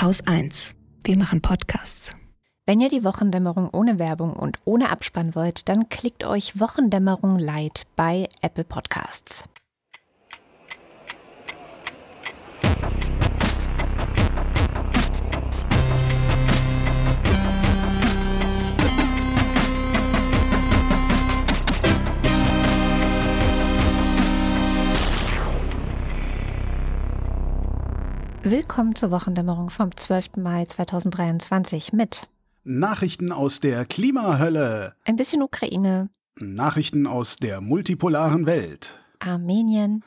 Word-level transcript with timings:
Haus 0.00 0.26
1. 0.26 0.76
Wir 1.04 1.18
machen 1.18 1.42
Podcasts. 1.42 2.16
Wenn 2.64 2.80
ihr 2.80 2.88
die 2.88 3.04
Wochendämmerung 3.04 3.68
ohne 3.68 3.98
Werbung 3.98 4.32
und 4.32 4.58
ohne 4.64 4.88
Abspann 4.88 5.34
wollt, 5.34 5.68
dann 5.68 5.90
klickt 5.90 6.24
euch 6.24 6.58
Wochendämmerung 6.58 7.38
Light 7.38 7.82
bei 7.96 8.26
Apple 8.40 8.64
Podcasts. 8.64 9.44
Willkommen 28.50 28.96
zur 28.96 29.12
Wochendämmerung 29.12 29.70
vom 29.70 29.96
12. 29.96 30.38
Mai 30.38 30.64
2023 30.64 31.92
mit 31.92 32.26
Nachrichten 32.64 33.30
aus 33.30 33.60
der 33.60 33.84
Klimahölle. 33.84 34.96
ein 35.04 35.14
bisschen 35.14 35.44
Ukraine, 35.44 36.10
Nachrichten 36.34 37.06
aus 37.06 37.36
der 37.36 37.60
multipolaren 37.60 38.46
Welt. 38.46 38.98
Armenien, 39.20 40.02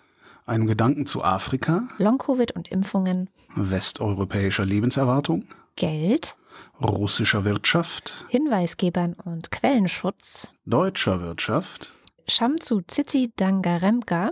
Einem 0.45 0.67
Gedanken 0.67 1.05
zu 1.05 1.23
Afrika, 1.23 1.87
Long-Covid 1.99 2.51
und 2.51 2.67
Impfungen, 2.67 3.29
westeuropäischer 3.55 4.65
Lebenserwartung, 4.65 5.45
Geld, 5.77 6.35
russischer 6.81 7.45
Wirtschaft, 7.45 8.25
Hinweisgebern 8.27 9.13
und 9.13 9.51
Quellenschutz, 9.51 10.51
deutscher 10.65 11.21
Wirtschaft. 11.21 11.93
Shamsu 12.27 12.81
Tsitsi 12.81 13.31
Dangaremka, 13.37 14.31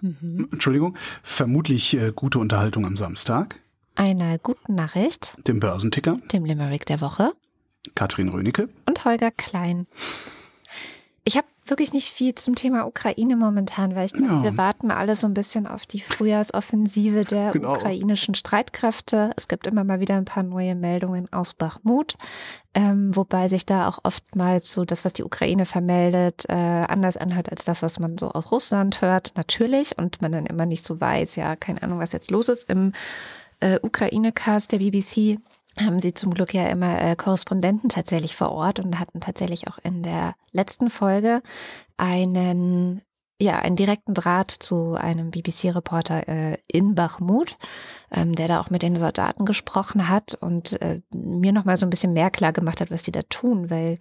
Was? 0.00 0.52
Entschuldigung, 0.52 0.96
vermutlich 1.22 1.96
äh, 1.96 2.12
gute 2.14 2.38
Unterhaltung 2.38 2.84
am 2.86 2.96
Samstag. 2.96 3.60
einer 3.94 4.38
guten 4.38 4.74
Nachricht, 4.74 5.36
Dem 5.48 5.60
Börsenticker, 5.60 6.14
dem 6.32 6.44
Limerick 6.44 6.86
der 6.86 7.00
Woche 7.00 7.32
Katrin 7.94 8.28
Rönecke. 8.28 8.68
und 8.86 9.04
Holger 9.04 9.30
Klein. 9.30 9.86
Ich 11.24 11.36
habe 11.36 11.46
wirklich 11.68 11.92
nicht 11.92 12.10
viel 12.12 12.34
zum 12.34 12.54
Thema 12.54 12.86
Ukraine 12.86 13.36
momentan, 13.36 13.94
weil 13.94 14.06
ich 14.06 14.12
glaube, 14.12 14.32
Ja. 14.34 14.42
wir 14.42 14.56
warten 14.56 14.90
alle 14.90 15.14
so 15.14 15.26
ein 15.26 15.34
bisschen 15.34 15.66
auf 15.66 15.86
die 15.86 16.00
Frühjahrsoffensive 16.00 17.24
der 17.24 17.52
Genau. 17.52 17.74
ukrainischen 17.74 18.34
Streitkräfte. 18.34 19.30
Es 19.36 19.48
gibt 19.48 19.66
immer 19.66 19.84
mal 19.84 20.00
wieder 20.00 20.16
ein 20.16 20.24
paar 20.24 20.42
neue 20.42 20.74
Meldungen 20.74 21.32
aus 21.32 21.54
Bachmut, 21.54 22.14
ähm, 22.74 23.14
wobei 23.16 23.48
sich 23.48 23.66
da 23.66 23.88
auch 23.88 23.98
oftmals 24.02 24.72
so 24.72 24.84
das, 24.84 25.04
was 25.04 25.12
die 25.14 25.24
Ukraine 25.24 25.66
vermeldet, 25.66 26.44
äh, 26.48 26.52
anders 26.54 27.16
anhört 27.16 27.50
als 27.50 27.64
das, 27.64 27.82
was 27.82 27.98
man 27.98 28.18
so 28.18 28.30
aus 28.30 28.50
Russland 28.52 29.00
hört, 29.00 29.32
natürlich. 29.36 29.96
Und 29.98 30.20
man 30.22 30.32
dann 30.32 30.46
immer 30.46 30.66
nicht 30.66 30.84
so 30.84 31.00
weiß, 31.00 31.36
ja, 31.36 31.56
keine 31.56 31.82
Ahnung, 31.82 31.98
was 31.98 32.12
jetzt 32.12 32.30
los 32.30 32.48
ist 32.48 32.68
im 32.68 32.92
äh, 33.60 33.78
Ukraine-Cast 33.82 34.72
der 34.72 34.78
BBC 34.78 35.38
haben 35.78 36.00
sie 36.00 36.14
zum 36.14 36.32
Glück 36.32 36.54
ja 36.54 36.68
immer 36.68 37.00
äh, 37.00 37.16
Korrespondenten 37.16 37.88
tatsächlich 37.88 38.34
vor 38.34 38.50
Ort 38.52 38.80
und 38.80 38.98
hatten 38.98 39.20
tatsächlich 39.20 39.68
auch 39.68 39.78
in 39.82 40.02
der 40.02 40.34
letzten 40.52 40.90
Folge 40.90 41.42
einen 41.96 43.02
ja, 43.38 43.58
einen 43.58 43.76
direkten 43.76 44.14
Draht 44.14 44.50
zu 44.50 44.94
einem 44.94 45.30
BBC-Reporter 45.30 46.26
äh, 46.26 46.58
in 46.68 46.94
Bachmut, 46.94 47.56
ähm, 48.10 48.34
der 48.34 48.48
da 48.48 48.60
auch 48.60 48.70
mit 48.70 48.80
den 48.82 48.96
Soldaten 48.96 49.44
gesprochen 49.44 50.08
hat 50.08 50.34
und 50.40 50.80
äh, 50.80 51.02
mir 51.12 51.52
nochmal 51.52 51.76
so 51.76 51.84
ein 51.84 51.90
bisschen 51.90 52.14
mehr 52.14 52.30
klar 52.30 52.52
gemacht 52.52 52.80
hat, 52.80 52.90
was 52.90 53.02
die 53.02 53.12
da 53.12 53.20
tun, 53.28 53.68
weil 53.68 53.98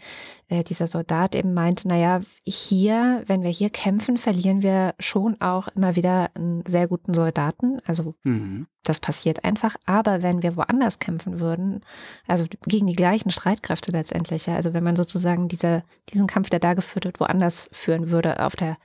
äh, 0.47 0.63
dieser 0.63 0.87
Soldat 0.87 1.35
eben 1.35 1.53
meinte, 1.53 1.87
naja, 1.87 2.21
hier, 2.43 3.23
wenn 3.27 3.43
wir 3.43 3.49
hier 3.49 3.69
kämpfen, 3.69 4.17
verlieren 4.17 4.61
wir 4.61 4.95
schon 4.99 5.41
auch 5.41 5.67
immer 5.75 5.97
wieder 5.97 6.29
einen 6.35 6.63
sehr 6.65 6.87
guten 6.87 7.13
Soldaten. 7.13 7.81
Also 7.85 8.15
Mhm. 8.23 8.67
das 8.83 9.01
passiert 9.01 9.43
einfach. 9.43 9.75
Aber 9.85 10.21
wenn 10.21 10.43
wir 10.43 10.55
woanders 10.55 10.99
kämpfen 10.99 11.41
würden, 11.41 11.81
also 12.25 12.45
gegen 12.67 12.87
die 12.87 12.95
gleichen 12.95 13.31
Streitkräfte 13.31 13.91
letztendlich, 13.91 14.45
ja, 14.45 14.55
also 14.55 14.73
wenn 14.73 14.83
man 14.83 14.95
sozusagen 14.95 15.49
diese, 15.49 15.83
diesen 16.09 16.27
Kampf, 16.27 16.49
der 16.49 16.59
da 16.59 16.73
geführt 16.73 17.03
wird, 17.03 17.19
woanders 17.19 17.67
führen 17.73 18.11
würde, 18.11 18.45
auf 18.45 18.55
der 18.55 18.77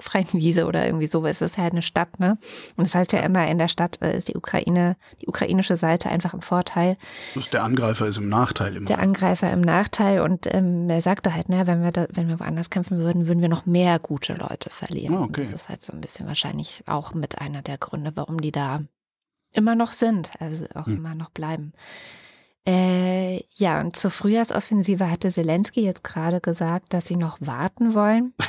freien 0.00 0.26
Wiese 0.32 0.66
oder 0.66 0.84
irgendwie 0.84 1.06
so, 1.06 1.24
ist 1.24 1.40
das 1.40 1.56
ja 1.56 1.62
halt 1.62 1.72
eine 1.72 1.82
Stadt, 1.82 2.20
ne? 2.20 2.38
Und 2.76 2.86
das 2.86 2.94
heißt 2.94 3.12
ja 3.12 3.20
immer, 3.20 3.46
in 3.48 3.58
der 3.58 3.68
Stadt 3.68 4.00
äh, 4.02 4.16
ist 4.16 4.28
die 4.28 4.36
Ukraine, 4.36 4.96
die 5.22 5.26
ukrainische 5.26 5.76
Seite 5.76 6.10
einfach 6.10 6.34
im 6.34 6.42
Vorteil, 6.42 6.96
der 7.52 7.64
Angreifer 7.64 8.06
ist 8.06 8.18
im 8.18 8.28
Nachteil 8.28 8.76
immer. 8.76 8.86
der 8.86 8.98
Angreifer 8.98 9.50
im 9.52 9.60
Nachteil. 9.62 10.20
Und 10.20 10.52
ähm, 10.52 10.88
er 10.90 11.00
sagte 11.00 11.32
halt, 11.34 11.48
ne, 11.48 11.66
wenn 11.66 11.82
wir 11.82 11.92
da, 11.92 12.06
wenn 12.12 12.28
wir 12.28 12.40
woanders 12.40 12.70
kämpfen 12.70 12.98
würden, 12.98 13.26
würden 13.26 13.40
wir 13.40 13.48
noch 13.48 13.64
mehr 13.66 13.98
gute 13.98 14.34
Leute 14.34 14.68
verlieren. 14.70 15.16
Ah, 15.16 15.22
okay. 15.22 15.42
Das 15.42 15.52
ist 15.52 15.68
halt 15.68 15.80
so 15.82 15.92
ein 15.92 16.00
bisschen 16.00 16.26
wahrscheinlich 16.26 16.82
auch 16.86 17.14
mit 17.14 17.38
einer 17.38 17.62
der 17.62 17.78
Gründe, 17.78 18.12
warum 18.16 18.40
die 18.40 18.52
da 18.52 18.82
immer 19.52 19.74
noch 19.74 19.92
sind, 19.92 20.30
also 20.40 20.66
auch 20.74 20.86
Hm. 20.86 20.96
immer 20.96 21.14
noch 21.14 21.30
bleiben. 21.30 21.72
Äh, 22.68 23.42
ja, 23.54 23.80
und 23.80 23.96
zur 23.96 24.10
Frühjahrsoffensive 24.10 25.08
hatte 25.10 25.30
Zelensky 25.30 25.82
jetzt 25.82 26.02
gerade 26.04 26.40
gesagt, 26.40 26.92
dass 26.92 27.06
sie 27.06 27.16
noch 27.16 27.38
warten 27.40 27.94
wollen. 27.94 28.34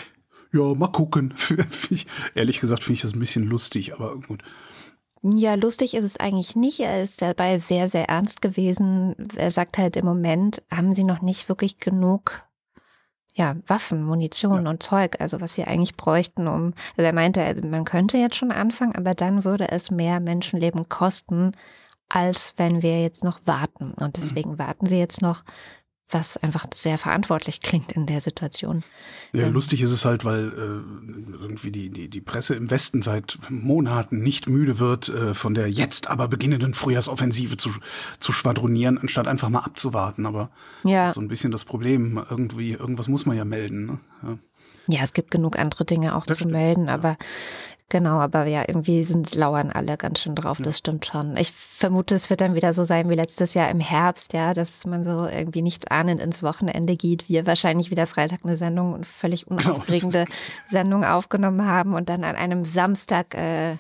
ja, 0.52 0.74
mal 0.74 0.88
gucken. 0.88 1.34
ich, 1.90 2.08
ehrlich 2.36 2.60
gesagt 2.60 2.84
finde 2.84 2.96
ich 2.96 3.02
das 3.02 3.14
ein 3.14 3.20
bisschen 3.20 3.44
lustig, 3.44 3.94
aber 3.94 4.16
gut. 4.20 4.44
Ja, 5.24 5.56
lustig 5.56 5.96
ist 5.96 6.04
es 6.04 6.18
eigentlich 6.18 6.56
nicht. 6.56 6.80
Er 6.80 7.02
ist 7.02 7.22
dabei 7.22 7.58
sehr, 7.60 7.90
sehr 7.90 8.08
ernst 8.08 8.42
gewesen. 8.42 9.16
Er 9.36 9.52
sagt 9.52 9.78
halt 9.78 9.98
im 9.98 10.06
Moment, 10.06 10.62
haben 10.72 10.94
sie 10.94 11.04
noch 11.04 11.22
nicht 11.22 11.50
wirklich 11.50 11.80
genug 11.80 12.48
ja, 13.38 13.56
Waffen, 13.68 14.04
Munition 14.04 14.64
Ja. 14.64 14.70
und 14.72 14.82
Zeug, 14.82 15.22
also 15.22 15.40
was 15.40 15.54
sie 15.54 15.64
eigentlich 15.64 15.96
bräuchten, 15.96 16.48
um, 16.48 16.74
also 16.98 17.06
er 17.06 17.14
meinte, 17.14 17.44
also 17.44 17.66
man 17.68 17.86
könnte 17.86 18.18
jetzt 18.18 18.36
schon 18.36 18.52
anfangen, 18.52 18.96
aber 18.96 19.14
dann 19.14 19.44
würde 19.44 19.70
es 19.70 19.92
mehr 19.92 20.20
Menschenleben 20.20 20.90
kosten, 20.90 21.52
als 22.10 22.56
wenn 22.58 22.82
wir 22.82 23.02
jetzt 23.04 23.24
noch 23.24 23.40
warten. 23.46 23.94
Mhm. 23.98 24.06
Und 24.06 24.18
deswegen 24.18 24.58
warten 24.58 24.88
sie 24.88 24.98
jetzt 24.98 25.22
noch, 25.22 25.44
was 26.10 26.38
einfach 26.38 26.66
sehr 26.74 26.98
verantwortlich 26.98 27.60
klingt 27.62 27.92
in 27.92 28.06
der 28.06 28.22
Situation. 28.22 28.84
Ja, 29.34 29.42
Ja. 29.42 29.48
lustig 29.50 29.82
ist 29.82 29.92
es 29.92 30.06
halt, 30.06 30.24
weil 30.24 30.48
äh, 30.48 31.42
irgendwie 31.42 31.72
die, 31.72 31.90
die, 31.90 32.10
die 32.10 32.22
Presse 32.22 32.56
im 32.56 32.70
Westen 32.72 33.02
seit 33.02 33.38
Monaten 33.50 34.20
nicht 34.20 34.48
müde 34.48 34.80
wird, 34.80 35.10
äh, 35.10 35.34
von 35.34 35.54
der 35.54 35.70
jetzt 35.70 36.08
aber 36.10 36.28
beginnenden 36.30 36.74
Frühjahrsoffensive 36.74 37.58
zu, 37.58 37.72
zu 38.20 38.32
schwadronieren, 38.32 38.98
anstatt 38.98 39.28
einfach 39.28 39.50
mal 39.50 39.60
abzuwarten. 39.60 40.26
Aber 40.26 40.50
Ja. 40.84 41.12
so 41.12 41.20
ein 41.20 41.28
bisschen 41.28 41.52
das 41.52 41.66
Problem, 41.66 42.24
irgendwie, 42.30 42.72
irgendwas 42.72 43.08
muss 43.10 43.26
man 43.26 43.36
ja 43.36 43.44
melden. 43.46 43.86
Ne? 43.88 44.00
Ja. 44.24 44.38
Ja, 44.90 45.04
es 45.04 45.12
gibt 45.12 45.32
genug 45.32 45.60
andere 45.60 45.84
Dinge 45.84 46.16
auch 46.16 46.26
Das 46.26 46.38
zu 46.38 46.48
melden, 46.48 46.88
aber 46.88 47.18
genau, 47.90 48.20
aber 48.20 48.46
ja, 48.46 48.64
irgendwie 48.68 49.04
sind 49.04 49.34
lauern 49.36 49.72
alle 49.72 49.98
ganz 49.98 50.20
schön 50.20 50.36
drauf, 50.36 50.58
das 50.62 50.78
stimmt 50.78 51.06
schon. 51.06 51.36
Ich 51.38 51.52
vermute, 51.52 52.16
es 52.16 52.30
wird 52.30 52.42
dann 52.42 52.56
wieder 52.56 52.74
so 52.74 52.84
sein 52.84 53.10
wie 53.10 53.16
letztes 53.16 53.54
Jahr 53.54 53.70
im 53.70 53.80
Herbst, 53.80 54.34
ja, 54.34 54.54
dass 54.54 54.86
man 54.86 55.04
so 55.04 55.26
irgendwie 55.26 55.62
nichts 55.62 55.88
ahnend 55.88 56.22
ins 56.22 56.44
Wochenende 56.44 56.96
geht. 56.96 57.30
Wir 57.30 57.46
wahrscheinlich 57.46 57.90
wieder 57.92 58.08
Freitag 58.08 58.40
eine 58.44 58.56
Sendung 58.56 58.94
und 58.94 59.06
völlig 59.06 59.46
Genau. 59.46 59.62
unaufregende 59.74 60.26
Sendung 60.70 61.04
aufgenommen 61.06 61.66
haben 61.66 61.94
und 61.94 62.10
dann 62.10 62.24
an 62.24 62.36
einem 62.36 62.66
Samstag 62.66 63.34
äh, 63.36 63.78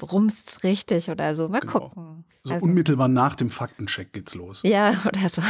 rumst's 0.00 0.62
richtig 0.62 1.10
oder 1.10 1.34
so. 1.34 1.48
Mal 1.48 1.60
Genau. 1.60 1.72
gucken. 1.72 2.24
So 2.44 2.54
Also- 2.54 2.66
unmittelbar 2.66 3.08
nach 3.08 3.34
dem 3.36 3.50
Faktencheck 3.50 4.12
geht's 4.12 4.34
los. 4.34 4.62
ja, 4.64 4.94
oder 5.06 5.28
so. 5.28 5.42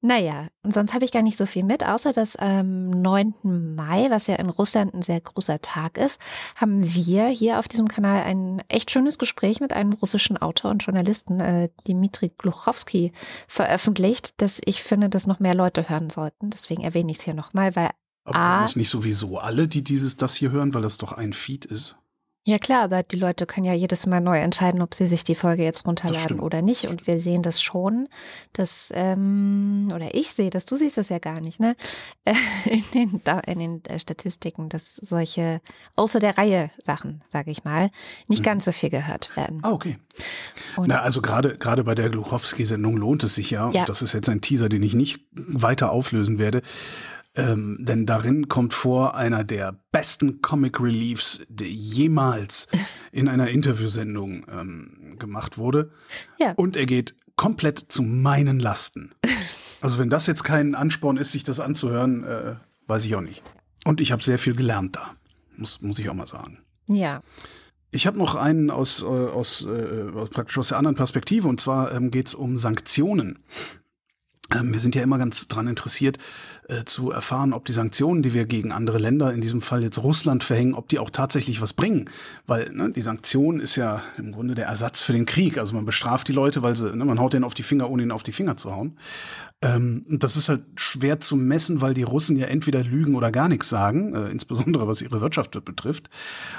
Naja, 0.00 0.48
und 0.62 0.72
sonst 0.72 0.94
habe 0.94 1.04
ich 1.04 1.12
gar 1.12 1.22
nicht 1.22 1.36
so 1.36 1.46
viel 1.46 1.64
mit, 1.64 1.84
außer 1.84 2.12
dass 2.12 2.36
am 2.36 2.90
9. 2.90 3.34
Mai, 3.42 4.06
was 4.10 4.26
ja 4.26 4.36
in 4.36 4.48
Russland 4.48 4.94
ein 4.94 5.02
sehr 5.02 5.20
großer 5.20 5.60
Tag 5.60 5.98
ist, 5.98 6.20
haben 6.56 6.94
wir 6.94 7.26
hier 7.28 7.58
auf 7.58 7.68
diesem 7.68 7.88
Kanal 7.88 8.22
ein 8.24 8.62
echt 8.68 8.90
schönes 8.90 9.18
Gespräch 9.18 9.60
mit 9.60 9.72
einem 9.72 9.92
russischen 9.92 10.36
Autor 10.36 10.70
und 10.70 10.84
Journalisten, 10.84 11.40
äh, 11.40 11.68
Dmitri 11.86 12.32
Gluchowski, 12.36 13.12
veröffentlicht, 13.48 14.40
dass 14.40 14.60
ich 14.64 14.82
finde, 14.82 15.08
dass 15.08 15.26
noch 15.26 15.40
mehr 15.40 15.54
Leute 15.54 15.88
hören 15.88 16.10
sollten. 16.10 16.50
Deswegen 16.50 16.82
erwähne 16.82 17.12
ich 17.12 17.18
es 17.18 17.24
hier 17.24 17.34
nochmal, 17.34 17.76
weil 17.76 17.90
Aber 18.24 18.62
das 18.62 18.76
nicht 18.76 18.88
sowieso 18.88 19.38
alle, 19.38 19.68
die 19.68 19.82
dieses 19.82 20.16
das 20.16 20.34
hier 20.34 20.50
hören, 20.50 20.74
weil 20.74 20.82
das 20.82 20.98
doch 20.98 21.12
ein 21.12 21.32
Feed 21.32 21.64
ist. 21.64 21.96
Ja 22.48 22.58
klar, 22.60 22.82
aber 22.82 23.02
die 23.02 23.16
Leute 23.16 23.44
können 23.44 23.66
ja 23.66 23.72
jedes 23.72 24.06
Mal 24.06 24.20
neu 24.20 24.38
entscheiden, 24.38 24.80
ob 24.80 24.94
sie 24.94 25.08
sich 25.08 25.24
die 25.24 25.34
Folge 25.34 25.64
jetzt 25.64 25.84
runterladen 25.84 26.38
oder 26.38 26.62
nicht. 26.62 26.84
Und 26.86 27.08
wir 27.08 27.18
sehen 27.18 27.42
das 27.42 27.60
schon, 27.60 28.08
dass, 28.52 28.92
ähm, 28.94 29.88
oder 29.92 30.14
ich 30.14 30.30
sehe 30.30 30.48
das, 30.50 30.64
du 30.64 30.76
siehst 30.76 30.96
das 30.96 31.08
ja 31.08 31.18
gar 31.18 31.40
nicht, 31.40 31.58
ne? 31.58 31.74
In 32.70 32.84
den, 32.94 33.20
in 33.48 33.58
den 33.58 33.84
äh, 33.86 33.98
Statistiken, 33.98 34.68
dass 34.68 34.94
solche 34.94 35.60
außer 35.96 36.20
der 36.20 36.38
Reihe 36.38 36.70
Sachen, 36.80 37.20
sage 37.28 37.50
ich 37.50 37.64
mal, 37.64 37.90
nicht 38.28 38.40
Mhm. 38.40 38.44
ganz 38.44 38.64
so 38.64 38.70
viel 38.70 38.90
gehört 38.90 39.36
werden. 39.36 39.58
Ah, 39.64 39.72
okay. 39.72 39.98
Und- 40.76 40.86
Na, 40.86 41.00
also 41.00 41.20
gerade 41.22 41.58
gerade 41.58 41.82
bei 41.82 41.96
der 41.96 42.10
Gluchowski-Sendung 42.10 42.96
lohnt 42.96 43.24
es 43.24 43.34
sich 43.34 43.50
ja. 43.50 43.70
Ja. 43.70 43.80
Und 43.80 43.88
das 43.88 44.02
ist 44.02 44.12
jetzt 44.12 44.28
ein 44.28 44.40
Teaser, 44.40 44.68
den 44.68 44.84
ich 44.84 44.94
nicht 44.94 45.18
weiter 45.32 45.90
auflösen 45.90 46.38
werde. 46.38 46.62
Ähm, 47.36 47.76
denn 47.80 48.06
darin 48.06 48.48
kommt 48.48 48.72
vor 48.72 49.14
einer 49.14 49.44
der 49.44 49.78
besten 49.92 50.40
Comic 50.40 50.80
Reliefs, 50.80 51.42
die 51.48 51.66
jemals 51.66 52.66
in 53.12 53.28
einer 53.28 53.48
Interviewsendung 53.48 54.46
ähm, 54.50 55.16
gemacht 55.18 55.58
wurde. 55.58 55.90
Ja. 56.38 56.52
Und 56.52 56.76
er 56.76 56.86
geht 56.86 57.14
komplett 57.36 57.78
zu 57.88 58.02
meinen 58.02 58.58
Lasten. 58.58 59.14
Also 59.82 59.98
wenn 59.98 60.08
das 60.08 60.26
jetzt 60.26 60.42
kein 60.42 60.74
Ansporn 60.74 61.18
ist, 61.18 61.32
sich 61.32 61.44
das 61.44 61.60
anzuhören, 61.60 62.24
äh, 62.24 62.54
weiß 62.86 63.04
ich 63.04 63.14
auch 63.14 63.20
nicht. 63.20 63.42
Und 63.84 64.00
ich 64.00 64.10
habe 64.10 64.24
sehr 64.24 64.38
viel 64.38 64.56
gelernt 64.56 64.96
da. 64.96 65.14
Muss, 65.56 65.82
muss 65.82 65.98
ich 65.98 66.08
auch 66.08 66.14
mal 66.14 66.26
sagen. 66.26 66.58
Ja. 66.88 67.22
Ich 67.90 68.06
habe 68.06 68.18
noch 68.18 68.34
einen 68.34 68.70
aus, 68.70 69.02
äh, 69.02 69.04
aus, 69.04 69.66
äh, 69.66 70.06
praktisch 70.30 70.58
aus 70.58 70.68
der 70.68 70.78
anderen 70.78 70.96
Perspektive 70.96 71.46
und 71.46 71.60
zwar 71.60 71.92
ähm, 71.92 72.10
geht 72.10 72.28
es 72.28 72.34
um 72.34 72.56
Sanktionen. 72.56 73.38
Ähm, 74.54 74.72
wir 74.72 74.80
sind 74.80 74.94
ja 74.94 75.02
immer 75.02 75.18
ganz 75.18 75.48
dran 75.48 75.66
interessiert, 75.66 76.18
äh, 76.68 76.84
zu 76.84 77.12
erfahren, 77.12 77.52
ob 77.52 77.64
die 77.64 77.72
Sanktionen, 77.72 78.22
die 78.22 78.34
wir 78.34 78.44
gegen 78.44 78.72
andere 78.72 78.98
Länder, 78.98 79.32
in 79.32 79.40
diesem 79.40 79.60
Fall 79.60 79.82
jetzt 79.82 80.02
Russland, 80.02 80.42
verhängen, 80.42 80.74
ob 80.74 80.88
die 80.88 80.98
auch 80.98 81.10
tatsächlich 81.10 81.60
was 81.60 81.72
bringen. 81.72 82.10
Weil 82.46 82.70
ne, 82.72 82.90
die 82.90 83.00
Sanktion 83.00 83.60
ist 83.60 83.76
ja 83.76 84.02
im 84.18 84.32
Grunde 84.32 84.54
der 84.54 84.66
Ersatz 84.66 85.00
für 85.00 85.12
den 85.12 85.26
Krieg. 85.26 85.58
Also 85.58 85.74
man 85.74 85.84
bestraft 85.84 86.26
die 86.28 86.32
Leute, 86.32 86.62
weil 86.62 86.76
sie, 86.76 86.94
ne, 86.94 87.04
man 87.04 87.20
haut 87.20 87.34
denen 87.34 87.44
auf 87.44 87.54
die 87.54 87.62
Finger, 87.62 87.88
ohne 87.88 88.02
ihnen 88.02 88.12
auf 88.12 88.24
die 88.24 88.32
Finger 88.32 88.56
zu 88.56 88.74
hauen. 88.74 88.96
Ähm, 89.62 90.04
das 90.08 90.36
ist 90.36 90.50
halt 90.50 90.64
schwer 90.76 91.18
zu 91.18 91.34
messen, 91.34 91.80
weil 91.80 91.94
die 91.94 92.02
Russen 92.02 92.36
ja 92.36 92.46
entweder 92.46 92.84
lügen 92.84 93.14
oder 93.14 93.32
gar 93.32 93.48
nichts 93.48 93.70
sagen, 93.70 94.14
äh, 94.14 94.28
insbesondere 94.30 94.86
was 94.86 95.00
ihre 95.00 95.22
Wirtschaft 95.22 95.64
betrifft. 95.64 96.10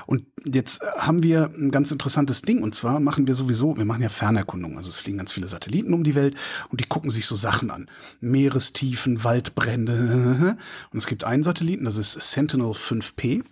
Und 0.07 0.25
jetzt 0.51 0.81
haben 0.97 1.21
wir 1.21 1.51
ein 1.55 1.69
ganz 1.69 1.91
interessantes 1.91 2.41
Ding. 2.41 2.63
Und 2.63 2.73
zwar 2.73 2.99
machen 2.99 3.27
wir 3.27 3.35
sowieso, 3.35 3.77
wir 3.77 3.85
machen 3.85 4.01
ja 4.01 4.09
Fernerkundung. 4.09 4.77
Also 4.77 4.89
es 4.89 4.97
fliegen 4.97 5.19
ganz 5.19 5.31
viele 5.31 5.47
Satelliten 5.47 5.93
um 5.93 6.03
die 6.03 6.15
Welt 6.15 6.35
und 6.69 6.81
die 6.81 6.87
gucken 6.87 7.11
sich 7.11 7.27
so 7.27 7.35
Sachen 7.35 7.69
an. 7.69 7.87
Meerestiefen, 8.19 9.23
Waldbrände. 9.23 10.57
Und 10.91 10.97
es 10.97 11.07
gibt 11.07 11.23
einen 11.23 11.43
Satelliten, 11.43 11.85
das 11.85 11.97
ist 11.97 12.13
Sentinel 12.13 12.71
5P. 12.71 13.43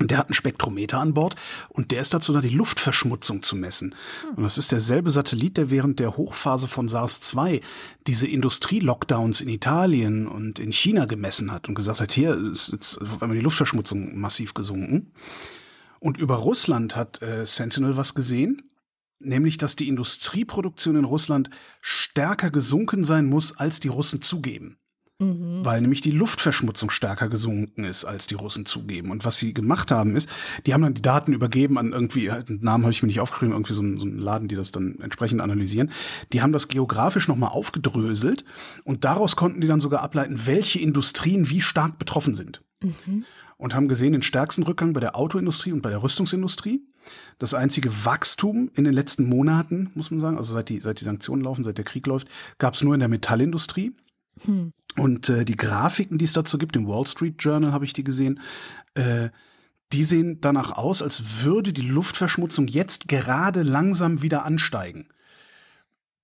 Und 0.00 0.10
der 0.10 0.18
hat 0.18 0.26
einen 0.26 0.34
Spektrometer 0.34 0.98
an 0.98 1.14
Bord 1.14 1.36
und 1.68 1.92
der 1.92 2.00
ist 2.00 2.12
dazu 2.12 2.32
da, 2.32 2.40
die 2.40 2.48
Luftverschmutzung 2.48 3.42
zu 3.42 3.54
messen. 3.54 3.94
Und 4.34 4.42
das 4.42 4.58
ist 4.58 4.72
derselbe 4.72 5.10
Satellit, 5.10 5.56
der 5.56 5.70
während 5.70 6.00
der 6.00 6.16
Hochphase 6.16 6.66
von 6.66 6.88
SARS-2 6.88 7.62
diese 8.08 8.26
Industrie-Lockdowns 8.26 9.40
in 9.40 9.48
Italien 9.48 10.26
und 10.26 10.58
in 10.58 10.72
China 10.72 11.04
gemessen 11.06 11.52
hat 11.52 11.68
und 11.68 11.76
gesagt 11.76 12.00
hat, 12.00 12.12
hier 12.12 12.36
ist 12.36 12.72
jetzt 12.72 13.00
auf 13.00 13.22
einmal 13.22 13.36
die 13.36 13.44
Luftverschmutzung 13.44 14.18
massiv 14.18 14.52
gesunken. 14.54 15.12
Und 16.00 16.18
über 16.18 16.34
Russland 16.34 16.96
hat 16.96 17.22
äh, 17.22 17.46
Sentinel 17.46 17.96
was 17.96 18.14
gesehen, 18.14 18.68
nämlich 19.20 19.58
dass 19.58 19.76
die 19.76 19.88
Industrieproduktion 19.88 20.96
in 20.96 21.04
Russland 21.04 21.50
stärker 21.80 22.50
gesunken 22.50 23.04
sein 23.04 23.26
muss, 23.26 23.56
als 23.56 23.80
die 23.80 23.88
Russen 23.88 24.22
zugeben. 24.22 24.76
Mhm. 25.20 25.64
Weil 25.64 25.80
nämlich 25.80 26.00
die 26.00 26.10
Luftverschmutzung 26.10 26.90
stärker 26.90 27.28
gesunken 27.28 27.84
ist, 27.84 28.04
als 28.04 28.26
die 28.26 28.34
Russen 28.34 28.66
zugeben. 28.66 29.12
Und 29.12 29.24
was 29.24 29.38
sie 29.38 29.54
gemacht 29.54 29.92
haben, 29.92 30.16
ist, 30.16 30.28
die 30.66 30.74
haben 30.74 30.82
dann 30.82 30.94
die 30.94 31.02
Daten 31.02 31.32
übergeben 31.32 31.78
an 31.78 31.92
irgendwie, 31.92 32.30
einen 32.30 32.60
Namen 32.62 32.84
habe 32.84 32.92
ich 32.92 33.02
mir 33.02 33.06
nicht 33.06 33.20
aufgeschrieben, 33.20 33.52
irgendwie 33.52 33.74
so 33.74 33.80
einen, 33.80 33.98
so 33.98 34.06
einen 34.06 34.18
Laden, 34.18 34.48
die 34.48 34.56
das 34.56 34.72
dann 34.72 34.98
entsprechend 35.00 35.40
analysieren. 35.40 35.92
Die 36.32 36.42
haben 36.42 36.52
das 36.52 36.66
geografisch 36.66 37.28
nochmal 37.28 37.50
aufgedröselt 37.50 38.44
und 38.82 39.04
daraus 39.04 39.36
konnten 39.36 39.60
die 39.60 39.68
dann 39.68 39.80
sogar 39.80 40.02
ableiten, 40.02 40.46
welche 40.46 40.80
Industrien 40.80 41.48
wie 41.48 41.60
stark 41.60 41.98
betroffen 41.98 42.34
sind. 42.34 42.62
Mhm. 42.82 43.24
Und 43.56 43.74
haben 43.74 43.86
gesehen 43.86 44.12
den 44.12 44.22
stärksten 44.22 44.64
Rückgang 44.64 44.94
bei 44.94 45.00
der 45.00 45.14
Autoindustrie 45.14 45.70
und 45.70 45.80
bei 45.80 45.90
der 45.90 46.02
Rüstungsindustrie. 46.02 46.82
Das 47.38 47.54
einzige 47.54 48.04
Wachstum 48.04 48.68
in 48.74 48.82
den 48.82 48.92
letzten 48.92 49.28
Monaten, 49.28 49.90
muss 49.94 50.10
man 50.10 50.18
sagen, 50.18 50.38
also 50.38 50.52
seit 50.52 50.70
die, 50.70 50.80
seit 50.80 51.00
die 51.00 51.04
Sanktionen 51.04 51.44
laufen, 51.44 51.62
seit 51.62 51.78
der 51.78 51.84
Krieg 51.84 52.06
läuft, 52.06 52.28
gab 52.58 52.74
es 52.74 52.82
nur 52.82 52.94
in 52.94 53.00
der 53.00 53.08
Metallindustrie. 53.08 53.92
Hm. 54.44 54.72
Und 54.96 55.28
äh, 55.28 55.44
die 55.44 55.56
Grafiken, 55.56 56.18
die 56.18 56.24
es 56.24 56.32
dazu 56.32 56.58
gibt, 56.58 56.76
im 56.76 56.86
Wall 56.86 57.06
Street 57.06 57.36
Journal 57.38 57.72
habe 57.72 57.84
ich 57.84 57.92
die 57.92 58.04
gesehen, 58.04 58.40
äh, 58.94 59.30
die 59.92 60.04
sehen 60.04 60.40
danach 60.40 60.72
aus, 60.72 61.02
als 61.02 61.44
würde 61.44 61.72
die 61.72 61.82
Luftverschmutzung 61.82 62.66
jetzt 62.68 63.08
gerade 63.08 63.62
langsam 63.62 64.22
wieder 64.22 64.44
ansteigen. 64.44 65.08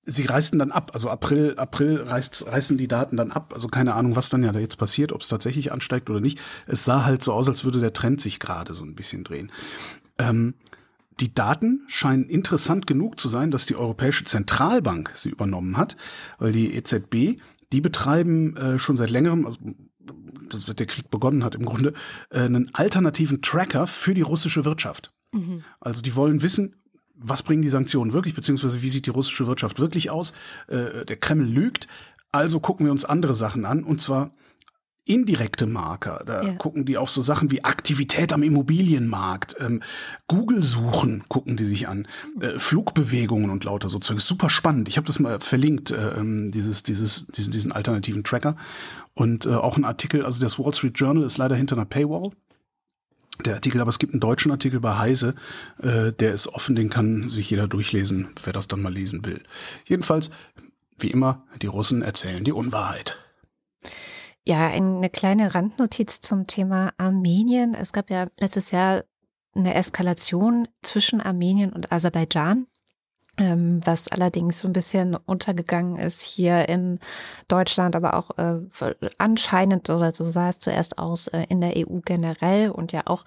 Sie 0.02 0.24
reißen 0.24 0.58
dann 0.58 0.72
ab, 0.72 0.90
also 0.94 1.10
April, 1.10 1.54
April 1.56 2.02
reißt, 2.02 2.46
reißen 2.46 2.78
die 2.78 2.88
Daten 2.88 3.16
dann 3.16 3.30
ab. 3.30 3.52
Also 3.54 3.68
keine 3.68 3.94
Ahnung, 3.94 4.16
was 4.16 4.28
dann 4.28 4.42
ja 4.42 4.50
da 4.50 4.58
jetzt 4.58 4.76
passiert, 4.76 5.12
ob 5.12 5.20
es 5.20 5.28
tatsächlich 5.28 5.72
ansteigt 5.72 6.10
oder 6.10 6.20
nicht. 6.20 6.40
Es 6.66 6.84
sah 6.84 7.04
halt 7.04 7.22
so 7.22 7.32
aus, 7.32 7.48
als 7.48 7.64
würde 7.64 7.80
der 7.80 7.92
Trend 7.92 8.20
sich 8.20 8.40
gerade 8.40 8.74
so 8.74 8.84
ein 8.84 8.94
bisschen 8.94 9.24
drehen. 9.24 9.52
Ähm, 10.18 10.54
die 11.20 11.34
Daten 11.34 11.82
scheinen 11.86 12.24
interessant 12.28 12.86
genug 12.86 13.20
zu 13.20 13.28
sein, 13.28 13.50
dass 13.50 13.66
die 13.66 13.76
Europäische 13.76 14.24
Zentralbank 14.24 15.12
sie 15.14 15.28
übernommen 15.28 15.76
hat, 15.76 15.96
weil 16.38 16.52
die 16.52 16.74
EZB 16.74 17.40
die 17.72 17.80
betreiben 17.80 18.56
äh, 18.56 18.78
schon 18.78 18.96
seit 18.96 19.10
längerem, 19.10 19.46
also 19.46 19.58
das 20.50 20.68
wird 20.68 20.80
der 20.80 20.86
Krieg 20.86 21.10
begonnen 21.10 21.44
hat 21.44 21.54
im 21.54 21.64
Grunde, 21.64 21.94
äh, 22.30 22.40
einen 22.40 22.74
alternativen 22.74 23.42
Tracker 23.42 23.86
für 23.86 24.14
die 24.14 24.22
russische 24.22 24.64
Wirtschaft. 24.64 25.12
Mhm. 25.32 25.62
Also 25.80 26.02
die 26.02 26.16
wollen 26.16 26.42
wissen, 26.42 26.76
was 27.14 27.42
bringen 27.42 27.62
die 27.62 27.68
Sanktionen 27.68 28.12
wirklich, 28.12 28.34
beziehungsweise 28.34 28.82
wie 28.82 28.88
sieht 28.88 29.06
die 29.06 29.10
russische 29.10 29.46
Wirtschaft 29.46 29.78
wirklich 29.78 30.10
aus. 30.10 30.32
Äh, 30.68 31.04
der 31.04 31.16
Kreml 31.16 31.46
lügt, 31.46 31.86
also 32.32 32.60
gucken 32.60 32.86
wir 32.86 32.92
uns 32.92 33.04
andere 33.04 33.34
Sachen 33.34 33.64
an, 33.64 33.84
und 33.84 34.00
zwar 34.00 34.32
indirekte 35.04 35.66
Marker. 35.66 36.22
Da 36.26 36.42
ja. 36.42 36.52
gucken 36.54 36.84
die 36.84 36.96
auf 36.96 37.10
so 37.10 37.22
Sachen 37.22 37.50
wie 37.50 37.64
Aktivität 37.64 38.32
am 38.32 38.42
Immobilienmarkt, 38.42 39.56
ähm, 39.60 39.82
Google-Suchen 40.28 41.24
gucken 41.28 41.56
die 41.56 41.64
sich 41.64 41.88
an, 41.88 42.06
äh, 42.40 42.58
Flugbewegungen 42.58 43.50
und 43.50 43.64
lauter 43.64 43.88
so 43.88 43.98
Zeug. 43.98 44.20
Super 44.20 44.50
spannend. 44.50 44.88
Ich 44.88 44.96
habe 44.96 45.06
das 45.06 45.18
mal 45.18 45.40
verlinkt, 45.40 45.90
äh, 45.90 46.18
ähm, 46.18 46.50
dieses, 46.52 46.82
dieses, 46.82 47.26
diesen, 47.28 47.52
diesen 47.52 47.72
alternativen 47.72 48.24
Tracker. 48.24 48.56
Und 49.14 49.46
äh, 49.46 49.50
auch 49.50 49.76
ein 49.76 49.84
Artikel, 49.84 50.24
also 50.24 50.40
das 50.40 50.58
Wall 50.58 50.74
Street 50.74 50.98
Journal 50.98 51.24
ist 51.24 51.38
leider 51.38 51.56
hinter 51.56 51.76
einer 51.76 51.86
Paywall. 51.86 52.30
Der 53.44 53.54
Artikel, 53.54 53.80
aber 53.80 53.88
es 53.88 53.98
gibt 53.98 54.12
einen 54.12 54.20
deutschen 54.20 54.50
Artikel 54.50 54.80
bei 54.80 54.98
Heise, 54.98 55.34
äh, 55.82 56.12
der 56.12 56.34
ist 56.34 56.46
offen, 56.48 56.76
den 56.76 56.90
kann 56.90 57.30
sich 57.30 57.48
jeder 57.48 57.68
durchlesen, 57.68 58.28
wer 58.44 58.52
das 58.52 58.68
dann 58.68 58.82
mal 58.82 58.92
lesen 58.92 59.24
will. 59.24 59.42
Jedenfalls, 59.86 60.30
wie 60.98 61.10
immer, 61.10 61.44
die 61.62 61.66
Russen 61.66 62.02
erzählen 62.02 62.44
die 62.44 62.52
Unwahrheit. 62.52 63.18
Ja, 64.46 64.68
eine 64.68 65.10
kleine 65.10 65.54
Randnotiz 65.54 66.20
zum 66.20 66.46
Thema 66.46 66.92
Armenien. 66.96 67.74
Es 67.74 67.92
gab 67.92 68.10
ja 68.10 68.26
letztes 68.38 68.70
Jahr 68.70 69.04
eine 69.54 69.74
Eskalation 69.74 70.68
zwischen 70.82 71.20
Armenien 71.20 71.72
und 71.72 71.92
Aserbaidschan, 71.92 72.66
ähm, 73.36 73.80
was 73.84 74.08
allerdings 74.08 74.60
so 74.60 74.68
ein 74.68 74.72
bisschen 74.72 75.14
untergegangen 75.14 75.98
ist 75.98 76.22
hier 76.22 76.68
in 76.68 77.00
Deutschland, 77.48 77.96
aber 77.96 78.14
auch 78.14 78.30
äh, 78.38 78.60
anscheinend 79.18 79.90
oder 79.90 80.12
so 80.12 80.30
sah 80.30 80.48
es 80.48 80.58
zuerst 80.58 80.98
aus 80.98 81.26
äh, 81.28 81.44
in 81.48 81.60
der 81.60 81.74
EU 81.76 82.00
generell 82.04 82.70
und 82.70 82.92
ja 82.92 83.02
auch 83.06 83.24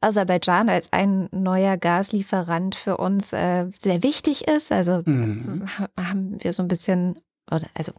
Aserbaidschan 0.00 0.68
als 0.68 0.92
ein 0.92 1.28
neuer 1.30 1.76
Gaslieferant 1.76 2.74
für 2.74 2.96
uns 2.96 3.32
äh, 3.32 3.66
sehr 3.78 4.02
wichtig 4.02 4.48
ist. 4.48 4.72
Also 4.72 5.02
mhm. 5.04 5.66
haben 5.96 6.42
wir 6.42 6.52
so 6.52 6.62
ein 6.62 6.68
bisschen, 6.68 7.16
oder 7.50 7.66
also 7.74 7.92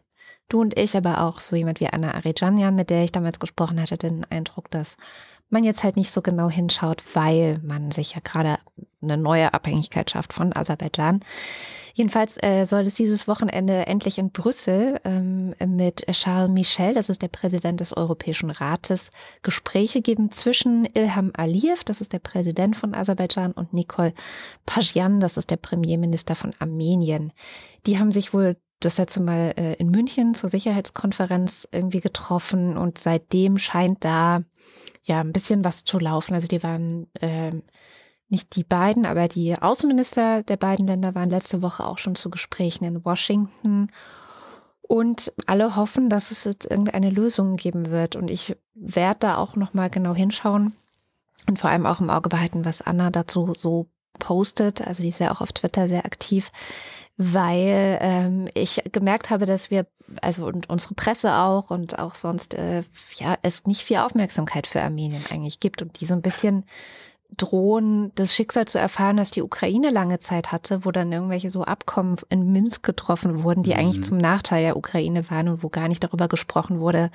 du 0.49 0.61
und 0.61 0.77
ich, 0.77 0.95
aber 0.95 1.23
auch 1.23 1.41
so 1.41 1.55
jemand 1.55 1.79
wie 1.79 1.87
Anna 1.87 2.13
Arijanian, 2.13 2.75
mit 2.75 2.89
der 2.89 3.03
ich 3.03 3.11
damals 3.11 3.39
gesprochen 3.39 3.81
hatte, 3.81 3.97
den 3.97 4.25
Eindruck, 4.29 4.71
dass 4.71 4.97
man 5.49 5.63
jetzt 5.63 5.83
halt 5.83 5.95
nicht 5.95 6.11
so 6.11 6.21
genau 6.21 6.49
hinschaut, 6.49 7.03
weil 7.13 7.59
man 7.63 7.91
sich 7.91 8.15
ja 8.15 8.21
gerade 8.23 8.57
eine 9.01 9.17
neue 9.17 9.53
Abhängigkeit 9.53 10.09
schafft 10.09 10.33
von 10.33 10.53
Aserbaidschan. 10.55 11.21
Jedenfalls 11.93 12.37
äh, 12.41 12.65
soll 12.65 12.81
es 12.81 12.95
dieses 12.95 13.27
Wochenende 13.27 13.87
endlich 13.87 14.19
in 14.19 14.31
Brüssel 14.31 14.99
ähm, 15.03 15.55
mit 15.65 16.05
Charles 16.11 16.51
Michel, 16.51 16.93
das 16.93 17.09
ist 17.09 17.21
der 17.21 17.27
Präsident 17.27 17.79
des 17.79 17.95
Europäischen 17.95 18.51
Rates, 18.51 19.09
Gespräche 19.41 20.01
geben 20.01 20.29
zwischen 20.31 20.85
Ilham 20.93 21.31
Aliyev, 21.35 21.83
das 21.83 22.01
ist 22.01 22.13
der 22.13 22.19
Präsident 22.19 22.75
von 22.75 22.93
Aserbaidschan, 22.93 23.51
und 23.51 23.73
Nikol 23.73 24.13
Pashinyan, 24.65 25.19
das 25.19 25.37
ist 25.37 25.49
der 25.49 25.57
Premierminister 25.57 26.35
von 26.35 26.53
Armenien. 26.59 27.33
Die 27.87 27.97
haben 27.97 28.11
sich 28.11 28.33
wohl 28.33 28.57
das 28.79 28.97
letzte 28.97 29.21
Mal 29.21 29.53
äh, 29.57 29.73
in 29.75 29.89
München 29.89 30.33
zur 30.33 30.49
Sicherheitskonferenz 30.49 31.67
irgendwie 31.71 31.99
getroffen 31.99 32.77
und 32.77 32.97
seitdem 32.97 33.57
scheint 33.57 34.03
da 34.03 34.43
ja 35.03 35.21
ein 35.21 35.31
bisschen 35.31 35.65
was 35.65 35.83
zu 35.83 35.99
laufen. 35.99 36.35
Also 36.35 36.47
die 36.47 36.61
waren 36.61 37.07
äh, 37.13 37.53
nicht 38.29 38.55
die 38.55 38.63
beiden, 38.63 39.05
aber 39.05 39.27
die 39.27 39.55
Außenminister 39.55 40.43
der 40.43 40.57
beiden 40.57 40.85
Länder 40.85 41.15
waren 41.15 41.29
letzte 41.29 41.61
Woche 41.61 41.85
auch 41.85 41.97
schon 41.97 42.15
zu 42.15 42.29
Gesprächen 42.29 42.83
in 42.83 43.05
Washington. 43.05 43.89
Und 44.81 45.33
alle 45.47 45.75
hoffen, 45.75 46.09
dass 46.09 46.31
es 46.31 46.45
jetzt 46.45 46.65
irgendeine 46.69 47.09
Lösung 47.09 47.57
geben 47.57 47.89
wird. 47.89 48.15
Und 48.15 48.29
ich 48.29 48.55
werde 48.73 49.19
da 49.19 49.37
auch 49.37 49.55
nochmal 49.55 49.89
genau 49.89 50.13
hinschauen 50.13 50.73
und 51.47 51.59
vor 51.59 51.69
allem 51.69 51.85
auch 51.85 51.99
im 51.99 52.09
Auge 52.09 52.29
behalten, 52.29 52.63
was 52.63 52.81
Anna 52.81 53.09
dazu 53.09 53.53
so 53.57 53.87
postet. 54.19 54.81
Also 54.81 55.03
die 55.03 55.09
ist 55.09 55.19
ja 55.19 55.31
auch 55.31 55.41
auf 55.41 55.51
Twitter 55.51 55.87
sehr 55.87 56.05
aktiv 56.05 56.51
weil 57.17 57.97
ähm, 58.01 58.47
ich 58.53 58.83
gemerkt 58.91 59.31
habe, 59.31 59.45
dass 59.45 59.71
wir, 59.71 59.87
also 60.21 60.45
und 60.45 60.69
unsere 60.69 60.93
Presse 60.93 61.33
auch 61.33 61.71
und 61.71 61.97
auch 61.97 62.15
sonst, 62.15 62.53
äh, 62.53 62.83
ja, 63.17 63.37
es 63.41 63.65
nicht 63.65 63.81
viel 63.81 63.97
Aufmerksamkeit 63.97 64.67
für 64.67 64.81
Armenien 64.81 65.23
eigentlich 65.31 65.59
gibt 65.59 65.81
und 65.81 65.99
die 65.99 66.05
so 66.05 66.13
ein 66.13 66.21
bisschen 66.21 66.63
drohen, 67.35 68.11
das 68.15 68.33
Schicksal 68.33 68.65
zu 68.65 68.79
erfahren, 68.79 69.17
das 69.17 69.31
die 69.31 69.41
Ukraine 69.41 69.89
lange 69.89 70.19
Zeit 70.19 70.51
hatte, 70.51 70.85
wo 70.85 70.91
dann 70.91 71.11
irgendwelche 71.11 71.49
so 71.49 71.63
Abkommen 71.63 72.17
in 72.29 72.51
Minsk 72.53 72.83
getroffen 72.83 73.43
wurden, 73.43 73.63
die 73.63 73.73
mhm. 73.73 73.79
eigentlich 73.79 74.03
zum 74.03 74.17
Nachteil 74.17 74.63
der 74.63 74.77
Ukraine 74.77 75.29
waren 75.29 75.49
und 75.49 75.63
wo 75.63 75.69
gar 75.69 75.87
nicht 75.87 76.03
darüber 76.03 76.27
gesprochen 76.27 76.79
wurde, 76.79 77.09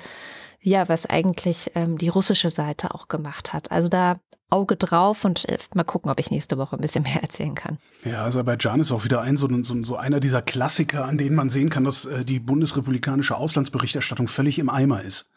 ja, 0.61 0.87
was 0.87 1.05
eigentlich 1.05 1.71
ähm, 1.75 1.97
die 1.97 2.09
russische 2.09 2.49
Seite 2.49 2.93
auch 2.93 3.07
gemacht 3.07 3.53
hat. 3.53 3.71
Also 3.71 3.89
da 3.89 4.17
Auge 4.49 4.75
drauf 4.75 5.25
und 5.25 5.47
äh, 5.49 5.57
mal 5.73 5.83
gucken, 5.83 6.11
ob 6.11 6.19
ich 6.19 6.31
nächste 6.31 6.57
Woche 6.57 6.75
ein 6.75 6.81
bisschen 6.81 7.03
mehr 7.03 7.15
erzählen 7.21 7.55
kann. 7.55 7.77
Ja, 8.05 8.23
Aserbaidschan 8.23 8.79
ist 8.79 8.91
auch 8.91 9.03
wieder 9.03 9.21
ein 9.21 9.37
so, 9.37 9.47
so, 9.63 9.83
so 9.83 9.95
einer 9.95 10.19
dieser 10.19 10.41
Klassiker, 10.41 11.05
an 11.05 11.17
denen 11.17 11.35
man 11.35 11.49
sehen 11.49 11.69
kann, 11.69 11.83
dass 11.83 12.05
äh, 12.05 12.23
die 12.25 12.39
bundesrepublikanische 12.39 13.35
Auslandsberichterstattung 13.35 14.27
völlig 14.27 14.59
im 14.59 14.69
Eimer 14.69 15.01
ist. 15.01 15.31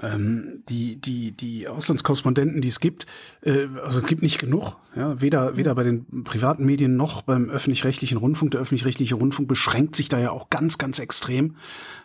Ähm, 0.00 0.62
die, 0.68 1.00
die, 1.00 1.32
die 1.32 1.68
Auslandskorrespondenten, 1.68 2.60
die 2.60 2.68
es 2.68 2.80
gibt, 2.80 3.06
äh, 3.42 3.66
also 3.82 4.00
es 4.00 4.06
gibt 4.06 4.22
nicht 4.22 4.38
genug, 4.38 4.76
ja, 4.96 5.20
weder, 5.20 5.56
weder 5.56 5.74
bei 5.74 5.84
den 5.84 6.24
privaten 6.24 6.64
Medien 6.64 6.96
noch 6.96 7.22
beim 7.22 7.50
öffentlich-rechtlichen 7.50 8.18
Rundfunk. 8.18 8.52
Der 8.52 8.60
öffentlich-rechtliche 8.60 9.14
Rundfunk 9.14 9.48
beschränkt 9.48 9.96
sich 9.96 10.08
da 10.08 10.18
ja 10.18 10.30
auch 10.30 10.50
ganz, 10.50 10.78
ganz 10.78 10.98
extrem. 10.98 11.56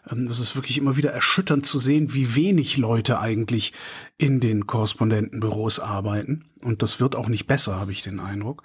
Ähm, 0.10 0.28
das 0.28 0.40
ist 0.40 0.56
wirklich 0.56 0.78
immer 0.78 0.98
wieder 0.98 1.12
erschütternd 1.12 1.66
zu 1.66 1.78
sehen, 1.78 2.14
wie 2.14 2.36
wenig 2.36 2.78
Leute 2.78 3.20
eigentlich 3.20 3.74
in 4.18 4.40
den 4.40 4.68
Korrespondentenbüros 4.68 5.80
arbeiten. 5.80 6.46
Und 6.62 6.82
das 6.82 7.00
wird 7.00 7.16
auch 7.16 7.30
nicht 7.30 7.48
besser, 7.48 7.80
habe 7.80 7.92
ich 7.92 8.04
den 8.04 8.20
Eindruck. 8.20 8.64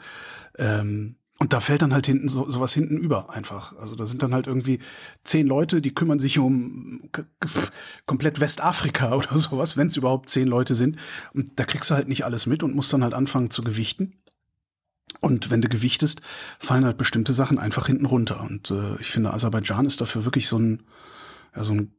Ähm, 0.58 1.16
und 1.42 1.52
da 1.52 1.58
fällt 1.58 1.82
dann 1.82 1.92
halt 1.92 2.06
hinten 2.06 2.28
so 2.28 2.48
sowas 2.48 2.72
hinten 2.72 2.98
über 2.98 3.34
einfach. 3.34 3.76
Also 3.76 3.96
da 3.96 4.06
sind 4.06 4.22
dann 4.22 4.32
halt 4.32 4.46
irgendwie 4.46 4.78
zehn 5.24 5.44
Leute, 5.44 5.82
die 5.82 5.92
kümmern 5.92 6.20
sich 6.20 6.38
um 6.38 7.10
komplett 8.06 8.38
Westafrika 8.38 9.12
oder 9.16 9.36
sowas, 9.36 9.76
wenn 9.76 9.88
es 9.88 9.96
überhaupt 9.96 10.28
zehn 10.28 10.46
Leute 10.46 10.76
sind. 10.76 10.98
Und 11.34 11.58
da 11.58 11.64
kriegst 11.64 11.90
du 11.90 11.96
halt 11.96 12.06
nicht 12.06 12.24
alles 12.24 12.46
mit 12.46 12.62
und 12.62 12.76
musst 12.76 12.92
dann 12.92 13.02
halt 13.02 13.12
anfangen 13.12 13.50
zu 13.50 13.64
gewichten. 13.64 14.22
Und 15.18 15.50
wenn 15.50 15.60
du 15.60 15.68
gewichtest, 15.68 16.22
fallen 16.60 16.84
halt 16.84 16.96
bestimmte 16.96 17.32
Sachen 17.32 17.58
einfach 17.58 17.88
hinten 17.88 18.06
runter. 18.06 18.40
Und 18.40 18.70
äh, 18.70 18.94
ich 19.00 19.10
finde, 19.10 19.34
Aserbaidschan 19.34 19.84
ist 19.84 20.00
dafür 20.00 20.24
wirklich 20.24 20.46
so 20.46 20.60
ein, 20.60 20.84
ja, 21.56 21.64
so 21.64 21.72
ein 21.72 21.92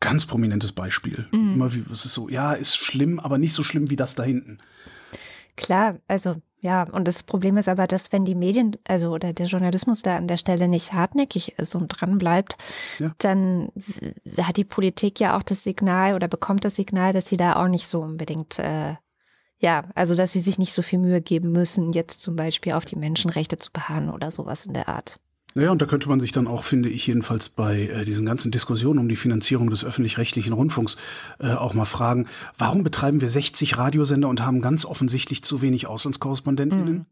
ganz 0.00 0.26
prominentes 0.26 0.72
Beispiel. 0.72 1.28
Mhm. 1.30 1.54
Immer 1.54 1.74
wie, 1.74 1.84
es 1.92 2.04
ist 2.04 2.14
so, 2.14 2.28
ja, 2.28 2.54
ist 2.54 2.74
schlimm, 2.74 3.20
aber 3.20 3.38
nicht 3.38 3.52
so 3.52 3.62
schlimm 3.62 3.88
wie 3.90 3.96
das 3.96 4.16
da 4.16 4.24
hinten. 4.24 4.58
Klar, 5.54 6.00
also 6.08 6.42
ja, 6.64 6.84
und 6.84 7.06
das 7.06 7.22
Problem 7.22 7.58
ist 7.58 7.68
aber, 7.68 7.86
dass 7.86 8.10
wenn 8.10 8.24
die 8.24 8.34
Medien, 8.34 8.78
also 8.84 9.10
oder 9.10 9.34
der 9.34 9.44
Journalismus 9.44 10.00
da 10.00 10.16
an 10.16 10.28
der 10.28 10.38
Stelle 10.38 10.66
nicht 10.66 10.94
hartnäckig 10.94 11.58
ist 11.58 11.74
und 11.74 11.88
dran 11.88 12.16
bleibt, 12.16 12.56
ja. 12.98 13.12
dann 13.18 13.68
hat 14.40 14.56
die 14.56 14.64
Politik 14.64 15.20
ja 15.20 15.36
auch 15.36 15.42
das 15.42 15.62
Signal 15.62 16.14
oder 16.14 16.26
bekommt 16.26 16.64
das 16.64 16.76
Signal, 16.76 17.12
dass 17.12 17.26
sie 17.26 17.36
da 17.36 17.62
auch 17.62 17.68
nicht 17.68 17.86
so 17.86 18.00
unbedingt, 18.00 18.58
äh, 18.58 18.94
ja, 19.58 19.82
also 19.94 20.14
dass 20.14 20.32
sie 20.32 20.40
sich 20.40 20.58
nicht 20.58 20.72
so 20.72 20.80
viel 20.80 21.00
Mühe 21.00 21.20
geben 21.20 21.52
müssen, 21.52 21.92
jetzt 21.92 22.22
zum 22.22 22.34
Beispiel 22.34 22.72
auf 22.72 22.86
die 22.86 22.96
Menschenrechte 22.96 23.58
zu 23.58 23.70
beharren 23.70 24.08
oder 24.08 24.30
sowas 24.30 24.64
in 24.64 24.72
der 24.72 24.88
Art. 24.88 25.20
Naja, 25.56 25.70
und 25.70 25.80
da 25.80 25.86
könnte 25.86 26.08
man 26.08 26.18
sich 26.18 26.32
dann 26.32 26.48
auch, 26.48 26.64
finde 26.64 26.88
ich, 26.88 27.06
jedenfalls 27.06 27.48
bei 27.48 27.82
äh, 27.82 28.04
diesen 28.04 28.26
ganzen 28.26 28.50
Diskussionen 28.50 28.98
um 28.98 29.08
die 29.08 29.16
Finanzierung 29.16 29.70
des 29.70 29.84
öffentlich-rechtlichen 29.84 30.52
Rundfunks 30.52 30.96
äh, 31.38 31.52
auch 31.52 31.74
mal 31.74 31.84
fragen, 31.84 32.26
warum 32.58 32.82
betreiben 32.82 33.20
wir 33.20 33.28
60 33.28 33.78
Radiosender 33.78 34.28
und 34.28 34.44
haben 34.44 34.60
ganz 34.60 34.84
offensichtlich 34.84 35.44
zu 35.44 35.62
wenig 35.62 35.86
Auslandskorrespondentinnen? 35.86 36.94
Mhm. 36.94 37.06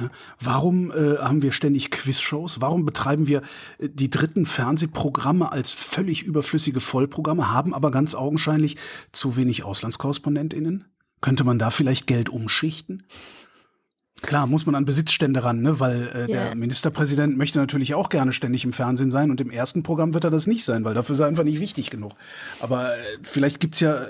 Ja, 0.00 0.10
warum 0.40 0.90
äh, 0.92 1.18
haben 1.18 1.42
wir 1.42 1.52
ständig 1.52 1.90
Quizshows? 1.90 2.60
Warum 2.60 2.84
betreiben 2.84 3.26
wir 3.26 3.42
äh, 3.78 3.88
die 3.88 4.10
dritten 4.10 4.46
Fernsehprogramme 4.46 5.50
als 5.50 5.72
völlig 5.72 6.22
überflüssige 6.22 6.80
Vollprogramme, 6.80 7.52
haben 7.52 7.74
aber 7.74 7.90
ganz 7.90 8.14
augenscheinlich 8.14 8.76
zu 9.10 9.36
wenig 9.36 9.64
Auslandskorrespondentinnen? 9.64 10.84
Könnte 11.20 11.44
man 11.44 11.58
da 11.58 11.70
vielleicht 11.70 12.06
Geld 12.06 12.28
umschichten? 12.28 13.02
Klar, 14.22 14.46
muss 14.46 14.64
man 14.64 14.74
an 14.74 14.86
Besitzstände 14.86 15.44
ran, 15.44 15.60
ne? 15.60 15.78
weil 15.78 16.08
äh, 16.08 16.18
yeah. 16.18 16.26
der 16.26 16.54
Ministerpräsident 16.54 17.36
möchte 17.36 17.58
natürlich 17.58 17.94
auch 17.94 18.08
gerne 18.08 18.32
ständig 18.32 18.64
im 18.64 18.72
Fernsehen 18.72 19.10
sein 19.10 19.30
und 19.30 19.40
im 19.40 19.50
ersten 19.50 19.82
Programm 19.82 20.14
wird 20.14 20.24
er 20.24 20.30
das 20.30 20.46
nicht 20.46 20.64
sein, 20.64 20.84
weil 20.84 20.94
dafür 20.94 21.12
ist 21.12 21.20
er 21.20 21.26
einfach 21.26 21.44
nicht 21.44 21.60
wichtig 21.60 21.90
genug. 21.90 22.12
Aber 22.60 22.96
äh, 22.96 23.18
vielleicht 23.22 23.60
gibt's 23.60 23.80
ja 23.80 24.08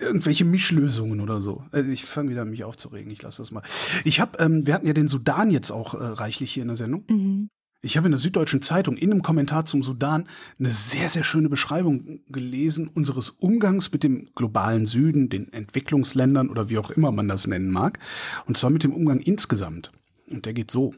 irgendwelche 0.00 0.44
Mischlösungen 0.44 1.20
oder 1.20 1.40
so. 1.40 1.64
Also 1.70 1.90
ich 1.90 2.04
fange 2.04 2.30
wieder 2.30 2.42
an 2.42 2.50
mich 2.50 2.64
aufzuregen, 2.64 3.10
ich 3.10 3.22
lasse 3.22 3.40
das 3.40 3.50
mal. 3.50 3.62
Ich 4.04 4.20
habe, 4.20 4.38
ähm, 4.38 4.66
wir 4.66 4.74
hatten 4.74 4.86
ja 4.86 4.92
den 4.92 5.08
Sudan 5.08 5.50
jetzt 5.50 5.70
auch 5.70 5.94
äh, 5.94 5.98
reichlich 5.98 6.52
hier 6.52 6.62
in 6.62 6.68
der 6.68 6.76
Sendung. 6.76 7.04
Mhm. 7.08 7.50
Ich 7.84 7.96
habe 7.96 8.06
in 8.06 8.12
der 8.12 8.18
Süddeutschen 8.18 8.62
Zeitung 8.62 8.96
in 8.96 9.10
einem 9.10 9.22
Kommentar 9.22 9.64
zum 9.64 9.82
Sudan 9.82 10.28
eine 10.60 10.70
sehr, 10.70 11.08
sehr 11.08 11.24
schöne 11.24 11.48
Beschreibung 11.48 12.20
gelesen 12.28 12.86
unseres 12.86 13.30
Umgangs 13.30 13.90
mit 13.90 14.04
dem 14.04 14.28
globalen 14.36 14.86
Süden, 14.86 15.28
den 15.28 15.52
Entwicklungsländern 15.52 16.48
oder 16.48 16.70
wie 16.70 16.78
auch 16.78 16.92
immer 16.92 17.10
man 17.10 17.26
das 17.26 17.48
nennen 17.48 17.72
mag. 17.72 17.98
Und 18.46 18.56
zwar 18.56 18.70
mit 18.70 18.84
dem 18.84 18.92
Umgang 18.92 19.18
insgesamt. 19.18 19.90
Und 20.30 20.46
der 20.46 20.52
geht 20.52 20.70
so. 20.70 20.94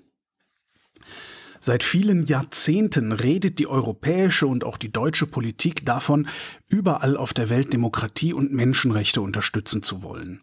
Seit 1.58 1.82
vielen 1.82 2.26
Jahrzehnten 2.26 3.12
redet 3.12 3.58
die 3.58 3.66
europäische 3.66 4.46
und 4.46 4.64
auch 4.64 4.76
die 4.76 4.92
deutsche 4.92 5.26
Politik 5.26 5.86
davon, 5.86 6.28
überall 6.68 7.16
auf 7.16 7.32
der 7.32 7.48
Welt 7.48 7.72
Demokratie 7.72 8.34
und 8.34 8.52
Menschenrechte 8.52 9.22
unterstützen 9.22 9.82
zu 9.82 10.02
wollen. 10.02 10.42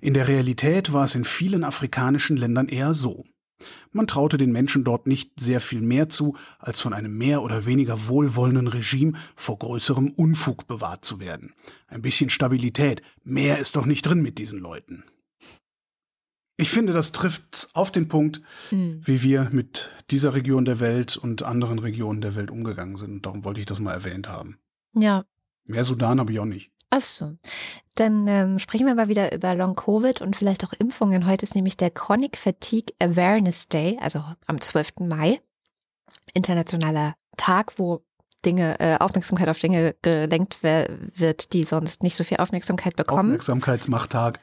In 0.00 0.14
der 0.14 0.28
Realität 0.28 0.92
war 0.92 1.04
es 1.04 1.16
in 1.16 1.24
vielen 1.24 1.64
afrikanischen 1.64 2.36
Ländern 2.36 2.68
eher 2.68 2.94
so. 2.94 3.24
Man 3.92 4.06
traute 4.06 4.38
den 4.38 4.52
Menschen 4.52 4.84
dort 4.84 5.06
nicht 5.06 5.38
sehr 5.38 5.60
viel 5.60 5.80
mehr 5.80 6.08
zu, 6.08 6.36
als 6.58 6.80
von 6.80 6.92
einem 6.92 7.16
mehr 7.16 7.42
oder 7.42 7.66
weniger 7.66 8.08
wohlwollenden 8.08 8.68
Regime 8.68 9.12
vor 9.36 9.58
größerem 9.58 10.10
Unfug 10.10 10.66
bewahrt 10.66 11.04
zu 11.04 11.20
werden. 11.20 11.54
Ein 11.88 12.02
bisschen 12.02 12.30
Stabilität, 12.30 13.02
mehr 13.22 13.58
ist 13.58 13.76
doch 13.76 13.86
nicht 13.86 14.02
drin 14.02 14.22
mit 14.22 14.38
diesen 14.38 14.60
Leuten. 14.60 15.04
Ich 16.56 16.70
finde, 16.70 16.92
das 16.92 17.12
trifft 17.12 17.70
auf 17.74 17.90
den 17.90 18.08
Punkt, 18.08 18.40
mhm. 18.70 19.00
wie 19.04 19.22
wir 19.22 19.48
mit 19.52 19.90
dieser 20.10 20.34
Region 20.34 20.64
der 20.64 20.80
Welt 20.80 21.16
und 21.16 21.42
anderen 21.42 21.78
Regionen 21.78 22.20
der 22.20 22.34
Welt 22.34 22.50
umgegangen 22.50 22.96
sind. 22.96 23.26
Darum 23.26 23.44
wollte 23.44 23.60
ich 23.60 23.66
das 23.66 23.80
mal 23.80 23.92
erwähnt 23.92 24.28
haben. 24.28 24.58
Ja. 24.94 25.24
Mehr 25.64 25.84
Sudan 25.84 26.20
habe 26.20 26.32
ich 26.32 26.38
auch 26.38 26.44
nicht. 26.44 26.71
Ach 26.94 27.00
so. 27.00 27.32
Dann 27.94 28.26
ähm, 28.28 28.58
sprechen 28.58 28.86
wir 28.86 28.94
mal 28.94 29.08
wieder 29.08 29.34
über 29.34 29.54
Long 29.54 29.74
Covid 29.74 30.20
und 30.20 30.36
vielleicht 30.36 30.62
auch 30.62 30.74
Impfungen. 30.74 31.26
Heute 31.26 31.44
ist 31.44 31.54
nämlich 31.54 31.78
der 31.78 31.90
Chronic 31.90 32.36
Fatigue 32.36 32.94
Awareness 33.00 33.68
Day, 33.68 33.98
also 34.00 34.22
am 34.46 34.60
12. 34.60 35.00
Mai. 35.00 35.40
Internationaler 36.34 37.14
Tag, 37.38 37.78
wo 37.78 38.02
Dinge, 38.44 38.78
äh, 38.78 38.98
Aufmerksamkeit 38.98 39.48
auf 39.48 39.58
Dinge 39.58 39.94
gelenkt 40.02 40.62
wird, 40.62 41.54
die 41.54 41.64
sonst 41.64 42.02
nicht 42.02 42.14
so 42.14 42.24
viel 42.24 42.36
Aufmerksamkeit 42.36 42.94
bekommen. 42.94 43.30
Aufmerksamkeitsmachttag. 43.30 44.38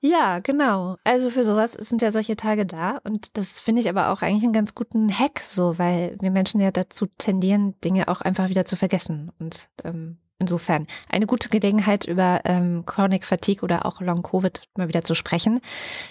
Ja, 0.00 0.38
genau. 0.38 0.96
Also 1.04 1.28
für 1.28 1.44
sowas 1.44 1.74
sind 1.74 2.00
ja 2.00 2.10
solche 2.10 2.36
Tage 2.36 2.64
da 2.64 3.00
und 3.04 3.36
das 3.36 3.60
finde 3.60 3.82
ich 3.82 3.90
aber 3.90 4.08
auch 4.08 4.22
eigentlich 4.22 4.44
einen 4.44 4.54
ganz 4.54 4.74
guten 4.74 5.12
Hack, 5.12 5.40
so, 5.44 5.78
weil 5.78 6.16
wir 6.20 6.30
Menschen 6.30 6.60
ja 6.60 6.70
dazu 6.70 7.06
tendieren, 7.18 7.78
Dinge 7.82 8.08
auch 8.08 8.22
einfach 8.22 8.48
wieder 8.48 8.64
zu 8.64 8.76
vergessen 8.76 9.30
und 9.38 9.68
ähm, 9.84 10.16
Insofern 10.42 10.88
eine 11.08 11.26
gute 11.26 11.48
Gelegenheit, 11.48 12.04
über 12.04 12.40
ähm, 12.44 12.82
Chronic 12.84 13.24
Fatigue 13.24 13.62
oder 13.62 13.86
auch 13.86 14.00
Long 14.00 14.24
Covid 14.24 14.60
mal 14.76 14.88
wieder 14.88 15.04
zu 15.04 15.14
sprechen, 15.14 15.60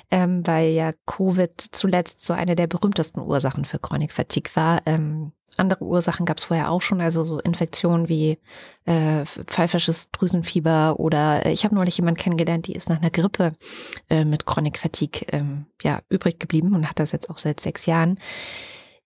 ähm, 0.10 0.48
weil 0.48 0.70
ja 0.70 0.94
Covid 1.06 1.52
zuletzt 1.60 2.24
so 2.24 2.32
eine 2.32 2.56
der 2.56 2.68
berühmtesten 2.68 3.20
Ursachen 3.20 3.66
für 3.66 3.78
Chronic 3.78 4.14
Fatigue 4.14 4.56
war. 4.56 4.84
Ähm, 4.86 5.34
andere 5.58 5.84
Ursachen 5.84 6.26
gab 6.26 6.38
es 6.38 6.46
vorher 6.46 6.72
auch 6.72 6.82
schon, 6.82 7.02
also 7.02 7.26
so 7.26 7.40
Infektionen 7.40 8.08
wie 8.08 8.38
äh, 8.86 9.26
pfeifisches 9.26 10.10
Drüsenfieber 10.12 10.98
oder 10.98 11.46
äh, 11.46 11.52
ich 11.52 11.66
habe 11.66 11.76
neulich 11.76 11.98
jemanden 11.98 12.22
kennengelernt, 12.22 12.68
die 12.68 12.74
ist 12.74 12.88
nach 12.88 13.02
einer 13.02 13.12
Grippe 13.12 13.52
äh, 14.10 14.24
mit 14.24 14.46
Chronic 14.46 14.78
Fatigue 14.78 15.28
ähm, 15.34 15.66
ja 15.82 16.00
übrig 16.08 16.40
geblieben 16.40 16.74
und 16.74 16.90
hat 16.90 17.00
das 17.00 17.12
jetzt 17.12 17.30
auch 17.30 17.38
seit 17.38 17.60
sechs 17.60 17.86
Jahren. 17.86 18.18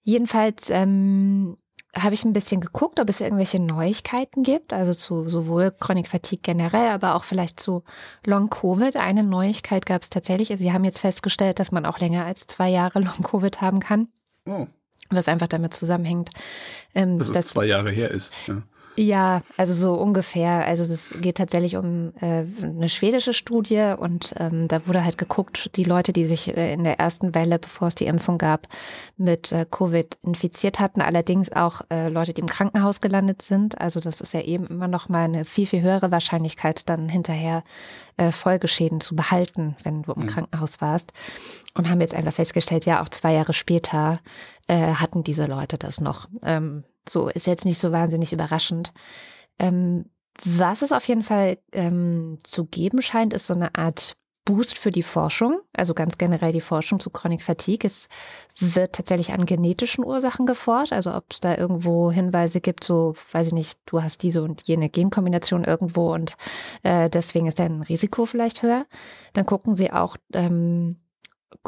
Jedenfalls 0.04 0.70
ähm, 0.70 1.58
habe 1.98 2.14
ich 2.14 2.26
ein 2.26 2.34
bisschen 2.34 2.62
geguckt, 2.62 3.00
ob 3.00 3.10
es 3.10 3.22
irgendwelche 3.22 3.60
Neuigkeiten 3.60 4.44
gibt, 4.44 4.74
also 4.74 4.94
zu 4.94 5.30
sowohl 5.30 5.72
Chronic 5.72 6.08
Fatigue 6.08 6.42
generell, 6.42 6.90
aber 6.90 7.16
auch 7.16 7.24
vielleicht 7.24 7.60
zu 7.60 7.84
Long 8.26 8.50
Covid. 8.50 8.98
Eine 8.98 9.24
Neuigkeit 9.24 9.86
gab 9.86 10.02
es 10.02 10.10
tatsächlich. 10.10 10.52
Also 10.52 10.64
sie 10.64 10.74
haben 10.74 10.84
jetzt 10.84 11.00
festgestellt, 11.00 11.60
dass 11.60 11.72
man 11.72 11.86
auch 11.86 12.00
länger 12.00 12.26
als 12.26 12.48
zwei 12.48 12.70
Jahre 12.70 13.00
Long 13.00 13.24
Covid 13.24 13.62
haben 13.62 13.80
kann. 13.80 14.10
Oh. 14.46 14.68
Was 15.10 15.28
einfach 15.28 15.48
damit 15.48 15.74
zusammenhängt. 15.74 16.32
Ähm, 16.94 17.18
dass, 17.18 17.32
dass 17.32 17.46
es 17.46 17.52
zwei 17.52 17.66
Jahre 17.66 17.92
her 17.92 18.12
ist. 18.12 18.34
Ja. 18.48 18.62
Ja, 18.98 19.42
also 19.58 19.74
so 19.74 19.94
ungefähr. 19.94 20.66
Also 20.66 20.84
es 20.92 21.18
geht 21.20 21.38
tatsächlich 21.38 21.76
um 21.76 22.14
äh, 22.22 22.46
eine 22.62 22.88
schwedische 22.88 23.34
Studie 23.34 23.94
und 23.98 24.34
ähm, 24.38 24.70
da 24.70 24.88
wurde 24.88 25.04
halt 25.04 25.18
geguckt, 25.18 25.76
die 25.76 25.84
Leute, 25.84 26.14
die 26.14 26.26
sich 26.26 26.56
äh, 26.56 26.74
in 26.74 26.86
der 26.86 26.98
ersten 26.98 27.36
Welle, 27.36 27.60
bevor 27.60 27.90
es 27.90 27.96
die 27.96 28.06
Impfung 28.06 28.38
gab, 28.38 28.68
mit 29.18 29.52
äh, 29.52 29.66
Covid 29.70 30.18
infiziert 30.22 30.80
hatten, 30.80 31.02
allerdings 31.02 31.52
auch 31.52 31.82
äh, 31.90 32.08
Leute, 32.08 32.34
die 32.34 32.42
im 32.42 32.48
Krankenhaus 32.48 33.02
gelandet 33.02 33.42
sind. 33.42 33.82
Also 33.82 34.00
das 34.00 34.22
ist 34.22 34.34
ja 34.34 34.42
eben 34.42 34.68
immer 34.68 34.88
noch 34.88 35.10
mal 35.10 35.26
eine 35.26 35.44
viel, 35.44 35.66
viel 35.66 35.82
höhere 35.82 36.12
Wahrscheinlichkeit, 36.12 36.88
dann 36.88 37.10
hinterher 37.10 37.64
äh, 38.16 38.32
Folgeschäden 38.32 39.02
zu 39.02 39.14
behalten, 39.16 39.76
wenn 39.84 40.04
du 40.04 40.14
im 40.14 40.22
mhm. 40.22 40.28
Krankenhaus 40.28 40.80
warst. 40.80 41.12
Und 41.74 41.90
haben 41.90 42.00
jetzt 42.00 42.16
einfach 42.16 42.34
festgestellt, 42.34 42.86
ja, 42.86 43.04
auch 43.04 43.10
zwei 43.10 43.34
Jahre 43.34 43.52
später 43.52 44.20
äh, 44.68 44.94
hatten 44.94 45.26
diese 45.26 45.46
Leute 45.46 45.78
das 45.78 46.00
noch. 46.00 46.30
Ähm, 46.42 46.86
so 47.10 47.30
ist 47.30 47.48
jetzt 47.48 47.66
nicht 47.66 47.80
so 47.80 47.92
wahnsinnig 47.92 48.34
überraschend. 48.34 48.94
Ähm, 49.60 50.06
was 50.44 50.82
es 50.82 50.92
auf 50.92 51.08
jeden 51.08 51.24
Fall 51.24 51.58
ähm, 51.72 52.40
zu 52.44 52.66
geben 52.66 53.02
scheint, 53.02 53.34
ist 53.34 53.46
so 53.46 53.54
eine 53.54 53.76
Art 53.76 54.18
Boost 54.46 54.78
für 54.78 54.92
die 54.92 55.02
Forschung, 55.02 55.60
also 55.74 55.96
ganz 55.96 56.20
generell 56.20 56.52
die 56.52 56.62
Forschung 56.62 57.00
zu 57.00 57.10
Chronic 57.10 57.42
Fatigue. 57.42 57.88
Es 57.88 58.10
wird 58.60 58.94
tatsächlich 58.94 59.34
an 59.34 59.48
genetischen 59.48 60.06
Ursachen 60.06 60.46
geforscht, 60.46 60.94
also 60.94 61.16
ob 61.16 61.26
es 61.32 61.40
da 61.40 61.58
irgendwo 61.58 62.12
Hinweise 62.12 62.62
gibt, 62.62 62.84
so 62.84 63.16
weiß 63.32 63.48
ich 63.48 63.54
nicht, 63.54 63.80
du 63.88 64.04
hast 64.04 64.22
diese 64.22 64.44
und 64.44 64.62
jene 64.68 64.90
Genkombination 64.90 65.64
irgendwo 65.64 66.14
und 66.14 66.38
äh, 66.84 67.10
deswegen 67.10 67.48
ist 67.48 67.58
dein 67.58 67.82
Risiko 67.82 68.28
vielleicht 68.28 68.62
höher. 68.62 68.86
Dann 69.34 69.48
gucken 69.48 69.74
sie 69.74 69.92
auch, 69.92 70.16
ähm, 70.34 70.98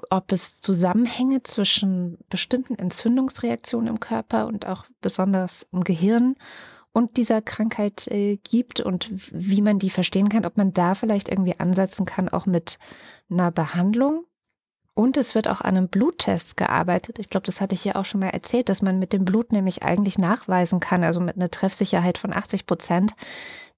ob 0.09 0.31
es 0.31 0.61
Zusammenhänge 0.61 1.43
zwischen 1.43 2.17
bestimmten 2.29 2.75
Entzündungsreaktionen 2.75 3.87
im 3.87 3.99
Körper 3.99 4.47
und 4.47 4.65
auch 4.65 4.85
besonders 5.01 5.67
im 5.71 5.83
Gehirn 5.83 6.35
und 6.97 7.17
dieser 7.17 7.41
Krankheit 7.43 8.07
äh, 8.07 8.37
gibt 8.37 8.79
und 8.79 9.07
wie 9.31 9.61
man 9.61 9.77
die 9.77 9.91
verstehen 9.91 10.29
kann, 10.29 10.45
ob 10.45 10.57
man 10.57 10.73
da 10.73 10.95
vielleicht 10.95 11.29
irgendwie 11.29 11.59
ansetzen 11.59 12.05
kann, 12.05 12.27
auch 12.27 12.45
mit 12.45 12.79
einer 13.29 13.51
Behandlung. 13.51 14.25
Und 14.95 15.15
es 15.15 15.35
wird 15.35 15.47
auch 15.47 15.61
an 15.61 15.77
einem 15.77 15.89
Bluttest 15.89 16.57
gearbeitet. 16.57 17.19
Ich 17.19 17.29
glaube, 17.29 17.45
das 17.45 17.61
hatte 17.61 17.75
ich 17.75 17.83
hier 17.83 17.97
auch 17.97 18.05
schon 18.05 18.19
mal 18.19 18.29
erzählt, 18.29 18.67
dass 18.67 18.81
man 18.81 18.97
mit 18.97 19.13
dem 19.13 19.25
Blut 19.25 19.51
nämlich 19.51 19.83
eigentlich 19.83 20.17
nachweisen 20.17 20.79
kann, 20.79 21.03
also 21.03 21.19
mit 21.19 21.35
einer 21.35 21.51
Treffsicherheit 21.51 22.17
von 22.17 22.33
80 22.33 22.65
Prozent, 22.65 23.13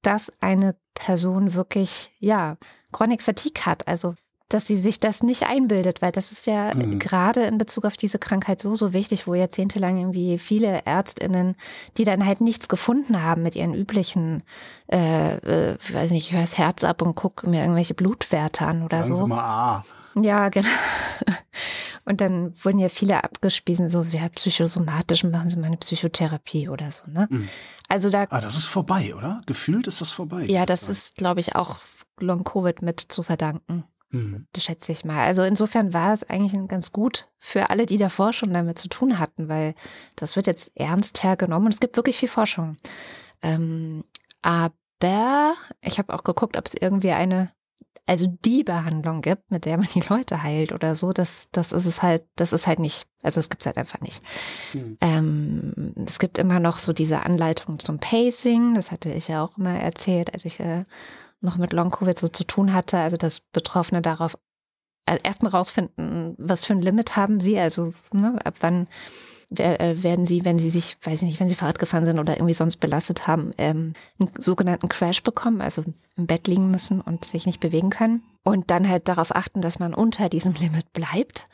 dass 0.01 0.32
eine 0.42 0.78
Person 0.94 1.56
wirklich, 1.56 2.12
ja, 2.20 2.56
Chronic 2.94 3.22
Fatigue 3.22 3.66
hat. 3.66 3.86
Also 3.86 4.16
dass 4.50 4.65
sie 4.65 4.77
sich 4.77 5.00
das 5.00 5.22
nicht 5.22 5.44
einbildet, 5.44 6.01
weil 6.01 6.12
das 6.12 6.32
ist 6.32 6.48
ja 6.48 6.74
mhm. 6.74 7.00
gerade 7.00 7.44
in 7.44 7.58
Bezug 7.58 7.86
auf 7.86 7.98
diese 7.98 8.18
Krankheit 8.18 8.60
so, 8.60 8.75
so 8.75 8.94
wichtig, 8.94 9.27
wo 9.27 9.36
jahrzehntelang 9.36 9.98
irgendwie 9.98 10.39
viele 10.39 10.86
ÄrztInnen, 10.86 11.56
die 11.98 12.03
dann 12.03 12.25
halt 12.25 12.41
nichts 12.41 12.68
gefunden 12.68 13.22
haben 13.22 13.44
mit 13.44 13.56
ihren 13.56 13.75
üblichen, 13.75 14.44
äh, 14.91 15.36
äh, 15.36 15.77
weiß 15.91 16.12
nicht, 16.12 16.27
ich 16.27 16.34
höre 16.34 16.41
das 16.41 16.58
Herz 16.58 16.84
ab 16.84 17.01
und 17.03 17.15
gucke 17.15 17.48
mir 17.48 17.62
irgendwelche 17.62 17.94
Blutwerte 17.94 18.65
an 18.65 18.84
oder 18.84 19.03
Sagen 19.03 19.15
so. 19.15 19.22
Sie 19.24 19.29
mal 19.29 19.39
A. 19.39 19.86
Ja, 20.20 20.50
genau. 20.50 20.68
Und 22.06 22.22
dann 22.22 22.53
wurden 22.63 22.79
ja 22.79 22.89
viele 22.89 23.24
abgespiesen, 23.24 23.88
so, 23.88 24.01
ja, 24.01 24.27
psychosomatisch 24.29 25.24
machen 25.25 25.48
Sie 25.48 25.58
mal 25.58 25.68
eine 25.68 25.77
Psychotherapie 25.77 26.68
oder 26.68 26.89
so, 26.89 27.03
ne? 27.12 27.27
Mhm. 27.29 27.48
Also 27.88 28.10
da. 28.10 28.25
Ah, 28.32 28.41
das 28.41 28.58
ist 28.58 28.65
vorbei, 28.65 29.13
oder? 29.15 29.41
Gefühlt 29.46 29.86
ist 29.86 30.01
das 30.01 30.10
vorbei. 30.10 30.46
Ja, 30.46 30.65
das 30.65 30.89
ist, 30.89 31.18
glaube 31.18 31.39
ich, 31.39 31.56
auch 31.56 31.77
Long-Covid 32.20 32.82
mit 32.82 33.00
zu 33.00 33.22
verdanken. 33.22 33.84
Mhm. 34.12 34.48
Das 34.54 34.63
schätze 34.63 34.92
ich 34.92 35.06
mal. 35.06 35.25
Also 35.25 35.44
insofern 35.44 35.94
war 35.94 36.13
es 36.13 36.24
eigentlich 36.24 36.56
ganz 36.68 36.92
gut 36.92 37.30
für 37.38 37.70
alle, 37.70 37.86
die 37.86 37.98
davor 37.98 38.34
schon 38.34 38.54
damit 38.54 38.78
zu 38.78 38.88
tun 38.88 39.20
hatten, 39.20 39.50
weil 39.50 39.75
das 40.16 40.36
wird 40.36 40.48
jetzt 40.48 40.72
ernst 40.75 41.24
hergenommen 41.24 41.68
und 41.68 41.74
es 41.74 41.80
gibt 41.80 41.96
wirklich 41.96 42.18
viel 42.18 42.30
Forschung. 42.30 42.78
Ähm, 43.42 44.04
aber 44.42 45.56
ich 45.82 46.00
habe 46.00 46.13
auch 46.13 46.24
geguckt, 46.24 46.58
ob 46.58 46.66
es 46.66 46.74
irgendwie 46.74 47.12
eine, 47.12 47.51
also 48.06 48.25
die 48.44 48.63
Behandlung 48.63 49.22
gibt, 49.22 49.51
mit 49.51 49.66
der 49.66 49.78
man 49.78 49.88
die 49.94 50.04
Leute 50.10 50.42
heilt 50.42 50.72
oder 50.72 50.96
so. 50.96 51.13
Das, 51.13 51.50
das 51.51 51.72
ist 51.72 51.86
es 51.86 52.01
halt, 52.01 52.25
das 52.36 52.51
ist 52.51 52.66
halt 52.66 52.80
nicht, 52.80 53.06
also 53.22 53.39
es 53.39 53.50
gibt 53.50 53.62
es 53.62 53.68
halt 53.68 53.78
einfach 53.78 54.01
nicht. 54.01 54.24
Mhm. 54.74 54.98
Ähm, 55.01 55.94
es 56.08 56.18
gibt 56.18 56.39
immer 56.39 56.60
noch 56.60 56.80
so 56.80 56.94
diese 56.94 57.22
Anleitung 57.22 57.78
zum 57.78 58.00
Pacing, 58.00 58.74
das 58.74 58.92
hatte 58.92 59.12
ich 59.12 59.28
ja 59.28 59.44
auch 59.44 59.56
immer 59.58 59.80
erzählt, 59.80 60.34
als 60.34 60.46
ich 60.46 60.60
äh, 60.60 60.86
noch 61.41 61.58
mit 61.58 61.74
Long-Covid 61.74 62.17
so 62.17 62.27
zu 62.27 62.43
tun 62.43 62.74
hatte, 62.74 62.98
also 62.98 63.17
dass 63.17 63.39
Betroffene 63.39 64.01
darauf 64.01 64.38
also 65.05 65.22
erstmal 65.24 65.51
rausfinden, 65.51 66.36
was 66.38 66.65
für 66.65 66.74
ein 66.74 66.81
Limit 66.81 67.15
haben 67.15 67.39
sie, 67.39 67.58
also 67.58 67.93
ne, 68.13 68.39
ab 68.46 68.55
wann 68.60 68.88
äh, 69.55 69.96
werden 70.03 70.25
sie, 70.25 70.46
wenn 70.46 70.60
sie 70.60 70.69
sich, 70.69 70.98
weiß 71.03 71.22
ich 71.22 71.27
nicht, 71.27 71.39
wenn 71.39 71.48
sie 71.48 71.55
Fahrrad 71.55 71.79
gefahren 71.79 72.05
sind 72.05 72.19
oder 72.19 72.36
irgendwie 72.38 72.53
sonst 72.53 72.77
belastet 72.77 73.25
haben, 73.27 73.51
ähm, 73.58 73.93
einen 74.19 74.31
sogenannten 74.38 74.89
Crash 74.89 75.24
bekommen, 75.24 75.62
also 75.62 75.84
im 76.15 76.27
Bett 76.27 76.48
liegen 76.48 76.69
müssen 76.69 77.01
und 77.01 77.25
sich 77.25 77.48
nicht 77.48 77.60
bewegen 77.60 77.89
können. 77.89 78.22
Und 78.43 78.69
dann 78.69 78.88
halt 78.88 79.08
darauf 79.08 79.36
achten, 79.36 79.62
dass 79.62 79.79
man 79.79 79.93
unter 79.93 80.29
diesem 80.29 80.53
Limit 80.53 80.93
bleibt. 80.93 81.48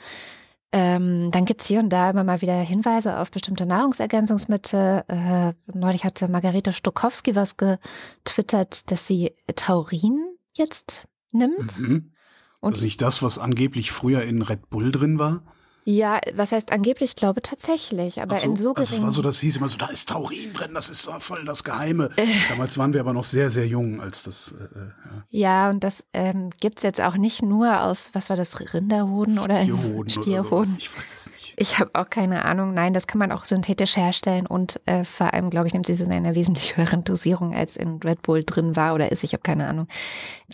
Ähm, 0.72 1.32
dann 1.32 1.46
gibt 1.46 1.62
es 1.62 1.68
hier 1.68 1.80
und 1.80 1.90
da 1.90 2.10
immer 2.10 2.24
mal 2.24 2.42
wieder 2.42 2.56
Hinweise 2.56 3.20
auf 3.20 3.32
bestimmte 3.32 3.66
Nahrungsergänzungsmittel. 3.66 5.04
Äh, 5.08 5.54
neulich 5.74 6.04
hatte 6.04 6.28
Margarete 6.28 6.74
Stokowski 6.74 7.36
was 7.36 7.56
getwittert, 7.58 8.92
dass 8.92 9.08
sie 9.08 9.34
Taurin 9.56 10.36
jetzt 10.54 11.08
nimmt. 11.32 11.80
Mhm. 11.80 12.12
Und 12.60 12.76
ist 12.76 12.82
nicht 12.82 13.02
das, 13.02 13.22
was 13.22 13.38
angeblich 13.40 13.92
früher 13.92 14.24
in 14.24 14.42
Red 14.42 14.70
Bull 14.70 14.92
drin 14.92 15.20
war? 15.20 15.44
Ja, 15.88 16.20
was 16.34 16.52
heißt 16.52 16.72
angeblich? 16.72 17.12
Ich 17.12 17.16
glaube 17.16 17.44
tatsächlich, 17.44 18.20
aber 18.20 18.40
so, 18.40 18.48
in 18.48 18.56
so 18.56 18.74
also 18.74 18.96
Es 18.96 19.04
war 19.04 19.12
so, 19.12 19.22
das 19.22 19.40
hieß 19.40 19.58
immer 19.58 19.70
so, 19.70 19.78
da 19.78 19.86
ist 19.86 20.10
Taurin 20.10 20.52
drin, 20.52 20.74
das 20.74 20.90
ist 20.90 21.08
voll 21.20 21.46
das 21.46 21.64
Geheime. 21.64 22.10
Äh. 22.16 22.26
Damals 22.50 22.80
waren 22.80 22.92
wir 22.94 23.02
aber 23.02 23.14
noch 23.14 23.24
sehr, 23.24 23.52
sehr 23.52 23.68
jung, 23.68 24.02
als 24.02 24.24
das. 24.24 24.56
Äh, 24.60 24.64
äh 24.64 24.92
ja. 25.30 25.66
ja. 25.66 25.70
und 25.70 25.84
das 25.84 26.08
ähm, 26.14 26.50
gibt 26.60 26.80
es 26.80 26.84
jetzt 26.84 27.02
auch 27.02 27.18
nicht 27.18 27.44
nur 27.44 27.84
aus, 27.84 28.10
was 28.14 28.30
war 28.30 28.36
das, 28.36 28.74
Rinderhoden 28.74 29.38
oder 29.38 29.62
Stierhoden? 29.62 30.10
Stierhoden. 30.10 30.72
Oder 30.72 30.80
ich 30.80 30.98
weiß 30.98 31.14
es 31.14 31.32
nicht. 31.32 31.54
Ich 31.58 31.78
habe 31.78 31.92
auch 31.94 32.10
keine 32.10 32.46
Ahnung. 32.46 32.74
Nein, 32.74 32.94
das 32.94 33.06
kann 33.06 33.20
man 33.20 33.32
auch 33.32 33.46
synthetisch 33.46 33.96
herstellen 33.96 34.48
und 34.48 34.82
äh, 34.88 35.06
vor 35.06 35.36
allem, 35.36 35.52
glaube 35.52 35.68
ich, 35.68 35.74
nimmt 35.74 35.86
sie 35.86 35.94
es 35.94 36.02
in 36.02 36.12
einer 36.12 36.34
wesentlich 36.34 36.78
höheren 36.78 37.04
Dosierung, 37.04 37.54
als 37.54 37.78
in 37.78 38.00
Red 38.04 38.24
Bull 38.24 38.44
drin 38.44 38.76
war 38.76 38.96
oder 38.96 39.12
ist. 39.12 39.24
Ich 39.24 39.34
habe 39.34 39.44
keine 39.44 39.68
Ahnung. 39.68 39.88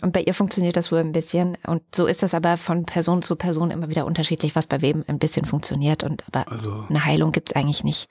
Und 0.02 0.12
bei 0.12 0.22
ihr 0.22 0.34
funktioniert 0.34 0.76
das 0.76 0.92
wohl 0.92 0.98
ein 0.98 1.12
bisschen. 1.12 1.56
Und 1.66 1.82
so 1.94 2.06
ist 2.06 2.22
das 2.22 2.34
aber 2.34 2.58
von 2.58 2.84
Person 2.84 3.22
zu 3.22 3.36
Person 3.36 3.70
immer 3.70 3.88
wieder 3.88 4.04
unterschiedlich, 4.04 4.54
was 4.54 4.66
bei 4.66 4.82
wem 4.82 5.04
im 5.06 5.21
bisschen 5.22 5.46
funktioniert 5.46 6.02
und 6.02 6.24
aber 6.28 6.50
also, 6.50 6.86
eine 6.88 7.04
Heilung 7.04 7.32
gibt 7.32 7.48
es 7.48 7.56
eigentlich 7.56 7.84
nicht. 7.84 8.08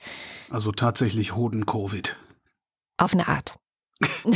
Also 0.50 0.72
tatsächlich 0.72 1.36
Hoden-Covid. 1.36 2.16
Auf 2.96 3.12
eine 3.12 3.28
Art. 3.28 3.58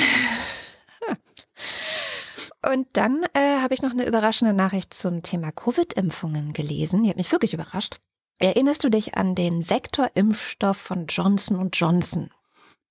Und 2.65 2.89
dann 2.95 3.25
äh, 3.33 3.61
habe 3.61 3.75
ich 3.75 3.83
noch 3.83 3.93
eine 3.93 4.07
überraschende 4.07 4.53
Nachricht 4.53 4.93
zum 4.93 5.23
Thema 5.23 5.53
Covid-Impfungen 5.53 6.53
gelesen. 6.53 7.05
Die 7.05 7.11
hat 7.11 7.17
mich 7.17 7.31
wirklich 7.31 7.55
überrascht. 7.55 7.97
Erinnerst 8.39 8.83
du 8.83 8.89
dich 8.89 9.17
an 9.17 9.35
den 9.35 9.71
Vektorimpfstoff 9.71 10.77
von 10.77 11.07
Johnson 11.07 11.71
Johnson? 11.73 12.31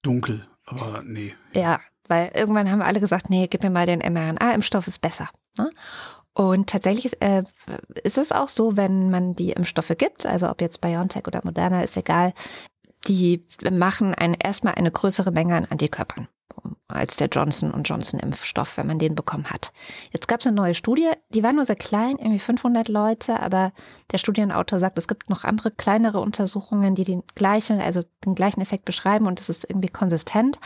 Dunkel, 0.02 0.48
aber 0.66 1.04
nee. 1.04 1.36
Ja, 1.54 1.82
weil 2.08 2.32
irgendwann 2.34 2.72
haben 2.72 2.80
wir 2.80 2.86
alle 2.86 3.00
gesagt, 3.00 3.30
nee, 3.30 3.48
gib 3.48 3.64
mir 3.64 3.70
mal 3.70 3.86
den 3.86 4.00
mRNA-Impfstoff, 4.00 4.88
ist 4.88 5.02
besser. 5.02 5.30
Ne? 5.58 5.70
Und 6.36 6.70
tatsächlich 6.70 7.06
ist, 7.06 7.22
äh, 7.22 7.44
ist 8.04 8.18
es 8.18 8.32
auch 8.32 8.50
so, 8.50 8.76
wenn 8.76 9.10
man 9.10 9.36
die 9.36 9.52
Impfstoffe 9.52 9.94
gibt, 9.98 10.26
also 10.26 10.50
ob 10.50 10.62
jetzt 10.62 10.82
BioNTech 10.82 11.26
oder 11.28 11.42
Moderna, 11.44 11.82
ist 11.82 11.96
egal, 11.96 12.34
die 13.08 13.46
machen 13.72 14.14
ein, 14.14 14.34
erstmal 14.34 14.76
eine 14.76 14.92
größere 14.92 15.32
Menge 15.32 15.56
an 15.56 15.66
Antikörpern 15.70 16.28
als 16.88 17.18
der 17.18 17.28
Johnson 17.28 17.74
Johnson 17.84 18.20
Impfstoff, 18.20 18.78
wenn 18.78 18.88
man 18.88 19.00
den 19.00 19.16
bekommen 19.16 19.50
hat. 19.50 19.72
Jetzt 20.12 20.28
gab 20.28 20.40
es 20.40 20.48
eine 20.48 20.56
neue 20.56 20.74
Studie, 20.74 21.10
die 21.30 21.44
war 21.44 21.52
nur 21.52 21.66
sehr 21.66 21.76
klein, 21.76 22.18
irgendwie 22.18 22.40
500 22.40 22.88
Leute, 22.88 23.40
aber 23.40 23.74
der 24.12 24.18
Studienautor 24.18 24.80
sagt, 24.80 24.98
es 24.98 25.08
gibt 25.08 25.30
noch 25.30 25.44
andere 25.44 25.72
kleinere 25.72 26.20
Untersuchungen, 26.20 26.96
die 26.96 27.04
den 27.04 27.24
gleichen, 27.34 27.82
also 27.82 28.04
den 28.24 28.36
gleichen 28.36 28.62
Effekt 28.62 28.86
beschreiben 28.86 29.26
und 29.26 29.40
es 29.40 29.50
ist 29.50 29.70
irgendwie 29.70 29.90
konsistent, 29.90 30.60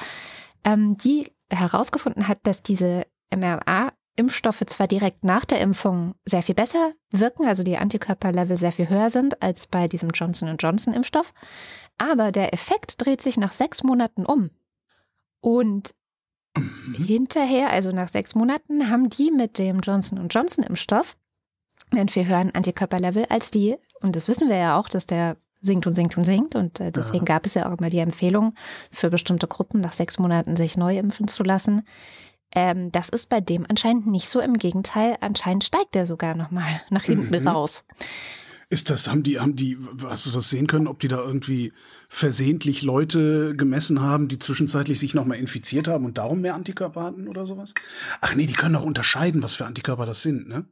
ähm, 0.64 0.98
die 0.98 1.32
herausgefunden 1.50 2.28
hat, 2.28 2.40
dass 2.44 2.62
diese 2.62 3.06
mRNA 3.36 3.94
Impfstoffe 4.20 4.64
zwar 4.68 4.88
direkt 4.88 5.24
nach 5.24 5.46
der 5.46 5.62
Impfung 5.62 6.14
sehr 6.26 6.42
viel 6.42 6.56
besser 6.56 6.94
wirken, 7.10 7.46
also 7.46 7.64
die 7.64 7.78
Antikörperlevel 7.78 8.58
sehr 8.58 8.74
viel 8.74 8.90
höher 8.90 9.10
sind 9.10 9.42
als 9.42 9.66
bei 9.66 9.88
diesem 9.88 10.10
Johnson 10.10 10.56
Johnson 10.60 10.94
Impfstoff, 10.94 11.34
aber 11.98 12.32
der 12.32 12.54
Effekt 12.54 13.04
dreht 13.04 13.22
sich 13.22 13.38
nach 13.38 13.54
sechs 13.54 13.82
Monaten 13.82 14.26
um. 14.26 14.50
Und 15.40 15.96
mhm. 16.56 16.94
hinterher, 16.94 17.70
also 17.70 17.92
nach 17.92 18.10
sechs 18.10 18.36
Monaten, 18.36 18.90
haben 18.90 19.10
die 19.10 19.32
mit 19.32 19.58
dem 19.58 19.80
Johnson 19.80 20.28
Johnson 20.28 20.66
Impfstoff 20.66 21.16
einen 21.92 22.10
viel 22.10 22.28
höheren 22.28 22.54
Antikörperlevel 22.54 23.26
als 23.30 23.52
die, 23.52 23.78
und 24.02 24.16
das 24.16 24.28
wissen 24.28 24.50
wir 24.50 24.58
ja 24.58 24.78
auch, 24.78 24.90
dass 24.90 25.08
der 25.08 25.38
sinkt 25.62 25.88
und 25.88 25.94
sinkt 25.94 26.18
und 26.18 26.24
sinkt. 26.24 26.56
Und 26.56 26.80
äh, 26.80 26.92
deswegen 26.92 27.26
ja. 27.26 27.36
gab 27.36 27.46
es 27.46 27.54
ja 27.54 27.70
auch 27.70 27.78
immer 27.78 27.90
die 27.90 28.00
Empfehlung 28.00 28.54
für 28.92 29.10
bestimmte 29.10 29.48
Gruppen, 29.48 29.82
nach 29.82 29.94
sechs 29.94 30.20
Monaten 30.20 30.56
sich 30.56 30.78
neu 30.78 30.98
impfen 30.98 31.28
zu 31.28 31.44
lassen. 31.44 31.84
Ähm, 32.54 32.92
das 32.92 33.10
ist 33.10 33.30
bei 33.30 33.42
dem 33.42 33.66
anscheinend 33.70 34.08
nicht 34.08 34.30
so. 34.30 34.40
Im 34.40 34.58
Gegenteil, 34.58 35.18
anscheinend 35.22 35.64
steigt 35.64 35.96
er 35.96 36.06
sogar 36.06 36.36
nochmal 36.36 36.82
nach 36.90 37.04
hinten 37.04 37.42
mhm. 37.42 37.48
raus. 37.48 37.84
Ist 38.72 38.92
das, 38.92 39.08
haben 39.10 39.24
die, 39.24 39.40
haben 39.40 39.56
die, 39.56 39.80
hast 40.04 40.28
du 40.28 40.32
das 40.32 40.50
sehen 40.50 40.68
können, 40.68 40.88
ob 40.88 41.00
die 41.00 41.08
da 41.08 41.18
irgendwie 41.18 41.74
versehentlich 42.08 42.84
Leute 42.84 43.56
gemessen 43.56 44.00
haben, 44.00 44.28
die 44.28 44.38
zwischenzeitlich 44.38 45.00
sich 45.00 45.16
nochmal 45.16 45.40
infiziert 45.40 45.88
haben 45.88 46.06
und 46.06 46.20
darum 46.20 46.42
mehr 46.42 46.54
Antikörper 46.54 47.02
hatten 47.02 47.28
oder 47.28 47.48
sowas? 47.48 47.74
Ach 48.22 48.36
nee, 48.36 48.46
die 48.46 48.54
können 48.54 48.76
auch 48.76 48.86
unterscheiden, 48.86 49.42
was 49.42 49.56
für 49.56 49.66
Antikörper 49.66 50.06
das 50.06 50.22
sind, 50.22 50.48
ne? 50.48 50.66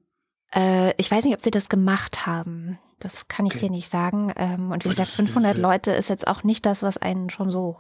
Äh, 0.54 0.94
ich 0.98 1.10
weiß 1.10 1.26
nicht, 1.26 1.34
ob 1.34 1.42
sie 1.42 1.52
das 1.52 1.70
gemacht 1.70 2.28
haben. 2.28 2.78
Das 3.00 3.28
kann 3.28 3.48
ich 3.48 3.54
okay. 3.56 3.66
dir 3.66 3.72
nicht 3.72 3.90
sagen. 3.90 4.32
Ähm, 4.36 4.72
und 4.72 4.86
wie 4.86 4.90
gesagt, 4.90 5.10
500 5.10 5.58
Leute 5.58 5.92
ist 5.92 6.10
jetzt 6.10 6.28
auch 6.28 6.44
nicht 6.44 6.66
das, 6.66 6.84
was 6.84 6.98
einen 6.98 7.30
schon 7.32 7.50
so 7.50 7.78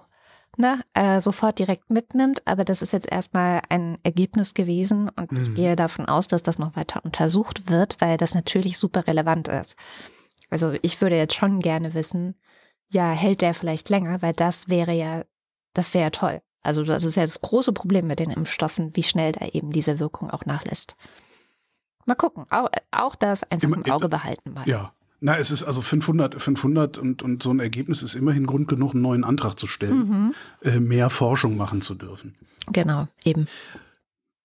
ne, 0.58 0.82
äh, 0.94 1.22
sofort 1.22 1.60
direkt 1.60 1.90
mitnimmt. 1.90 2.46
Aber 2.46 2.66
das 2.66 2.82
ist 2.82 2.94
jetzt 2.94 3.12
erstmal 3.12 3.62
ein 3.70 3.98
Ergebnis 4.04 4.54
gewesen 4.54 5.10
und 5.10 5.32
mhm. 5.32 5.42
ich 5.42 5.56
gehe 5.56 5.76
davon 5.76 6.06
aus, 6.08 6.28
dass 6.28 6.44
das 6.44 6.60
noch 6.60 6.76
weiter 6.76 7.04
untersucht 7.04 7.70
wird, 7.70 8.00
weil 8.00 8.18
das 8.18 8.36
natürlich 8.36 8.78
super 8.78 9.08
relevant 9.08 9.48
ist. 9.48 9.76
Also 10.50 10.74
ich 10.82 11.02
würde 11.02 11.18
jetzt 11.18 11.36
schon 11.36 11.60
gerne 11.60 11.94
wissen, 11.94 12.36
ja, 12.90 13.12
hält 13.12 13.42
der 13.42 13.54
vielleicht 13.54 13.90
länger, 13.90 14.22
weil 14.22 14.34
das 14.34 14.70
wäre 14.70 14.94
ja, 14.94 15.24
das 15.74 15.94
wäre 15.94 16.06
ja 16.06 16.10
toll. 16.10 16.42
Also 16.64 16.84
das 16.84 17.04
ist 17.04 17.16
ja 17.16 17.24
das 17.24 17.42
große 17.42 17.74
Problem 17.74 18.08
mit 18.08 18.20
den 18.20 18.32
Impfstoffen, 18.32 18.96
wie 18.96 19.04
schnell 19.04 19.32
da 19.34 19.46
eben 19.48 19.72
diese 19.72 20.00
Wirkung 20.00 20.32
auch 20.32 20.46
nachlässt. 20.46 20.96
Mal 22.06 22.16
gucken, 22.16 22.46
auch, 22.50 22.70
auch 22.92 23.16
das 23.16 23.44
einfach 23.44 23.70
im 23.70 23.92
Auge 23.92 24.08
behalten. 24.08 24.54
Mal. 24.54 24.68
Ja, 24.68 24.94
na, 25.20 25.38
es 25.38 25.52
ist 25.52 25.64
also 25.64 25.82
500, 25.82 26.42
500 26.42 26.98
und, 26.98 27.24
und 27.24 27.42
so 27.42 27.52
ein 27.52 27.60
Ergebnis 27.60 28.04
ist 28.04 28.16
immerhin 28.16 28.46
Grund 28.46 28.68
genug, 28.68 28.94
einen 28.94 29.02
neuen 29.02 29.24
Antrag 29.24 29.58
zu 29.58 29.68
stellen, 29.68 30.10
mhm. 30.10 30.34
äh, 30.64 30.80
mehr 30.80 31.10
Forschung 31.10 31.58
machen 31.58 31.82
zu 31.82 31.96
dürfen. 31.96 32.36
Genau, 32.72 33.08
eben. 33.24 33.48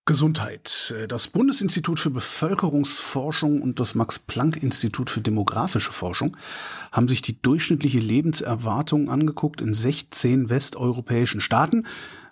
Gesundheit. 0.05 0.93
Das 1.07 1.29
Bundesinstitut 1.29 1.97
für 1.97 2.09
Bevölkerungsforschung 2.09 3.61
und 3.61 3.79
das 3.79 3.95
Max-Planck-Institut 3.95 5.09
für 5.09 5.21
demografische 5.21 5.93
Forschung 5.93 6.35
haben 6.91 7.07
sich 7.07 7.21
die 7.21 7.41
durchschnittliche 7.41 7.99
Lebenserwartung 7.99 9.09
angeguckt 9.09 9.61
in 9.61 9.73
16 9.73 10.49
westeuropäischen 10.49 11.39
Staaten. 11.39 11.85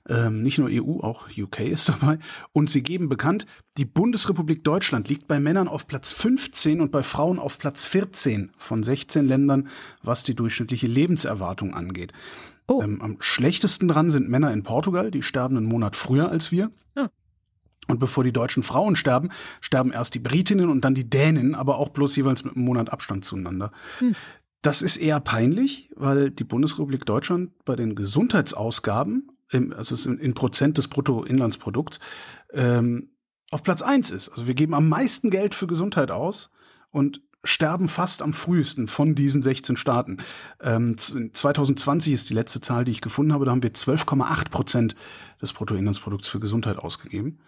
Ähm, 0.09 0.41
nicht 0.41 0.57
nur 0.57 0.69
EU, 0.71 1.01
auch 1.01 1.27
UK 1.37 1.61
ist 1.61 1.89
dabei. 2.01 2.19
Und 2.53 2.69
sie 2.69 2.83
geben 2.83 3.09
bekannt, 3.09 3.45
die 3.77 3.85
Bundesrepublik 3.85 4.63
Deutschland 4.63 5.09
liegt 5.09 5.27
bei 5.27 5.39
Männern 5.39 5.67
auf 5.67 5.87
Platz 5.87 6.11
15 6.11 6.81
und 6.81 6.91
bei 6.91 7.03
Frauen 7.03 7.39
auf 7.39 7.57
Platz 7.57 7.85
14 7.85 8.51
von 8.57 8.83
16 8.83 9.27
Ländern, 9.27 9.67
was 10.03 10.23
die 10.23 10.35
durchschnittliche 10.35 10.87
Lebenserwartung 10.87 11.73
angeht. 11.73 12.13
Oh. 12.67 12.81
Ähm, 12.81 13.01
am 13.01 13.17
schlechtesten 13.19 13.87
dran 13.87 14.09
sind 14.09 14.29
Männer 14.29 14.53
in 14.53 14.63
Portugal, 14.63 15.11
die 15.11 15.23
sterben 15.23 15.57
einen 15.57 15.65
Monat 15.65 15.95
früher 15.95 16.29
als 16.29 16.51
wir. 16.51 16.71
Oh. 16.95 17.07
Und 17.87 17.99
bevor 17.99 18.23
die 18.23 18.33
deutschen 18.33 18.63
Frauen 18.63 18.95
sterben, 18.95 19.29
sterben 19.59 19.91
erst 19.91 20.15
die 20.15 20.19
Britinnen 20.19 20.69
und 20.69 20.85
dann 20.85 20.95
die 20.95 21.09
Dänen, 21.09 21.55
aber 21.55 21.77
auch 21.77 21.89
bloß 21.89 22.15
jeweils 22.15 22.43
mit 22.43 22.55
einem 22.55 22.65
Monat 22.65 22.91
Abstand 22.91 23.25
zueinander. 23.25 23.71
Hm. 23.99 24.15
Das 24.61 24.83
ist 24.83 24.97
eher 24.97 25.19
peinlich, 25.19 25.89
weil 25.95 26.29
die 26.29 26.43
Bundesrepublik 26.43 27.05
Deutschland 27.05 27.51
bei 27.65 27.75
den 27.75 27.95
Gesundheitsausgaben, 27.95 29.30
also 29.53 29.95
es 29.95 30.05
in 30.05 30.33
Prozent 30.33 30.77
des 30.77 30.87
Bruttoinlandsprodukts, 30.87 31.99
ähm, 32.53 33.09
auf 33.51 33.63
Platz 33.63 33.81
eins 33.81 34.11
ist. 34.11 34.29
Also 34.29 34.47
wir 34.47 34.53
geben 34.53 34.73
am 34.73 34.87
meisten 34.87 35.29
Geld 35.29 35.53
für 35.53 35.67
Gesundheit 35.67 36.09
aus 36.09 36.49
und 36.89 37.21
sterben 37.43 37.87
fast 37.87 38.21
am 38.21 38.33
frühesten 38.33 38.87
von 38.87 39.15
diesen 39.15 39.41
16 39.41 39.75
Staaten. 39.75 40.17
Ähm, 40.61 40.97
2020 40.97 42.13
ist 42.13 42.29
die 42.29 42.33
letzte 42.33 42.61
Zahl, 42.61 42.85
die 42.85 42.91
ich 42.91 43.01
gefunden 43.01 43.33
habe. 43.33 43.45
Da 43.45 43.51
haben 43.51 43.63
wir 43.63 43.73
12,8 43.73 44.49
Prozent 44.49 44.95
des 45.41 45.53
Bruttoinlandsprodukts 45.53 46.27
für 46.27 46.39
Gesundheit 46.39 46.77
ausgegeben. 46.77 47.39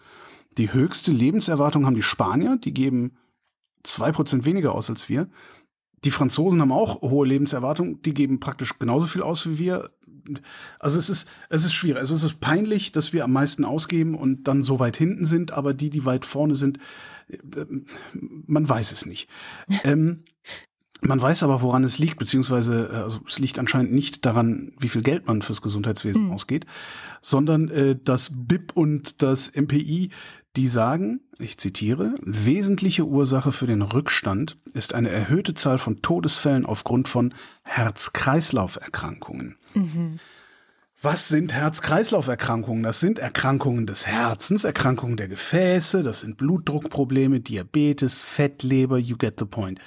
Die 0.57 0.73
höchste 0.73 1.11
Lebenserwartung 1.11 1.85
haben 1.85 1.95
die 1.95 2.01
Spanier, 2.01 2.57
die 2.57 2.73
geben 2.73 3.17
zwei 3.83 4.11
Prozent 4.11 4.45
weniger 4.45 4.73
aus 4.73 4.89
als 4.89 5.09
wir. 5.09 5.27
Die 6.03 6.11
Franzosen 6.11 6.61
haben 6.61 6.71
auch 6.71 7.01
hohe 7.01 7.27
Lebenserwartung, 7.27 8.01
die 8.01 8.13
geben 8.13 8.39
praktisch 8.39 8.77
genauso 8.79 9.07
viel 9.07 9.21
aus 9.21 9.47
wie 9.47 9.57
wir. 9.57 9.89
Also 10.79 10.99
es 10.99 11.09
ist, 11.09 11.27
es 11.49 11.65
ist 11.65 11.73
schwierig. 11.73 11.99
Also 11.99 12.15
es 12.15 12.23
ist 12.23 12.39
peinlich, 12.39 12.91
dass 12.91 13.13
wir 13.13 13.23
am 13.23 13.33
meisten 13.33 13.65
ausgeben 13.65 14.15
und 14.15 14.47
dann 14.47 14.61
so 14.61 14.79
weit 14.79 14.97
hinten 14.97 15.25
sind, 15.25 15.51
aber 15.51 15.73
die, 15.73 15.89
die 15.89 16.05
weit 16.05 16.25
vorne 16.25 16.55
sind, 16.55 16.79
äh, 17.29 17.65
man 18.13 18.67
weiß 18.67 18.91
es 18.91 19.05
nicht. 19.05 19.29
ähm, 19.83 20.23
man 21.01 21.21
weiß 21.21 21.43
aber, 21.43 21.61
woran 21.61 21.83
es 21.83 21.99
liegt, 21.99 22.17
beziehungsweise 22.17 22.89
äh, 22.91 22.95
also 22.95 23.19
es 23.27 23.39
liegt 23.39 23.59
anscheinend 23.59 23.91
nicht 23.91 24.25
daran, 24.25 24.71
wie 24.79 24.87
viel 24.87 25.01
Geld 25.01 25.27
man 25.27 25.41
fürs 25.41 25.61
Gesundheitswesen 25.61 26.27
mhm. 26.27 26.31
ausgeht, 26.31 26.65
sondern 27.21 27.69
äh, 27.69 27.97
das 28.01 28.31
BIP 28.33 28.71
und 28.75 29.21
das 29.21 29.51
MPI 29.53 30.11
die 30.55 30.67
sagen, 30.67 31.21
ich 31.39 31.57
zitiere, 31.57 32.15
wesentliche 32.21 33.05
Ursache 33.05 33.51
für 33.51 33.67
den 33.67 33.81
Rückstand 33.81 34.57
ist 34.73 34.93
eine 34.93 35.09
erhöhte 35.09 35.53
Zahl 35.53 35.77
von 35.77 36.01
Todesfällen 36.01 36.65
aufgrund 36.65 37.07
von 37.07 37.33
Herz-Kreislauf-Erkrankungen. 37.63 39.57
Mhm. 39.73 40.19
Was 41.01 41.27
sind 41.27 41.53
Herz-Kreislauf-Erkrankungen? 41.53 42.83
Das 42.83 42.99
sind 42.99 43.19
Erkrankungen 43.19 43.85
des 43.85 44.07
Herzens, 44.07 44.63
Erkrankungen 44.63 45.17
der 45.17 45.27
Gefäße, 45.27 46.03
das 46.03 46.21
sind 46.21 46.37
Blutdruckprobleme, 46.37 47.41
Diabetes, 47.41 48.21
Fettleber, 48.21 48.97
you 48.97 49.17
get 49.17 49.39
the 49.39 49.45
point. 49.45 49.79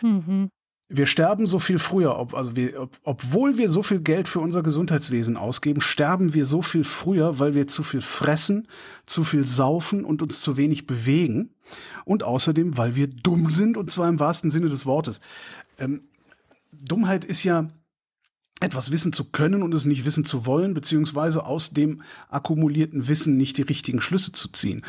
Mhm 0.00 0.50
wir 0.94 1.06
sterben 1.06 1.46
so 1.46 1.58
viel 1.58 1.78
früher, 1.78 2.18
ob, 2.18 2.34
also 2.34 2.54
wir, 2.54 2.80
ob, 2.80 2.96
obwohl 3.02 3.56
wir 3.56 3.68
so 3.68 3.82
viel 3.82 4.00
Geld 4.00 4.28
für 4.28 4.40
unser 4.40 4.62
Gesundheitswesen 4.62 5.38
ausgeben, 5.38 5.80
sterben 5.80 6.34
wir 6.34 6.44
so 6.44 6.60
viel 6.60 6.84
früher, 6.84 7.38
weil 7.38 7.54
wir 7.54 7.66
zu 7.66 7.82
viel 7.82 8.02
fressen, 8.02 8.68
zu 9.06 9.24
viel 9.24 9.46
saufen 9.46 10.04
und 10.04 10.22
uns 10.22 10.42
zu 10.42 10.58
wenig 10.58 10.86
bewegen. 10.86 11.54
Und 12.04 12.22
außerdem, 12.22 12.76
weil 12.76 12.94
wir 12.94 13.06
dumm 13.06 13.50
sind, 13.50 13.78
und 13.78 13.90
zwar 13.90 14.08
im 14.08 14.20
wahrsten 14.20 14.50
Sinne 14.50 14.68
des 14.68 14.84
Wortes. 14.84 15.20
Ähm, 15.78 16.02
Dummheit 16.72 17.24
ist 17.24 17.42
ja 17.42 17.68
etwas 18.60 18.92
wissen 18.92 19.12
zu 19.12 19.30
können 19.30 19.62
und 19.62 19.72
es 19.72 19.86
nicht 19.86 20.04
wissen 20.04 20.24
zu 20.24 20.44
wollen, 20.44 20.74
beziehungsweise 20.74 21.46
aus 21.46 21.70
dem 21.70 22.02
akkumulierten 22.28 23.08
Wissen 23.08 23.36
nicht 23.36 23.56
die 23.56 23.62
richtigen 23.62 24.00
Schlüsse 24.00 24.32
zu 24.32 24.52
ziehen. 24.52 24.84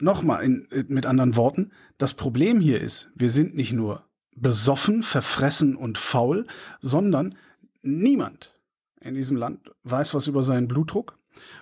Nochmal 0.00 0.44
in, 0.44 0.68
mit 0.88 1.06
anderen 1.06 1.36
Worten, 1.36 1.70
das 1.98 2.14
Problem 2.14 2.60
hier 2.60 2.80
ist, 2.80 3.10
wir 3.14 3.30
sind 3.30 3.54
nicht 3.54 3.72
nur 3.72 4.07
besoffen, 4.40 5.02
verfressen 5.02 5.76
und 5.76 5.98
faul, 5.98 6.46
sondern 6.80 7.34
niemand 7.82 8.54
in 9.00 9.14
diesem 9.14 9.36
Land 9.36 9.70
weiß 9.84 10.14
was 10.14 10.26
über 10.26 10.42
seinen 10.42 10.68
Blutdruck 10.68 11.18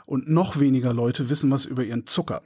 und 0.06 0.28
noch 0.28 0.58
weniger 0.58 0.92
Leute 0.92 1.28
wissen 1.28 1.50
was 1.50 1.64
über 1.64 1.84
ihren 1.84 2.06
Zucker. 2.06 2.42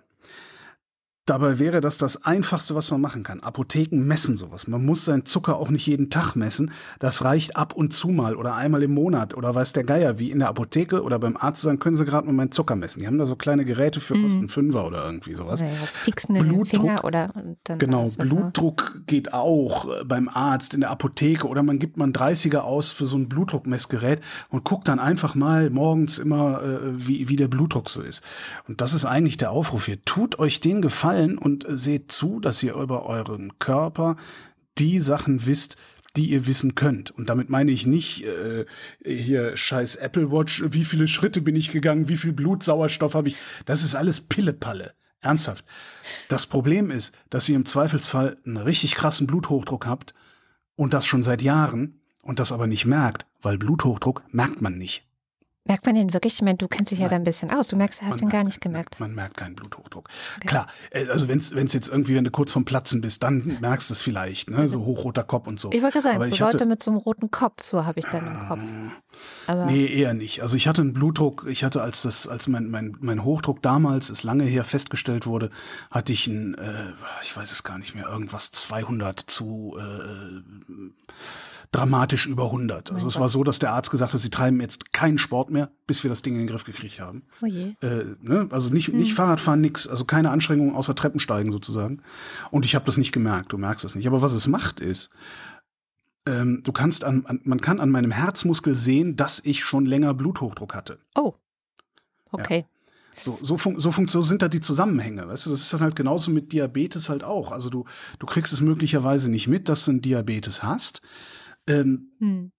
Dabei 1.31 1.61
wäre 1.61 1.81
das 1.81 1.97
das 1.97 2.25
Einfachste, 2.25 2.75
was 2.75 2.91
man 2.91 3.01
machen 3.01 3.23
kann. 3.23 3.39
Apotheken 3.39 3.99
messen 4.05 4.37
sowas. 4.37 4.67
Man 4.67 4.85
muss 4.85 5.05
seinen 5.05 5.27
Zucker 5.27 5.59
auch 5.59 5.69
nicht 5.69 5.87
jeden 5.87 6.11
Tag 6.11 6.35
messen. 6.35 6.73
Das 6.99 7.23
reicht 7.23 7.57
ab 7.57 7.73
und 7.73 7.93
zu 7.93 8.09
mal 8.09 8.35
oder 8.35 8.57
einmal 8.57 8.83
im 8.83 8.93
Monat 8.93 9.37
oder 9.37 9.55
weiß 9.55 9.73
der 9.73 9.85
Geier, 9.85 10.19
wie 10.19 10.33
in 10.33 10.41
der 10.41 10.49
Apotheke 10.49 11.05
oder 11.05 11.21
beim 11.21 11.37
Arzt 11.37 11.63
sagen, 11.63 11.79
können 11.79 11.95
Sie 11.95 12.05
gerade 12.05 12.27
mal 12.27 12.33
meinen 12.33 12.51
Zucker 12.51 12.75
messen. 12.75 12.99
Die 12.99 13.07
haben 13.07 13.17
da 13.17 13.27
so 13.27 13.37
kleine 13.37 13.65
Geräte 13.65 14.01
für, 14.01 14.17
mm. 14.17 14.23
kosten 14.25 14.49
Fünfer 14.49 14.85
oder 14.85 15.05
irgendwie 15.05 15.37
sowas. 15.37 15.63
Oder 15.63 15.71
was 15.81 15.99
pieksen 15.99 16.37
Blutdruck, 16.37 16.67
Finger 16.67 17.05
oder 17.05 17.33
Genau, 17.79 18.09
Blutdruck 18.19 18.95
so. 18.97 19.01
geht 19.07 19.33
auch 19.33 19.87
äh, 19.87 20.05
beim 20.05 20.29
Arzt, 20.29 20.75
in 20.75 20.81
der 20.81 20.91
Apotheke 20.91 21.47
oder 21.47 21.63
man 21.63 21.79
gibt 21.79 21.97
mal 21.97 22.07
einen 22.07 22.13
30er 22.13 22.59
aus 22.59 22.91
für 22.91 23.07
so 23.07 23.17
ein 23.17 23.29
Blutdruckmessgerät 23.29 24.21
und 24.49 24.65
guckt 24.65 24.89
dann 24.89 24.99
einfach 24.99 25.37
mal 25.37 25.71
morgens 25.71 26.19
immer, 26.19 26.61
äh, 26.61 26.79
wie, 27.07 27.29
wie 27.29 27.37
der 27.37 27.47
Blutdruck 27.47 27.89
so 27.89 28.03
ist. 28.03 28.25
Und 28.67 28.81
das 28.81 28.95
ist 28.95 29.05
eigentlich 29.05 29.37
der 29.37 29.53
Aufruf 29.53 29.87
hier. 29.87 30.05
Tut 30.05 30.41
euch 30.41 30.59
den 30.59 30.83
Gefallen 30.83 31.20
gefallen 31.21 31.39
und 31.39 31.67
seht 31.69 32.13
zu, 32.13 32.41
dass 32.41 32.63
ihr 32.63 32.75
über 32.75 33.07
euren 33.07 33.59
Körper 33.59 34.17
die 34.79 34.99
Sachen 34.99 35.47
wisst, 35.47 35.77
die 36.17 36.31
ihr 36.31 36.47
wissen 36.47 36.75
könnt. 36.75 37.11
Und 37.13 37.31
damit 37.31 37.51
meine 37.51 37.71
ich 37.71 37.87
nicht 37.87 38.25
äh, 38.25 38.65
hier 39.05 39.57
scheiß 39.57 39.97
Apple 39.97 40.33
Watch, 40.33 40.65
wie 40.71 40.85
viele 40.85 41.07
Schritte 41.07 41.41
bin 41.41 41.55
ich 41.55 41.71
gegangen, 41.71 42.09
wie 42.09 42.17
viel 42.17 42.33
Blutsauerstoff 42.33 43.15
habe 43.15 43.29
ich. 43.29 43.37
Das 43.67 43.85
ist 43.85 43.95
alles 43.95 44.21
Pillepalle. 44.21 44.95
Ernsthaft. 45.23 45.67
Das 46.29 46.47
Problem 46.47 46.91
ist, 46.91 47.15
dass 47.29 47.47
ihr 47.49 47.57
im 47.57 47.67
Zweifelsfall 47.67 48.39
einen 48.47 48.57
richtig 48.57 48.95
krassen 48.95 49.27
Bluthochdruck 49.27 49.87
habt 49.87 50.15
und 50.77 50.95
das 50.95 51.05
schon 51.05 51.23
seit 51.23 51.43
Jahren 51.43 52.01
und 52.23 52.39
das 52.39 52.53
aber 52.53 52.67
nicht 52.67 52.87
merkt, 52.87 53.27
weil 53.43 53.59
Bluthochdruck 53.59 54.23
merkt 54.33 54.63
man 54.63 54.79
nicht. 54.79 55.07
Merkt 55.65 55.85
man 55.85 55.95
den 55.95 56.13
wirklich? 56.15 56.35
Ich 56.35 56.43
meine, 56.43 56.57
du 56.57 56.69
kennst 56.69 56.91
dich 56.91 57.01
ja 57.01 57.09
da 57.09 57.17
ein 57.17 57.25
bisschen 57.25 57.51
aus. 57.51 57.69
Du 57.69 57.77
merkst, 57.77 58.01
du 58.01 58.07
hast 58.07 58.23
ihn 58.23 58.31
gar 58.31 58.45
nicht 58.45 58.63
gemerkt. 58.63 58.99
Man, 58.99 59.11
man 59.11 59.17
merkt 59.17 59.37
keinen 59.37 59.55
Bluthochdruck. 59.55 60.09
Okay. 60.39 60.49
Klar, 60.49 60.67
äh, 60.91 61.07
also 61.09 61.29
wenn 61.29 61.39
es 61.39 61.73
jetzt 61.73 61.89
irgendwie, 61.89 62.15
wenn 62.15 62.25
du 62.25 62.31
kurz 62.31 62.51
vom 62.51 62.65
Platzen 62.65 63.03
bist, 63.03 63.23
dann 63.23 63.59
merkst 63.61 63.91
du 63.91 63.95
es 63.95 64.01
vielleicht, 64.01 64.49
ne? 64.49 64.69
so 64.69 64.85
hochroter 64.87 65.23
Kopf 65.23 65.47
und 65.47 65.61
so. 65.61 65.71
Ich 65.73 65.83
wollte 65.83 66.01
sagen, 66.01 66.17
Aber 66.17 66.29
so 66.29 66.45
Leute 66.45 66.65
mit 66.65 66.83
so 66.83 66.91
einem 66.91 66.99
roten 66.99 67.31
Kopf, 67.31 67.63
so 67.63 67.85
habe 67.85 68.01
ich 68.01 68.07
dann 68.07 68.27
im 68.27 68.49
Kopf. 68.49 68.61
Aber 69.47 69.67
nee, 69.67 69.87
eher 69.87 70.15
nicht. 70.15 70.41
Also 70.41 70.57
ich 70.57 70.67
hatte 70.67 70.81
einen 70.81 70.95
Blutdruck, 70.95 71.47
ich 71.49 71.63
hatte, 71.63 71.83
als 71.83 72.03
das, 72.03 72.27
als 72.27 72.49
mein, 72.49 72.71
mein, 72.71 72.97
mein 73.01 73.23
Hochdruck 73.23 73.61
damals, 73.61 74.09
ist 74.09 74.23
lange 74.23 74.45
her 74.45 74.65
festgestellt 74.65 75.27
wurde, 75.27 75.51
hatte 75.91 76.13
ich 76.13 76.27
ein, 76.27 76.55
äh, 76.55 76.93
ich 77.23 77.37
weiß 77.37 77.53
es 77.53 77.63
gar 77.65 77.79
nicht 77.79 77.95
mehr, 77.95 78.07
irgendwas 78.07 78.51
200 78.51 79.21
zu 79.21 79.77
äh, 79.79 80.73
dramatisch 81.73 82.27
über 82.27 82.47
100. 82.47 82.91
Also 82.91 83.07
es 83.07 83.21
war 83.21 83.29
so, 83.29 83.45
dass 83.45 83.61
der 83.61 83.73
Arzt 83.73 83.91
gesagt 83.91 84.13
hat, 84.13 84.21
sie 84.21 84.31
treiben 84.31 84.61
jetzt 84.61 84.93
keinen 84.93 85.19
Sport 85.19 85.51
mehr, 85.51 85.71
bis 85.87 86.03
wir 86.03 86.09
das 86.09 86.23
Ding 86.23 86.35
in 86.35 86.41
den 86.41 86.47
Griff 86.49 86.65
gekriegt 86.65 87.01
haben. 87.01 87.23
Oh 87.43 87.47
je. 87.47 87.75
Äh, 87.81 88.17
ne? 88.21 88.49
Also 88.51 88.71
nicht, 88.71 88.89
hm. 88.89 88.99
nicht 88.99 89.15
Fahrradfahren, 89.15 89.61
nix, 89.61 89.87
also 89.87 90.05
keine 90.05 90.31
Anstrengungen 90.31 90.75
außer 90.75 90.97
Treppensteigen 90.97 91.53
sozusagen. 91.53 92.03
Und 92.51 92.65
ich 92.65 92.75
habe 92.75 92.85
das 92.87 92.97
nicht 92.97 93.13
gemerkt, 93.13 93.53
du 93.53 93.59
merkst 93.59 93.85
es 93.85 93.95
nicht. 93.95 94.09
Aber 94.09 94.21
was 94.21 94.33
es 94.33 94.49
macht 94.49 94.81
ist, 94.81 95.11
ähm, 96.27 96.63
du 96.65 96.73
kannst 96.73 97.05
an, 97.05 97.25
an, 97.27 97.41
man 97.45 97.61
kann 97.61 97.79
an 97.79 97.91
meinem 97.91 98.11
Herzmuskel 98.11 98.75
sehen, 98.75 99.17
dass 99.17 99.41
ich 99.45 99.63
schon 99.63 99.87
länger 99.87 100.13
Bluthochdruck 100.13 100.75
hatte. 100.75 100.99
Oh. 101.15 101.35
Okay. 102.33 102.67
Ja. 102.67 102.67
So, 103.23 103.39
so, 103.43 103.57
fun 103.57 103.79
so, 103.79 103.91
so 103.91 104.23
sind 104.23 104.43
da 104.43 104.49
die 104.49 104.61
Zusammenhänge. 104.61 105.29
Weißt 105.29 105.47
du, 105.47 105.51
das 105.51 105.61
ist 105.61 105.73
dann 105.73 105.81
halt 105.81 105.97
genauso 105.97 106.31
mit 106.31 106.53
Diabetes 106.53 107.09
halt 107.09 107.23
auch. 107.23 107.53
Also 107.53 107.71
du, 107.71 107.85
du 108.19 108.27
kriegst 108.27 108.53
es 108.53 108.61
möglicherweise 108.61 109.31
nicht 109.31 109.47
mit, 109.47 109.69
dass 109.69 109.85
du 109.85 109.93
einen 109.93 110.03
Diabetes 110.03 110.63
hast. 110.63 111.03
Ähm, 111.67 112.13
hm. 112.19 112.53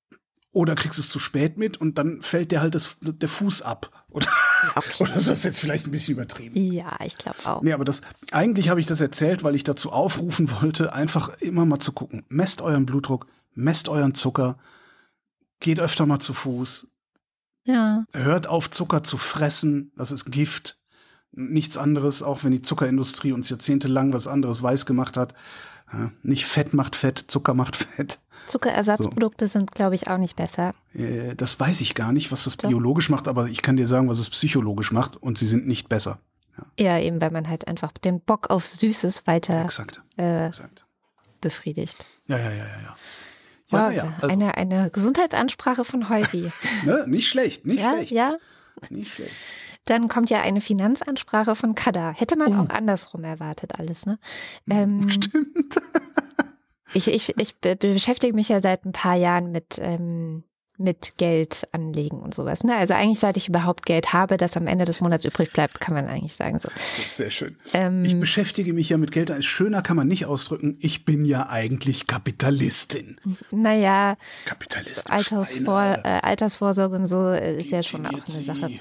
Oder 0.53 0.75
kriegst 0.75 0.99
es 0.99 1.09
zu 1.09 1.19
spät 1.19 1.57
mit 1.57 1.77
und 1.77 1.97
dann 1.97 2.21
fällt 2.21 2.51
dir 2.51 2.61
halt 2.61 2.75
das, 2.75 2.97
der 2.99 3.29
Fuß 3.29 3.61
ab. 3.61 4.05
Oder, 4.09 4.27
okay. 4.75 5.03
oder 5.03 5.19
so 5.19 5.31
ist 5.31 5.45
jetzt 5.45 5.59
vielleicht 5.59 5.87
ein 5.87 5.91
bisschen 5.91 6.15
übertrieben. 6.15 6.57
Ja, 6.57 6.97
ich 7.05 7.17
glaube 7.17 7.37
auch. 7.45 7.61
Nee, 7.61 7.71
aber 7.71 7.85
das, 7.85 8.01
eigentlich 8.31 8.67
habe 8.67 8.81
ich 8.81 8.85
das 8.85 8.99
erzählt, 8.99 9.43
weil 9.43 9.55
ich 9.55 9.63
dazu 9.63 9.91
aufrufen 9.91 10.51
wollte, 10.61 10.93
einfach 10.93 11.39
immer 11.39 11.65
mal 11.65 11.79
zu 11.79 11.93
gucken. 11.93 12.25
Messt 12.27 12.61
euren 12.61 12.85
Blutdruck, 12.85 13.27
messt 13.53 13.87
euren 13.87 14.13
Zucker, 14.13 14.57
geht 15.61 15.79
öfter 15.79 16.05
mal 16.05 16.19
zu 16.19 16.33
Fuß. 16.33 16.87
Ja. 17.65 18.05
Hört 18.11 18.47
auf, 18.47 18.69
Zucker 18.69 19.03
zu 19.03 19.17
fressen. 19.17 19.93
Das 19.95 20.11
ist 20.11 20.31
Gift. 20.31 20.79
Nichts 21.31 21.77
anderes, 21.77 22.23
auch 22.23 22.43
wenn 22.43 22.51
die 22.51 22.61
Zuckerindustrie 22.61 23.31
uns 23.31 23.49
jahrzehntelang 23.49 24.11
was 24.11 24.27
anderes 24.27 24.61
weiß 24.61 24.85
gemacht 24.85 25.15
hat. 25.15 25.33
Ja, 25.93 26.11
nicht 26.23 26.45
Fett 26.45 26.73
macht 26.73 26.95
Fett, 26.95 27.25
Zucker 27.27 27.53
macht 27.53 27.75
Fett. 27.95 28.19
Zuckerersatzprodukte 28.47 29.47
so. 29.47 29.59
sind, 29.59 29.71
glaube 29.73 29.95
ich, 29.95 30.07
auch 30.07 30.17
nicht 30.17 30.35
besser. 30.35 30.73
Das 31.37 31.59
weiß 31.59 31.81
ich 31.81 31.95
gar 31.95 32.11
nicht, 32.11 32.31
was 32.31 32.45
das 32.45 32.57
Doch. 32.57 32.69
biologisch 32.69 33.09
macht, 33.09 33.27
aber 33.27 33.47
ich 33.47 33.61
kann 33.61 33.77
dir 33.77 33.87
sagen, 33.87 34.09
was 34.09 34.19
es 34.19 34.29
psychologisch 34.29 34.91
macht 34.91 35.15
und 35.15 35.37
sie 35.37 35.45
sind 35.45 35.67
nicht 35.67 35.89
besser. 35.89 36.19
Ja. 36.77 36.97
ja. 36.97 36.99
eben, 36.99 37.21
weil 37.21 37.31
man 37.31 37.47
halt 37.47 37.67
einfach 37.67 37.91
den 37.91 38.19
Bock 38.19 38.49
auf 38.49 38.65
Süßes 38.65 39.27
weiter 39.27 39.63
Exakt. 39.63 40.01
Äh, 40.17 40.47
Exakt. 40.47 40.85
befriedigt. 41.39 42.05
Ja, 42.27 42.37
ja, 42.37 42.51
ja, 42.51 42.57
ja, 42.57 42.81
ja. 42.83 42.95
Ja, 43.71 43.87
wow, 43.87 43.95
ja, 43.95 44.13
also. 44.21 44.27
eine, 44.27 44.55
eine 44.57 44.89
Gesundheitsansprache 44.89 45.85
von 45.85 46.09
Holgi. 46.09 46.51
ne? 46.85 47.05
Nicht 47.07 47.29
schlecht, 47.29 47.65
nicht 47.65 47.79
ja, 47.79 47.93
schlecht. 47.93 48.11
Ja, 48.11 48.37
nicht 48.89 49.13
schlecht. 49.13 49.31
Dann 49.85 50.07
kommt 50.07 50.29
ja 50.29 50.41
eine 50.41 50.61
Finanzansprache 50.61 51.55
von 51.55 51.75
Kada. 51.75 52.11
Hätte 52.11 52.37
man 52.37 52.55
oh. 52.55 52.63
auch 52.63 52.69
andersrum 52.69 53.23
erwartet, 53.23 53.79
alles, 53.79 54.05
ne? 54.05 54.19
Ähm, 54.69 55.09
Stimmt. 55.09 55.81
ich, 56.93 57.07
ich, 57.07 57.35
ich 57.37 57.55
beschäftige 57.57 58.33
mich 58.33 58.49
ja 58.49 58.61
seit 58.61 58.85
ein 58.85 58.91
paar 58.91 59.15
Jahren 59.15 59.51
mit, 59.51 59.79
ähm, 59.81 60.43
mit 60.77 61.17
Geld 61.17 61.67
anlegen 61.71 62.19
und 62.19 62.33
sowas. 62.33 62.63
Ne? 62.63 62.75
Also 62.75 62.93
eigentlich, 62.93 63.19
seit 63.19 63.37
ich 63.37 63.47
überhaupt 63.47 63.85
Geld 63.85 64.13
habe, 64.13 64.37
das 64.37 64.57
am 64.57 64.67
Ende 64.67 64.85
des 64.85 64.99
Monats 64.99 65.25
übrig 65.25 65.51
bleibt, 65.51 65.79
kann 65.79 65.93
man 65.93 66.07
eigentlich 66.07 66.35
sagen 66.35 66.59
so. 66.59 66.69
Das 66.69 66.97
ist 66.99 67.17
sehr 67.17 67.31
schön. 67.31 67.57
Ähm, 67.73 68.03
ich 68.03 68.19
beschäftige 68.19 68.73
mich 68.73 68.89
ja 68.89 68.97
mit 68.97 69.11
Geld. 69.11 69.31
Schöner 69.43 69.81
kann 69.81 69.95
man 69.95 70.07
nicht 70.07 70.25
ausdrücken. 70.25 70.77
Ich 70.79 71.05
bin 71.05 71.25
ja 71.25 71.49
eigentlich 71.49 72.07
Kapitalistin. 72.07 73.17
Naja, 73.51 74.15
Kapitalistin. 74.45 75.11
Altersvor, 75.11 75.99
äh, 76.03 76.19
Altersvorsorge 76.21 76.95
und 76.95 77.05
so 77.05 77.31
ist 77.31 77.71
ja 77.71 77.81
schon 77.83 78.05
auch 78.05 78.13
eine 78.13 78.43
Sache. 78.43 78.79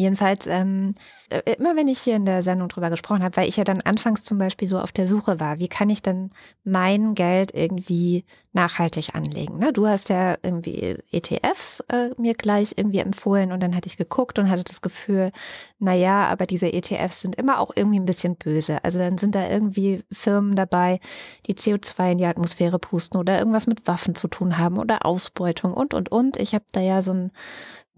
Jedenfalls, 0.00 0.46
ähm, 0.46 0.94
äh, 1.28 1.42
immer 1.58 1.74
wenn 1.74 1.88
ich 1.88 1.98
hier 1.98 2.14
in 2.14 2.24
der 2.24 2.40
Sendung 2.40 2.68
drüber 2.68 2.88
gesprochen 2.88 3.24
habe, 3.24 3.36
weil 3.36 3.48
ich 3.48 3.56
ja 3.56 3.64
dann 3.64 3.80
anfangs 3.80 4.22
zum 4.22 4.38
Beispiel 4.38 4.68
so 4.68 4.78
auf 4.78 4.92
der 4.92 5.08
Suche 5.08 5.40
war, 5.40 5.58
wie 5.58 5.66
kann 5.66 5.90
ich 5.90 6.02
denn 6.02 6.30
mein 6.62 7.16
Geld 7.16 7.52
irgendwie 7.52 8.24
nachhaltig 8.52 9.16
anlegen? 9.16 9.58
Ne? 9.58 9.72
Du 9.72 9.88
hast 9.88 10.08
ja 10.08 10.36
irgendwie 10.40 10.98
ETFs 11.10 11.80
äh, 11.88 12.10
mir 12.16 12.34
gleich 12.34 12.74
irgendwie 12.76 13.00
empfohlen 13.00 13.50
und 13.50 13.60
dann 13.60 13.74
hatte 13.74 13.88
ich 13.88 13.96
geguckt 13.96 14.38
und 14.38 14.48
hatte 14.48 14.62
das 14.62 14.82
Gefühl, 14.82 15.32
na 15.80 15.94
ja, 15.94 16.28
aber 16.28 16.46
diese 16.46 16.72
ETFs 16.72 17.20
sind 17.20 17.34
immer 17.34 17.58
auch 17.58 17.72
irgendwie 17.74 17.98
ein 17.98 18.06
bisschen 18.06 18.36
böse. 18.36 18.84
Also 18.84 19.00
dann 19.00 19.18
sind 19.18 19.34
da 19.34 19.50
irgendwie 19.50 20.04
Firmen 20.12 20.54
dabei, 20.54 21.00
die 21.48 21.54
CO2 21.54 22.12
in 22.12 22.18
die 22.18 22.26
Atmosphäre 22.26 22.78
pusten 22.78 23.18
oder 23.18 23.36
irgendwas 23.36 23.66
mit 23.66 23.88
Waffen 23.88 24.14
zu 24.14 24.28
tun 24.28 24.58
haben 24.58 24.78
oder 24.78 25.04
Ausbeutung 25.04 25.74
und, 25.74 25.92
und, 25.92 26.12
und. 26.12 26.36
Ich 26.36 26.54
habe 26.54 26.64
da 26.70 26.80
ja 26.80 27.02
so 27.02 27.12
ein 27.12 27.32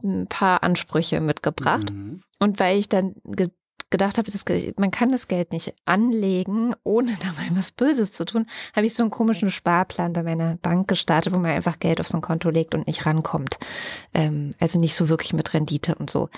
ein 0.03 0.27
paar 0.27 0.63
Ansprüche 0.63 1.21
mitgebracht. 1.21 1.93
Mhm. 1.93 2.23
Und 2.39 2.61
weil 2.61 2.79
ich 2.79 2.89
dann 2.89 3.15
ge 3.25 3.49
gedacht 3.91 4.19
habe, 4.19 4.31
das, 4.31 4.45
man 4.77 4.93
kann 4.93 5.11
das 5.11 5.27
Geld 5.27 5.53
nicht 5.53 5.75
anlegen, 5.85 6.75
ohne 6.85 7.11
dabei 7.23 7.49
was 7.57 7.73
Böses 7.73 8.13
zu 8.13 8.25
tun, 8.25 8.47
habe 8.75 8.87
ich 8.87 8.95
so 8.95 9.03
einen 9.03 9.11
komischen 9.11 9.51
Sparplan 9.51 10.13
bei 10.13 10.23
meiner 10.23 10.57
Bank 10.59 10.87
gestartet, 10.87 11.33
wo 11.35 11.39
man 11.39 11.51
einfach 11.51 11.81
Geld 11.81 12.01
auf 12.01 12.09
so 12.09 12.17
ein 12.17 12.23
Konto 12.23 12.51
legt 12.51 12.75
und 12.75 12.87
nicht 12.87 13.05
rankommt. 13.05 13.59
Ähm, 14.15 14.55
also 14.61 14.79
nicht 14.79 14.95
so 14.95 15.09
wirklich 15.09 15.33
mit 15.33 15.53
Rendite 15.55 15.97
und 15.97 16.09
so. 16.09 16.29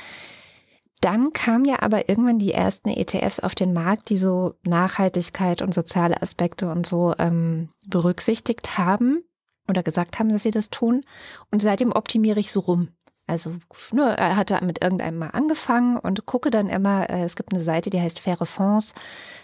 Dann 1.03 1.33
kamen 1.33 1.64
ja 1.64 1.83
aber 1.83 2.09
irgendwann 2.09 2.38
die 2.38 2.53
ersten 2.53 2.88
ETFs 2.88 3.40
auf 3.40 3.57
den 3.57 3.72
Markt, 3.72 4.09
die 4.09 4.16
so 4.16 4.55
Nachhaltigkeit 4.62 5.61
und 5.61 5.75
soziale 5.75 6.22
Aspekte 6.22 6.70
und 6.70 6.87
so 6.87 7.14
ähm, 7.18 7.70
berücksichtigt 7.87 8.79
haben 8.79 9.25
oder 9.68 9.83
gesagt 9.83 10.18
haben, 10.20 10.29
dass 10.29 10.44
sie 10.44 10.53
das 10.53 10.70
tun. 10.70 11.05
Und 11.51 11.61
seitdem 11.61 11.90
optimiere 11.90 12.38
ich 12.38 12.53
so 12.53 12.61
rum. 12.61 12.90
Also 13.33 13.55
nur, 13.92 14.09
ne, 14.09 14.18
er 14.18 14.37
hatte 14.37 14.59
mit 14.62 14.83
irgendeinem 14.83 15.18
mal 15.18 15.29
angefangen 15.29 15.97
und 15.97 16.27
gucke 16.27 16.51
dann 16.51 16.68
immer, 16.68 17.09
äh, 17.09 17.23
es 17.23 17.35
gibt 17.35 17.51
eine 17.51 17.62
Seite, 17.62 17.88
die 17.88 18.01
heißt 18.01 18.21
Faire 18.21 18.45
Fonds. 18.45 18.95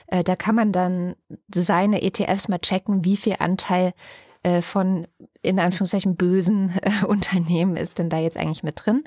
Äh, 0.09 0.23
da 0.23 0.37
kann 0.37 0.55
man 0.55 0.73
dann 0.73 1.17
seine 1.53 2.03
ETFs 2.03 2.49
mal 2.49 2.59
checken, 2.59 3.07
wie 3.07 3.17
viel 3.17 3.37
Anteil 3.39 3.95
äh, 4.43 4.61
von 4.61 5.07
in 5.41 5.59
Anführungszeichen 5.59 6.17
bösen 6.17 6.75
Unternehmen 7.07 7.77
ist 7.77 7.99
denn 7.99 8.11
da 8.11 8.19
jetzt 8.19 8.37
eigentlich 8.37 8.63
mit 8.63 8.85
drin. 8.85 9.05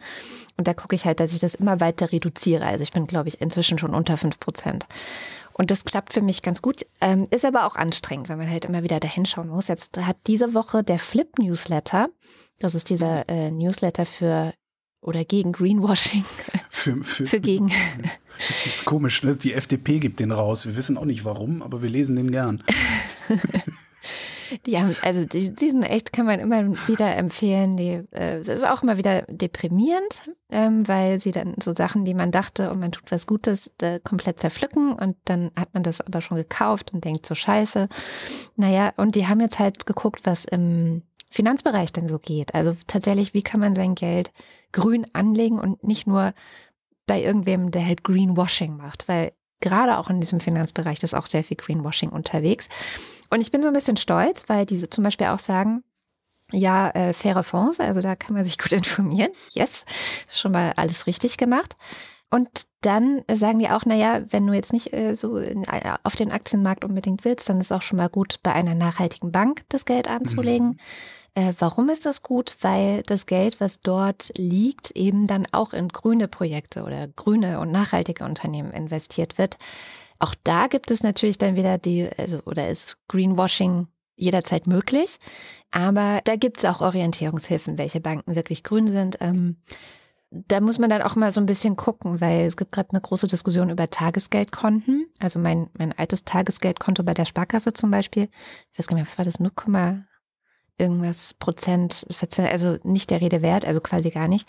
Und 0.58 0.68
da 0.68 0.74
gucke 0.74 0.96
ich 0.96 1.06
halt, 1.06 1.20
dass 1.20 1.32
ich 1.32 1.40
das 1.40 1.54
immer 1.54 1.80
weiter 1.80 2.12
reduziere. 2.12 2.66
Also 2.66 2.82
ich 2.82 2.92
bin, 2.92 3.06
glaube 3.06 3.30
ich, 3.30 3.40
inzwischen 3.40 3.78
schon 3.78 3.94
unter 3.94 4.18
fünf 4.18 4.40
Prozent. 4.40 4.88
Und 5.54 5.70
das 5.70 5.86
klappt 5.86 6.12
für 6.12 6.24
mich 6.24 6.42
ganz 6.42 6.64
gut. 6.64 6.88
Ähm, 7.02 7.28
ist 7.30 7.46
aber 7.46 7.68
auch 7.68 7.76
anstrengend, 7.76 8.30
weil 8.30 8.38
man 8.38 8.50
halt 8.50 8.66
immer 8.66 8.82
wieder 8.82 9.00
dahinschauen 9.00 9.50
muss. 9.50 9.68
Jetzt 9.68 9.96
hat 9.98 10.18
diese 10.26 10.56
Woche 10.56 10.84
der 10.84 10.98
Flip 10.98 11.38
Newsletter, 11.38 12.10
das 12.60 12.76
ist 12.76 12.90
dieser 12.90 13.28
äh, 13.28 13.52
Newsletter 13.52 14.06
für 14.06 14.54
oder 15.02 15.26
gegen 15.26 15.52
Greenwashing. 15.52 16.24
Für, 16.70 17.04
für, 17.04 17.26
für 17.26 17.40
gegen. 17.40 17.72
Komisch, 18.86 19.24
ne? 19.24 19.36
Die 19.36 19.54
FDP 19.54 20.00
gibt 20.00 20.20
den 20.20 20.32
raus. 20.32 20.66
Wir 20.66 20.76
wissen 20.76 20.98
auch 20.98 21.06
nicht 21.06 21.26
warum, 21.26 21.62
aber 21.62 21.82
wir 21.82 21.90
lesen 21.90 22.16
den 22.16 22.32
gern. 22.32 22.64
Die 24.66 24.78
haben, 24.78 24.96
also 25.02 25.24
die, 25.24 25.56
diesen 25.56 25.84
echt 25.84 26.12
kann 26.12 26.26
man 26.26 26.40
immer 26.40 26.68
wieder 26.88 27.16
empfehlen. 27.16 27.78
Die, 27.78 28.04
äh, 28.12 28.44
das 28.44 28.60
ist 28.60 28.66
auch 28.66 28.84
immer 28.84 28.98
wieder 28.98 29.22
deprimierend, 29.30 30.30
ähm, 30.50 30.86
weil 30.88 31.22
sie 31.22 31.32
dann 31.32 31.56
so 31.62 31.74
Sachen, 31.74 32.04
die 32.04 32.14
man 32.14 32.32
dachte 32.32 32.70
und 32.70 32.80
man 32.80 32.92
tut 32.92 33.12
was 33.12 33.28
Gutes, 33.28 33.74
äh, 33.82 34.00
komplett 34.04 34.40
zerpflücken 34.40 34.94
und 34.94 35.16
dann 35.26 35.52
hat 35.58 35.74
man 35.74 35.84
das 35.84 36.02
aber 36.02 36.20
schon 36.22 36.38
gekauft 36.38 36.94
und 36.94 37.06
denkt 37.06 37.26
so 37.26 37.34
scheiße. 37.34 37.88
Naja, 38.58 38.92
und 38.98 39.16
die 39.16 39.28
haben 39.28 39.40
jetzt 39.40 39.60
halt 39.60 39.86
geguckt, 39.86 40.22
was 40.26 40.46
im 40.46 41.04
Finanzbereich 41.30 41.94
denn 41.94 42.10
so 42.10 42.20
geht. 42.20 42.54
Also 42.54 42.76
tatsächlich, 42.88 43.34
wie 43.34 43.44
kann 43.44 43.62
man 43.62 43.74
sein 43.74 43.96
Geld 43.96 44.32
grün 44.72 45.06
anlegen 45.14 45.60
und 45.60 45.84
nicht 45.84 46.08
nur 46.08 46.34
bei 47.08 47.22
irgendwem, 47.22 47.72
der 47.72 47.86
halt 47.86 48.04
Greenwashing 48.04 48.78
macht, 48.78 49.08
weil 49.08 49.34
gerade 49.60 49.98
auch 49.98 50.10
in 50.10 50.20
diesem 50.20 50.40
Finanzbereich 50.40 51.02
ist 51.04 51.14
auch 51.16 51.26
sehr 51.26 51.44
viel 51.44 51.58
Greenwashing 51.58 52.10
unterwegs. 52.10 52.68
Und 53.30 53.42
ich 53.42 53.52
bin 53.52 53.62
so 53.62 53.68
ein 53.68 53.74
bisschen 53.74 53.98
stolz, 53.98 54.44
weil 54.48 54.66
diese 54.66 54.90
zum 54.90 55.04
Beispiel 55.04 55.28
auch 55.28 55.40
sagen, 55.40 55.84
ja, 56.52 56.90
äh, 56.90 57.14
faire 57.14 57.44
Fonds, 57.44 57.80
also 57.80 58.02
da 58.02 58.16
kann 58.16 58.36
man 58.36 58.44
sich 58.44 58.58
gut 58.58 58.72
informieren. 58.72 59.32
Yes, 59.52 59.86
schon 60.30 60.52
mal 60.52 60.74
alles 60.76 61.08
richtig 61.08 61.38
gemacht. 61.38 61.76
Und 62.30 62.50
dann 62.80 63.24
sagen 63.32 63.60
die 63.60 63.70
auch, 63.70 63.86
naja, 63.86 64.22
wenn 64.30 64.48
du 64.48 64.54
jetzt 64.54 64.72
nicht 64.72 64.94
äh, 64.94 65.16
so 65.16 65.38
in, 65.38 65.66
äh, 65.66 65.98
auf 66.04 66.16
den 66.16 66.32
Aktienmarkt 66.32 66.86
unbedingt 66.86 67.26
willst, 67.26 67.50
dann 67.50 67.60
ist 67.60 67.74
auch 67.74 67.82
schon 67.82 67.98
mal 67.98 68.08
gut, 68.08 68.40
bei 68.42 68.54
einer 68.54 68.74
nachhaltigen 68.74 69.34
Bank 69.34 69.64
das 69.68 69.84
Geld 69.84 70.08
anzulegen. 70.08 70.68
Mhm. 70.70 70.78
Äh, 71.34 71.54
warum 71.60 71.90
ist 71.90 72.06
das 72.06 72.22
gut? 72.22 72.58
Weil 72.62 73.04
das 73.04 73.26
Geld, 73.26 73.62
was 73.62 73.80
dort 73.82 74.32
liegt, 74.36 74.92
eben 74.92 75.28
dann 75.28 75.48
auch 75.52 75.74
in 75.74 75.88
grüne 75.88 76.28
Projekte 76.28 76.84
oder 76.84 77.08
grüne 77.08 77.60
und 77.60 77.72
nachhaltige 77.72 78.26
Unternehmen 78.26 78.72
investiert 78.72 79.38
wird. 79.38 79.58
Auch 80.20 80.36
da 80.44 80.68
gibt 80.68 80.92
es 80.92 81.04
natürlich 81.04 81.38
dann 81.38 81.56
wieder 81.56 81.78
die, 81.78 82.08
also 82.18 82.42
oder 82.46 82.70
ist 82.70 82.98
Greenwashing 83.08 83.88
jederzeit 84.16 84.68
möglich. 84.68 85.18
Aber 85.72 86.22
da 86.26 86.36
gibt 86.36 86.58
es 86.58 86.66
auch 86.66 86.82
Orientierungshilfen, 86.82 87.78
welche 87.78 88.02
Banken 88.02 88.36
wirklich 88.36 88.64
grün 88.64 88.88
sind. 88.88 89.18
Ähm, 89.22 89.58
da 90.30 90.62
muss 90.62 90.80
man 90.80 90.90
dann 90.90 91.02
auch 91.02 91.16
mal 91.16 91.32
so 91.32 91.42
ein 91.42 91.46
bisschen 91.46 91.76
gucken, 91.76 92.22
weil 92.22 92.46
es 92.46 92.56
gibt 92.56 92.72
gerade 92.72 92.92
eine 92.92 93.02
große 93.02 93.28
Diskussion 93.28 93.70
über 93.70 93.90
Tagesgeldkonten. 93.90 95.08
Also 95.20 95.40
mein, 95.40 95.70
mein 95.78 95.98
altes 95.98 96.24
Tagesgeldkonto 96.24 97.04
bei 97.04 97.14
der 97.14 97.26
Sparkasse 97.26 97.74
zum 97.74 97.92
Beispiel, 97.92 98.30
ich 98.72 98.80
weiß 98.80 98.88
gar 98.88 98.96
nicht 98.96 99.04
mehr, 99.04 99.12
was 99.12 99.18
war 99.18 99.26
das, 99.26 99.40
0, 99.40 99.52
irgendwas 100.82 101.34
Prozent, 101.36 102.06
also 102.38 102.78
nicht 102.84 103.10
der 103.12 103.22
Rede 103.22 103.42
wert, 103.42 103.66
also 103.66 103.80
quasi 103.80 104.10
gar 104.10 104.28
nicht. 104.28 104.48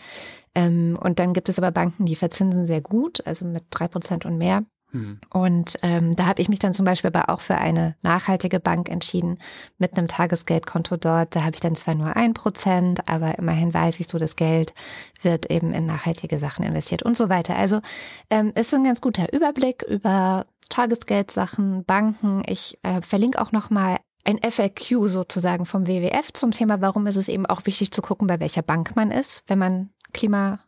Ähm, 0.55 0.99
und 1.01 1.18
dann 1.18 1.33
gibt 1.33 1.49
es 1.49 1.59
aber 1.59 1.71
Banken, 1.71 2.07
die 2.07 2.16
verzinsen 2.16 2.66
sehr 2.66 2.81
gut, 2.81 3.27
also 3.27 3.45
mit 3.45 3.64
drei 3.71 3.88
Prozent 3.88 4.25
und 4.25 4.38
mehr. 4.38 4.64
Hm. 4.92 5.18
Und 5.31 5.77
ähm, 5.83 6.14
da 6.16 6.27
habe 6.27 6.42
ich 6.42 6.49
mich 6.49 6.59
dann 6.59 6.75
zum 6.75 6.85
Beispiel 6.85 7.11
aber 7.14 7.33
auch 7.33 7.40
für 7.40 7.57
eine 7.57 7.97
nachhaltige 8.03 8.61
Bank 8.61 8.90
entschieden 8.90 9.38
mit 9.79 9.97
einem 9.97 10.07
Tagesgeldkonto 10.07 10.97
dort. 10.99 11.35
Da 11.35 11.42
habe 11.42 11.55
ich 11.55 11.61
dann 11.61 11.75
zwar 11.75 11.95
nur 11.95 12.14
ein 12.14 12.35
Prozent, 12.35 13.09
aber 13.09 13.38
immerhin 13.38 13.73
weiß 13.73 14.01
ich 14.01 14.09
so, 14.09 14.18
das 14.18 14.37
Geld 14.37 14.75
wird 15.23 15.51
eben 15.51 15.73
in 15.73 15.87
nachhaltige 15.87 16.38
Sachen 16.38 16.64
investiert 16.64 17.03
und 17.03 17.16
so 17.16 17.29
weiter. 17.29 17.57
Also 17.57 17.81
ähm, 18.29 18.53
ist 18.55 18.71
so 18.71 18.77
ein 18.77 18.85
ganz 18.85 19.01
guter 19.01 19.33
Überblick 19.33 19.83
über 19.83 20.47
Tagesgeldsachen, 20.68 21.85
Banken. 21.85 22.42
Ich 22.47 22.79
äh, 22.83 23.01
verlinke 23.01 23.40
auch 23.40 23.53
noch 23.53 23.71
mal 23.71 23.99
ein 24.25 24.39
FAQ 24.39 25.09
sozusagen 25.09 25.67
vom 25.67 25.87
WWF 25.87 26.33
zum 26.33 26.51
Thema, 26.53 26.81
warum 26.81 27.07
ist 27.07 27.17
es 27.17 27.29
eben 27.29 27.47
auch 27.47 27.67
wichtig 27.67 27.91
zu 27.91 28.03
gucken, 28.03 28.27
bei 28.27 28.41
welcher 28.41 28.63
Bank 28.63 28.95
man 28.95 29.11
ist, 29.11 29.43
wenn 29.47 29.59
man 29.59 29.91
klima 30.13 30.61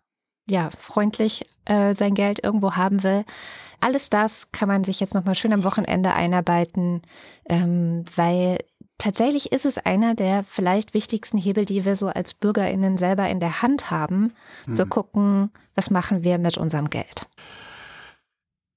ja, 0.46 0.70
freundlich 0.78 1.46
äh, 1.64 1.94
sein 1.94 2.14
Geld 2.14 2.42
irgendwo 2.42 2.72
haben 2.74 3.02
will. 3.02 3.24
Alles 3.80 4.10
das 4.10 4.50
kann 4.52 4.68
man 4.68 4.84
sich 4.84 5.00
jetzt 5.00 5.14
nochmal 5.14 5.34
schön 5.34 5.52
am 5.52 5.64
Wochenende 5.64 6.12
einarbeiten, 6.14 7.02
ähm, 7.48 8.04
weil 8.14 8.58
tatsächlich 8.98 9.52
ist 9.52 9.66
es 9.66 9.78
einer 9.78 10.14
der 10.14 10.42
vielleicht 10.42 10.94
wichtigsten 10.94 11.38
Hebel, 11.38 11.64
die 11.64 11.84
wir 11.84 11.96
so 11.96 12.08
als 12.08 12.34
BürgerInnen 12.34 12.96
selber 12.96 13.28
in 13.28 13.40
der 13.40 13.62
Hand 13.62 13.90
haben, 13.90 14.32
hm. 14.64 14.76
zu 14.76 14.86
gucken, 14.86 15.50
was 15.74 15.90
machen 15.90 16.24
wir 16.24 16.38
mit 16.38 16.58
unserem 16.58 16.90
Geld. 16.90 17.26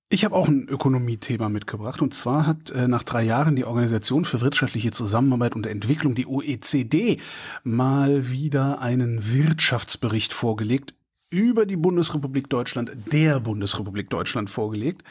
Ich 0.10 0.24
habe 0.24 0.36
auch 0.36 0.48
ein 0.48 0.70
Ökonomiethema 0.70 1.50
mitgebracht. 1.50 2.02
Und 2.02 2.14
zwar 2.14 2.48
hat 2.48 2.72
äh, 2.72 2.88
nach 2.88 3.04
drei 3.04 3.24
Jahren 3.24 3.56
die 3.58 3.66
Organisation 3.66 4.24
für 4.24 4.40
wirtschaftliche 4.40 4.92
Zusammenarbeit 4.92 5.56
und 5.56 5.66
Entwicklung, 5.66 6.16
die 6.16 6.28
OECD, 6.28 7.20
mal 7.64 8.30
wieder 8.30 8.80
einen 8.80 9.34
Wirtschaftsbericht 9.34 10.32
vorgelegt 10.32 10.94
über 11.30 11.66
die 11.66 11.76
Bundesrepublik 11.76 12.50
Deutschland, 12.50 12.92
der 13.12 13.42
Bundesrepublik 13.42 14.10
Deutschland 14.10 14.50
vorgelegt. 14.50 15.04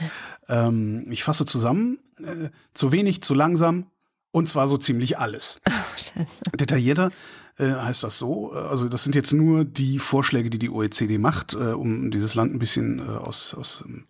Ähm, 0.49 1.07
ich 1.11 1.25
fasse 1.25 1.45
zusammen, 1.45 1.99
äh, 2.19 2.49
zu 2.73 2.91
wenig, 2.91 3.23
zu 3.23 3.35
langsam 3.35 3.87
und 4.31 4.49
zwar 4.49 4.67
so 4.69 4.79
ziemlich 4.79 5.19
alles. 5.19 5.61
Oh, 6.19 6.57
Detaillierter 6.57 7.11
äh, 7.59 7.73
heißt 7.73 8.03
das 8.03 8.19
so. 8.19 8.53
Also 8.53 8.89
das 8.89 9.05
sind 9.05 9.15
jetzt 9.15 9.35
nur 9.35 9.67
die 9.67 9.99
Vorschläge, 9.99 10.49
die 10.49 10.59
die 10.59 10.71
OECD 10.71 11.19
macht, 11.19 11.53
äh, 11.53 11.73
um 11.73 12.11
dieses 12.11 12.35
Land 12.35 12.55
ein 12.55 12.59
bisschen 12.59 13.01
äh, 13.01 13.03
aus, 13.03 13.55
aus 13.55 13.85
ähm, 13.87 14.07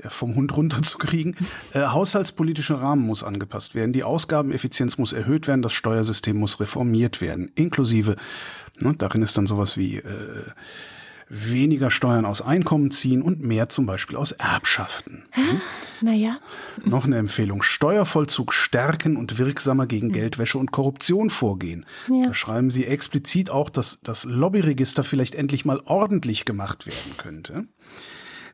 vom 0.00 0.34
Hund 0.34 0.56
runterzukriegen. 0.56 1.36
Äh, 1.72 1.86
haushaltspolitischer 1.86 2.80
Rahmen 2.80 3.06
muss 3.06 3.22
angepasst 3.22 3.74
werden, 3.74 3.92
die 3.92 4.04
Ausgabeneffizienz 4.04 4.98
muss 4.98 5.12
erhöht 5.12 5.46
werden, 5.48 5.62
das 5.62 5.72
Steuersystem 5.72 6.36
muss 6.36 6.60
reformiert 6.60 7.20
werden, 7.20 7.50
inklusive, 7.54 8.16
ne, 8.80 8.94
darin 8.96 9.22
ist 9.22 9.36
dann 9.36 9.46
sowas 9.46 9.76
wie 9.76 9.98
äh, 9.98 10.44
weniger 11.28 11.90
Steuern 11.90 12.24
aus 12.24 12.42
Einkommen 12.42 12.90
ziehen 12.90 13.22
und 13.22 13.40
mehr 13.40 13.68
zum 13.68 13.86
Beispiel 13.86 14.16
aus 14.16 14.32
Erbschaften. 14.32 15.24
Hm? 15.30 15.60
Naja. 16.00 16.38
Noch 16.84 17.04
eine 17.04 17.16
Empfehlung. 17.16 17.62
Steuervollzug 17.62 18.52
stärken 18.52 19.16
und 19.16 19.38
wirksamer 19.38 19.86
gegen 19.86 20.08
hm. 20.08 20.14
Geldwäsche 20.14 20.58
und 20.58 20.70
Korruption 20.70 21.30
vorgehen. 21.30 21.86
Ja. 22.08 22.26
Da 22.26 22.34
schreiben 22.34 22.70
Sie 22.70 22.86
explizit 22.86 23.50
auch, 23.50 23.70
dass 23.70 24.00
das 24.02 24.24
Lobbyregister 24.24 25.02
vielleicht 25.02 25.34
endlich 25.34 25.64
mal 25.64 25.80
ordentlich 25.86 26.44
gemacht 26.44 26.86
werden 26.86 27.16
könnte. 27.16 27.64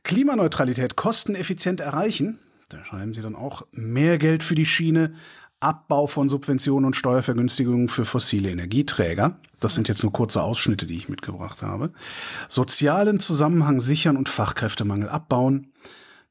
Klimaneutralität 0.03 0.97
kosteneffizient 0.97 1.81
erreichen. 1.81 2.39
Da 2.69 2.85
schreiben 2.85 3.15
Sie 3.15 3.23
dann 3.23 3.37
auch 3.37 3.67
mehr 3.73 4.19
Geld 4.19 4.43
für 4.43 4.55
die 4.55 4.67
Schiene, 4.67 5.13
Abbau 5.61 6.07
von 6.07 6.29
Subventionen 6.29 6.87
und 6.87 6.97
Steuervergünstigungen 6.97 7.89
für 7.89 8.07
fossile 8.07 8.51
Energieträger. 8.51 9.39
Das 9.61 9.75
sind 9.75 9.89
jetzt 9.89 10.03
nur 10.03 10.13
kurze 10.13 10.43
Ausschnitte, 10.43 10.87
die 10.87 10.97
ich 10.97 11.11
mitgebracht 11.11 11.61
habe. 11.61 11.93
Sozialen 12.49 13.21
Zusammenhang 13.21 13.79
sichern 13.81 14.17
und 14.17 14.31
Fachkräftemangel 14.31 15.11
abbauen. 15.11 15.73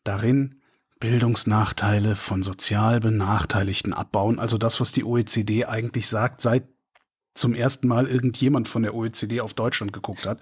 Darin 0.03 0.55
Bildungsnachteile 0.99 2.15
von 2.15 2.41
sozial 2.41 2.99
Benachteiligten 2.99 3.93
abbauen. 3.93 4.39
Also 4.39 4.57
das, 4.57 4.81
was 4.81 4.91
die 4.91 5.03
OECD 5.03 5.65
eigentlich 5.65 6.07
sagt, 6.07 6.41
seit 6.41 6.67
zum 7.35 7.53
ersten 7.53 7.87
Mal 7.87 8.07
irgendjemand 8.07 8.67
von 8.67 8.81
der 8.81 8.95
OECD 8.95 9.41
auf 9.41 9.53
Deutschland 9.53 9.93
geguckt 9.93 10.25
hat 10.25 10.39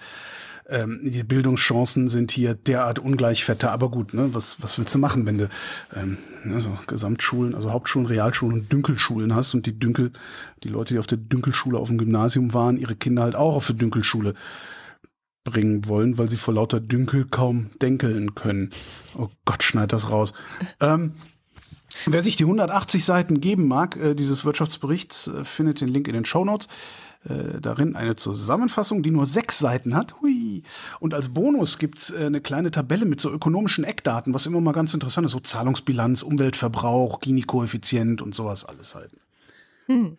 ähm, 0.69 0.99
die 1.03 1.23
Bildungschancen 1.23 2.07
sind 2.07 2.31
hier 2.31 2.53
derart 2.53 2.99
ungleich 2.99 3.43
fetter. 3.43 3.71
Aber 3.71 3.89
gut, 3.89 4.13
ne, 4.13 4.29
was, 4.33 4.61
was 4.61 4.77
willst 4.77 4.93
du 4.95 4.99
machen, 4.99 5.25
wenn 5.25 5.37
du 5.37 5.49
ähm, 5.95 6.17
also 6.53 6.77
Gesamtschulen, 6.87 7.55
also 7.55 7.71
Hauptschulen, 7.71 8.07
Realschulen 8.07 8.59
und 8.59 8.71
Dünkelschulen 8.71 9.33
hast 9.33 9.53
und 9.53 9.65
die 9.65 9.79
Dünkel, 9.79 10.11
die 10.63 10.69
Leute, 10.69 10.93
die 10.93 10.99
auf 10.99 11.07
der 11.07 11.17
Dünkelschule 11.17 11.77
auf 11.77 11.87
dem 11.87 11.97
Gymnasium 11.97 12.53
waren, 12.53 12.77
ihre 12.77 12.95
Kinder 12.95 13.23
halt 13.23 13.35
auch 13.35 13.55
auf 13.55 13.67
der 13.67 13.75
Dünkelschule 13.75 14.33
bringen 15.43 15.87
wollen, 15.87 16.17
weil 16.17 16.29
sie 16.29 16.37
vor 16.37 16.53
lauter 16.53 16.81
Dünkel 16.81 17.25
kaum 17.25 17.69
denkeln 17.81 18.35
können. 18.35 18.69
Oh 19.17 19.29
Gott, 19.45 19.63
schneid 19.63 19.93
das 19.93 20.09
raus. 20.09 20.33
Ähm, 20.81 21.13
wer 22.05 22.21
sich 22.21 22.35
die 22.35 22.43
180 22.43 23.05
Seiten 23.05 23.39
geben 23.39 23.67
mag, 23.67 23.95
äh, 23.95 24.13
dieses 24.13 24.43
Wirtschaftsberichts, 24.43 25.29
äh, 25.29 25.45
findet 25.45 25.79
den 25.79 25.87
Link 25.87 26.09
in 26.09 26.13
den 26.13 26.25
Show 26.25 26.43
Notes. 26.43 26.67
Äh, 27.27 27.59
darin 27.59 27.95
eine 27.95 28.15
Zusammenfassung, 28.15 29.03
die 29.03 29.11
nur 29.11 29.27
sechs 29.27 29.59
Seiten 29.59 29.95
hat. 29.95 30.21
Hui. 30.21 30.63
Und 30.99 31.13
als 31.13 31.29
Bonus 31.29 31.77
gibt's 31.77 32.11
äh, 32.11 32.25
eine 32.25 32.41
kleine 32.41 32.71
Tabelle 32.71 33.05
mit 33.05 33.19
so 33.19 33.29
ökonomischen 33.31 33.83
Eckdaten, 33.83 34.33
was 34.33 34.45
immer 34.45 34.61
mal 34.61 34.71
ganz 34.71 34.93
interessant 34.93 35.25
ist, 35.25 35.33
so 35.33 35.39
Zahlungsbilanz, 35.39 36.21
Umweltverbrauch, 36.21 37.19
Gini-Koeffizient 37.19 38.21
und 38.21 38.33
sowas 38.33 38.63
alles 38.63 38.95
halt. 38.95 39.11
Hm. 39.87 40.17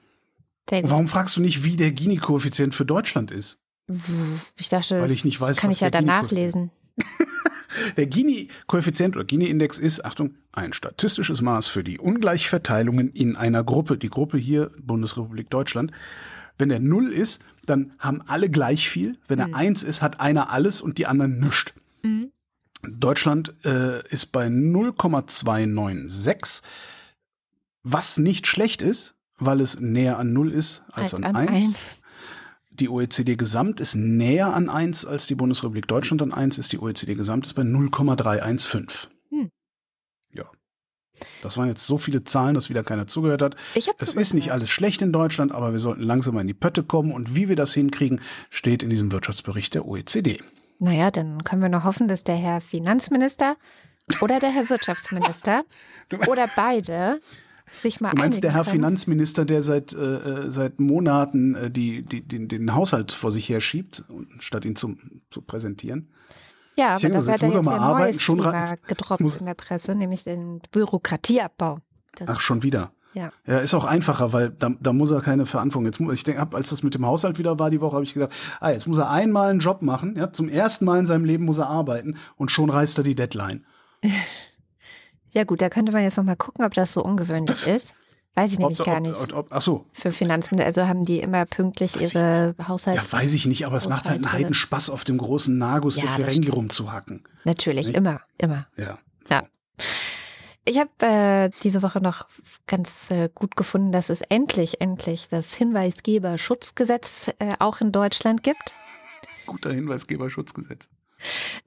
Warum 0.71 1.09
fragst 1.09 1.37
du 1.37 1.40
nicht, 1.40 1.64
wie 1.64 1.77
der 1.77 1.92
Gini-Koeffizient 1.92 2.75
für 2.75 2.85
Deutschland 2.85 3.31
ist? 3.31 3.59
Ich 4.59 4.68
dachte, 4.68 5.01
Weil 5.01 5.11
ich 5.11 5.25
nicht 5.25 5.40
weiß, 5.40 5.49
das 5.49 5.57
kann 5.59 5.71
ich 5.71 5.81
ja 5.81 5.88
danach 5.88 6.31
lesen. 6.31 6.71
Der 7.97 8.07
Gini-Koeffizient 8.07 9.16
oder 9.16 9.25
Gini-Index 9.25 9.79
ist, 9.79 10.05
Achtung, 10.05 10.35
ein 10.53 10.73
statistisches 10.73 11.42
Maß 11.42 11.68
für 11.68 11.85
die 11.85 11.99
Ungleichverteilungen 11.99 13.11
in 13.11 13.37
einer 13.37 13.62
Gruppe. 13.62 13.97
Die 13.97 14.09
Gruppe 14.09 14.37
hier, 14.37 14.71
Bundesrepublik 14.81 15.49
Deutschland, 15.49 15.92
wenn 16.59 16.71
er 16.71 16.81
null 16.81 17.12
ist, 17.12 17.42
dann 17.66 17.92
haben 17.99 18.23
alle 18.27 18.51
gleich 18.51 18.88
viel. 18.88 19.18
Wenn 19.29 19.38
er 19.38 19.49
mhm. 19.49 19.55
eins 19.55 19.83
ist, 19.83 20.01
hat 20.03 20.21
einer 20.21 20.51
alles 20.51 20.81
und 20.81 20.97
die 20.99 21.07
anderen 21.07 21.38
nichts. 21.38 21.75
Mhm. 22.03 22.33
Deutschland 22.83 23.55
äh, 23.64 24.07
ist 24.09 24.33
bei 24.33 24.49
0,296, 24.49 26.62
was 27.83 28.18
nicht 28.18 28.47
schlecht 28.47 28.83
ist, 28.83 29.14
weil 29.38 29.61
es 29.61 29.81
näher 29.81 30.18
an 30.18 30.33
null 30.33 30.53
ist 30.53 30.83
als, 30.92 31.14
als 31.14 31.23
an, 31.23 31.37
an 31.37 31.49
1. 31.49 31.51
1. 31.51 31.77
Die 32.71 32.88
OECD 32.88 33.37
Gesamt 33.37 33.81
ist 33.81 33.97
näher 33.97 34.55
an 34.55 34.68
1 34.68 35.05
als 35.05 35.27
die 35.27 35.35
Bundesrepublik 35.35 35.88
Deutschland 35.88 36.23
an 36.23 36.33
1 36.33 36.59
ist. 36.59 36.73
Die 36.73 36.79
OECD 36.79 37.14
Gesamt 37.14 37.47
ist 37.47 37.55
bei 37.55 37.64
0,315. 37.64 39.09
Das 41.43 41.57
waren 41.57 41.69
jetzt 41.69 41.87
so 41.87 41.99
viele 41.99 42.25
Zahlen, 42.25 42.55
dass 42.55 42.71
wieder 42.71 42.83
keiner 42.83 43.07
zugehört 43.07 43.43
hat. 43.43 43.57
Ich 43.75 43.91
es 43.99 44.15
ist 44.15 44.35
nicht 44.35 44.53
alles 44.53 44.71
schlecht 44.71 45.03
in 45.03 45.13
Deutschland, 45.13 45.53
aber 45.53 45.73
wir 45.73 45.79
sollten 45.79 46.03
langsam 46.03 46.35
mal 46.35 46.41
in 46.41 46.49
die 46.49 46.55
Pötte 46.55 46.83
kommen. 46.83 47.13
Und 47.13 47.35
wie 47.35 47.49
wir 47.49 47.57
das 47.57 47.75
hinkriegen, 47.75 48.21
steht 48.51 48.83
in 48.83 48.91
diesem 48.91 49.13
Wirtschaftsbericht 49.13 49.75
der 49.75 49.87
OECD. 49.87 50.41
Naja, 50.79 51.11
dann 51.11 51.45
können 51.45 51.63
wir 51.63 51.69
nur 51.69 51.85
hoffen, 51.85 52.09
dass 52.09 52.25
der 52.25 52.37
Herr 52.37 52.61
Finanzminister 52.61 53.57
oder 54.21 54.39
der 54.41 54.51
Herr 54.51 54.69
Wirtschaftsminister 54.71 55.65
oder 56.29 56.49
beide 56.55 57.21
sich 57.73 58.01
mal 58.01 58.11
Du 58.11 58.17
meinst 58.17 58.43
der 58.43 58.55
Herr 58.55 58.63
können. 58.63 58.77
Finanzminister, 58.77 59.45
der 59.45 59.63
seit, 59.63 59.93
äh, 59.93 59.97
äh, 59.97 60.51
seit 60.51 60.81
Monaten 60.81 61.55
äh, 61.55 61.71
die, 61.71 62.03
die, 62.03 62.27
den, 62.27 62.49
den 62.49 62.75
Haushalt 62.75 63.13
vor 63.13 63.31
sich 63.31 63.49
her 63.49 63.61
schiebt, 63.61 64.05
statt 64.39 64.65
ihn 64.65 64.77
zu, 64.77 64.97
zu 65.31 65.43
präsentieren? 65.43 66.09
Ja, 66.79 66.95
aber 66.95 67.09
da 67.09 67.27
wird 67.27 67.41
ja 67.41 67.49
jetzt 67.49 67.69
ein 67.69 67.91
neues 67.91 68.23
schon 68.23 68.38
Thema 68.38 68.77
gedroppt 68.87 69.21
muss, 69.21 69.37
in 69.38 69.47
der 69.47 69.55
Presse, 69.55 69.97
nämlich 69.97 70.23
den 70.23 70.61
Bürokratieabbau. 70.71 71.79
Das 72.14 72.29
Ach, 72.29 72.41
schon 72.41 72.62
wieder? 72.62 72.93
Ja. 73.14 73.33
Ja, 73.47 73.59
ist 73.59 73.75
auch 73.75 73.85
einfacher, 73.85 74.33
weil 74.33 74.51
da, 74.51 74.71
da 74.79 74.93
muss 74.93 75.11
er 75.11 75.21
keine 75.21 75.45
Verantwortung. 75.45 75.87
Jetzt 75.87 76.01
ich 76.01 76.23
denke, 76.23 76.47
als 76.57 76.71
das 76.71 76.85
mit 76.85 76.95
dem 76.95 77.05
Haushalt 77.05 77.37
wieder 77.37 77.59
war 77.59 77.71
die 77.71 77.81
Woche, 77.81 77.95
habe 77.95 78.05
ich 78.05 78.14
gedacht, 78.14 78.31
ah, 78.61 78.71
jetzt 78.71 78.87
muss 78.87 78.99
er 78.99 79.11
einmal 79.11 79.51
einen 79.51 79.59
Job 79.59 79.83
machen, 79.83 80.14
ja, 80.17 80.33
zum 80.33 80.49
ersten 80.49 80.85
Mal 80.85 81.01
in 81.01 81.07
seinem 81.07 81.25
Leben 81.25 81.45
muss 81.47 81.59
er 81.59 81.67
arbeiten 81.67 82.17
und 82.37 82.53
schon 82.53 82.71
reißt 82.71 82.97
er 82.99 83.03
die 83.03 83.17
Deadline. 83.17 83.64
ja 85.33 85.43
gut, 85.43 85.61
da 85.61 85.71
könnte 85.71 85.91
man 85.91 86.03
jetzt 86.03 86.17
noch 86.17 86.25
mal 86.25 86.37
gucken, 86.37 86.64
ob 86.64 86.75
das 86.75 86.93
so 86.93 87.03
ungewöhnlich 87.03 87.51
das, 87.51 87.67
ist. 87.67 87.95
Weiß 88.38 88.53
ich 88.53 88.59
nämlich 88.59 88.81
ob, 88.81 88.87
gar 88.87 89.01
nicht. 89.01 89.20
Ob, 89.20 89.33
ob, 89.35 89.46
ach 89.51 89.62
so. 89.62 89.85
Für 89.92 90.12
Finanzminister, 90.12 90.66
also 90.66 90.88
haben 90.88 91.05
die 91.05 91.18
immer 91.18 91.44
pünktlich 91.44 91.96
weiß 91.96 92.14
ihre 92.14 92.55
Haushalts. 92.66 93.11
Ja, 93.11 93.18
weiß 93.18 93.33
ich 93.33 93.46
nicht, 93.46 93.66
aber 93.66 93.77
es 93.77 93.88
macht 93.88 94.09
halt 94.09 94.24
einen 94.24 94.33
Heidenspaß, 94.33 94.90
auf 94.90 95.05
dem 95.05 95.18
großen 95.18 95.59
Nagus 95.59 95.96
ja, 95.96 96.03
der 96.03 96.11
Ferengi 96.11 96.48
rumzuhacken. 96.48 97.24
Natürlich, 97.44 97.88
nicht? 97.88 97.96
immer, 97.96 98.20
immer. 98.38 98.68
Ja. 98.77 98.98
So. 99.24 99.35
ja. 99.35 99.42
Ich 100.64 100.79
habe 100.79 100.90
äh, 101.01 101.51
diese 101.62 101.83
Woche 101.83 102.01
noch 102.01 102.27
ganz 102.66 103.11
äh, 103.11 103.29
gut 103.35 103.57
gefunden, 103.57 103.90
dass 103.90 104.11
es 104.11 104.20
endlich, 104.20 104.81
endlich 104.81 105.29
das 105.29 105.55
Hinweisgeberschutzgesetz 105.55 107.31
äh, 107.38 107.55
auch 107.59 107.81
in 107.81 107.90
Deutschland 107.90 108.42
gibt. 108.42 108.74
Guter 109.46 109.72
Hinweisgeberschutzgesetz. 109.72 110.88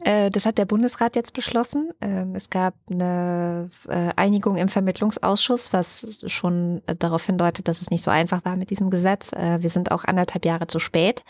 Äh, 0.03 0.29
das 0.29 0.45
hat 0.45 0.57
der 0.57 0.65
Bundesrat 0.65 1.15
jetzt 1.15 1.33
beschlossen. 1.33 1.91
Ähm, 2.01 2.35
es 2.35 2.49
gab 2.49 2.73
eine 2.89 3.69
äh, 3.87 4.09
Einigung 4.15 4.57
im 4.57 4.69
Vermittlungsausschuss, 4.69 5.73
was 5.73 6.07
schon 6.25 6.81
darauf 6.99 7.25
hindeutet, 7.25 7.67
dass 7.67 7.81
es 7.81 7.89
nicht 7.89 8.03
so 8.03 8.11
einfach 8.11 8.45
war 8.45 8.55
mit 8.55 8.69
diesem 8.69 8.89
Gesetz. 8.89 9.31
Äh, 9.33 9.61
wir 9.61 9.69
sind 9.69 9.91
auch 9.91 10.03
anderthalb 10.05 10.45
Jahre 10.45 10.67
zu 10.67 10.79
spät. 10.79 11.23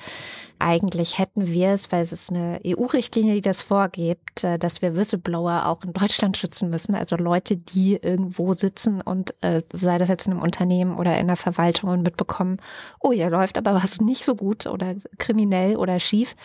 Eigentlich 0.60 1.18
hätten 1.18 1.48
wir 1.48 1.70
es, 1.70 1.92
weil 1.92 2.04
es 2.04 2.12
ist 2.12 2.30
eine 2.30 2.60
EU-Richtlinie, 2.66 3.34
die 3.34 3.42
das 3.42 3.64
vorgibt, 3.64 4.44
dass 4.44 4.84
wir 4.84 4.96
Whistleblower 4.96 5.66
auch 5.66 5.84
in 5.84 5.92
Deutschland 5.92 6.38
schützen 6.38 6.70
müssen. 6.70 6.94
Also 6.94 7.16
Leute, 7.16 7.58
die 7.58 7.96
irgendwo 7.96 8.54
sitzen 8.54 9.02
und 9.02 9.34
sei 9.74 9.98
das 9.98 10.08
jetzt 10.08 10.28
in 10.28 10.34
einem 10.34 10.44
Unternehmen 10.44 11.00
oder 11.00 11.18
in 11.18 11.26
der 11.26 11.36
Verwaltung 11.36 11.90
und 11.90 12.04
mitbekommen, 12.04 12.58
oh, 13.00 13.12
hier 13.12 13.32
läuft 13.32 13.58
aber 13.58 13.74
was 13.74 14.02
nicht 14.02 14.24
so 14.24 14.36
gut 14.36 14.68
oder 14.68 14.94
kriminell 15.18 15.78
oder 15.78 15.98
schief 15.98 16.36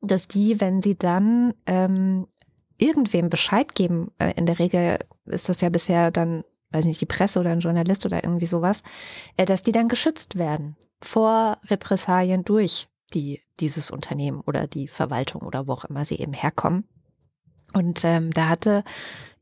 dass 0.00 0.28
die, 0.28 0.60
wenn 0.60 0.82
sie 0.82 0.96
dann 0.96 1.54
ähm, 1.66 2.26
irgendwem 2.78 3.28
Bescheid 3.28 3.74
geben, 3.74 4.10
äh, 4.18 4.32
in 4.36 4.46
der 4.46 4.58
Regel 4.58 4.98
ist 5.26 5.48
das 5.48 5.60
ja 5.60 5.68
bisher 5.68 6.10
dann, 6.10 6.44
weiß 6.70 6.86
nicht, 6.86 7.00
die 7.00 7.06
Presse 7.06 7.40
oder 7.40 7.50
ein 7.50 7.60
Journalist 7.60 8.06
oder 8.06 8.24
irgendwie 8.24 8.46
sowas, 8.46 8.82
äh, 9.36 9.44
dass 9.44 9.62
die 9.62 9.72
dann 9.72 9.88
geschützt 9.88 10.38
werden 10.38 10.76
vor 11.02 11.58
Repressalien 11.66 12.44
durch 12.44 12.88
die, 13.12 13.42
dieses 13.58 13.90
Unternehmen 13.90 14.40
oder 14.40 14.66
die 14.66 14.88
Verwaltung 14.88 15.42
oder 15.42 15.66
wo 15.66 15.72
auch 15.72 15.84
immer 15.84 16.04
sie 16.04 16.16
eben 16.16 16.32
herkommen. 16.32 16.84
Und 17.72 18.04
ähm, 18.04 18.30
da 18.32 18.48
hatte 18.48 18.82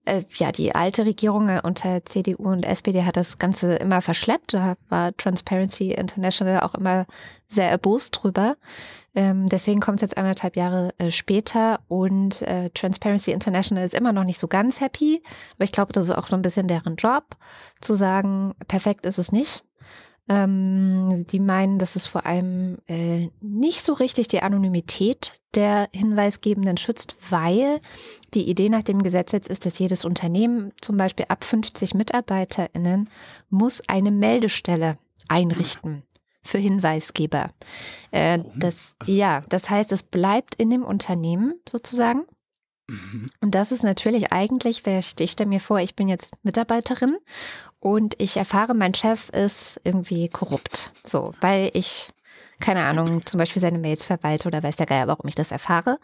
äh, 0.05 0.25
ja 0.37 0.53
die 0.53 0.75
alte 0.75 1.05
Regierung 1.05 1.49
äh, 1.49 1.61
unter 1.63 2.05
CDU 2.05 2.51
und 2.51 2.65
SPD 2.65 3.05
hat 3.05 3.17
das 3.17 3.39
Ganze 3.39 3.75
immer 3.75 4.01
verschleppt. 4.03 4.55
Da 4.55 4.77
war 4.89 5.17
Transparency 5.17 5.93
International 5.93 6.61
auch 6.61 6.75
immer 6.75 7.07
sehr 7.49 7.71
erbost 7.71 8.19
drüber. 8.21 8.57
Ähm, 9.19 9.49
deswegen 9.49 9.81
kommt 9.81 9.97
es 9.97 10.03
jetzt 10.03 10.17
anderthalb 10.17 10.55
Jahre 10.55 10.95
äh, 10.99 11.11
später 11.11 11.81
und 11.89 12.41
äh, 12.43 12.71
Transparency 12.71 13.33
International 13.33 13.85
ist 13.85 13.95
immer 13.95 14.13
noch 14.13 14.23
nicht 14.23 14.39
so 14.39 14.47
ganz 14.47 14.81
happy. 14.81 15.25
Aber 15.57 15.65
ich 15.65 15.73
glaube, 15.73 15.93
das 15.93 16.05
ist 16.05 16.15
auch 16.15 16.29
so 16.29 16.37
ein 16.37 16.43
bisschen 16.43 16.69
deren 16.69 16.95
Job, 16.95 17.37
zu 17.81 17.97
sagen, 17.97 18.55
perfekt 18.69 19.07
ist 19.07 19.19
es 19.19 19.33
nicht. 19.33 19.65
Ähm, 20.29 21.27
die 21.33 21.41
meinen, 21.41 21.81
dass 21.81 21.97
es 21.97 22.07
vor 22.07 22.27
allem 22.27 22.79
äh, 22.87 23.29
nicht 23.41 23.83
so 23.83 23.93
richtig 23.95 24.29
die 24.29 24.41
Anonymität 24.41 25.33
der 25.57 25.89
Hinweisgebenden 25.91 26.77
schützt, 26.77 27.17
weil 27.29 27.81
die 28.35 28.49
Idee 28.49 28.69
nach 28.69 28.85
dem 28.85 29.03
Gesetz 29.03 29.33
jetzt 29.33 29.49
ist, 29.49 29.67
dass 29.67 29.81
jedes 29.81 30.05
Unternehmen, 30.05 30.71
zum 30.81 30.97
Beispiel 30.97 31.27
ab 31.29 31.43
50 31.43 31.93
MitarbeiterInnen, 31.95 33.09
muss 33.51 33.83
eine 33.89 34.13
Meldestelle 34.13 34.97
einrichten 35.27 36.05
für 36.49 36.59
Hinweisgeber. 36.59 37.51
Äh, 38.11 38.41
das, 38.57 38.97
also 38.99 39.13
ja, 39.13 39.43
das 39.49 39.69
heißt, 39.71 39.93
es 39.93 40.03
bleibt 40.03 40.55
in 40.55 40.71
dem 40.71 40.83
Unternehmen 40.83 41.55
sozusagen. 41.69 42.25
Mhm. 42.89 43.27
Und 43.41 43.55
das 43.55 43.71
ist 43.71 43.83
natürlich 43.83 44.33
eigentlich, 44.33 44.83
ich 44.87 45.31
stelle 45.31 45.49
mir 45.49 45.61
vor, 45.61 45.79
ich 45.81 45.95
bin 45.95 46.09
jetzt 46.09 46.33
Mitarbeiterin 46.43 47.19
und 47.81 48.15
ich 48.21 48.39
erfahre, 48.39 48.75
mein 48.75 48.95
Chef 48.95 49.29
ist 49.29 49.79
irgendwie 49.85 50.29
korrupt. 50.29 50.93
So, 51.07 51.35
weil 51.43 51.71
ich, 51.75 52.09
keine 52.61 52.85
Ahnung, 52.85 53.27
zum 53.27 53.39
Beispiel 53.39 53.61
seine 53.61 53.79
Mails 53.79 54.05
verwalte 54.05 54.49
oder 54.49 54.63
weiß 54.63 54.77
der 54.77 54.87
Geier, 54.87 55.07
warum 55.07 55.29
ich 55.29 55.35
das 55.35 55.53
erfahre. 55.53 55.99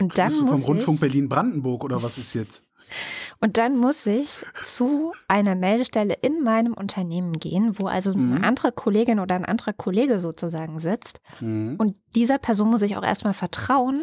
Und 0.00 0.16
dann 0.16 0.28
Bist 0.28 0.38
du 0.38 0.44
muss 0.44 0.60
vom 0.60 0.74
Rundfunk 0.76 1.00
Berlin-Brandenburg 1.00 1.82
oder 1.82 2.00
was 2.02 2.18
ist 2.18 2.34
jetzt? 2.34 2.62
Und 3.40 3.56
dann 3.56 3.76
muss 3.76 4.06
ich 4.06 4.40
zu 4.64 5.12
einer 5.28 5.54
Meldestelle 5.54 6.14
in 6.22 6.42
meinem 6.42 6.74
Unternehmen 6.74 7.32
gehen, 7.38 7.78
wo 7.78 7.86
also 7.86 8.14
Mhm. 8.14 8.36
eine 8.36 8.46
andere 8.46 8.72
Kollegin 8.72 9.20
oder 9.20 9.34
ein 9.34 9.44
anderer 9.44 9.72
Kollege 9.72 10.18
sozusagen 10.18 10.78
sitzt. 10.78 11.20
Mhm. 11.40 11.76
Und 11.78 11.96
dieser 12.14 12.38
Person 12.38 12.70
muss 12.70 12.82
ich 12.82 12.96
auch 12.96 13.04
erstmal 13.04 13.34
vertrauen. 13.34 14.02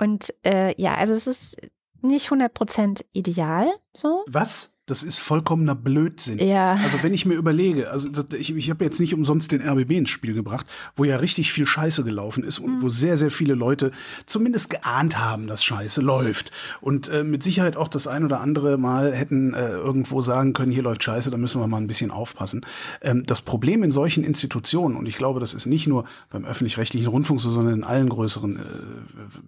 Und 0.00 0.34
äh, 0.44 0.74
ja, 0.80 0.94
also 0.94 1.14
es 1.14 1.26
ist 1.26 1.56
nicht 2.00 2.28
100% 2.30 3.04
ideal 3.12 3.68
so. 3.92 4.24
Was? 4.26 4.71
Das 4.86 5.04
ist 5.04 5.18
vollkommener 5.20 5.76
Blödsinn. 5.76 6.38
Ja. 6.38 6.74
Also 6.74 7.02
wenn 7.04 7.14
ich 7.14 7.24
mir 7.24 7.34
überlege, 7.34 7.90
also 7.92 8.08
das- 8.08 8.26
ich, 8.36 8.54
ich 8.56 8.68
habe 8.68 8.84
jetzt 8.84 8.98
nicht 8.98 9.14
umsonst 9.14 9.52
den 9.52 9.62
RBB 9.62 9.92
ins 9.92 10.10
Spiel 10.10 10.34
gebracht, 10.34 10.66
wo 10.96 11.04
ja 11.04 11.16
richtig 11.16 11.52
viel 11.52 11.68
Scheiße 11.68 12.02
gelaufen 12.02 12.42
ist 12.42 12.58
und 12.58 12.82
wo 12.82 12.88
sehr, 12.88 13.16
sehr 13.16 13.30
viele 13.30 13.54
Leute 13.54 13.92
zumindest 14.26 14.70
geahnt 14.70 15.20
haben, 15.20 15.46
dass 15.46 15.62
Scheiße 15.62 16.00
läuft. 16.00 16.50
Und 16.80 17.08
äh, 17.08 17.22
mit 17.22 17.44
Sicherheit 17.44 17.76
auch 17.76 17.86
das 17.86 18.08
ein 18.08 18.24
oder 18.24 18.40
andere 18.40 18.76
Mal 18.76 19.14
hätten 19.14 19.54
äh, 19.54 19.68
irgendwo 19.68 20.20
sagen 20.20 20.52
können, 20.52 20.72
hier 20.72 20.82
läuft 20.82 21.04
Scheiße, 21.04 21.30
da 21.30 21.36
müssen 21.36 21.60
wir 21.60 21.68
mal 21.68 21.76
ein 21.80 21.86
bisschen 21.86 22.10
aufpassen. 22.10 22.66
Ähm, 23.02 23.22
das 23.24 23.40
Problem 23.42 23.84
in 23.84 23.92
solchen 23.92 24.24
Institutionen, 24.24 24.96
und 24.96 25.06
ich 25.06 25.16
glaube, 25.16 25.38
das 25.38 25.54
ist 25.54 25.66
nicht 25.66 25.86
nur 25.86 26.04
beim 26.28 26.44
öffentlich-rechtlichen 26.44 27.06
Rundfunk 27.06 27.40
so, 27.40 27.50
sondern 27.50 27.74
in 27.74 27.84
allen 27.84 28.08
größeren 28.08 28.56
äh, 28.56 28.60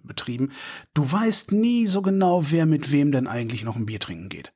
Betrieben, 0.05 0.51
du 0.93 1.11
weißt 1.11 1.51
nie 1.51 1.87
so 1.87 2.01
genau, 2.01 2.41
wer 2.51 2.65
mit 2.65 2.93
wem 2.93 3.11
denn 3.11 3.27
eigentlich 3.27 3.65
noch 3.65 3.75
ein 3.75 3.85
Bier 3.85 3.99
trinken 3.99 4.29
geht. 4.29 4.53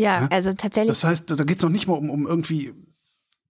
Ja, 0.00 0.22
Ja, 0.22 0.28
also 0.30 0.52
tatsächlich. 0.54 0.88
Das 0.88 1.04
heißt, 1.04 1.30
da 1.30 1.44
geht 1.44 1.58
es 1.58 1.62
noch 1.62 1.70
nicht 1.70 1.86
mal 1.86 1.94
um, 1.94 2.08
um 2.08 2.26
irgendwie 2.26 2.72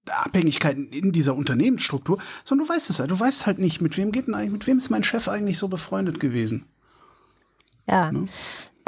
Abhängigkeiten 0.09 0.89
in 0.89 1.13
dieser 1.13 1.37
Unternehmensstruktur, 1.37 2.19
sondern 2.45 2.67
du 2.67 2.73
weißt 2.73 2.91
es 2.91 2.99
halt. 2.99 3.11
Du 3.11 3.21
weißt 3.21 3.47
halt 3.47 3.61
nicht, 3.61 3.81
mit 3.81 3.97
wem 3.97 4.11
geht 4.11 4.27
denn 4.27 4.35
eigentlich, 4.35 4.53
mit 4.53 4.67
wem 4.67 4.79
ist 4.79 4.91
mein 4.91 5.05
Chef 5.05 5.29
eigentlich 5.29 5.59
so 5.59 5.69
befreundet 5.69 6.19
gewesen. 6.19 6.67
Ja. 7.87 8.11
Ne? 8.11 8.27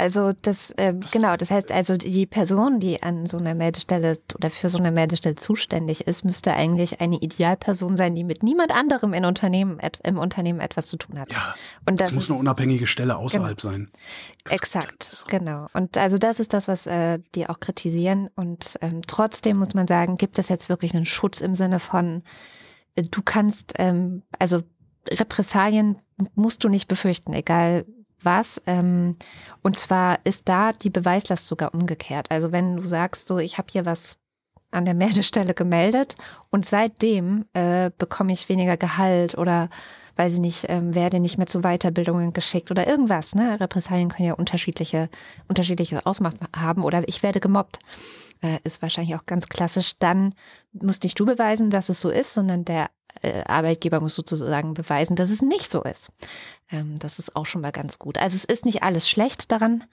Also 0.03 0.32
das, 0.32 0.74
ähm, 0.78 0.98
genau, 1.12 1.36
das 1.36 1.53
heißt 1.53 1.70
also 1.70 1.96
die 1.96 2.26
Person, 2.26 2.80
die 2.80 3.05
an 3.05 3.26
so 3.26 3.38
einer 3.38 3.55
Meldestelle 3.55 4.14
oder 4.34 4.50
für 4.50 4.68
so 4.68 4.78
eine 4.78 4.90
Meldestelle 4.90 5.36
zuständig 5.36 6.09
ist, 6.09 6.24
müsste 6.24 6.55
eigentlich 6.55 7.00
eine 7.00 7.18
Idealperson 7.20 7.96
sein, 7.96 8.16
die 8.16 8.24
mit 8.24 8.42
niemand 8.42 8.72
anderem 8.72 9.14
in 9.14 9.24
Unternehmen, 9.24 9.78
im 10.03 10.18
Unternehmen 10.18 10.59
etwas 10.59 10.88
zu 10.88 10.96
tun 10.96 11.20
hat. 11.20 11.30
Ja, 11.30 11.55
Und 11.86 12.00
das 12.00 12.09
es 12.09 12.14
muss 12.16 12.24
ist, 12.24 12.28
Genau. 12.30 12.40
eine 12.40 12.48
unabhängige 12.48 12.88
Stelle 12.88 13.16
außerhalb 13.16 13.61
sein. 13.61 13.92
Exakt, 14.50 15.24
genau. 15.28 15.68
Und 15.72 15.96
also 15.96 16.18
das 16.18 16.40
ist 16.40 16.53
das, 16.53 16.66
was 16.66 16.88
äh, 16.88 17.20
die 17.36 17.48
auch 17.48 17.61
kritisieren. 17.61 18.28
Und 18.34 18.78
ähm, 18.80 19.03
trotzdem 19.07 19.59
muss 19.59 19.72
man 19.72 19.86
sagen, 19.86 20.16
gibt 20.16 20.40
es 20.40 20.48
jetzt 20.48 20.68
wirklich 20.68 20.96
einen 20.96 21.05
Schutz 21.05 21.40
im 21.40 21.55
Sinne 21.55 21.78
von, 21.78 22.24
äh, 22.96 23.05
du 23.05 23.22
kannst, 23.24 23.74
ähm, 23.78 24.24
also 24.36 24.64
Repressalien 25.09 25.98
musst 26.34 26.64
du 26.64 26.68
nicht 26.68 26.88
befürchten, 26.88 27.32
egal 27.34 27.84
was. 28.25 28.62
Ähm, 28.66 29.16
und 29.62 29.79
zwar 29.79 30.18
ist 30.25 30.49
da 30.49 30.73
die 30.73 30.91
Beweislast 30.91 31.47
sogar 31.47 31.75
umgekehrt. 31.75 32.31
Also 32.31 32.53
wenn 32.53 32.77
du 32.77 32.83
sagst, 32.87 33.29
so 33.29 33.39
ich 33.39 33.59
habe 33.59 33.68
hier 33.70 33.87
was 33.87 34.16
an 34.70 34.85
der 34.85 34.95
Meldestelle 34.95 35.55
gemeldet 35.55 36.16
und 36.51 36.66
seitdem 36.66 37.45
äh, 37.53 37.91
bekomme 37.99 38.33
ich 38.33 38.49
weniger 38.49 38.77
Gehalt 38.77 39.37
oder 39.37 39.68
weiß 40.16 40.35
ich 40.35 40.41
nicht, 40.41 40.66
ähm, 40.68 40.95
werde 40.95 41.20
nicht 41.20 41.39
mehr 41.39 41.47
zu 41.47 41.61
Weiterbildungen 41.61 42.33
geschickt 42.33 42.70
oder 42.70 42.87
irgendwas. 42.87 43.35
Ne? 43.35 43.59
Repressalien 43.61 44.09
können 44.09 44.29
ja 44.29 44.35
unterschiedliche, 44.35 45.09
unterschiedliches 45.49 46.05
Ausmaß 46.05 46.35
haben 46.55 46.85
oder 46.85 47.07
ich 47.09 47.23
werde 47.23 47.41
gemobbt. 47.41 47.79
Äh, 48.43 48.59
ist 48.64 48.83
wahrscheinlich 48.83 49.14
auch 49.14 49.25
ganz 49.27 49.49
klassisch. 49.49 49.99
Dann 49.99 50.35
musst 50.73 51.05
nicht 51.05 51.18
du 51.18 51.25
beweisen, 51.25 51.70
dass 51.70 51.89
es 51.89 52.01
so 52.01 52.11
ist, 52.11 52.35
sondern 52.35 52.64
der 52.64 52.91
Arbeitgeber 53.46 54.00
muss 54.00 54.14
sozusagen 54.14 54.74
beweisen, 54.74 55.16
dass 55.16 55.30
es 55.30 55.42
nicht 55.42 55.70
so 55.70 55.82
ist. 55.82 56.10
Ähm, 56.70 56.98
das 56.98 57.18
ist 57.18 57.36
auch 57.36 57.46
schon 57.46 57.60
mal 57.60 57.72
ganz 57.72 57.98
gut. 57.98 58.18
Also 58.18 58.36
es 58.36 58.44
ist 58.44 58.64
nicht 58.64 58.82
alles 58.82 59.08
schlecht 59.08 59.52
daran, 59.52 59.84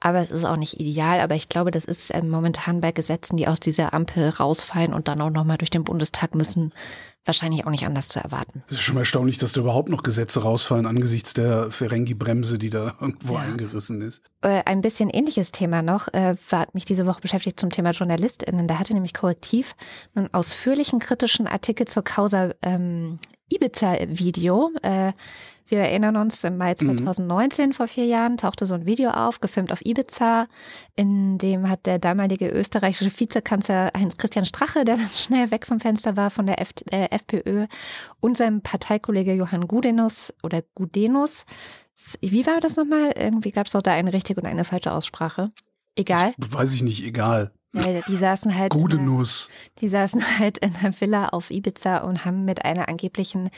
aber 0.00 0.20
es 0.20 0.30
ist 0.30 0.44
auch 0.44 0.56
nicht 0.56 0.78
ideal. 0.80 1.20
Aber 1.20 1.34
ich 1.34 1.48
glaube, 1.48 1.70
das 1.70 1.84
ist 1.84 2.14
ähm, 2.14 2.28
momentan 2.28 2.80
bei 2.80 2.92
Gesetzen, 2.92 3.36
die 3.36 3.48
aus 3.48 3.60
dieser 3.60 3.94
Ampel 3.94 4.28
rausfallen 4.28 4.92
und 4.92 5.08
dann 5.08 5.20
auch 5.20 5.30
nochmal 5.30 5.58
durch 5.58 5.70
den 5.70 5.84
Bundestag 5.84 6.34
müssen, 6.34 6.72
wahrscheinlich 7.24 7.66
auch 7.66 7.70
nicht 7.70 7.86
anders 7.86 8.06
zu 8.08 8.20
erwarten. 8.20 8.62
Es 8.68 8.76
ist 8.76 8.82
schon 8.82 8.94
mal 8.94 9.00
erstaunlich, 9.00 9.38
dass 9.38 9.52
da 9.54 9.60
überhaupt 9.60 9.88
noch 9.88 10.02
Gesetze 10.04 10.42
rausfallen 10.42 10.86
angesichts 10.86 11.34
der 11.34 11.70
Ferengi-Bremse, 11.72 12.58
die 12.58 12.70
da 12.70 12.94
irgendwo 13.00 13.34
Ja. 13.34 13.40
eingerissen 13.40 14.00
ist. 14.02 14.22
Äh, 14.42 14.62
ein 14.66 14.80
bisschen 14.80 15.10
ähnliches 15.10 15.50
Thema 15.50 15.82
noch, 15.82 16.06
äh, 16.14 16.36
war 16.50 16.68
mich 16.72 16.84
diese 16.84 17.06
Woche 17.06 17.20
beschäftigt 17.20 17.58
zum 17.58 17.70
Thema 17.70 17.90
JournalistInnen. 17.90 18.68
Da 18.68 18.78
hatte 18.78 18.94
nämlich 18.94 19.14
Korrektiv 19.14 19.74
einen 20.14 20.32
ausführlichen 20.32 21.00
kritischen 21.00 21.46
Artikel 21.48 21.88
zur 21.88 22.04
Causa 22.04 22.50
ähm, 22.62 23.18
Ibiza-Video. 23.48 24.70
Äh, 24.82 25.12
wir 25.68 25.78
erinnern 25.78 26.16
uns, 26.16 26.44
im 26.44 26.56
Mai 26.56 26.74
2019, 26.74 27.72
vor 27.72 27.88
vier 27.88 28.04
Jahren, 28.04 28.36
tauchte 28.36 28.66
so 28.66 28.74
ein 28.74 28.86
Video 28.86 29.10
auf, 29.10 29.40
gefilmt 29.40 29.72
auf 29.72 29.84
Ibiza. 29.84 30.46
In 30.94 31.38
dem 31.38 31.68
hat 31.68 31.86
der 31.86 31.98
damalige 31.98 32.48
österreichische 32.48 33.10
Vizekanzler 33.18 33.90
Heinz-Christian 33.96 34.44
Strache, 34.44 34.84
der 34.84 34.96
dann 34.96 35.08
schnell 35.14 35.50
weg 35.50 35.66
vom 35.66 35.80
Fenster 35.80 36.16
war 36.16 36.30
von 36.30 36.46
der 36.46 36.60
F 36.60 36.70
äh, 36.90 37.08
FPÖ, 37.10 37.66
und 38.20 38.36
seinem 38.36 38.62
Parteikollege 38.62 39.34
Johann 39.34 39.66
Gudenus 39.66 40.32
oder 40.42 40.62
Gudenus. 40.74 41.44
Wie 42.20 42.46
war 42.46 42.60
das 42.60 42.76
nochmal? 42.76 43.12
Irgendwie 43.18 43.50
gab 43.50 43.66
es 43.66 43.72
doch 43.72 43.82
da 43.82 43.92
eine 43.92 44.12
richtige 44.12 44.40
und 44.40 44.46
eine 44.46 44.64
falsche 44.64 44.92
Aussprache. 44.92 45.50
Egal. 45.96 46.34
Das 46.38 46.52
weiß 46.52 46.74
ich 46.74 46.82
nicht, 46.82 47.04
egal. 47.04 47.52
Ja, 47.74 48.00
die 48.08 48.16
saßen 48.16 48.56
halt. 48.56 48.70
Gute 48.72 48.96
in 48.96 49.02
einer- 49.02 49.10
Nuss. 49.10 49.50
die 49.80 49.88
saßen 49.88 50.20
halt 50.38 50.58
in 50.58 50.74
einer 50.76 50.98
Villa 50.98 51.28
auf 51.28 51.50
Ibiza 51.50 51.98
und 51.98 52.24
haben 52.24 52.44
mit 52.46 52.64
einer 52.64 52.88
angeblichen 52.88 53.50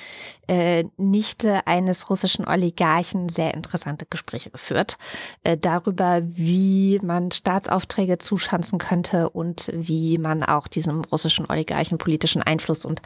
äh, 0.48 0.84
Nichte 0.96 1.66
eines 1.68 2.10
russischen 2.10 2.46
Oligarchen 2.48 3.28
sehr 3.28 3.54
interessante 3.54 4.06
Gespräche 4.10 4.50
geführt. 4.50 4.96
Äh, 5.44 5.56
darüber, 5.56 6.20
wie 6.22 6.98
man 7.02 7.30
Staatsaufträge 7.30 8.18
zuschanzen 8.18 8.78
könnte 8.78 9.30
und 9.30 9.70
wie 9.72 10.18
man 10.18 10.42
auch 10.42 10.66
diesem 10.66 11.02
russischen 11.04 11.46
Oligarchen 11.48 11.98
politischen 11.98 12.42
Einfluss 12.42 12.84
und 12.84 13.00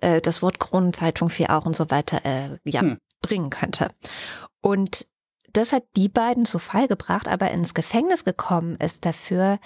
äh, 0.00 0.20
das 0.20 0.42
Wort 0.42 0.60
Kronenzeitung 0.60 1.28
für 1.28 1.50
auch 1.50 1.66
und 1.66 1.74
so 1.74 1.90
weiter 1.90 2.24
äh, 2.24 2.58
ja, 2.64 2.82
Hm. 2.82 2.98
bringen 3.20 3.50
könnte. 3.50 3.88
Und 4.60 5.06
das 5.52 5.72
hat 5.72 5.82
die 5.96 6.08
beiden 6.08 6.44
zu 6.46 6.58
Fall 6.60 6.86
gebracht, 6.88 7.28
aber 7.28 7.50
ins 7.50 7.74
Gefängnis 7.74 8.24
gekommen 8.24 8.76
ist 8.76 9.04
dafür 9.04 9.58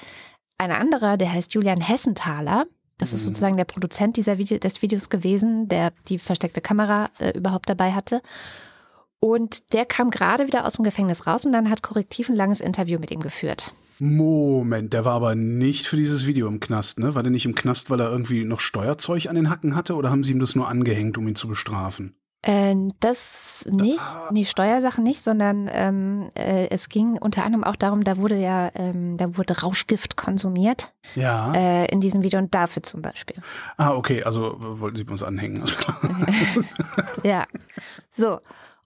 ein 0.58 0.70
anderer, 0.70 1.16
der 1.16 1.32
heißt 1.32 1.54
Julian 1.54 1.80
Hessenthaler. 1.80 2.66
Das 2.98 3.12
ist 3.12 3.22
Mhm. 3.22 3.28
sozusagen 3.28 3.56
der 3.58 3.64
Produzent 3.66 4.16
dieser 4.16 4.38
Video, 4.38 4.58
des 4.58 4.80
Videos 4.80 5.10
gewesen, 5.10 5.68
der 5.68 5.92
die 6.08 6.18
versteckte 6.18 6.60
Kamera 6.62 7.10
äh, 7.18 7.36
überhaupt 7.36 7.68
dabei 7.68 7.92
hatte. 7.92 8.22
Und 9.20 9.72
der 9.72 9.84
kam 9.86 10.10
gerade 10.10 10.46
wieder 10.46 10.66
aus 10.66 10.74
dem 10.74 10.84
Gefängnis 10.84 11.26
raus 11.26 11.44
und 11.44 11.52
dann 11.52 11.68
hat 11.70 11.82
Korrektiv 11.82 12.28
ein 12.28 12.36
langes 12.36 12.60
Interview 12.60 12.98
mit 12.98 13.10
ihm 13.10 13.20
geführt. 13.20 13.72
Moment, 13.98 14.92
der 14.92 15.04
war 15.06 15.14
aber 15.14 15.34
nicht 15.34 15.86
für 15.86 15.96
dieses 15.96 16.26
Video 16.26 16.46
im 16.48 16.60
Knast, 16.60 16.98
ne? 16.98 17.14
War 17.14 17.22
der 17.22 17.32
nicht 17.32 17.46
im 17.46 17.54
Knast, 17.54 17.88
weil 17.88 18.00
er 18.00 18.10
irgendwie 18.10 18.44
noch 18.44 18.60
Steuerzeug 18.60 19.26
an 19.26 19.34
den 19.36 19.48
Hacken 19.48 19.74
hatte 19.74 19.94
oder 19.94 20.10
haben 20.10 20.22
sie 20.22 20.32
ihm 20.32 20.38
das 20.38 20.54
nur 20.54 20.68
angehängt, 20.68 21.16
um 21.16 21.26
ihn 21.26 21.34
zu 21.34 21.48
bestrafen? 21.48 22.14
Äh, 22.46 22.74
das 23.00 23.64
nicht, 23.68 24.00
nee, 24.30 24.44
Steuersachen 24.44 25.02
nicht, 25.02 25.20
sondern 25.22 25.68
ähm, 25.72 26.28
äh, 26.34 26.68
es 26.70 26.88
ging 26.88 27.18
unter 27.18 27.44
anderem 27.44 27.64
auch 27.64 27.76
darum, 27.76 28.04
da 28.04 28.16
wurde 28.18 28.36
ja, 28.36 28.70
ähm, 28.74 29.16
da 29.16 29.36
wurde 29.36 29.60
Rauschgift 29.62 30.16
konsumiert 30.16 30.92
Ja. 31.16 31.52
äh, 31.54 31.86
in 31.92 32.00
diesem 32.00 32.22
Video 32.22 32.38
und 32.38 32.54
dafür 32.54 32.82
zum 32.84 33.02
Beispiel. 33.02 33.36
ah, 33.76 33.94
okay, 33.94 34.22
also 34.22 34.52
äh, 34.54 34.80
wollten 34.80 34.96
sie 34.96 35.04
uns 35.04 35.22
anhängen. 35.22 35.64
Klar. 35.64 35.98
Ja, 37.24 37.46
so. 38.10 38.38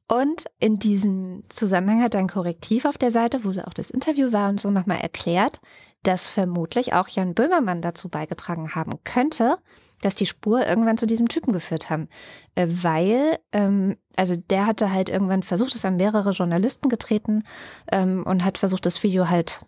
Und 0.08 0.44
in 0.58 0.78
diesem 0.78 1.44
Zusammenhang 1.50 2.02
hat 2.02 2.16
ein 2.16 2.28
Korrektiv 2.28 2.84
auf 2.84 2.98
der 2.98 3.10
Seite, 3.10 3.44
wo 3.44 3.50
auch 3.60 3.74
das 3.74 3.90
Interview 3.90 4.32
war 4.32 4.48
und 4.48 4.60
so 4.60 4.70
nochmal 4.70 4.98
erklärt, 4.98 5.60
dass 6.02 6.28
vermutlich 6.28 6.94
auch 6.94 7.08
Jan 7.08 7.34
Böhmermann 7.34 7.82
dazu 7.82 8.08
beigetragen 8.08 8.74
haben 8.74 8.94
könnte, 9.04 9.56
dass 10.00 10.14
die 10.14 10.26
Spur 10.26 10.66
irgendwann 10.66 10.98
zu 10.98 11.06
diesem 11.06 11.28
Typen 11.28 11.52
geführt 11.52 11.90
haben. 11.90 12.08
Äh, 12.54 12.66
Weil, 12.68 13.38
ähm, 13.52 13.96
also 14.16 14.34
der 14.36 14.66
hatte 14.66 14.92
halt 14.92 15.08
irgendwann 15.08 15.42
versucht, 15.42 15.74
es 15.74 15.84
an 15.84 15.96
mehrere 15.96 16.30
Journalisten 16.30 16.88
getreten 16.88 17.44
ähm, 17.92 18.24
und 18.24 18.44
hat 18.44 18.58
versucht, 18.58 18.86
das 18.86 19.02
Video 19.02 19.28
halt 19.28 19.64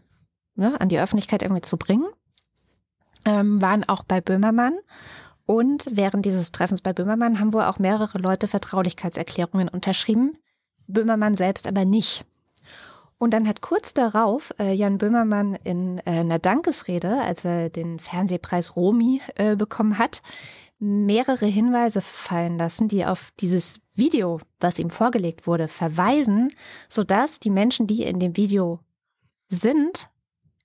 ne, 0.55 0.81
an 0.81 0.89
die 0.89 0.99
Öffentlichkeit 0.99 1.43
irgendwie 1.43 1.63
zu 1.63 1.77
bringen. 1.77 2.07
Ähm, 3.25 3.63
waren 3.63 3.89
auch 3.89 4.03
bei 4.03 4.21
Böhmermann. 4.21 4.79
Und 5.47 5.87
während 5.91 6.25
dieses 6.25 6.53
Treffens 6.53 6.81
bei 6.81 6.93
Böhmermann 6.93 7.41
haben 7.41 7.53
wohl 7.53 7.65
auch 7.65 7.79
mehrere 7.79 8.19
Leute 8.19 8.49
Vertraulichkeitserklärungen 8.49 9.69
unterschrieben, 9.69 10.39
Böhmermann 10.87 11.35
selbst 11.35 11.67
aber 11.67 11.85
nicht. 11.85 12.25
Und 13.23 13.31
dann 13.31 13.47
hat 13.47 13.61
kurz 13.61 13.95
darauf 13.95 14.53
äh, 14.59 14.73
Jan 14.73 14.99
Böhmermann 14.99 15.55
in 15.63 15.99
äh, 15.99 16.11
einer 16.11 16.41
Dankesrede, 16.41 17.23
als 17.23 17.45
er 17.45 17.71
den 17.71 18.01
Fernsehpreis 18.01 18.75
Romy 18.75 19.21
äh, 19.37 19.55
bekommen 19.55 19.97
hat, 19.97 20.23
mehrere 20.81 21.47
Hinweise 21.47 22.01
fallen 22.01 22.59
lassen, 22.59 22.89
die 22.89 23.07
auf 23.07 23.31
dieses 23.39 23.79
Video, 23.95 24.41
was 24.59 24.81
ihm 24.81 24.91
vorgelegt 24.91 25.47
wurde, 25.47 25.69
verweisen, 25.69 26.53
sodass 26.89 27.39
die 27.39 27.51
Menschen, 27.51 27.87
die 27.87 28.03
in 28.03 28.19
dem 28.19 28.37
Video 28.37 28.81
sind, 29.49 30.11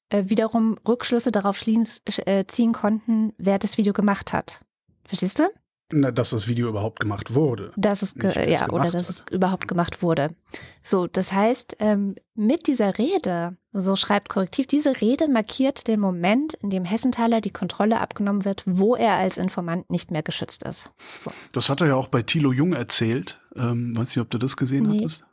äh, 0.10 0.24
wiederum 0.26 0.80
Rückschlüsse 0.88 1.32
darauf 1.32 1.64
äh, 1.68 2.46
ziehen 2.48 2.74
konnten, 2.74 3.34
wer 3.38 3.60
das 3.60 3.78
Video 3.78 3.94
gemacht 3.94 4.34
hat. 4.34 4.62
Verstehst 5.06 5.38
du? 5.38 5.44
Na, 5.90 6.12
dass 6.12 6.32
das 6.32 6.50
Video 6.50 6.68
überhaupt 6.68 7.00
gemacht 7.00 7.34
wurde. 7.34 7.72
Dass 7.78 8.02
es, 8.02 8.16
ja, 8.16 8.70
oder 8.70 8.92
dass 8.92 9.08
hat. 9.08 9.10
es 9.10 9.22
überhaupt 9.32 9.70
gemacht 9.70 10.02
wurde. 10.02 10.36
So, 10.84 11.08
das 11.08 11.32
heißt, 11.32 11.78
ähm, 11.80 12.16
mit 12.36 12.68
dieser 12.68 12.98
Rede, 12.98 13.56
so 13.72 13.96
schreibt 13.96 14.28
Korrektiv, 14.28 14.68
diese 14.68 15.00
Rede 15.00 15.30
markiert 15.30 15.88
den 15.88 16.02
Moment, 16.02 16.56
in 16.56 16.72
dem 16.72 16.84
Hessenthaler 16.84 17.40
die 17.40 17.52
Kontrolle 17.52 18.02
abgenommen 18.02 18.44
wird, 18.44 18.64
wo 18.66 18.96
er 18.96 19.14
als 19.14 19.38
Informant 19.38 19.90
nicht 19.90 20.12
mehr 20.12 20.24
geschützt 20.24 20.64
ist. 20.64 20.92
So. 21.24 21.32
Das 21.54 21.70
hat 21.70 21.80
er 21.80 21.88
ja 21.88 21.96
auch 21.96 22.10
bei 22.10 22.22
Thilo 22.22 22.52
Jung 22.52 22.74
erzählt. 22.74 23.40
Ähm, 23.56 23.96
weiß 23.96 24.10
nicht, 24.10 24.22
ob 24.22 24.30
du 24.30 24.38
das 24.38 24.58
gesehen 24.58 24.88
nee. 24.88 24.98
hattest. 24.98 25.26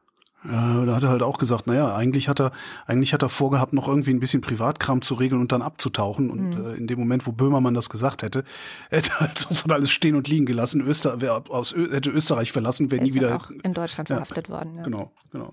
Ja, 0.46 0.84
da 0.84 0.96
hat 0.96 1.02
er 1.02 1.08
halt 1.08 1.22
auch 1.22 1.38
gesagt, 1.38 1.66
naja, 1.66 1.94
eigentlich 1.94 2.28
hat 2.28 2.38
er, 2.40 2.52
eigentlich 2.86 3.14
hat 3.14 3.22
er 3.22 3.30
vorgehabt, 3.30 3.72
noch 3.72 3.88
irgendwie 3.88 4.10
ein 4.10 4.20
bisschen 4.20 4.42
Privatkram 4.42 5.00
zu 5.00 5.14
regeln 5.14 5.40
und 5.40 5.52
dann 5.52 5.62
abzutauchen. 5.62 6.30
Und 6.30 6.50
mhm. 6.50 6.66
äh, 6.66 6.74
in 6.74 6.86
dem 6.86 6.98
Moment, 6.98 7.26
wo 7.26 7.32
Böhmermann 7.32 7.72
das 7.72 7.88
gesagt 7.88 8.22
hätte, 8.22 8.44
hätte 8.90 9.10
er 9.10 9.20
halt 9.20 9.38
sofort 9.38 9.72
alles 9.72 9.90
stehen 9.90 10.16
und 10.16 10.28
liegen 10.28 10.44
gelassen. 10.44 10.82
Öster, 10.82 11.20
wer 11.20 11.42
aus 11.48 11.72
Ö 11.72 11.90
hätte 11.90 12.10
Österreich 12.10 12.52
verlassen, 12.52 12.90
wäre 12.90 13.02
nie 13.02 13.14
wieder 13.14 13.36
auch 13.36 13.50
in 13.50 13.72
Deutschland 13.72 14.10
ja, 14.10 14.16
verhaftet 14.16 14.50
worden. 14.50 14.74
Ja. 14.76 14.82
Genau, 14.82 15.12
genau. 15.30 15.52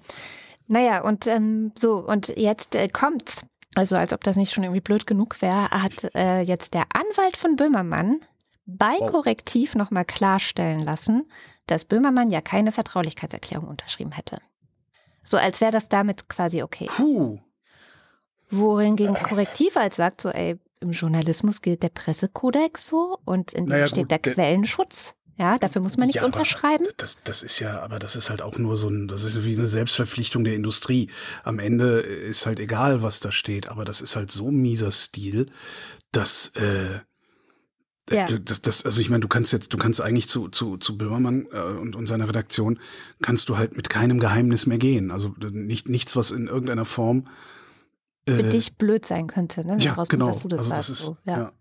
Naja, 0.68 1.02
und 1.02 1.28
ähm, 1.28 1.72
so, 1.78 1.98
und 1.98 2.30
jetzt 2.38 2.76
äh, 2.76 2.88
kommt's. 2.88 3.44
Also 3.76 3.96
als 3.96 4.12
ob 4.12 4.24
das 4.24 4.36
nicht 4.36 4.52
schon 4.52 4.66
irgendwie 4.66 4.82
blöd 4.82 5.08
genug 5.08 5.42
wäre, 5.42 5.70
hat 5.70 6.14
äh, 6.14 6.42
jetzt 6.42 6.74
der 6.74 6.84
Anwalt 6.94 7.38
von 7.38 7.56
Böhmermann 7.56 8.18
bei 8.66 8.96
wow. 9.00 9.12
Korrektiv 9.12 9.76
nochmal 9.76 10.06
klarstellen 10.06 10.82
lassen, 10.82 11.30
dass 11.68 11.86
Böhmermann 11.86 12.30
ja 12.30 12.42
keine 12.42 12.72
Vertraulichkeitserklärung 12.72 13.68
unterschrieben 13.68 14.12
hätte. 14.12 14.39
So 15.24 15.38
als 15.38 15.61
wäre 15.61 15.72
das 15.72 15.89
damit 15.89 16.30
quasi 16.30 16.63
okay. 16.63 16.88
Puh. 16.88 17.39
Wohingegen 18.49 19.15
Korrektiv 19.15 19.78
als 19.78 19.95
sagt 19.95 20.22
so, 20.22 20.30
ey, 20.30 20.59
im 20.82 20.91
Journalismus 20.91 21.61
gilt 21.61 21.84
der 21.84 21.89
Pressekodex 21.89 22.89
so 22.89 23.19
und 23.24 23.53
in 23.53 23.65
dem 23.65 23.69
naja, 23.69 23.88
steht 23.88 24.03
gut, 24.03 24.11
der, 24.11 24.19
der 24.19 24.34
Quellenschutz. 24.34 25.13
Ja, 25.38 25.57
dafür 25.57 25.82
muss 25.82 25.97
man 25.97 26.07
nichts 26.07 26.22
ja, 26.22 26.26
unterschreiben. 26.26 26.86
Das, 26.97 27.17
das 27.24 27.41
ist 27.41 27.59
ja, 27.59 27.82
aber 27.82 27.97
das 27.97 28.15
ist 28.15 28.30
halt 28.30 28.41
auch 28.41 28.57
nur 28.57 28.78
so 28.78 28.89
ein, 28.89 29.07
das 29.07 29.24
ist 29.24 29.43
wie 29.43 29.55
eine 29.55 29.65
Selbstverpflichtung 29.65 30.43
der 30.43 30.53
Industrie. 30.53 31.09
Am 31.43 31.57
Ende 31.57 31.99
ist 31.99 32.45
halt 32.45 32.59
egal, 32.59 33.01
was 33.01 33.22
da 33.22 33.32
steht, 33.32 33.69
aber 33.69 33.86
das 33.86 34.01
ist 34.01 34.15
halt 34.15 34.32
so 34.32 34.51
mieser 34.51 34.91
Stil, 34.91 35.47
dass 36.11 36.47
äh, 36.57 36.99
ja. 38.16 38.26
Das, 38.26 38.62
das, 38.62 38.86
also 38.86 39.01
ich 39.01 39.09
meine, 39.09 39.22
du 39.22 39.28
kannst 39.28 39.53
jetzt, 39.53 39.74
du 39.74 39.78
kannst 39.78 40.01
eigentlich 40.01 40.28
zu, 40.28 40.49
zu, 40.49 40.78
zu 40.78 40.97
Böhmermann 40.97 41.47
äh, 41.51 41.59
und, 41.59 41.95
und 41.95 42.07
seiner 42.07 42.28
Redaktion, 42.28 42.80
kannst 43.22 43.49
du 43.49 43.57
halt 43.57 43.76
mit 43.76 43.89
keinem 43.89 44.20
Geheimnis 44.20 44.66
mehr 44.66 44.78
gehen. 44.78 45.12
Also 45.12 45.36
nicht, 45.51 45.89
nichts, 45.89 46.16
was 46.16 46.32
in 46.32 46.47
irgendeiner 46.47 46.86
Form 46.86 47.28
äh, 48.26 48.34
für 48.34 48.43
dich 48.43 48.78
blöd 48.78 49.05
sein 49.05 49.28
könnte, 49.28 49.66
ne? 49.66 49.78
ja, 49.80 49.95
genau. 50.09 50.28
Dass 50.28 50.39
du 50.39 50.47
das 50.47 50.59
also 50.59 50.72
das 50.72 50.89
ist, 50.89 51.01
so. 51.03 51.18
ja. 51.26 51.38
ja. 51.38 51.51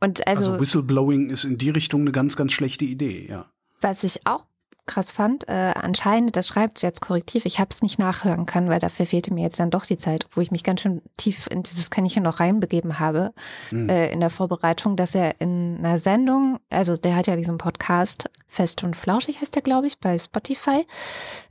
Und 0.00 0.26
also, 0.26 0.52
also 0.52 0.60
Whistleblowing 0.60 1.28
ist 1.28 1.44
in 1.44 1.58
die 1.58 1.70
Richtung 1.70 2.02
eine 2.02 2.12
ganz, 2.12 2.36
ganz 2.36 2.52
schlechte 2.52 2.86
Idee, 2.86 3.26
ja. 3.28 3.46
Was 3.82 4.04
ich 4.04 4.26
auch 4.26 4.44
krass 4.90 5.12
fand, 5.12 5.48
äh, 5.48 5.72
anscheinend, 5.74 6.36
das 6.36 6.48
schreibt 6.48 6.78
sie 6.78 6.86
jetzt 6.86 7.00
korrektiv, 7.00 7.46
ich 7.46 7.60
habe 7.60 7.70
es 7.70 7.80
nicht 7.80 7.98
nachhören 7.98 8.44
können, 8.44 8.68
weil 8.68 8.80
dafür 8.80 9.06
fehlte 9.06 9.32
mir 9.32 9.42
jetzt 9.42 9.60
dann 9.60 9.70
doch 9.70 9.86
die 9.86 9.96
Zeit, 9.96 10.26
wo 10.32 10.40
ich 10.40 10.50
mich 10.50 10.64
ganz 10.64 10.80
schön 10.80 11.00
tief 11.16 11.46
in 11.48 11.62
dieses 11.62 11.90
Kaninchen 11.90 12.24
noch 12.24 12.40
reinbegeben 12.40 12.98
habe 12.98 13.32
mhm. 13.70 13.88
äh, 13.88 14.10
in 14.10 14.18
der 14.18 14.30
Vorbereitung, 14.30 14.96
dass 14.96 15.14
er 15.14 15.40
in 15.40 15.76
einer 15.78 15.98
Sendung, 15.98 16.58
also 16.70 16.94
der 16.96 17.14
hat 17.14 17.28
ja 17.28 17.36
diesen 17.36 17.56
Podcast 17.56 18.28
Fest 18.48 18.82
und 18.82 18.96
Flauschig 18.96 19.40
heißt 19.40 19.54
der, 19.54 19.62
glaube 19.62 19.86
ich, 19.86 20.00
bei 20.00 20.18
Spotify, 20.18 20.84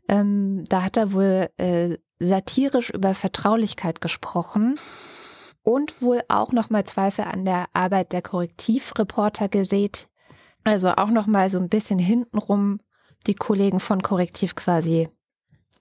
ähm, 0.09 0.65
da 0.67 0.83
hat 0.83 0.97
er 0.97 1.13
wohl 1.13 1.49
äh, 1.57 1.97
satirisch 2.19 2.89
über 2.89 3.13
Vertraulichkeit 3.13 4.01
gesprochen 4.01 4.77
und 5.63 6.01
wohl 6.01 6.21
auch 6.27 6.51
nochmal 6.51 6.83
Zweifel 6.83 7.23
an 7.23 7.45
der 7.45 7.67
Arbeit 7.71 8.11
der 8.11 8.21
Korrektivreporter 8.21 9.47
gesät. 9.47 10.09
Also 10.65 10.89
auch 10.89 11.09
nochmal 11.09 11.49
so 11.49 11.57
ein 11.57 11.69
bisschen 11.69 11.99
hintenrum 11.99 12.81
die 13.27 13.35
Kollegen 13.35 13.79
von 13.79 14.01
Korrektiv 14.01 14.55
quasi, 14.55 15.09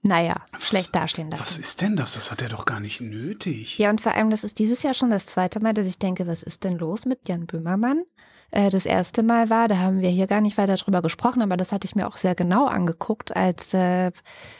naja, 0.01 0.43
was, 0.51 0.67
schlecht 0.67 0.95
dastehen 0.95 1.29
lassen. 1.29 1.41
Was 1.41 1.57
ist 1.57 1.81
denn 1.81 1.95
das? 1.95 2.13
Das 2.13 2.31
hat 2.31 2.41
er 2.41 2.49
doch 2.49 2.65
gar 2.65 2.79
nicht 2.79 3.01
nötig. 3.01 3.77
Ja, 3.77 3.89
und 3.89 4.01
vor 4.01 4.13
allem, 4.13 4.29
das 4.29 4.43
ist 4.43 4.59
dieses 4.59 4.83
Jahr 4.83 4.93
schon 4.93 5.09
das 5.09 5.25
zweite 5.25 5.59
Mal, 5.59 5.73
dass 5.73 5.87
ich 5.87 5.99
denke, 5.99 6.27
was 6.27 6.43
ist 6.43 6.63
denn 6.63 6.77
los 6.77 7.05
mit 7.05 7.27
Jan 7.27 7.45
Böhmermann? 7.45 8.03
Äh, 8.51 8.69
das 8.69 8.85
erste 8.85 9.23
Mal 9.23 9.49
war, 9.49 9.67
da 9.67 9.77
haben 9.77 10.01
wir 10.01 10.09
hier 10.09 10.27
gar 10.27 10.41
nicht 10.41 10.57
weiter 10.57 10.75
drüber 10.75 11.01
gesprochen, 11.01 11.41
aber 11.41 11.57
das 11.57 11.71
hatte 11.71 11.85
ich 11.85 11.95
mir 11.95 12.07
auch 12.07 12.17
sehr 12.17 12.35
genau 12.35 12.65
angeguckt, 12.65 13.35
als 13.35 13.73
äh, 13.73 14.11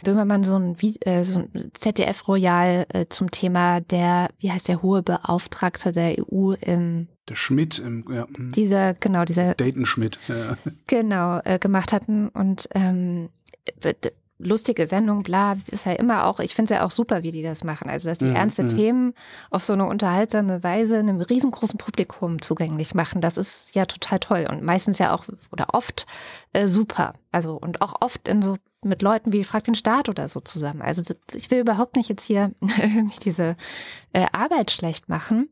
Böhmermann 0.03 0.43
so 0.43 0.57
ein, 0.57 0.75
äh, 1.01 1.23
so 1.23 1.39
ein 1.39 1.71
ZDF-Royal 1.73 2.85
äh, 2.89 3.05
zum 3.09 3.31
Thema 3.31 3.81
der, 3.81 4.29
wie 4.39 4.51
heißt 4.51 4.67
der 4.67 4.81
hohe 4.81 5.03
Beauftragte 5.03 5.91
der 5.91 6.15
EU 6.19 6.53
im 6.53 7.07
der 7.29 7.35
Schmidt 7.35 7.79
im 7.79 8.05
ja, 8.11 8.27
hm. 8.35 8.51
dieser 8.51 8.93
genau 8.93 9.25
dieser 9.25 9.53
Dayton 9.55 9.85
Schmidt 9.85 10.19
ja. 10.27 10.57
genau 10.87 11.39
äh, 11.43 11.59
gemacht 11.59 11.93
hatten 11.93 12.29
und 12.29 12.67
ähm, 12.73 13.29
lustige 14.39 14.87
Sendung, 14.87 15.21
bla, 15.21 15.57
ist 15.67 15.85
ja 15.85 15.91
immer 15.91 16.25
auch, 16.25 16.39
ich 16.39 16.55
finde 16.55 16.73
es 16.73 16.79
ja 16.79 16.85
auch 16.85 16.91
super, 16.91 17.23
wie 17.23 17.31
die 17.31 17.43
das 17.43 17.63
machen. 17.63 17.89
Also, 17.89 18.09
dass 18.09 18.17
die 18.17 18.25
mhm. 18.25 18.35
ernste 18.35 18.63
mhm. 18.63 18.69
Themen 18.69 19.13
auf 19.51 19.63
so 19.63 19.73
eine 19.73 19.85
unterhaltsame 19.85 20.63
Weise 20.63 20.97
einem 20.97 21.19
riesengroßen 21.21 21.77
Publikum 21.77 22.41
zugänglich 22.41 22.95
machen, 22.95 23.21
das 23.21 23.37
ist 23.37 23.75
ja 23.75 23.85
total 23.85 24.19
toll 24.19 24.47
und 24.49 24.63
meistens 24.63 24.97
ja 24.97 25.13
auch 25.13 25.25
oder 25.51 25.73
oft 25.73 26.07
äh, 26.53 26.67
super. 26.67 27.13
Also, 27.31 27.55
und 27.55 27.81
auch 27.81 27.95
oft 27.99 28.27
in 28.27 28.41
so 28.41 28.57
mit 28.81 29.01
Leuten 29.01 29.33
wie 29.33 29.43
Frag 29.43 29.65
den 29.65 29.75
Staat 29.75 30.07
oder 30.07 30.29
so 30.29 30.39
zusammen. 30.39 30.81
Also, 30.81 31.13
ich 31.33 31.51
will 31.51 31.59
überhaupt 31.59 31.97
nicht 31.97 32.09
jetzt 32.09 32.23
hier 32.23 32.51
irgendwie 32.61 33.19
diese 33.19 33.57
äh, 34.13 34.25
Arbeit 34.31 34.71
schlecht 34.71 35.09
machen. 35.09 35.49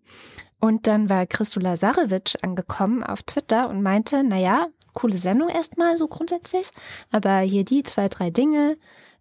Und 0.59 0.87
dann 0.87 1.09
war 1.09 1.25
Christo 1.27 1.59
Lazarevich 1.59 2.43
angekommen 2.43 3.03
auf 3.03 3.23
Twitter 3.23 3.69
und 3.69 3.83
meinte, 3.83 4.23
naja, 4.23 4.67
coole 4.93 5.17
Sendung 5.17 5.49
erstmal 5.49 5.97
so 5.97 6.07
grundsätzlich, 6.07 6.69
aber 7.11 7.39
hier 7.39 7.63
die 7.63 7.83
zwei, 7.83 8.09
drei 8.09 8.31
Dinge 8.31 8.77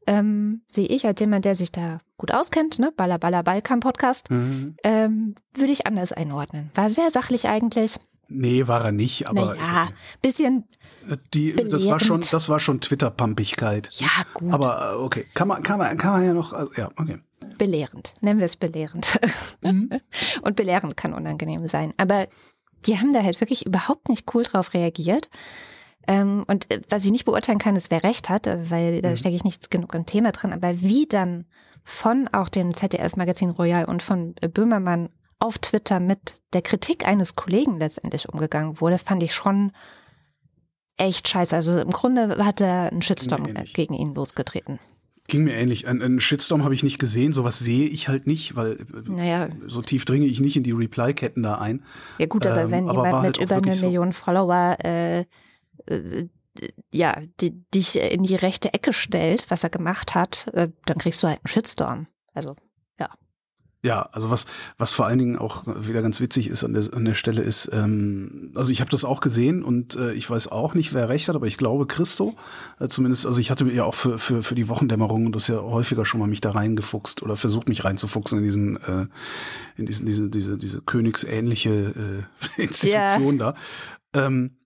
ähm, 0.07 0.63
sehe 0.69 0.87
ich 0.87 1.07
als 1.07 1.21
jemand, 1.21 1.45
der 1.45 1.55
sich 1.55 1.73
da 1.73 1.99
gut 2.17 2.33
auskennt, 2.33 2.79
ne, 2.79 2.93
Baller 2.97 3.19
Baller 3.19 3.43
Balkan 3.43 3.81
Podcast, 3.81 4.31
mhm. 4.31 4.77
ähm, 4.83 5.35
würde 5.55 5.73
ich 5.73 5.87
anders 5.87 6.13
einordnen. 6.13 6.71
War 6.75 6.89
sehr 6.89 7.11
sachlich 7.11 7.49
eigentlich. 7.49 7.99
Nee, 8.29 8.67
war 8.67 8.85
er 8.85 8.93
nicht, 8.93 9.29
aber 9.29 9.55
naja, 9.55 9.85
okay. 9.85 9.95
bisschen 10.21 10.65
äh, 11.09 11.17
die, 11.33 11.55
das 11.55 11.87
war 11.87 12.01
schon 12.01 12.21
das 12.21 12.49
war 12.49 12.59
schon 12.59 12.81
Twitter 12.81 13.11
Pumpigkeit. 13.11 13.91
Ja, 13.95 14.09
gut. 14.35 14.53
Aber 14.53 14.95
äh, 14.95 15.03
okay, 15.03 15.27
kann 15.35 15.49
man 15.49 15.63
kann 15.63 15.79
man 15.79 15.97
kann 15.97 16.13
man 16.13 16.25
ja 16.25 16.35
noch 16.35 16.53
also, 16.53 16.73
ja, 16.77 16.91
okay. 16.97 17.19
Belehrend, 17.59 18.15
nennen 18.21 18.41
wir 18.41 18.47
es 18.47 18.57
belehrend. 18.57 19.21
Mhm. 19.63 19.91
Und 20.43 20.57
belehrend 20.57 20.97
kann 20.97 21.13
unangenehm 21.13 21.67
sein, 21.69 21.95
aber 21.97 22.27
die 22.87 22.99
haben 22.99 23.13
da 23.13 23.23
halt 23.23 23.41
wirklich 23.41 23.67
überhaupt 23.67 24.09
nicht 24.09 24.35
cool 24.35 24.43
drauf 24.43 24.75
reagiert. 24.75 25.29
Ähm, 26.09 26.45
und 26.47 26.71
äh, 26.71 26.83
was 26.89 27.05
ich 27.05 27.11
nicht 27.11 27.25
beurteilen 27.25 27.59
kann, 27.59 27.75
ist, 27.75 27.91
wer 27.91 28.05
recht 28.05 28.29
hat, 28.29 28.47
weil 28.47 29.03
da 29.03 29.11
mhm. 29.11 29.17
stecke 29.17 29.35
ich 29.35 29.45
nicht 29.45 29.71
genug 29.71 29.95
im 29.95 30.07
Thema 30.07 30.33
drin. 30.33 30.53
Aber 30.53 30.81
wie 30.81 31.07
dann 31.07 31.47
von 31.83 32.29
auch 32.29 32.49
dem 32.49 32.75
ZDF-Magazin 32.75 33.51
Royal 33.51 33.85
und 33.85 34.03
von 34.03 34.35
Böhmermann 34.35 35.09
auf 35.39 35.59
Twitter 35.59 36.01
mit 36.01 36.43
der 36.53 36.63
Kritik 36.63 37.07
eines 37.07 37.37
Kollegen 37.37 37.79
letztendlich 37.79 38.29
umgegangen 38.29 38.81
wurde, 38.81 38.99
fand 38.99 39.23
ich 39.23 39.35
schon 39.35 39.73
echt 40.97 41.29
scheiße. 41.29 41.55
Also 41.55 41.79
im 41.79 41.91
Grunde 41.91 42.45
hat 42.45 42.61
er 42.61 42.91
einen 42.91 43.03
Shitstorm 43.03 43.45
gegen 43.75 43.95
ihn 43.95 44.15
losgetreten. 44.15 44.79
Ging 45.29 45.45
mir 45.45 45.55
ähnlich. 45.55 45.89
Einen 45.89 46.21
Shitstorm 46.21 46.63
habe 46.63 46.75
ich 46.75 46.85
nicht 46.85 46.99
gesehen, 46.99 47.33
sowas 47.33 47.59
sehe 47.59 47.89
ich 47.89 48.09
halt 48.09 48.27
nicht, 48.27 48.55
weil 48.55 48.73
äh, 48.73 49.11
naja. 49.11 49.49
so 49.67 49.83
tief 49.83 50.05
dringe 50.05 50.27
ich 50.27 50.41
nicht 50.41 50.57
in 50.57 50.63
die 50.63 50.73
Reply-Ketten 50.73 51.43
da 51.43 51.57
ein. 51.57 51.83
Ja 52.19 52.27
gut, 52.27 52.47
aber 52.47 52.63
ähm, 52.63 52.71
wenn 52.71 52.89
aber 52.89 53.05
jemand 53.05 53.23
halt 53.23 53.41
mit 53.41 53.45
über 53.45 53.57
eine 53.57 53.77
Million 53.77 54.13
so 54.13 54.19
Follower 54.19 54.77
äh, 54.85 55.25
äh, 55.87 56.29
ja, 56.93 57.21
dich 57.41 57.99
in 57.99 58.23
die 58.23 58.37
rechte 58.37 58.73
Ecke 58.73 58.93
stellt, 58.93 59.51
was 59.51 59.65
er 59.65 59.71
gemacht 59.71 60.15
hat, 60.15 60.47
äh, 60.55 60.69
dann 60.87 60.99
kriegst 60.99 61.23
du 61.23 61.29
halt 61.29 61.39
einen 61.39 61.49
Shitstorm. 61.49 62.07
Also 62.33 62.55
ja, 63.87 64.09
also 64.11 64.31
was, 64.31 64.47
was 64.79 64.93
vor 64.93 65.07
allen 65.07 65.19
Dingen 65.19 65.39
auch 65.39 65.63
wieder 65.67 66.03
ganz 66.03 66.21
witzig 66.21 66.49
ist 66.49 66.65
an 66.65 66.75
der, 66.75 66.83
an 66.93 67.05
der 67.05 67.15
Stelle 67.15 67.43
ist, 67.43 67.71
ähm, 67.73 68.51
also 68.57 68.73
ich 68.73 68.81
habe 68.81 68.91
das 68.91 69.05
auch 69.05 69.21
gesehen 69.21 69.63
und 69.63 69.95
äh, 69.95 70.13
ich 70.13 70.29
weiß 70.29 70.49
auch 70.49 70.75
nicht, 70.75 70.93
wer 70.93 71.09
recht 71.09 71.29
hat, 71.29 71.37
aber 71.37 71.47
ich 71.47 71.57
glaube 71.57 71.87
Christo, 71.87 72.35
äh, 72.81 72.89
zumindest, 72.89 73.27
also 73.27 73.39
ich 73.41 73.53
hatte 73.53 73.65
mir 73.65 73.73
ja 73.73 73.85
auch 73.85 73.95
für, 73.95 74.19
für, 74.19 74.43
für 74.43 74.57
die 74.57 74.69
Wochendämmerung 74.69 75.27
und 75.27 75.37
das 75.37 75.47
ja 75.47 75.61
häufiger 75.61 76.05
schon 76.05 76.19
mal 76.19 76.27
mich 76.27 76.41
da 76.41 76.51
reingefuchst 76.51 77.23
oder 77.23 77.37
versucht 77.37 77.69
mich 77.69 77.85
reinzufuchsen 77.85 78.39
in 78.39 78.45
diesen, 78.45 78.77
äh, 78.77 79.07
in 79.77 79.87
diesen, 79.87 80.05
diese, 80.05 80.29
diese, 80.29 80.59
diese 80.59 80.83
königsähnliche 80.83 82.27
äh, 82.59 82.63
Institution 82.63 83.39
yeah. 83.39 83.55
da. 84.13 84.27
Ähm, 84.27 84.57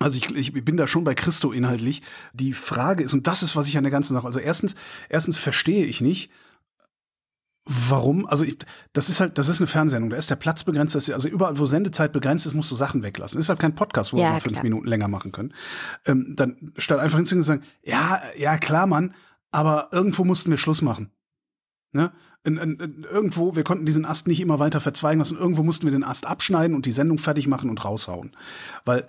also 0.00 0.18
ich, 0.18 0.36
ich 0.36 0.52
bin 0.52 0.76
da 0.76 0.86
schon 0.86 1.04
bei 1.04 1.14
Christo 1.14 1.50
inhaltlich. 1.50 2.02
Die 2.34 2.52
Frage 2.52 3.04
ist, 3.04 3.14
und 3.14 3.26
das 3.26 3.42
ist, 3.42 3.56
was 3.56 3.68
ich 3.68 3.78
an 3.78 3.84
der 3.84 3.92
ganzen 3.92 4.12
Sache, 4.12 4.26
also 4.26 4.40
erstens, 4.40 4.74
erstens 5.08 5.38
verstehe 5.38 5.86
ich 5.86 6.02
nicht, 6.02 6.30
Warum? 7.66 8.26
Also 8.26 8.44
ich, 8.44 8.58
das 8.92 9.08
ist 9.08 9.20
halt, 9.20 9.38
das 9.38 9.48
ist 9.48 9.60
eine 9.60 9.66
Fernsehsendung, 9.66 10.10
da 10.10 10.18
ist 10.18 10.28
der 10.28 10.36
Platz 10.36 10.64
begrenzt, 10.64 10.94
ist, 10.96 11.10
also 11.10 11.28
überall, 11.28 11.58
wo 11.58 11.64
Sendezeit 11.64 12.12
begrenzt 12.12 12.44
ist, 12.44 12.52
musst 12.52 12.70
du 12.70 12.74
Sachen 12.74 13.02
weglassen. 13.02 13.38
Das 13.38 13.46
ist 13.46 13.48
halt 13.48 13.58
kein 13.58 13.74
Podcast, 13.74 14.12
wo 14.12 14.18
ja, 14.18 14.24
wir 14.24 14.30
mal 14.32 14.40
fünf 14.40 14.62
Minuten 14.62 14.86
länger 14.86 15.08
machen 15.08 15.32
können. 15.32 15.54
Ähm, 16.04 16.34
dann 16.36 16.72
statt 16.76 17.00
einfach 17.00 17.16
hinzugehen 17.16 17.40
und 17.40 17.44
sagen, 17.44 17.62
ja, 17.82 18.20
ja 18.36 18.58
klar, 18.58 18.86
Mann, 18.86 19.14
aber 19.50 19.88
irgendwo 19.92 20.24
mussten 20.24 20.50
wir 20.50 20.58
Schluss 20.58 20.82
machen. 20.82 21.10
Ne? 21.92 22.12
In, 22.42 22.58
in, 22.58 22.78
in, 22.80 23.04
irgendwo, 23.04 23.56
wir 23.56 23.64
konnten 23.64 23.86
diesen 23.86 24.04
Ast 24.04 24.28
nicht 24.28 24.40
immer 24.40 24.58
weiter 24.58 24.80
verzweigen 24.80 25.20
lassen. 25.20 25.38
Irgendwo 25.38 25.62
mussten 25.62 25.86
wir 25.86 25.92
den 25.92 26.04
Ast 26.04 26.26
abschneiden 26.26 26.76
und 26.76 26.84
die 26.84 26.92
Sendung 26.92 27.16
fertig 27.16 27.46
machen 27.46 27.70
und 27.70 27.82
raushauen. 27.82 28.36
Weil, 28.84 29.08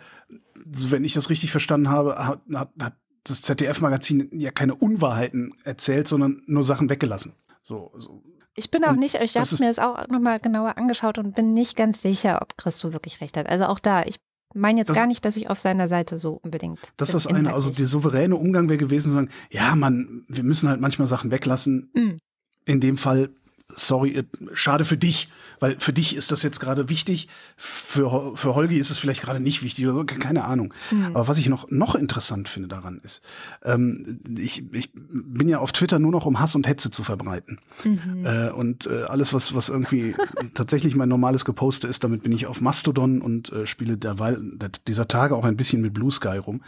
wenn 0.63 1.03
ich 1.03 1.13
das 1.13 1.29
richtig 1.29 1.51
verstanden 1.51 1.89
habe, 1.89 2.15
hat, 2.25 2.39
hat, 2.53 2.69
hat 2.79 2.95
das 3.25 3.41
ZDF-Magazin 3.41 4.29
ja 4.31 4.51
keine 4.51 4.75
Unwahrheiten 4.75 5.53
erzählt, 5.65 6.07
sondern 6.07 6.43
nur 6.45 6.63
Sachen 6.63 6.89
weggelassen. 6.89 7.33
So, 7.61 7.91
so. 7.97 8.23
Ich 8.55 8.71
bin 8.71 8.83
auch 8.85 8.91
und 8.91 8.99
nicht, 8.99 9.15
ich 9.15 9.35
habe 9.35 9.47
mir 9.59 9.67
das 9.67 9.79
auch 9.79 10.07
nochmal 10.07 10.39
genauer 10.39 10.77
angeschaut 10.77 11.17
und 11.17 11.35
bin 11.35 11.53
nicht 11.53 11.75
ganz 11.75 12.01
sicher, 12.01 12.41
ob 12.41 12.57
Christo 12.57 12.93
wirklich 12.93 13.19
recht 13.19 13.35
hat. 13.35 13.47
Also 13.47 13.65
auch 13.65 13.79
da, 13.79 14.03
ich 14.03 14.15
meine 14.53 14.79
jetzt 14.79 14.89
das, 14.89 14.97
gar 14.97 15.07
nicht, 15.07 15.25
dass 15.25 15.35
ich 15.35 15.49
auf 15.49 15.59
seiner 15.59 15.87
Seite 15.87 16.17
so 16.17 16.39
unbedingt. 16.41 16.79
Das 16.95 17.09
ist 17.09 17.25
das 17.25 17.27
eine, 17.27 17.53
also 17.53 17.71
der 17.71 17.85
souveräne 17.85 18.37
Umgang 18.37 18.69
wäre 18.69 18.77
gewesen, 18.77 19.09
zu 19.09 19.15
sagen, 19.15 19.29
ja, 19.51 19.75
man, 19.75 20.23
wir 20.29 20.43
müssen 20.43 20.69
halt 20.69 20.79
manchmal 20.79 21.07
Sachen 21.07 21.31
weglassen. 21.31 21.89
Mm. 21.93 22.17
In 22.65 22.79
dem 22.79 22.97
Fall 22.97 23.29
sorry, 23.73 24.15
äh, 24.15 24.23
schade 24.53 24.85
für 24.85 24.97
dich, 24.97 25.29
weil 25.59 25.79
für 25.79 25.93
dich 25.93 26.15
ist 26.15 26.31
das 26.31 26.43
jetzt 26.43 26.59
gerade 26.59 26.89
wichtig, 26.89 27.27
für, 27.57 28.35
für 28.35 28.55
Holgi 28.55 28.77
ist 28.77 28.89
es 28.89 28.97
vielleicht 28.97 29.21
gerade 29.21 29.39
nicht 29.39 29.63
wichtig 29.63 29.85
oder 29.85 29.95
so, 29.95 30.03
keine 30.05 30.45
Ahnung. 30.45 30.73
Mhm. 30.91 31.07
Aber 31.07 31.27
was 31.27 31.37
ich 31.37 31.49
noch, 31.49 31.69
noch 31.71 31.95
interessant 31.95 32.49
finde 32.49 32.69
daran 32.69 32.99
ist, 33.03 33.21
ähm, 33.63 34.19
ich, 34.37 34.63
ich 34.73 34.91
bin 34.93 35.49
ja 35.49 35.59
auf 35.59 35.71
Twitter 35.71 35.99
nur 35.99 36.11
noch, 36.11 36.25
um 36.25 36.39
Hass 36.39 36.55
und 36.55 36.67
Hetze 36.67 36.91
zu 36.91 37.03
verbreiten. 37.03 37.59
Mhm. 37.83 38.25
Äh, 38.25 38.49
und 38.49 38.87
äh, 38.87 39.03
alles, 39.03 39.33
was, 39.33 39.55
was 39.55 39.69
irgendwie 39.69 40.15
tatsächlich 40.53 40.95
mein 40.95 41.09
normales 41.09 41.45
Geposte 41.45 41.87
ist, 41.87 42.03
damit 42.03 42.23
bin 42.23 42.31
ich 42.31 42.45
auf 42.47 42.61
Mastodon 42.61 43.21
und 43.21 43.51
äh, 43.51 43.65
spiele 43.65 43.97
derweil 43.97 44.41
dieser 44.87 45.07
Tage 45.07 45.35
auch 45.35 45.45
ein 45.45 45.57
bisschen 45.57 45.81
mit 45.81 45.93
Blue 45.93 46.11
Sky 46.11 46.37
rum. 46.37 46.61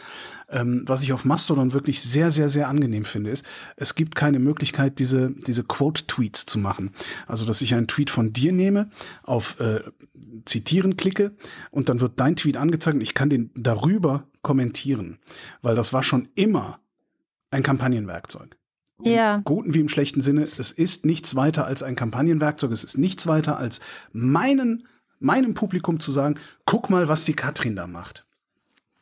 Ähm, 0.50 0.84
was 0.86 1.04
ich 1.04 1.12
auf 1.12 1.26
Mastodon 1.26 1.74
wirklich 1.74 2.02
sehr, 2.02 2.32
sehr, 2.32 2.48
sehr 2.48 2.70
angenehm 2.70 3.04
finde, 3.04 3.32
ist, 3.32 3.46
es 3.76 3.96
gibt 3.96 4.16
keine 4.16 4.40
Möglichkeit, 4.40 5.00
diese, 5.00 5.32
diese 5.46 5.64
Quote-Tweets 5.64 6.46
zu 6.46 6.58
machen. 6.58 6.87
Also, 7.26 7.46
dass 7.46 7.62
ich 7.62 7.74
einen 7.74 7.88
Tweet 7.88 8.10
von 8.10 8.34
dir 8.34 8.52
nehme, 8.52 8.90
auf 9.24 9.60
äh, 9.60 9.82
Zitieren 10.46 10.98
klicke 10.98 11.36
und 11.72 11.90
dann 11.90 12.00
wird 12.00 12.20
dein 12.20 12.36
Tweet 12.36 12.58
angezeigt 12.58 12.96
und 12.96 13.02
ich 13.02 13.14
kann 13.14 13.30
den 13.30 13.52
darüber 13.56 14.28
kommentieren. 14.42 15.20
Weil 15.62 15.76
das 15.76 15.94
war 15.94 16.04
schon 16.04 16.30
immer 16.36 16.80
ein 17.52 17.64
Kampagnenwerkzeug. 17.64 18.58
Ja. 19.04 19.36
Im 19.36 19.44
guten 19.44 19.74
wie 19.74 19.80
im 19.80 19.90
schlechten 19.90 20.22
Sinne, 20.22 20.48
es 20.58 20.72
ist 20.72 21.06
nichts 21.06 21.36
weiter 21.36 21.66
als 21.66 21.84
ein 21.84 21.96
Kampagnenwerkzeug, 21.96 22.72
es 22.72 22.84
ist 22.84 22.98
nichts 22.98 23.28
weiter 23.28 23.58
als 23.58 23.80
meinen, 24.12 24.88
meinem 25.20 25.54
Publikum 25.54 26.00
zu 26.00 26.12
sagen, 26.12 26.36
guck 26.66 26.90
mal, 26.90 27.08
was 27.08 27.26
die 27.26 27.36
Katrin 27.36 27.76
da 27.76 27.88
macht. 27.88 28.27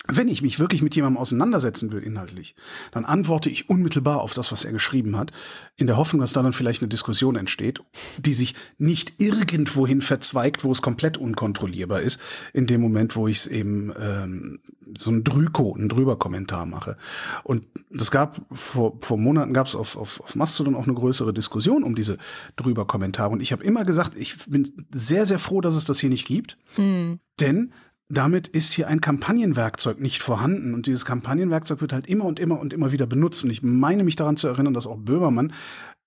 Wenn 0.08 0.28
ich 0.28 0.41
mich 0.41 0.60
wirklich 0.60 0.82
mit 0.82 0.95
jemandem 0.95 1.18
auseinandersetzen 1.18 1.91
will 1.91 2.01
inhaltlich, 2.01 2.56
dann 2.91 3.06
antworte 3.06 3.49
ich 3.49 3.70
unmittelbar 3.70 4.22
auf 4.22 4.34
das, 4.34 4.51
was 4.51 4.64
er 4.64 4.72
geschrieben 4.72 5.18
hat, 5.18 5.32
in 5.78 5.88
der 5.88 5.97
Hoffnung, 5.97 6.22
dass 6.22 6.34
da 6.34 6.43
dann 6.43 6.53
vielleicht 6.53 6.82
eine 6.82 6.89
Diskussion 6.89 7.36
entsteht, 7.36 7.82
die 8.20 8.34
sich 8.34 8.56
nicht 8.78 9.14
irgendwohin 9.18 10.01
verzweigt, 10.01 10.64
wo 10.64 10.72
es 10.72 10.82
komplett 10.82 11.18
unkontrollierbar 11.18 12.01
ist, 12.01 12.20
in 12.53 12.68
dem 12.68 12.82
Moment, 12.82 13.16
wo 13.16 13.28
ich 13.28 13.38
es 13.38 13.47
eben 13.47 13.91
ähm, 13.99 14.60
so 14.97 15.12
ein 15.12 15.24
Drüko, 15.24 15.76
ein 15.76 15.89
Drüber-Kommentar 15.89 16.66
mache. 16.66 16.97
Und 17.43 17.66
das 17.89 18.12
gab 18.12 18.41
vor, 18.51 18.97
vor 19.01 19.18
Monaten 19.18 19.53
gab 19.53 19.68
es 19.68 19.76
auf, 19.76 19.97
auf, 19.97 20.20
auf 20.22 20.36
Mastodon 20.36 20.76
auch 20.76 20.86
eine 20.86 20.93
größere 20.93 21.34
Diskussion 21.34 21.84
um 21.84 21.95
diese 21.95 22.18
Drüber-Kommentare. 22.58 23.32
Und 23.32 23.41
ich 23.41 23.51
habe 23.51 23.64
immer 23.64 23.86
gesagt, 23.86 24.16
ich 24.16 24.38
bin 24.45 24.68
sehr, 24.93 25.26
sehr 25.26 25.39
froh, 25.39 25.62
dass 25.62 25.76
es 25.76 25.86
das 25.86 25.99
hier 25.99 26.10
nicht 26.10 26.28
gibt. 26.28 26.58
Mhm. 26.78 27.20
Denn 27.39 27.74
damit 28.10 28.47
ist 28.47 28.74
hier 28.74 28.88
ein 28.88 29.01
Kampagnenwerkzeug 29.01 29.99
nicht 29.99 30.22
vorhanden. 30.22 30.74
Und 30.74 30.86
dieses 30.88 31.06
Kampagnenwerkzeug 31.06 31.82
wird 31.82 31.93
halt 31.93 32.08
immer 32.08 32.26
und 32.26 32.39
immer 32.39 32.60
und 32.60 32.74
immer 32.74 32.91
wieder 32.91 33.08
benutzt. 33.08 33.43
Und 33.43 33.49
ich 33.49 33.64
meine 33.64 34.03
mich 34.03 34.16
daran 34.16 34.38
zu 34.38 34.47
erinnern, 34.47 34.74
dass 34.74 34.88
auch 34.88 34.97
Böhmermann 34.97 35.53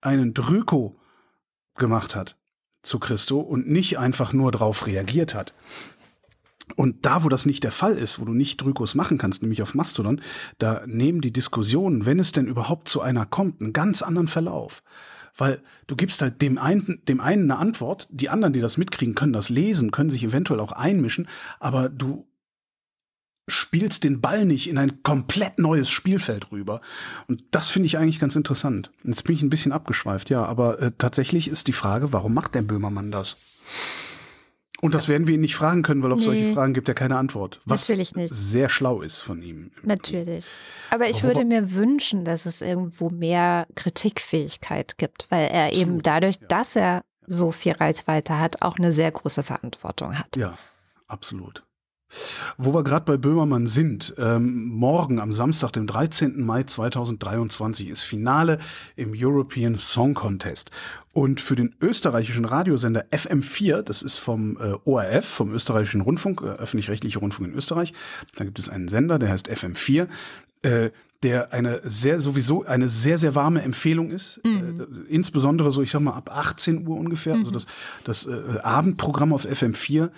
einen 0.00 0.34
Drüko 0.34 0.98
gemacht 1.74 2.14
hat 2.14 2.36
zu 2.82 2.98
Christo 2.98 3.40
und 3.40 3.68
nicht 3.68 3.98
einfach 3.98 4.32
nur 4.32 4.52
darauf 4.52 4.86
reagiert 4.86 5.34
hat. 5.34 5.54
Und 6.76 7.06
da, 7.06 7.24
wo 7.24 7.28
das 7.28 7.46
nicht 7.46 7.64
der 7.64 7.72
Fall 7.72 7.96
ist, 7.96 8.20
wo 8.20 8.24
du 8.24 8.32
nicht 8.32 8.60
Drykos 8.60 8.94
machen 8.94 9.18
kannst, 9.18 9.42
nämlich 9.42 9.62
auf 9.62 9.74
Mastodon, 9.74 10.20
da 10.58 10.84
nehmen 10.86 11.20
die 11.20 11.32
Diskussionen, 11.32 12.06
wenn 12.06 12.18
es 12.18 12.32
denn 12.32 12.46
überhaupt 12.46 12.88
zu 12.88 13.00
einer 13.00 13.26
kommt, 13.26 13.60
einen 13.60 13.72
ganz 13.72 14.02
anderen 14.02 14.28
Verlauf. 14.28 14.82
Weil 15.38 15.62
du 15.86 15.96
gibst 15.96 16.20
halt 16.20 16.42
dem 16.42 16.58
einen, 16.58 17.00
dem 17.08 17.20
einen 17.20 17.50
eine 17.50 17.60
Antwort, 17.60 18.08
die 18.10 18.28
anderen, 18.28 18.52
die 18.52 18.60
das 18.60 18.76
mitkriegen, 18.76 19.14
können 19.14 19.32
das 19.32 19.48
lesen, 19.48 19.92
können 19.92 20.10
sich 20.10 20.24
eventuell 20.24 20.60
auch 20.60 20.72
einmischen, 20.72 21.28
aber 21.60 21.88
du 21.88 22.26
spielst 23.46 24.04
den 24.04 24.20
Ball 24.20 24.44
nicht 24.44 24.68
in 24.68 24.76
ein 24.76 25.02
komplett 25.02 25.58
neues 25.58 25.88
Spielfeld 25.88 26.52
rüber. 26.52 26.80
Und 27.28 27.42
das 27.50 27.70
finde 27.70 27.86
ich 27.86 27.96
eigentlich 27.96 28.20
ganz 28.20 28.36
interessant. 28.36 28.90
Jetzt 29.04 29.24
bin 29.24 29.34
ich 29.34 29.42
ein 29.42 29.48
bisschen 29.48 29.72
abgeschweift, 29.72 30.28
ja, 30.28 30.44
aber 30.44 30.80
äh, 30.82 30.92
tatsächlich 30.98 31.48
ist 31.48 31.66
die 31.68 31.72
Frage, 31.72 32.12
warum 32.12 32.34
macht 32.34 32.54
der 32.54 32.62
Böhmermann 32.62 33.10
das? 33.10 33.38
Und 34.80 34.94
das 34.94 35.08
werden 35.08 35.26
wir 35.26 35.34
ihn 35.34 35.40
nicht 35.40 35.56
fragen 35.56 35.82
können, 35.82 36.02
weil 36.02 36.12
auf 36.12 36.18
nee. 36.18 36.24
solche 36.24 36.54
Fragen 36.54 36.72
gibt 36.72 36.88
er 36.88 36.94
keine 36.94 37.16
Antwort. 37.16 37.60
Was 37.64 37.88
Natürlich 37.88 38.14
nicht. 38.14 38.32
sehr 38.32 38.68
schlau 38.68 39.02
ist 39.02 39.20
von 39.20 39.42
ihm. 39.42 39.72
Natürlich. 39.82 40.46
Aber 40.90 41.08
ich 41.08 41.22
würde 41.24 41.44
mir 41.44 41.72
wünschen, 41.72 42.24
dass 42.24 42.46
es 42.46 42.62
irgendwo 42.62 43.10
mehr 43.10 43.66
Kritikfähigkeit 43.74 44.96
gibt, 44.96 45.26
weil 45.30 45.48
er 45.48 45.66
Absolut. 45.66 45.88
eben 45.88 46.02
dadurch, 46.02 46.36
ja. 46.40 46.46
dass 46.46 46.76
er 46.76 47.02
so 47.26 47.50
viel 47.50 47.72
Reichweite 47.72 48.38
hat, 48.38 48.62
auch 48.62 48.78
eine 48.78 48.92
sehr 48.92 49.10
große 49.10 49.42
Verantwortung 49.42 50.18
hat. 50.18 50.36
Ja, 50.36 50.56
absolut. 51.08 51.64
Wo 52.56 52.72
wir 52.72 52.84
gerade 52.84 53.04
bei 53.04 53.16
Böhmermann 53.16 53.66
sind, 53.66 54.14
ähm, 54.18 54.66
morgen 54.68 55.20
am 55.20 55.32
Samstag, 55.32 55.72
dem 55.72 55.86
13. 55.86 56.40
Mai 56.40 56.62
2023 56.62 57.88
ist 57.88 58.02
Finale 58.02 58.58
im 58.96 59.12
European 59.14 59.78
Song 59.78 60.14
Contest. 60.14 60.70
Und 61.12 61.40
für 61.40 61.56
den 61.56 61.74
österreichischen 61.80 62.44
Radiosender 62.44 63.04
FM4, 63.10 63.82
das 63.82 64.02
ist 64.02 64.18
vom 64.18 64.56
äh, 64.56 64.74
ORF, 64.84 65.26
vom 65.26 65.52
österreichischen 65.52 66.00
Rundfunk, 66.00 66.40
äh, 66.42 66.46
öffentlich-rechtlicher 66.46 67.20
Rundfunk 67.20 67.50
in 67.50 67.54
Österreich, 67.54 67.92
da 68.36 68.44
gibt 68.44 68.58
es 68.58 68.68
einen 68.68 68.88
Sender, 68.88 69.18
der 69.18 69.30
heißt 69.30 69.50
FM4, 69.50 70.08
äh, 70.62 70.90
der 71.22 71.52
eine 71.52 71.80
sehr, 71.84 72.20
sowieso 72.20 72.64
eine 72.64 72.88
sehr, 72.88 73.18
sehr 73.18 73.34
warme 73.34 73.62
Empfehlung 73.62 74.10
ist. 74.10 74.40
Mhm. 74.44 74.80
Äh, 74.80 75.12
insbesondere 75.12 75.72
so, 75.72 75.82
ich 75.82 75.90
sag 75.90 76.00
mal, 76.00 76.14
ab 76.14 76.30
18 76.32 76.86
Uhr 76.86 76.96
ungefähr. 76.96 77.34
Also 77.34 77.50
mhm. 77.50 77.56
Also 77.56 77.66
das, 78.04 78.26
das 78.26 78.56
äh, 78.56 78.60
Abendprogramm 78.60 79.32
auf 79.32 79.44
FM4 79.44 80.10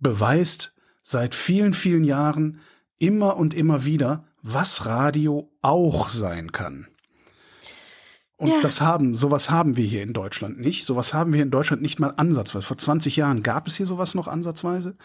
beweist, 0.00 0.72
seit 1.08 1.34
vielen, 1.34 1.72
vielen 1.72 2.04
Jahren 2.04 2.60
immer 2.98 3.38
und 3.38 3.54
immer 3.54 3.86
wieder, 3.86 4.24
was 4.42 4.84
Radio 4.84 5.50
auch 5.62 6.10
sein 6.10 6.52
kann. 6.52 6.86
Und 8.36 8.50
ja. 8.50 8.60
das 8.60 8.82
haben, 8.82 9.14
sowas 9.14 9.48
haben 9.48 9.78
wir 9.78 9.86
hier 9.86 10.02
in 10.02 10.12
Deutschland 10.12 10.60
nicht. 10.60 10.84
Sowas 10.84 11.14
haben 11.14 11.32
wir 11.32 11.42
in 11.42 11.50
Deutschland 11.50 11.80
nicht 11.80 11.98
mal 11.98 12.12
ansatzweise. 12.16 12.64
Vor 12.64 12.76
20 12.76 13.16
Jahren 13.16 13.42
gab 13.42 13.66
es 13.66 13.76
hier 13.76 13.86
sowas 13.86 14.14
noch 14.14 14.28
ansatzweise. 14.28 14.96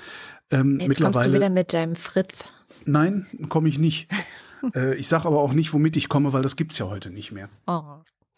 Ähm, 0.52 0.78
Jetzt 0.80 0.90
mittlerweile, 0.90 1.14
kommst 1.14 1.30
du 1.30 1.34
wieder 1.34 1.50
mit 1.50 1.74
deinem 1.74 1.96
Fritz. 1.96 2.48
Nein, 2.84 3.26
komme 3.48 3.70
ich 3.70 3.80
nicht. 3.80 4.12
äh, 4.76 4.96
ich 4.96 5.08
sage 5.08 5.26
aber 5.26 5.40
auch 5.40 5.54
nicht, 5.54 5.74
womit 5.74 5.96
ich 5.96 6.10
komme, 6.10 6.34
weil 6.34 6.44
das 6.44 6.58
gibt's 6.58 6.78
ja 6.78 6.88
heute 6.88 7.12
nicht 7.12 7.32
mehr. 7.32 7.48
Oh. 7.66 7.82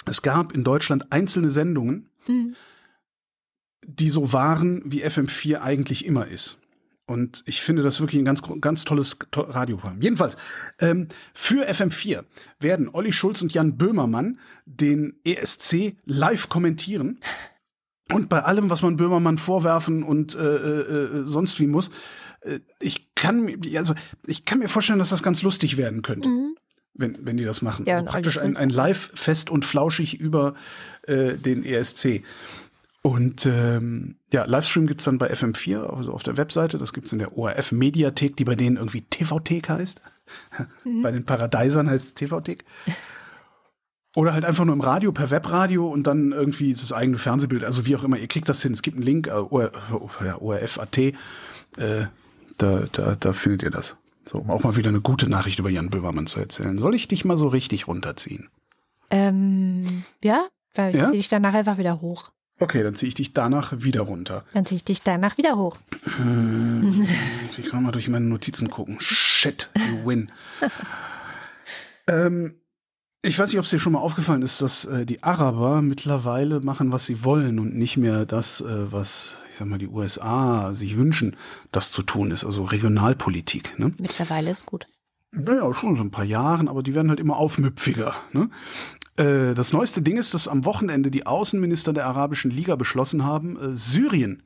Es 0.05 0.22
gab 0.22 0.53
in 0.53 0.63
Deutschland 0.63 1.11
einzelne 1.11 1.49
Sendungen, 1.49 2.11
mhm. 2.28 2.55
die 3.84 4.09
so 4.09 4.32
waren, 4.34 4.84
wie 4.86 5.03
FM4 5.03 5.61
eigentlich 5.61 6.05
immer 6.05 6.28
ist. 6.28 6.59
Und 7.07 7.43
ich 7.45 7.61
finde 7.61 7.83
das 7.83 7.99
wirklich 7.99 8.19
ein 8.19 8.25
ganz, 8.25 8.41
ganz 8.61 8.83
tolles 8.83 9.19
Radioprogramm. 9.31 10.01
Jedenfalls, 10.01 10.37
ähm, 10.79 11.07
für 11.33 11.67
FM4 11.69 12.23
werden 12.59 12.89
Olli 12.89 13.11
Schulz 13.11 13.43
und 13.43 13.53
Jan 13.53 13.77
Böhmermann 13.77 14.39
den 14.65 15.19
ESC 15.23 15.97
live 16.05 16.49
kommentieren. 16.49 17.19
Und 18.11 18.29
bei 18.29 18.43
allem, 18.43 18.69
was 18.69 18.81
man 18.81 18.97
Böhmermann 18.97 19.37
vorwerfen 19.37 20.03
und 20.03 20.35
äh, 20.35 20.39
äh, 20.39 21.19
äh, 21.21 21.25
sonst 21.25 21.59
wie 21.59 21.67
muss, 21.67 21.91
äh, 22.41 22.59
ich 22.79 23.13
kann 23.13 23.41
mir, 23.41 23.57
also 23.77 23.93
ich 24.25 24.45
kann 24.45 24.59
mir 24.59 24.69
vorstellen, 24.69 24.99
dass 24.99 25.09
das 25.09 25.23
ganz 25.23 25.43
lustig 25.43 25.77
werden 25.77 26.01
könnte. 26.01 26.29
Mhm. 26.29 26.55
Wenn, 26.97 27.17
wenn 27.27 27.35
die 27.35 27.43
das 27.43 27.61
machen. 27.61 27.85
Ja, 27.85 27.95
also 27.95 28.05
praktisch 28.05 28.39
ein, 28.39 28.55
ein 28.55 28.69
Live 28.69 29.11
fest 29.15 29.49
und 29.49 29.65
flauschig 29.65 30.17
über 30.17 30.53
äh, 31.03 31.35
den 31.35 31.65
ESC. 31.65 32.23
Und 33.05 33.45
ähm, 33.45 34.15
ja, 34.33 34.45
Livestream 34.45 34.87
gibt's 34.87 35.03
dann 35.03 35.19
bei 35.19 35.31
FM4, 35.31 35.95
also 35.95 36.11
auf 36.11 36.23
der 36.23 36.37
Webseite. 36.37 36.79
Das 36.79 36.91
gibt's 36.91 37.13
in 37.13 37.19
der 37.19 37.37
ORF-Mediathek, 37.37 38.35
die 38.35 38.45
bei 38.45 38.55
denen 38.55 38.77
irgendwie 38.77 39.01
TV-Thek 39.01 39.69
heißt. 39.69 40.01
Mhm. 40.85 41.03
bei 41.03 41.11
den 41.11 41.23
Paradeisern 41.23 41.87
heißt 41.87 42.03
es 42.07 42.13
TV-Thek. 42.15 42.63
Oder 44.15 44.33
halt 44.33 44.43
einfach 44.43 44.65
nur 44.65 44.73
im 44.73 44.81
Radio, 44.81 45.11
per 45.11 45.29
Webradio 45.29 45.87
und 45.87 46.07
dann 46.07 46.31
irgendwie 46.31 46.73
das 46.73 46.91
eigene 46.93 47.19
Fernsehbild. 47.19 47.63
Also 47.63 47.85
wie 47.85 47.95
auch 47.95 48.03
immer, 48.03 48.17
ihr 48.17 48.27
kriegt 48.27 48.49
das 48.49 48.63
hin. 48.63 48.73
Es 48.73 48.81
gibt 48.81 48.97
einen 48.97 49.05
Link, 49.05 49.27
äh, 49.27 49.33
OR, 49.33 49.71
ja, 50.25 50.41
ORF.at. 50.41 50.97
Äh, 50.97 51.13
da, 52.57 52.87
da, 52.91 53.15
da 53.19 53.33
findet 53.33 53.61
ihr 53.61 53.69
das. 53.69 53.97
So, 54.25 54.39
um 54.39 54.49
auch 54.49 54.63
mal 54.63 54.77
wieder 54.77 54.89
eine 54.89 55.01
gute 55.01 55.29
Nachricht 55.29 55.59
über 55.59 55.69
Jan 55.69 55.91
Böhmermann 55.91 56.25
zu 56.25 56.39
erzählen. 56.39 56.79
Soll 56.79 56.95
ich 56.95 57.07
dich 57.07 57.23
mal 57.23 57.37
so 57.37 57.49
richtig 57.49 57.87
runterziehen? 57.87 58.49
Ähm, 59.11 60.05
ja, 60.23 60.47
weil 60.73 60.89
ich 60.89 60.95
ja? 60.95 61.05
ziehe 61.05 61.17
dich 61.17 61.29
danach 61.29 61.53
einfach 61.53 61.77
wieder 61.77 62.01
hoch. 62.01 62.31
Okay, 62.59 62.83
dann 62.83 62.95
ziehe 62.95 63.09
ich 63.09 63.15
dich 63.15 63.33
danach 63.33 63.73
wieder 63.83 64.01
runter. 64.01 64.45
Dann 64.53 64.65
ziehe 64.65 64.77
ich 64.77 64.85
dich 64.85 65.01
danach 65.01 65.37
wieder 65.37 65.57
hoch. 65.57 65.77
Ich 67.57 67.69
kann 67.69 67.83
mal 67.83 67.91
durch 67.91 68.07
meine 68.07 68.25
Notizen 68.25 68.69
gucken. 68.69 68.97
Shit, 68.99 69.69
you 69.75 70.05
win. 70.05 70.31
ähm, 72.07 72.55
ich 73.21 73.39
weiß 73.39 73.49
nicht, 73.49 73.57
ob 73.57 73.65
es 73.65 73.71
dir 73.71 73.79
schon 73.79 73.93
mal 73.93 73.99
aufgefallen 73.99 74.43
ist, 74.43 74.61
dass 74.61 74.85
äh, 74.85 75.05
die 75.05 75.23
Araber 75.23 75.81
mittlerweile 75.81 76.61
machen, 76.61 76.91
was 76.91 77.07
sie 77.07 77.23
wollen 77.23 77.59
und 77.59 77.75
nicht 77.75 77.97
mehr 77.97 78.25
das, 78.25 78.61
äh, 78.61 78.91
was, 78.91 79.37
ich 79.49 79.57
sag 79.57 79.67
mal, 79.67 79.79
die 79.79 79.87
USA 79.87 80.73
sich 80.73 80.95
wünschen, 80.95 81.35
das 81.71 81.91
zu 81.91 82.03
tun 82.03 82.29
ist, 82.29 82.45
also 82.45 82.63
Regionalpolitik. 82.63 83.79
Ne? 83.79 83.93
Mittlerweile 83.97 84.51
ist 84.51 84.65
gut. 84.65 84.87
Naja, 85.31 85.73
schon 85.73 85.97
so 85.97 86.03
ein 86.03 86.11
paar 86.11 86.23
Jahren, 86.23 86.69
aber 86.69 86.83
die 86.83 86.95
werden 86.95 87.09
halt 87.09 87.19
immer 87.19 87.35
aufmüpfiger. 87.35 88.15
Ne? 88.31 88.49
Äh, 89.18 89.53
das 89.53 89.74
neueste 89.74 90.01
Ding 90.01 90.18
ist, 90.18 90.34
dass 90.34 90.47
am 90.47 90.66
Wochenende 90.66 91.11
die 91.11 91.26
Außenminister 91.26 91.93
der 91.93 92.05
Arabischen 92.05 92.51
Liga 92.51 92.76
beschlossen 92.76 93.24
haben, 93.24 93.57
äh, 93.57 93.78
Syrien 93.78 94.43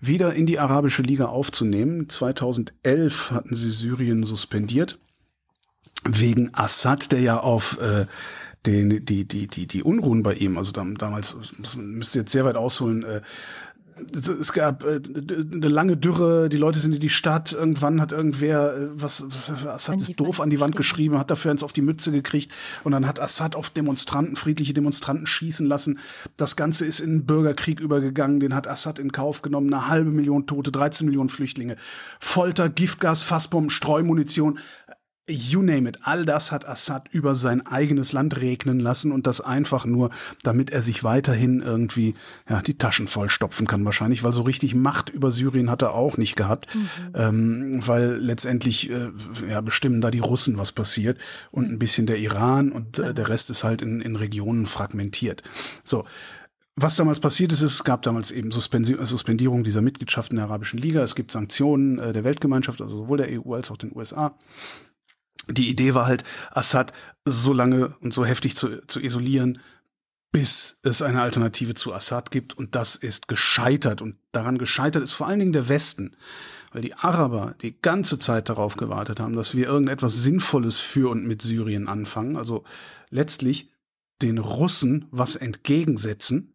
wieder 0.00 0.34
in 0.34 0.46
die 0.46 0.58
Arabische 0.58 1.02
Liga 1.02 1.26
aufzunehmen. 1.26 2.08
2011 2.08 3.32
hatten 3.32 3.54
sie 3.54 3.70
Syrien 3.70 4.24
suspendiert 4.24 4.98
wegen 6.04 6.54
Assad, 6.54 7.10
der 7.12 7.20
ja 7.20 7.40
auf 7.40 7.78
äh, 7.80 8.06
den, 8.66 9.04
die, 9.04 9.24
die, 9.24 9.46
die, 9.46 9.66
die 9.66 9.82
Unruhen 9.82 10.22
bei 10.22 10.34
ihm, 10.34 10.58
also 10.58 10.72
damals, 10.72 11.36
müsste 11.76 12.20
jetzt 12.20 12.32
sehr 12.32 12.44
weit 12.44 12.56
ausholen, 12.56 13.02
äh, 13.02 13.20
es 14.12 14.52
gab 14.52 14.84
äh, 14.84 15.00
eine 15.52 15.68
lange 15.68 15.96
Dürre, 15.96 16.48
die 16.48 16.56
Leute 16.56 16.78
sind 16.78 16.94
in 16.94 17.00
die 17.00 17.08
Stadt, 17.08 17.52
irgendwann 17.52 18.00
hat 18.00 18.12
irgendwer 18.12 18.76
äh, 18.76 18.88
was, 18.92 19.26
Assad 19.66 20.00
ist 20.00 20.18
doof 20.18 20.40
an 20.40 20.50
die 20.50 20.60
Wand 20.60 20.76
geschrieben, 20.76 21.18
hat 21.18 21.30
dafür 21.30 21.50
eins 21.50 21.62
auf 21.62 21.72
die 21.72 21.82
Mütze 21.82 22.12
gekriegt 22.12 22.52
und 22.84 22.92
dann 22.92 23.06
hat 23.06 23.20
Assad 23.20 23.56
auf 23.56 23.70
Demonstranten, 23.70 24.36
friedliche 24.36 24.74
Demonstranten 24.74 25.26
schießen 25.26 25.66
lassen. 25.66 25.98
Das 26.36 26.56
Ganze 26.56 26.86
ist 26.86 27.00
in 27.00 27.10
einen 27.10 27.26
Bürgerkrieg 27.26 27.80
übergegangen, 27.80 28.40
den 28.40 28.54
hat 28.54 28.66
Assad 28.66 28.98
in 28.98 29.12
Kauf 29.12 29.42
genommen, 29.42 29.72
eine 29.72 29.88
halbe 29.88 30.10
Million 30.10 30.46
Tote, 30.46 30.72
13 30.72 31.06
Millionen 31.06 31.28
Flüchtlinge, 31.28 31.76
Folter, 32.20 32.68
Giftgas, 32.68 33.22
Fassbomben, 33.22 33.70
Streumunition, 33.70 34.58
you 35.28 35.62
name 35.62 35.88
it, 35.88 35.98
all 36.02 36.24
das 36.24 36.50
hat 36.52 36.66
Assad 36.66 37.08
über 37.10 37.34
sein 37.34 37.66
eigenes 37.66 38.12
Land 38.12 38.40
regnen 38.40 38.80
lassen 38.80 39.12
und 39.12 39.26
das 39.26 39.40
einfach 39.40 39.84
nur, 39.84 40.10
damit 40.42 40.70
er 40.70 40.82
sich 40.82 41.04
weiterhin 41.04 41.60
irgendwie 41.60 42.14
ja, 42.48 42.62
die 42.62 42.78
Taschen 42.78 43.06
vollstopfen 43.06 43.66
kann 43.66 43.84
wahrscheinlich, 43.84 44.24
weil 44.24 44.32
so 44.32 44.42
richtig 44.42 44.74
Macht 44.74 45.10
über 45.10 45.30
Syrien 45.30 45.70
hat 45.70 45.82
er 45.82 45.94
auch 45.94 46.16
nicht 46.16 46.36
gehabt, 46.36 46.74
mhm. 46.74 46.88
ähm, 47.14 47.86
weil 47.86 48.16
letztendlich 48.16 48.90
äh, 48.90 49.10
ja, 49.48 49.60
bestimmen 49.60 50.00
da 50.00 50.10
die 50.10 50.18
Russen, 50.18 50.58
was 50.58 50.72
passiert 50.72 51.18
und 51.50 51.70
ein 51.70 51.78
bisschen 51.78 52.06
der 52.06 52.18
Iran 52.18 52.72
und 52.72 52.98
äh, 52.98 53.14
der 53.14 53.28
Rest 53.28 53.50
ist 53.50 53.64
halt 53.64 53.82
in, 53.82 54.00
in 54.00 54.16
Regionen 54.16 54.66
fragmentiert. 54.66 55.42
So, 55.84 56.04
was 56.80 56.94
damals 56.94 57.18
passiert 57.18 57.52
ist, 57.52 57.62
ist, 57.62 57.72
es 57.72 57.84
gab 57.84 58.02
damals 58.02 58.30
eben 58.30 58.52
Suspendierung 58.52 59.64
dieser 59.64 59.82
Mitgliedschaften 59.82 60.36
der 60.36 60.46
Arabischen 60.46 60.78
Liga. 60.78 61.02
Es 61.02 61.16
gibt 61.16 61.32
Sanktionen 61.32 61.98
äh, 61.98 62.12
der 62.12 62.22
Weltgemeinschaft, 62.22 62.80
also 62.80 62.96
sowohl 62.96 63.18
der 63.18 63.28
EU 63.30 63.54
als 63.54 63.72
auch 63.72 63.76
den 63.76 63.94
USA 63.96 64.36
die 65.48 65.68
Idee 65.68 65.94
war 65.94 66.06
halt, 66.06 66.24
Assad 66.50 66.92
so 67.24 67.52
lange 67.52 67.94
und 68.00 68.12
so 68.12 68.24
heftig 68.24 68.56
zu, 68.56 68.86
zu 68.86 69.00
isolieren, 69.00 69.60
bis 70.30 70.78
es 70.82 71.00
eine 71.02 71.22
Alternative 71.22 71.74
zu 71.74 71.94
Assad 71.94 72.30
gibt. 72.30 72.56
Und 72.56 72.74
das 72.74 72.96
ist 72.96 73.28
gescheitert. 73.28 74.02
Und 74.02 74.16
daran 74.32 74.58
gescheitert 74.58 75.02
ist 75.02 75.14
vor 75.14 75.26
allen 75.26 75.38
Dingen 75.38 75.52
der 75.52 75.68
Westen. 75.68 76.16
Weil 76.72 76.82
die 76.82 76.94
Araber 76.94 77.54
die 77.62 77.80
ganze 77.80 78.18
Zeit 78.18 78.50
darauf 78.50 78.76
gewartet 78.76 79.20
haben, 79.20 79.34
dass 79.34 79.54
wir 79.54 79.66
irgendetwas 79.66 80.22
Sinnvolles 80.22 80.78
für 80.78 81.10
und 81.10 81.26
mit 81.26 81.40
Syrien 81.40 81.88
anfangen. 81.88 82.36
Also 82.36 82.64
letztlich 83.08 83.70
den 84.20 84.38
Russen 84.38 85.06
was 85.10 85.36
entgegensetzen, 85.36 86.54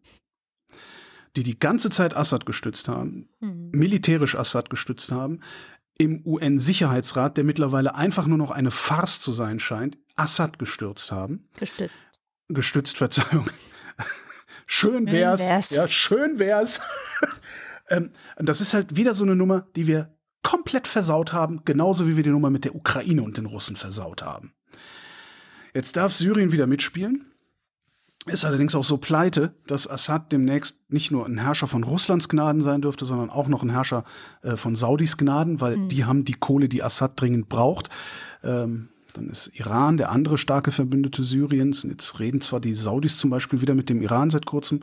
die 1.36 1.42
die 1.42 1.58
ganze 1.58 1.90
Zeit 1.90 2.16
Assad 2.16 2.46
gestützt 2.46 2.86
haben, 2.86 3.28
mhm. 3.40 3.70
militärisch 3.72 4.36
Assad 4.36 4.70
gestützt 4.70 5.10
haben, 5.10 5.40
im 5.98 6.26
UN-Sicherheitsrat, 6.26 7.36
der 7.36 7.44
mittlerweile 7.44 7.94
einfach 7.94 8.26
nur 8.26 8.38
noch 8.38 8.50
eine 8.50 8.70
Farce 8.70 9.20
zu 9.20 9.32
sein 9.32 9.60
scheint, 9.60 9.98
Assad 10.16 10.58
gestürzt 10.58 11.12
haben. 11.12 11.48
Gestützt. 11.56 11.94
Gestützt, 12.48 12.98
Verzeihung. 12.98 13.48
schön 14.66 15.10
wär's. 15.10 15.40
Schön 15.40 15.50
wär's. 15.50 15.70
Ja, 15.70 15.88
schön 15.88 16.38
wär's. 16.38 16.80
ähm, 17.88 18.10
das 18.36 18.60
ist 18.60 18.74
halt 18.74 18.96
wieder 18.96 19.14
so 19.14 19.24
eine 19.24 19.36
Nummer, 19.36 19.66
die 19.76 19.86
wir 19.86 20.16
komplett 20.42 20.86
versaut 20.86 21.32
haben, 21.32 21.64
genauso 21.64 22.06
wie 22.06 22.16
wir 22.16 22.22
die 22.22 22.30
Nummer 22.30 22.50
mit 22.50 22.64
der 22.64 22.74
Ukraine 22.74 23.22
und 23.22 23.36
den 23.36 23.46
Russen 23.46 23.76
versaut 23.76 24.22
haben. 24.22 24.52
Jetzt 25.72 25.96
darf 25.96 26.12
Syrien 26.12 26.52
wieder 26.52 26.66
mitspielen 26.66 27.33
ist 28.26 28.44
allerdings 28.44 28.74
auch 28.74 28.84
so 28.84 28.96
pleite, 28.96 29.54
dass 29.66 29.88
Assad 29.88 30.32
demnächst 30.32 30.90
nicht 30.90 31.10
nur 31.10 31.26
ein 31.26 31.38
Herrscher 31.38 31.66
von 31.66 31.84
Russlands 31.84 32.28
Gnaden 32.28 32.62
sein 32.62 32.80
dürfte, 32.80 33.04
sondern 33.04 33.30
auch 33.30 33.48
noch 33.48 33.62
ein 33.62 33.70
Herrscher 33.70 34.04
äh, 34.42 34.56
von 34.56 34.76
Saudis 34.76 35.16
Gnaden, 35.16 35.60
weil 35.60 35.76
mhm. 35.76 35.88
die 35.88 36.04
haben 36.04 36.24
die 36.24 36.34
Kohle, 36.34 36.68
die 36.68 36.82
Assad 36.82 37.20
dringend 37.20 37.48
braucht. 37.48 37.90
Ähm, 38.42 38.88
dann 39.12 39.28
ist 39.28 39.50
Iran 39.54 39.96
der 39.96 40.10
andere 40.10 40.38
starke 40.38 40.72
Verbündete 40.72 41.22
Syriens. 41.22 41.84
Und 41.84 41.90
jetzt 41.90 42.18
reden 42.18 42.40
zwar 42.40 42.60
die 42.60 42.74
Saudis 42.74 43.18
zum 43.18 43.30
Beispiel 43.30 43.60
wieder 43.60 43.74
mit 43.74 43.88
dem 43.88 44.02
Iran 44.02 44.30
seit 44.30 44.46
kurzem, 44.46 44.80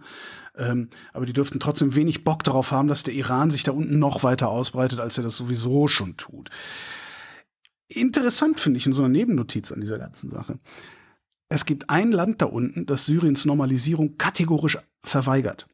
ähm, 0.55 0.89
aber 1.11 1.25
die 1.25 1.33
dürften 1.33 1.59
trotzdem 1.59 1.95
wenig 1.95 2.23
Bock 2.23 2.43
darauf 2.43 2.71
haben, 2.71 2.87
dass 2.87 3.03
der 3.03 3.13
Iran 3.13 3.51
sich 3.51 3.63
da 3.63 3.71
unten 3.71 3.99
noch 3.99 4.23
weiter 4.23 4.49
ausbreitet, 4.49 4.99
als 4.99 5.17
er 5.17 5.23
das 5.23 5.35
sowieso 5.35 5.87
schon 5.87 6.15
tut. 6.17 6.49
Interessant 7.87 8.59
finde 8.59 8.77
ich 8.77 8.85
in 8.85 8.93
so 8.93 9.01
einer 9.01 9.11
Nebennotiz 9.11 9.71
an 9.71 9.81
dieser 9.81 9.97
ganzen 9.97 10.29
Sache 10.29 10.59
es 11.51 11.65
gibt 11.65 11.89
ein 11.89 12.13
Land 12.13 12.41
da 12.41 12.45
unten, 12.45 12.85
das 12.85 13.05
Syriens 13.05 13.43
Normalisierung 13.43 14.17
kategorisch 14.17 14.77
verweigert. 15.01 15.67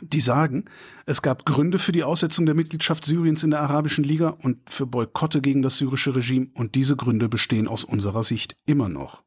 Die 0.00 0.20
sagen, 0.20 0.66
es 1.06 1.22
gab 1.22 1.44
Gründe 1.44 1.78
für 1.78 1.90
die 1.90 2.04
Aussetzung 2.04 2.46
der 2.46 2.54
Mitgliedschaft 2.54 3.04
Syriens 3.04 3.42
in 3.42 3.50
der 3.50 3.62
Arabischen 3.62 4.04
Liga 4.04 4.28
und 4.28 4.58
für 4.70 4.86
Boykotte 4.86 5.40
gegen 5.40 5.62
das 5.62 5.78
syrische 5.78 6.14
Regime 6.14 6.48
und 6.54 6.76
diese 6.76 6.94
Gründe 6.94 7.28
bestehen 7.28 7.66
aus 7.66 7.82
unserer 7.82 8.22
Sicht 8.22 8.56
immer 8.64 8.88
noch. 8.88 9.24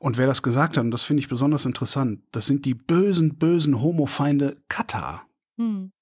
Und 0.00 0.18
wer 0.18 0.26
das 0.26 0.42
gesagt 0.42 0.76
hat, 0.76 0.84
und 0.84 0.90
das 0.90 1.02
finde 1.02 1.22
ich 1.22 1.28
besonders 1.28 1.64
interessant, 1.64 2.20
das 2.32 2.46
sind 2.46 2.64
die 2.64 2.74
bösen, 2.74 3.36
bösen 3.36 3.80
Homofeinde 3.80 4.56
Katar. 4.68 5.26
Hm. 5.58 5.92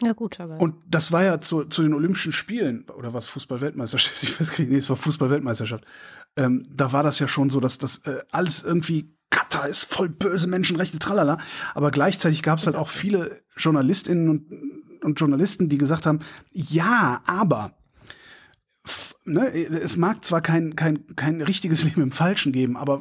Ja, 0.00 0.12
gut, 0.12 0.40
aber. 0.40 0.60
Und 0.60 0.74
das 0.88 1.12
war 1.12 1.22
ja 1.22 1.40
zu, 1.40 1.64
zu 1.64 1.82
den 1.82 1.94
Olympischen 1.94 2.32
Spielen, 2.32 2.84
oder 2.96 3.12
was, 3.12 3.26
Fußball-Weltmeisterschaft, 3.28 4.22
ich 4.22 4.40
weiß 4.40 4.50
gar 4.50 4.60
nicht, 4.60 4.70
nee, 4.70 4.78
es 4.78 4.88
war 4.88 4.96
Fußball-Weltmeisterschaft. 4.96 5.84
Ähm, 6.36 6.62
da 6.70 6.92
war 6.92 7.02
das 7.02 7.18
ja 7.18 7.28
schon 7.28 7.50
so, 7.50 7.60
dass 7.60 7.78
das 7.78 7.98
äh, 7.98 8.20
alles 8.30 8.62
irgendwie 8.62 9.14
Katar 9.30 9.68
ist 9.68 9.84
voll 9.84 10.08
böse 10.08 10.46
Menschenrechte, 10.46 10.98
tralala. 10.98 11.38
Aber 11.74 11.90
gleichzeitig 11.90 12.42
gab 12.42 12.58
es 12.58 12.66
halt 12.66 12.76
auch 12.76 12.88
viele 12.88 13.42
JournalistInnen 13.56 14.28
und, 14.28 15.02
und 15.02 15.20
Journalisten, 15.20 15.68
die 15.68 15.78
gesagt 15.78 16.06
haben, 16.06 16.20
ja, 16.52 17.22
aber 17.26 17.72
Ne, 19.26 19.50
es 19.54 19.96
mag 19.96 20.22
zwar 20.22 20.42
kein, 20.42 20.76
kein, 20.76 21.06
kein 21.16 21.40
richtiges 21.40 21.82
Leben 21.84 22.02
im 22.02 22.10
Falschen 22.10 22.52
geben, 22.52 22.76
aber 22.76 23.00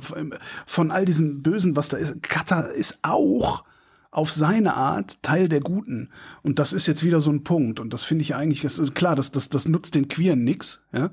von 0.66 0.91
all 0.91 1.04
diesem 1.04 1.41
Bösen, 1.41 1.76
was 1.76 1.89
da 1.89 1.98
ist, 1.98 2.24
Katar 2.24 2.70
ist 2.72 3.00
auch 3.02 3.66
auf 4.14 4.32
seine 4.32 4.76
Art 4.76 5.22
Teil 5.24 5.49
der 5.49 5.59
Guten. 5.59 6.09
Und 6.43 6.59
das 6.59 6.72
ist 6.72 6.86
jetzt 6.86 7.03
wieder 7.03 7.20
so 7.20 7.32
ein 7.32 7.43
Punkt. 7.43 7.80
Und 7.80 7.93
das 7.93 8.03
finde 8.03 8.22
ich 8.22 8.36
eigentlich, 8.36 8.61
das 8.61 8.78
ist 8.78 8.93
klar, 8.93 9.16
das, 9.16 9.32
das, 9.32 9.49
das 9.49 9.68
nutzt 9.68 9.95
den 9.95 10.07
Queeren 10.07 10.43
nix, 10.43 10.86
ja. 10.93 11.11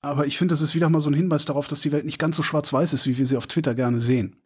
Aber 0.00 0.26
ich 0.26 0.36
finde, 0.36 0.52
das 0.52 0.60
ist 0.60 0.74
wieder 0.74 0.90
mal 0.90 1.00
so 1.00 1.08
ein 1.08 1.14
Hinweis 1.14 1.46
darauf, 1.46 1.66
dass 1.66 1.80
die 1.80 1.90
Welt 1.90 2.04
nicht 2.04 2.18
ganz 2.18 2.36
so 2.36 2.42
schwarz-weiß 2.42 2.92
ist, 2.92 3.06
wie 3.06 3.16
wir 3.16 3.24
sie 3.24 3.38
auf 3.38 3.46
Twitter 3.46 3.74
gerne 3.74 4.00
sehen. 4.00 4.36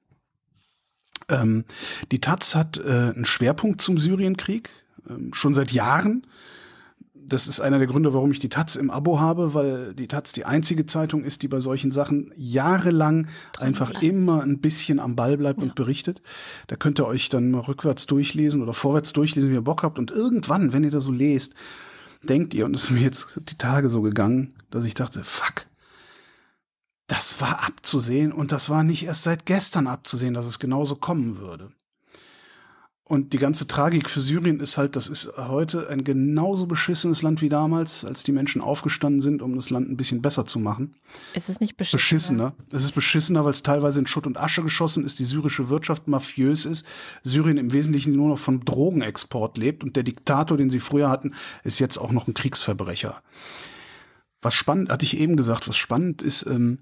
Ähm, 1.29 1.65
die 2.13 2.21
Taz 2.21 2.55
hat 2.55 2.79
äh, 2.79 3.13
einen 3.15 3.25
Schwerpunkt 3.25 3.83
zum 3.83 3.99
Syrienkrieg, 3.99 4.71
ähm, 5.11 5.35
schon 5.35 5.55
seit 5.55 5.73
Jahren 5.73 6.27
das 7.29 7.47
ist 7.47 7.61
einer 7.61 7.79
der 7.79 7.87
Gründe, 7.87 8.13
warum 8.13 8.33
ich 8.33 8.39
die 8.39 8.49
Taz 8.49 8.77
im 8.77 8.91
Abo 8.91 9.21
habe, 9.21 9.55
weil 9.55 9.95
die 9.95 10.09
Taz 10.09 10.33
die 10.33 10.45
einzige 10.45 10.87
Zeitung 10.87 11.25
ist, 11.25 11.43
die 11.43 11.49
bei 11.49 11.61
solchen 11.61 11.91
Sachen 11.91 12.33
jahrelang 12.37 13.29
einfach 13.59 13.91
bleibt. 13.91 14.05
immer 14.05 14.43
ein 14.43 14.61
bisschen 14.61 14.99
am 14.99 15.15
Ball 15.17 15.37
bleibt 15.37 15.61
ja. 15.61 15.65
und 15.65 15.75
berichtet. 15.75 16.23
Da 16.67 16.77
könnt 16.77 16.99
ihr 16.99 17.07
euch 17.07 17.29
dann 17.29 17.51
mal 17.51 17.61
rückwärts 17.61 18.07
durchlesen 18.07 18.63
oder 18.63 18.73
vorwärts 18.73 19.13
durchlesen, 19.13 19.51
wie 19.51 19.55
ihr 19.55 19.63
Bock 19.63 19.83
habt. 19.83 19.99
Und 19.99 20.11
irgendwann, 20.11 20.73
wenn 20.73 20.85
ihr 20.85 20.91
da 20.91 21.01
so 21.01 21.13
lest, 21.13 21.55
denkt 22.23 22.55
ihr, 22.55 22.65
und 22.65 22.75
es 22.75 22.85
ist 22.85 22.91
mir 22.91 23.01
jetzt 23.01 23.29
die 23.37 23.59
Tage 23.59 23.89
so 23.89 24.03
gegangen, 24.03 24.55
dass 24.71 24.85
ich 24.85 24.95
dachte, 24.95 25.23
fuck, 25.23 25.67
das 27.07 27.41
war 27.41 27.65
abzusehen 27.65 28.33
und 28.33 28.53
das 28.53 28.71
war 28.71 28.85
nicht 28.85 29.05
erst 29.05 29.23
seit 29.23 29.47
gestern 29.47 29.87
abzusehen, 29.87 30.35
dass 30.35 30.47
es 30.47 30.59
genauso 30.59 30.97
kommen 30.97 31.39
würde. 31.39 31.73
Und 33.09 33.33
die 33.33 33.39
ganze 33.39 33.67
Tragik 33.67 34.11
für 34.11 34.21
Syrien 34.21 34.61
ist 34.61 34.77
halt, 34.77 34.95
das 34.95 35.09
ist 35.09 35.33
heute 35.39 35.89
ein 35.89 36.05
genauso 36.05 36.67
beschissenes 36.67 37.23
Land 37.23 37.41
wie 37.41 37.49
damals, 37.49 38.05
als 38.05 38.23
die 38.23 38.33
Menschen 38.33 38.61
aufgestanden 38.61 39.23
sind, 39.23 39.41
um 39.41 39.57
das 39.57 39.71
Land 39.71 39.89
ein 39.89 39.97
bisschen 39.97 40.21
besser 40.21 40.45
zu 40.45 40.59
machen. 40.59 40.95
Es 41.33 41.49
ist 41.49 41.63
nicht 41.63 41.79
beschissener. 41.79 42.53
beschissener. 42.53 42.55
Es 42.71 42.85
ist 42.85 42.93
beschissener, 42.93 43.45
weil 43.47 43.53
es 43.53 43.63
teilweise 43.63 43.99
in 43.99 44.07
Schutt 44.07 44.27
und 44.27 44.37
Asche 44.37 44.63
geschossen 44.63 45.07
ist, 45.07 45.19
die 45.21 45.25
syrische 45.25 45.71
Wirtschaft 45.71 46.07
mafiös 46.07 46.67
ist, 46.67 46.85
Syrien 47.23 47.57
im 47.57 47.73
Wesentlichen 47.73 48.13
nur 48.13 48.29
noch 48.29 48.39
von 48.39 48.61
Drogenexport 48.61 49.57
lebt 49.57 49.85
und 49.85 49.97
der 49.97 50.03
Diktator, 50.03 50.59
den 50.59 50.69
sie 50.69 50.81
früher 50.81 51.09
hatten, 51.09 51.33
ist 51.65 51.79
jetzt 51.79 51.97
auch 51.97 52.13
noch 52.13 52.29
ein 52.29 52.35
Kriegsverbrecher. 52.35 53.23
Was 54.43 54.53
spannend, 54.53 54.91
hatte 54.91 55.07
ich 55.07 55.19
eben 55.19 55.37
gesagt, 55.37 55.67
was 55.67 55.79
spannend 55.79 56.21
ist, 56.21 56.45
ähm, 56.45 56.81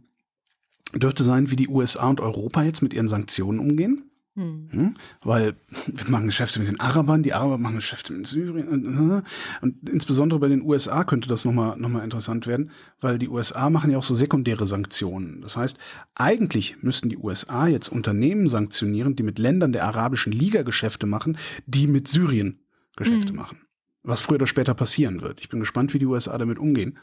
dürfte 0.93 1.23
sein, 1.23 1.53
wie 1.53 1.57
die 1.57 1.69
USA 1.69 2.09
und 2.09 2.21
Europa 2.21 2.65
jetzt 2.65 2.83
mit 2.83 2.95
ihren 2.95 3.07
Sanktionen 3.07 3.61
umgehen. 3.61 4.11
Hm. 4.37 4.69
Hm? 4.71 4.97
Weil 5.23 5.57
wir 5.87 6.11
machen 6.11 6.27
Geschäfte 6.27 6.59
mit 6.61 6.69
den 6.69 6.79
Arabern, 6.79 7.23
die 7.23 7.33
Araber 7.33 7.57
machen 7.57 7.77
Geschäfte 7.77 8.13
mit 8.13 8.27
Syrien. 8.27 8.69
Und, 8.69 9.25
und 9.63 9.89
insbesondere 9.89 10.39
bei 10.39 10.49
den 10.49 10.63
USA 10.63 11.05
könnte 11.05 11.29
das 11.29 11.45
nochmal 11.47 11.79
noch 11.79 11.89
mal 11.89 12.05
interessant 12.05 12.47
werden, 12.47 12.71
weil 13.01 13.19
die 13.19 13.29
USA 13.29 13.71
machen 13.71 13.91
ja 13.91 13.99
auch 13.99 14.03
so 14.03 14.15
sekundäre 14.15 14.67
Sanktionen. 14.67 15.41
Das 15.41 15.57
heißt, 15.57 15.79
eigentlich 16.15 16.83
müssten 16.83 17.09
die 17.09 17.17
USA 17.17 17.67
jetzt 17.67 17.89
Unternehmen 17.89 18.47
sanktionieren, 18.47 19.17
die 19.17 19.23
mit 19.23 19.39
Ländern 19.39 19.73
der 19.73 19.85
arabischen 19.85 20.33
Liga 20.33 20.63
Geschäfte 20.63 21.07
machen, 21.07 21.39
die 21.67 21.87
mit 21.87 22.07
Syrien 22.07 22.61
Geschäfte 22.97 23.31
hm. 23.31 23.37
machen. 23.37 23.59
Was 24.03 24.21
früher 24.21 24.37
oder 24.37 24.47
später 24.47 24.75
passieren 24.75 25.23
wird. 25.23 25.41
Ich 25.41 25.49
bin 25.49 25.61
gespannt, 25.61 25.95
wie 25.95 25.99
die 25.99 26.07
USA 26.07 26.37
damit 26.37 26.59
umgehen. 26.59 26.99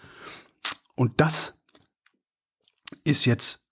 Und 0.95 1.19
das 1.19 1.59
ist 3.03 3.25
jetzt 3.25 3.62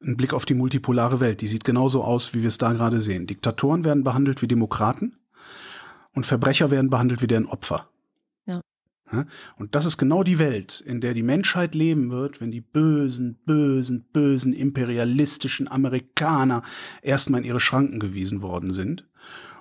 ein 0.00 0.16
Blick 0.16 0.32
auf 0.32 0.44
die 0.44 0.54
multipolare 0.54 1.20
Welt. 1.20 1.40
Die 1.40 1.46
sieht 1.46 1.64
genauso 1.64 2.04
aus, 2.04 2.34
wie 2.34 2.42
wir 2.42 2.48
es 2.48 2.58
da 2.58 2.72
gerade 2.72 3.00
sehen. 3.00 3.26
Diktatoren 3.26 3.84
werden 3.84 4.04
behandelt 4.04 4.42
wie 4.42 4.48
Demokraten 4.48 5.16
und 6.12 6.26
Verbrecher 6.26 6.70
werden 6.70 6.90
behandelt 6.90 7.22
wie 7.22 7.26
deren 7.26 7.46
Opfer. 7.46 7.88
Ja. 8.46 8.60
Und 9.56 9.74
das 9.74 9.86
ist 9.86 9.96
genau 9.96 10.22
die 10.22 10.38
Welt, 10.38 10.80
in 10.80 11.00
der 11.00 11.14
die 11.14 11.22
Menschheit 11.22 11.74
leben 11.74 12.10
wird, 12.10 12.40
wenn 12.40 12.50
die 12.50 12.60
bösen, 12.60 13.38
bösen, 13.46 14.04
bösen 14.12 14.52
imperialistischen 14.52 15.66
Amerikaner 15.66 16.62
erstmal 17.02 17.40
in 17.40 17.46
ihre 17.46 17.60
Schranken 17.60 18.00
gewiesen 18.00 18.42
worden 18.42 18.72
sind. 18.72 19.06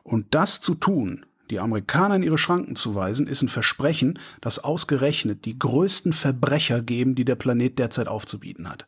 Und 0.04 0.36
das 0.36 0.62
zu 0.62 0.76
tun, 0.76 1.26
die 1.50 1.60
Amerikaner 1.60 2.18
in 2.18 2.24
ihre 2.24 2.38
Schranken 2.38 2.76
zu 2.76 2.94
weisen, 2.96 3.28
ist 3.28 3.42
ein 3.42 3.48
Versprechen, 3.48 4.20
das 4.42 4.60
ausgerechnet 4.60 5.46
die 5.46 5.58
größten 5.58 6.12
Verbrecher 6.12 6.82
geben, 6.82 7.16
die 7.16 7.26
der 7.26 7.36
Planet 7.36 7.80
derzeit 7.80 8.08
aufzubieten 8.08 8.70
hat. 8.70 8.88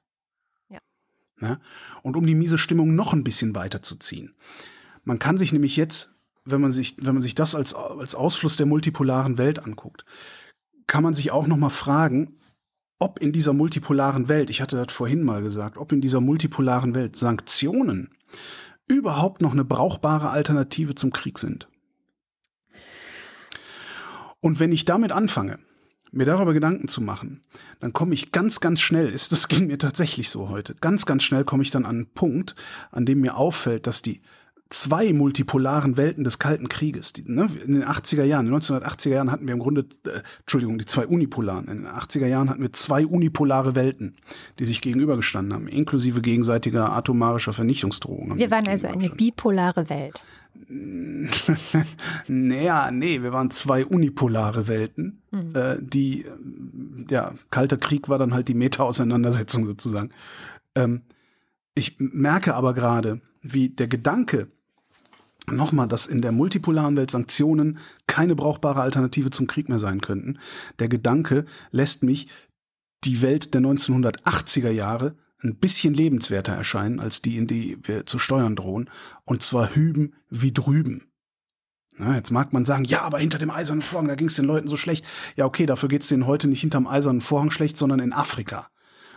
Ne? 1.40 1.60
Und 2.04 2.16
um 2.16 2.26
die 2.26 2.36
miese 2.36 2.58
Stimmung 2.58 2.96
noch 2.96 3.14
ein 3.14 3.24
bisschen 3.24 3.56
weiterzuziehen. 3.56 4.36
Man 5.04 5.20
kann 5.20 5.38
sich 5.38 5.54
nämlich 5.54 5.76
jetzt, 5.78 6.16
wenn 6.46 6.62
man 6.62 6.72
sich, 6.72 6.98
wenn 7.00 7.14
man 7.14 7.22
sich 7.22 7.36
das 7.36 7.56
als, 7.56 7.74
als 7.74 8.16
Ausfluss 8.16 8.58
der 8.58 8.66
multipolaren 8.66 9.38
Welt 9.38 9.64
anguckt, 9.64 10.06
kann 10.88 11.04
man 11.04 11.14
sich 11.14 11.32
auch 11.32 11.48
noch 11.48 11.58
mal 11.58 11.70
fragen, 11.70 12.40
ob 13.00 13.20
in 13.20 13.32
dieser 13.32 13.54
multipolaren 13.54 14.28
Welt, 14.28 14.50
ich 14.50 14.62
hatte 14.62 14.76
das 14.76 14.92
vorhin 14.92 15.24
mal 15.24 15.42
gesagt, 15.42 15.78
ob 15.78 15.92
in 15.92 16.02
dieser 16.02 16.20
multipolaren 16.20 16.94
Welt 16.96 17.16
Sanktionen 17.16 18.10
überhaupt 18.88 19.42
noch 19.42 19.54
eine 19.54 19.64
brauchbare 19.64 20.32
Alternative 20.32 20.96
zum 20.96 21.14
Krieg 21.14 21.40
sind. 21.40 21.70
Und 24.42 24.60
wenn 24.60 24.72
ich 24.72 24.86
damit 24.86 25.12
anfange, 25.12 25.60
mir 26.12 26.26
darüber 26.26 26.54
Gedanken 26.54 26.88
zu 26.88 27.02
machen, 27.02 27.42
dann 27.80 27.94
komme 27.94 28.14
ich 28.14 28.32
ganz, 28.32 28.60
ganz 28.60 28.82
schnell, 28.82 29.08
ist, 29.14 29.32
das 29.32 29.48
ging 29.48 29.68
mir 29.68 29.78
tatsächlich 29.78 30.30
so 30.30 30.50
heute, 30.50 30.76
ganz, 30.82 31.06
ganz 31.06 31.24
schnell 31.24 31.44
komme 31.44 31.64
ich 31.64 31.72
dann 31.72 31.86
an 31.86 31.96
einen 31.96 32.06
Punkt, 32.08 32.56
an 32.92 33.06
dem 33.06 33.22
mir 33.22 33.38
auffällt, 33.38 33.88
dass 33.88 34.02
die 34.02 34.22
zwei 34.70 35.14
multipolaren 35.14 35.98
Welten 35.98 36.24
des 36.24 36.38
Kalten 36.38 36.70
Krieges, 36.70 37.14
die, 37.14 37.24
ne, 37.26 37.50
in 37.66 37.74
den 37.74 37.84
80er 37.84 38.24
Jahren, 38.24 38.46
in 38.46 38.52
den 38.52 38.62
1980er 38.62 39.10
Jahren 39.10 39.32
hatten 39.32 39.48
wir 39.48 39.54
im 39.54 39.60
Grunde, 39.60 39.86
äh, 40.06 40.22
Entschuldigung, 40.42 40.78
die 40.78 40.86
zwei 40.86 41.08
unipolaren, 41.08 41.68
in 41.68 41.84
den 41.84 41.88
80er 41.88 42.28
Jahren 42.28 42.50
hatten 42.50 42.62
wir 42.62 42.72
zwei 42.74 43.06
unipolare 43.06 43.76
Welten, 43.76 44.16
die 44.60 44.66
sich 44.66 44.82
gegenübergestanden 44.82 45.54
haben, 45.54 45.68
inklusive 45.68 46.22
gegenseitiger 46.22 46.94
atomarischer 46.94 47.54
Vernichtungsdrohungen. 47.54 48.38
Wir 48.38 48.52
waren 48.52 48.68
also 48.68 48.88
eine 48.88 49.10
bipolare 49.10 49.90
Welt. 49.90 50.24
naja, 52.28 52.92
nee, 52.92 53.22
wir 53.22 53.32
waren 53.32 53.50
zwei 53.50 53.86
unipolare 53.86 54.68
Welten, 54.68 55.22
mhm. 55.32 55.56
äh, 55.56 55.78
die, 55.80 56.26
ja, 57.10 57.34
Kalter 57.50 57.78
Krieg 57.78 58.10
war 58.10 58.20
dann 58.20 58.34
halt 58.34 58.48
die 58.48 58.54
Meta-Auseinandersetzung 58.54 59.66
sozusagen. 59.66 60.12
Ähm, 60.76 61.02
ich 61.76 61.96
merke 62.00 62.56
aber 62.56 62.74
gerade, 62.74 63.22
wie 63.42 63.70
der 63.70 63.88
Gedanke, 63.88 64.48
nochmal, 65.48 65.88
dass 65.88 66.08
in 66.08 66.22
der 66.22 66.32
multipolaren 66.32 66.98
Welt 66.98 67.12
Sanktionen 67.12 67.80
keine 68.08 68.36
brauchbare 68.36 68.82
Alternative 68.82 69.32
zum 69.32 69.48
Krieg 69.48 69.70
mehr 69.70 69.80
sein 69.80 70.02
könnten. 70.02 70.40
Der 70.80 70.90
Gedanke 70.90 71.46
lässt 71.72 72.04
mich 72.04 72.28
die 73.04 73.22
Welt 73.22 73.54
der 73.54 73.62
1980er 73.62 74.70
Jahre 74.70 75.16
ein 75.42 75.56
bisschen 75.56 75.94
lebenswerter 75.94 76.54
erscheinen 76.54 77.00
als 77.00 77.22
die, 77.22 77.38
in 77.38 77.48
die 77.48 77.78
wir 77.82 78.06
zu 78.06 78.20
steuern 78.20 78.56
drohen. 78.56 78.90
Und 79.26 79.42
zwar 79.42 79.76
hüben 79.76 80.14
wie 80.30 80.52
drüben. 80.52 81.10
Na, 81.98 82.16
jetzt 82.16 82.32
mag 82.32 82.54
man 82.54 82.64
sagen, 82.64 82.86
ja, 82.86 83.02
aber 83.02 83.20
hinter 83.20 83.38
dem 83.38 83.52
eisernen 83.52 83.82
Vorhang, 83.82 84.08
da 84.08 84.16
ging 84.16 84.28
es 84.28 84.36
den 84.36 84.46
Leuten 84.46 84.70
so 84.70 84.78
schlecht. 84.78 85.06
Ja, 85.36 85.46
okay, 85.46 85.66
dafür 85.66 85.90
geht 85.90 86.04
es 86.04 86.08
denen 86.08 86.28
heute 86.28 86.48
nicht 86.48 86.62
hinterm 86.62 86.88
eisernen 86.88 87.22
Vorhang 87.22 87.52
schlecht, 87.52 87.76
sondern 87.76 88.00
in 88.00 88.14
Afrika. 88.14 88.70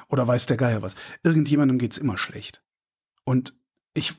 Oder 0.09 0.27
weiß 0.27 0.47
der 0.47 0.57
Geier 0.57 0.83
was. 0.83 0.97
Irgendjemandem 1.23 1.79
geht's 1.79 1.97
immer 1.97 2.19
schlecht. 2.19 2.63
Und 3.25 3.55
ich, 3.95 4.15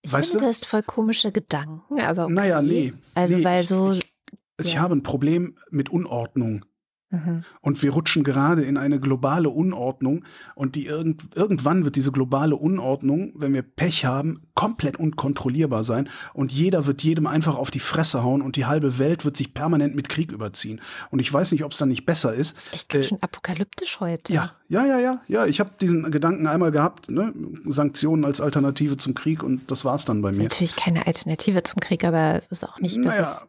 ich 0.00 0.12
weißt 0.12 0.30
finde, 0.30 0.44
du? 0.44 0.48
das 0.48 0.60
ist 0.62 0.66
voll 0.66 0.82
komische 0.82 1.32
Gedanken, 1.32 2.00
aber 2.00 2.24
okay. 2.24 2.32
Naja, 2.32 2.62
nee. 2.62 2.94
Also, 3.14 3.36
nee, 3.36 3.44
weil 3.44 3.60
ich, 3.60 3.68
so. 3.68 3.92
Ich, 3.92 4.12
ich 4.58 4.74
ja. 4.74 4.80
habe 4.80 4.96
ein 4.96 5.02
Problem 5.02 5.58
mit 5.70 5.90
Unordnung. 5.90 6.64
Mhm. 7.12 7.44
Und 7.60 7.82
wir 7.82 7.92
rutschen 7.92 8.24
gerade 8.24 8.62
in 8.62 8.78
eine 8.78 8.98
globale 8.98 9.50
Unordnung 9.50 10.24
und 10.54 10.76
die 10.76 10.86
irgend, 10.86 11.36
irgendwann 11.36 11.84
wird 11.84 11.94
diese 11.94 12.10
globale 12.10 12.56
Unordnung, 12.56 13.32
wenn 13.36 13.52
wir 13.52 13.60
Pech 13.60 14.06
haben, 14.06 14.40
komplett 14.54 14.96
unkontrollierbar 14.96 15.84
sein 15.84 16.08
und 16.32 16.52
jeder 16.52 16.86
wird 16.86 17.02
jedem 17.02 17.26
einfach 17.26 17.54
auf 17.54 17.70
die 17.70 17.80
Fresse 17.80 18.24
hauen 18.24 18.40
und 18.40 18.56
die 18.56 18.64
halbe 18.64 18.98
Welt 18.98 19.26
wird 19.26 19.36
sich 19.36 19.52
permanent 19.52 19.94
mit 19.94 20.08
Krieg 20.08 20.32
überziehen. 20.32 20.80
Und 21.10 21.18
ich 21.18 21.30
weiß 21.30 21.52
nicht, 21.52 21.64
ob 21.64 21.72
es 21.72 21.78
dann 21.78 21.90
nicht 21.90 22.06
besser 22.06 22.32
ist. 22.32 22.56
Das 22.56 22.64
ist 22.64 22.74
echt 22.74 22.88
ganz 22.88 23.04
äh, 23.04 23.08
schön 23.10 23.22
apokalyptisch 23.22 24.00
heute. 24.00 24.32
Ja, 24.32 24.52
ja, 24.68 24.86
ja, 24.86 24.98
ja, 24.98 25.20
ja. 25.28 25.44
Ich 25.44 25.60
habe 25.60 25.70
diesen 25.82 26.10
Gedanken 26.10 26.46
einmal 26.46 26.72
gehabt, 26.72 27.10
ne? 27.10 27.34
Sanktionen 27.66 28.24
als 28.24 28.40
Alternative 28.40 28.96
zum 28.96 29.12
Krieg 29.12 29.42
und 29.42 29.70
das 29.70 29.84
war's 29.84 30.06
dann 30.06 30.22
bei 30.22 30.30
das 30.30 30.38
mir. 30.38 30.44
Natürlich 30.44 30.76
keine 30.76 31.06
Alternative 31.06 31.62
zum 31.62 31.80
Krieg, 31.80 32.04
aber 32.04 32.36
es 32.36 32.46
ist 32.46 32.66
auch 32.66 32.78
nicht, 32.80 32.96
dass 33.04 33.04
naja, 33.04 33.42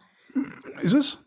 es 0.82 0.93
ist 0.93 0.93
es? 0.93 1.22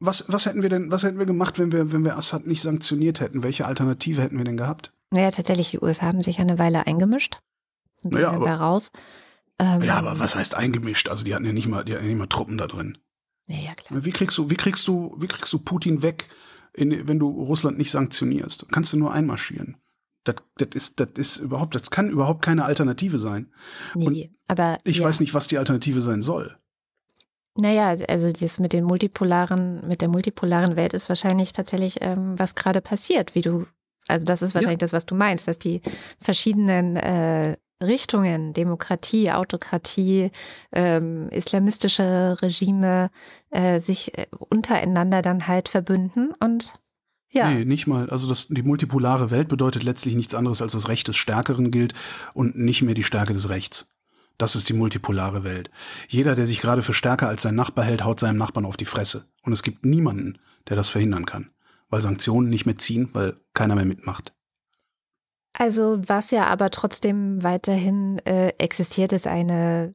Was, 0.00 0.24
was 0.28 0.46
hätten 0.46 0.62
wir 0.62 0.70
denn, 0.70 0.90
was 0.90 1.02
hätten 1.02 1.18
wir 1.18 1.26
gemacht, 1.26 1.58
wenn 1.58 1.72
wir, 1.72 1.92
wenn 1.92 2.04
wir 2.04 2.16
Assad 2.16 2.46
nicht 2.46 2.62
sanktioniert 2.62 3.20
hätten? 3.20 3.42
Welche 3.42 3.66
Alternative 3.66 4.22
hätten 4.22 4.38
wir 4.38 4.44
denn 4.44 4.56
gehabt? 4.56 4.92
Naja, 5.10 5.30
tatsächlich, 5.30 5.70
die 5.70 5.80
USA 5.80 6.06
haben 6.06 6.22
sich 6.22 6.40
eine 6.40 6.58
Weile 6.58 6.86
eingemischt 6.86 7.38
und 8.02 8.14
naja, 8.14 8.30
sind 8.30 8.36
aber, 8.36 8.46
da 8.46 8.54
raus. 8.56 8.90
Ähm, 9.58 9.82
ja, 9.82 9.96
aber 9.96 10.18
was 10.18 10.34
heißt 10.34 10.54
eingemischt? 10.54 11.08
Also 11.08 11.24
die 11.24 11.34
hatten 11.34 11.44
ja 11.44 11.52
nicht 11.52 11.68
mal, 11.68 11.84
die 11.84 11.92
hatten 11.92 12.04
ja 12.04 12.08
nicht 12.08 12.18
mal 12.18 12.26
Truppen 12.26 12.56
da 12.56 12.66
drin. 12.66 12.98
Ja, 13.46 13.58
ja, 13.58 13.74
klar. 13.74 14.04
Wie 14.04 14.10
kriegst 14.10 14.38
du, 14.38 14.48
wie 14.48 14.56
kriegst 14.56 14.88
du, 14.88 15.14
wie 15.18 15.26
kriegst 15.26 15.52
du 15.52 15.58
Putin 15.58 16.02
weg, 16.02 16.28
in, 16.72 17.06
wenn 17.08 17.18
du 17.18 17.28
Russland 17.28 17.76
nicht 17.76 17.90
sanktionierst? 17.90 18.66
Kannst 18.70 18.92
du 18.92 18.96
nur 18.96 19.12
einmarschieren. 19.12 19.76
Das, 20.24 20.36
das, 20.56 20.68
ist, 20.74 21.00
das 21.00 21.08
ist 21.16 21.38
überhaupt, 21.38 21.74
das 21.74 21.90
kann 21.90 22.10
überhaupt 22.10 22.42
keine 22.42 22.64
Alternative 22.64 23.18
sein. 23.18 23.52
Nee, 23.94 24.06
und 24.06 24.36
aber. 24.48 24.78
Ich 24.84 24.98
ja. 24.98 25.04
weiß 25.04 25.20
nicht, 25.20 25.34
was 25.34 25.48
die 25.48 25.58
Alternative 25.58 26.00
sein 26.00 26.22
soll. 26.22 26.59
Naja, 27.56 27.96
also 28.08 28.32
das 28.32 28.58
mit 28.58 28.72
den 28.72 28.84
multipolaren, 28.84 29.86
mit 29.86 30.00
der 30.00 30.08
multipolaren 30.08 30.76
Welt 30.76 30.94
ist 30.94 31.08
wahrscheinlich 31.08 31.52
tatsächlich, 31.52 31.98
ähm, 32.00 32.38
was 32.38 32.54
gerade 32.54 32.80
passiert, 32.80 33.34
wie 33.34 33.42
du, 33.42 33.66
also 34.06 34.24
das 34.24 34.42
ist 34.42 34.54
wahrscheinlich 34.54 34.80
ja. 34.80 34.86
das, 34.86 34.92
was 34.92 35.06
du 35.06 35.14
meinst, 35.14 35.48
dass 35.48 35.58
die 35.58 35.80
verschiedenen 36.20 36.96
äh, 36.96 37.56
Richtungen, 37.82 38.52
Demokratie, 38.52 39.30
Autokratie, 39.32 40.30
ähm, 40.72 41.28
islamistische 41.30 42.36
Regime 42.40 43.10
äh, 43.50 43.80
sich 43.80 44.16
äh, 44.16 44.26
untereinander 44.30 45.22
dann 45.22 45.48
halt 45.48 45.68
verbünden 45.68 46.32
und 46.40 46.74
ja. 47.32 47.48
Nee, 47.48 47.64
nicht 47.64 47.86
mal. 47.86 48.10
Also 48.10 48.28
das, 48.28 48.48
die 48.48 48.62
multipolare 48.62 49.30
Welt 49.30 49.46
bedeutet 49.46 49.84
letztlich 49.84 50.16
nichts 50.16 50.34
anderes, 50.34 50.60
als 50.62 50.72
das 50.72 50.88
Recht 50.88 51.06
des 51.06 51.16
Stärkeren 51.16 51.70
gilt 51.70 51.94
und 52.34 52.58
nicht 52.58 52.82
mehr 52.82 52.94
die 52.94 53.04
Stärke 53.04 53.34
des 53.34 53.48
Rechts. 53.48 53.88
Das 54.40 54.54
ist 54.54 54.70
die 54.70 54.72
multipolare 54.72 55.44
Welt. 55.44 55.70
Jeder, 56.08 56.34
der 56.34 56.46
sich 56.46 56.62
gerade 56.62 56.80
für 56.80 56.94
stärker 56.94 57.28
als 57.28 57.42
sein 57.42 57.54
Nachbar 57.54 57.84
hält, 57.84 58.04
haut 58.04 58.20
seinem 58.20 58.38
Nachbarn 58.38 58.64
auf 58.64 58.78
die 58.78 58.86
Fresse. 58.86 59.26
Und 59.42 59.52
es 59.52 59.62
gibt 59.62 59.84
niemanden, 59.84 60.38
der 60.66 60.76
das 60.76 60.88
verhindern 60.88 61.26
kann. 61.26 61.50
Weil 61.90 62.00
Sanktionen 62.00 62.48
nicht 62.48 62.64
mehr 62.64 62.76
ziehen, 62.76 63.10
weil 63.12 63.36
keiner 63.52 63.74
mehr 63.74 63.84
mitmacht. 63.84 64.32
Also 65.52 66.00
was 66.06 66.30
ja 66.30 66.46
aber 66.46 66.70
trotzdem 66.70 67.42
weiterhin 67.42 68.18
äh, 68.20 68.54
existiert, 68.56 69.12
ist 69.12 69.26
eine 69.26 69.94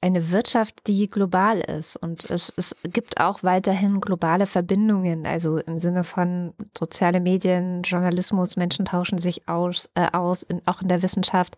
eine 0.00 0.30
Wirtschaft, 0.30 0.86
die 0.86 1.08
global 1.08 1.60
ist. 1.60 1.96
Und 1.96 2.28
es, 2.30 2.52
es 2.56 2.76
gibt 2.84 3.20
auch 3.20 3.42
weiterhin 3.42 4.00
globale 4.00 4.46
Verbindungen, 4.46 5.26
also 5.26 5.58
im 5.58 5.78
Sinne 5.78 6.04
von 6.04 6.54
soziale 6.76 7.20
Medien, 7.20 7.82
Journalismus, 7.82 8.56
Menschen 8.56 8.84
tauschen 8.84 9.18
sich 9.18 9.48
aus, 9.48 9.88
äh, 9.94 10.08
aus 10.12 10.42
in, 10.42 10.62
auch 10.66 10.82
in 10.82 10.88
der 10.88 11.02
Wissenschaft. 11.02 11.56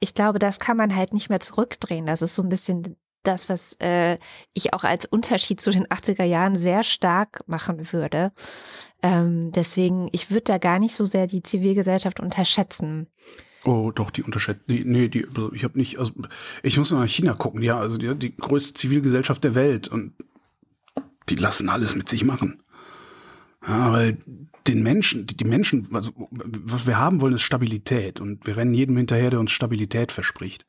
Ich 0.00 0.14
glaube, 0.14 0.38
das 0.38 0.60
kann 0.60 0.76
man 0.76 0.94
halt 0.94 1.12
nicht 1.12 1.30
mehr 1.30 1.40
zurückdrehen. 1.40 2.06
Das 2.06 2.22
ist 2.22 2.34
so 2.34 2.42
ein 2.42 2.50
bisschen 2.50 2.96
das, 3.22 3.48
was 3.48 3.76
äh, 3.80 4.18
ich 4.54 4.74
auch 4.74 4.84
als 4.84 5.06
Unterschied 5.06 5.60
zu 5.60 5.70
den 5.70 5.86
80er 5.86 6.24
Jahren 6.24 6.56
sehr 6.56 6.82
stark 6.82 7.42
machen 7.46 7.92
würde. 7.92 8.32
Ähm, 9.02 9.52
deswegen, 9.52 10.08
ich 10.12 10.30
würde 10.30 10.44
da 10.44 10.58
gar 10.58 10.78
nicht 10.78 10.96
so 10.96 11.04
sehr 11.04 11.26
die 11.26 11.42
Zivilgesellschaft 11.42 12.20
unterschätzen. 12.20 13.08
Oh, 13.64 13.90
doch, 13.92 14.10
die 14.10 14.22
unterschätzt. 14.22 14.62
Die, 14.68 14.84
nee, 14.84 15.08
die, 15.08 15.26
also 15.26 15.52
ich 15.52 15.64
habe 15.64 15.78
nicht, 15.78 15.98
also 15.98 16.12
ich 16.62 16.78
muss 16.78 16.90
mal 16.92 17.00
nach 17.00 17.08
China 17.08 17.34
gucken, 17.34 17.62
ja, 17.62 17.78
also 17.78 17.98
die, 17.98 18.14
die 18.14 18.36
größte 18.36 18.74
Zivilgesellschaft 18.74 19.42
der 19.44 19.54
Welt 19.54 19.88
und 19.88 20.12
die 21.28 21.36
lassen 21.36 21.68
alles 21.68 21.94
mit 21.94 22.08
sich 22.08 22.24
machen. 22.24 22.62
Ja, 23.66 23.92
weil 23.92 24.18
den 24.66 24.82
Menschen, 24.82 25.26
die 25.26 25.44
Menschen, 25.44 25.88
also 25.92 26.12
was 26.30 26.86
wir 26.86 26.98
haben 26.98 27.20
wollen, 27.20 27.34
ist 27.34 27.42
Stabilität 27.42 28.20
und 28.20 28.46
wir 28.46 28.56
rennen 28.56 28.74
jedem 28.74 28.96
hinterher, 28.96 29.30
der 29.30 29.40
uns 29.40 29.50
Stabilität 29.50 30.12
verspricht. 30.12 30.66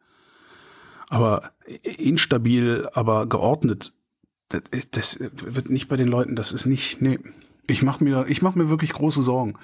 Aber 1.08 1.52
instabil, 1.84 2.88
aber 2.94 3.28
geordnet, 3.28 3.94
das, 4.50 4.62
das 4.92 5.20
wird 5.20 5.70
nicht 5.70 5.88
bei 5.88 5.98
den 5.98 6.08
Leuten, 6.08 6.36
das 6.36 6.52
ist 6.52 6.66
nicht, 6.66 7.02
nee. 7.02 7.20
Ich 7.70 7.84
mache 7.84 8.04
mir, 8.04 8.26
ich 8.28 8.42
mach 8.42 8.56
mir 8.56 8.70
wirklich 8.70 8.94
große 8.94 9.22
Sorgen. 9.22 9.56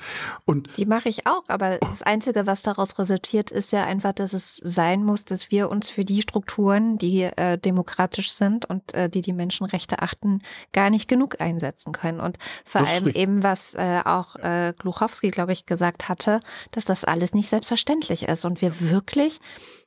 Und 0.46 0.70
die 0.78 0.86
mache 0.86 1.10
ich 1.10 1.28
auch, 1.28 1.44
aber 1.48 1.78
das 1.80 2.04
Einzige, 2.04 2.46
was 2.46 2.64
daraus 2.64 2.98
resultiert, 3.00 3.52
ist 3.52 3.72
ja 3.72 3.84
einfach, 3.84 4.14
dass 4.14 4.34
es 4.34 4.58
sein 4.58 5.04
muss, 5.04 5.26
dass 5.26 5.52
wir 5.52 5.70
uns 5.70 5.90
für 5.90 6.06
die 6.06 6.22
Strukturen, 6.22 6.98
die 6.98 7.24
äh, 7.24 7.58
demokratisch 7.58 8.32
sind 8.32 8.66
und 8.66 8.94
äh, 8.94 9.10
die 9.10 9.22
die 9.22 9.34
Menschenrechte 9.34 10.00
achten, 10.00 10.42
gar 10.74 10.90
nicht 10.90 11.08
genug 11.08 11.42
einsetzen 11.42 11.92
können. 11.92 12.20
Und 12.20 12.38
vor 12.64 12.82
das 12.82 12.92
allem 12.92 13.08
eben, 13.08 13.44
was 13.44 13.74
äh, 13.76 14.02
auch 14.04 14.36
äh, 14.38 14.74
Gluchowski, 14.78 15.30
glaube 15.30 15.54
ich, 15.54 15.66
gesagt 15.66 16.10
hatte, 16.10 16.40
dass 16.72 16.86
das 16.86 17.04
alles 17.04 17.34
nicht 17.34 17.50
selbstverständlich 17.50 18.24
ist 18.24 18.46
und 18.46 18.62
wir 18.62 18.80
wirklich 18.80 19.40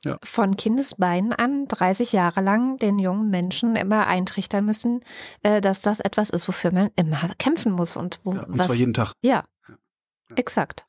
ja. 0.03 0.17
von 0.23 0.55
Kindesbeinen 0.57 1.33
an 1.33 1.67
30 1.67 2.13
Jahre 2.13 2.41
lang 2.41 2.77
den 2.77 2.99
jungen 2.99 3.29
Menschen 3.29 3.75
immer 3.75 4.07
eintrichtern 4.07 4.65
müssen, 4.65 5.03
äh, 5.43 5.61
dass 5.61 5.81
das 5.81 5.99
etwas 5.99 6.29
ist, 6.29 6.47
wofür 6.47 6.71
man 6.71 6.89
immer 6.95 7.19
kämpfen 7.37 7.71
muss. 7.71 7.97
Und, 7.97 8.08
wo, 8.23 8.33
ja, 8.33 8.43
und 8.43 8.57
was, 8.57 8.67
zwar 8.67 8.75
jeden 8.75 8.93
Tag. 8.93 9.13
Ja, 9.21 9.45
ja. 9.67 9.75
exakt. 10.35 10.85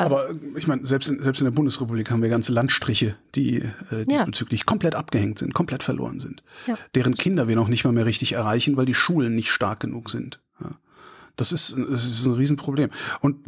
Also, 0.00 0.16
Aber 0.16 0.34
ich 0.56 0.66
meine, 0.66 0.86
selbst 0.86 1.10
in, 1.10 1.22
selbst 1.22 1.40
in 1.40 1.44
der 1.44 1.52
Bundesrepublik 1.52 2.10
haben 2.10 2.22
wir 2.22 2.30
ganze 2.30 2.52
Landstriche, 2.52 3.16
die 3.34 3.56
äh, 3.90 4.06
diesbezüglich 4.08 4.64
komplett 4.64 4.94
abgehängt 4.94 5.38
sind, 5.38 5.52
komplett 5.52 5.82
verloren 5.82 6.20
sind. 6.20 6.42
Deren 6.94 7.14
Kinder 7.14 7.48
wir 7.48 7.56
noch 7.56 7.68
nicht 7.68 7.84
mal 7.84 7.92
mehr 7.92 8.06
richtig 8.06 8.32
erreichen, 8.32 8.78
weil 8.78 8.86
die 8.86 8.94
Schulen 8.94 9.34
nicht 9.34 9.50
stark 9.50 9.80
genug 9.80 10.08
sind. 10.08 10.40
Das 11.40 11.52
ist, 11.52 11.74
das 11.74 12.04
ist 12.04 12.26
ein 12.26 12.34
Riesenproblem. 12.34 12.90
Und 13.22 13.38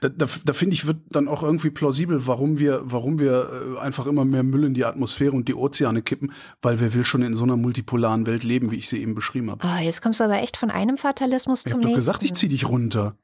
da, 0.00 0.08
da, 0.08 0.26
da 0.44 0.52
finde 0.52 0.74
ich, 0.74 0.86
wird 0.86 0.98
dann 1.10 1.26
auch 1.26 1.42
irgendwie 1.42 1.70
plausibel, 1.70 2.28
warum 2.28 2.60
wir, 2.60 2.82
warum 2.84 3.18
wir 3.18 3.74
äh, 3.76 3.80
einfach 3.80 4.06
immer 4.06 4.24
mehr 4.24 4.44
Müll 4.44 4.62
in 4.62 4.74
die 4.74 4.84
Atmosphäre 4.84 5.32
und 5.32 5.48
die 5.48 5.54
Ozeane 5.54 6.02
kippen, 6.02 6.32
weil 6.62 6.78
wer 6.78 6.94
will 6.94 7.04
schon 7.04 7.22
in 7.22 7.34
so 7.34 7.42
einer 7.42 7.56
multipolaren 7.56 8.26
Welt 8.26 8.44
leben, 8.44 8.70
wie 8.70 8.76
ich 8.76 8.88
sie 8.88 9.02
eben 9.02 9.16
beschrieben 9.16 9.50
habe. 9.50 9.66
Oh, 9.66 9.82
jetzt 9.82 10.00
kommst 10.00 10.20
du 10.20 10.24
aber 10.24 10.40
echt 10.40 10.56
von 10.56 10.70
einem 10.70 10.96
Fatalismus 10.96 11.64
ich 11.66 11.72
zum 11.72 11.80
nächsten. 11.80 11.90
Ich 11.90 11.94
habe 11.96 12.06
gesagt, 12.06 12.22
ich 12.22 12.34
zieh 12.34 12.48
dich 12.48 12.68
runter. 12.68 13.16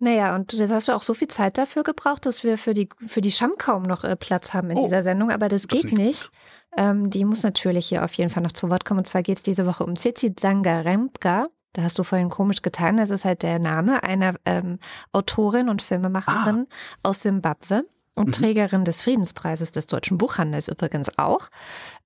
Naja, 0.00 0.34
und 0.34 0.52
jetzt 0.52 0.72
hast 0.72 0.88
du 0.88 0.92
auch 0.92 1.04
so 1.04 1.14
viel 1.14 1.28
Zeit 1.28 1.56
dafür 1.56 1.84
gebraucht, 1.84 2.26
dass 2.26 2.42
wir 2.42 2.58
für 2.58 2.74
die, 2.74 2.88
für 3.06 3.20
die 3.20 3.30
Scham 3.30 3.52
kaum 3.58 3.84
noch 3.84 4.02
äh, 4.02 4.16
Platz 4.16 4.52
haben 4.52 4.70
in 4.70 4.78
oh, 4.78 4.82
dieser 4.82 5.04
Sendung, 5.04 5.30
aber 5.30 5.48
das, 5.48 5.68
das 5.68 5.82
geht 5.82 5.92
nicht. 5.92 5.98
nicht. 5.98 6.30
Ähm, 6.76 7.10
die 7.10 7.24
muss 7.24 7.44
natürlich 7.44 7.86
hier 7.86 8.04
auf 8.04 8.12
jeden 8.14 8.30
Fall 8.30 8.42
noch 8.42 8.52
zu 8.52 8.70
Wort 8.70 8.84
kommen. 8.84 8.98
Und 8.98 9.06
zwar 9.06 9.22
geht 9.22 9.36
es 9.36 9.44
diese 9.44 9.66
Woche 9.66 9.84
um 9.84 9.94
Cici 9.94 10.34
Dangaremka. 10.34 11.46
Da 11.74 11.82
hast 11.82 11.98
du 11.98 12.04
vorhin 12.04 12.30
komisch 12.30 12.62
getan. 12.62 12.96
Das 12.96 13.10
ist 13.10 13.24
halt 13.24 13.42
der 13.42 13.58
Name 13.58 14.02
einer 14.02 14.34
ähm, 14.46 14.78
Autorin 15.12 15.68
und 15.68 15.82
Filmemacherin 15.82 16.66
ah. 16.68 17.08
aus 17.08 17.22
Simbabwe 17.22 17.84
und 18.14 18.28
mhm. 18.28 18.32
Trägerin 18.32 18.84
des 18.84 19.02
Friedenspreises 19.02 19.72
des 19.72 19.86
deutschen 19.86 20.16
Buchhandels 20.16 20.68
übrigens 20.68 21.18
auch. 21.18 21.50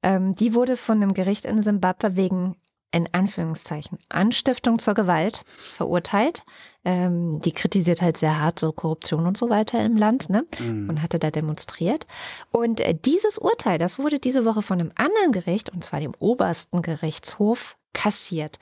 Ähm, 0.02 0.34
die 0.34 0.54
wurde 0.54 0.76
von 0.76 1.00
einem 1.02 1.14
Gericht 1.14 1.44
in 1.44 1.62
Simbabwe 1.62 2.16
wegen 2.16 2.56
in 2.90 3.08
Anführungszeichen 3.12 3.98
Anstiftung 4.08 4.78
zur 4.78 4.94
Gewalt 4.94 5.44
verurteilt. 5.72 6.42
Ähm, 6.84 7.40
die 7.42 7.52
kritisiert 7.52 8.00
halt 8.00 8.16
sehr 8.16 8.40
hart 8.40 8.58
so 8.58 8.72
Korruption 8.72 9.26
und 9.26 9.36
so 9.36 9.50
weiter 9.50 9.84
im 9.84 9.98
Land 9.98 10.30
ne? 10.30 10.46
Mhm. 10.58 10.88
und 10.88 11.02
hatte 11.02 11.18
da 11.18 11.30
demonstriert. 11.30 12.06
Und 12.50 12.80
äh, 12.80 12.94
dieses 12.94 13.36
Urteil, 13.36 13.78
das 13.78 13.98
wurde 13.98 14.18
diese 14.18 14.46
Woche 14.46 14.62
von 14.62 14.80
einem 14.80 14.92
anderen 14.94 15.32
Gericht, 15.32 15.68
und 15.68 15.84
zwar 15.84 16.00
dem 16.00 16.14
obersten 16.18 16.80
Gerichtshof, 16.80 17.76
kassiert. 17.92 18.58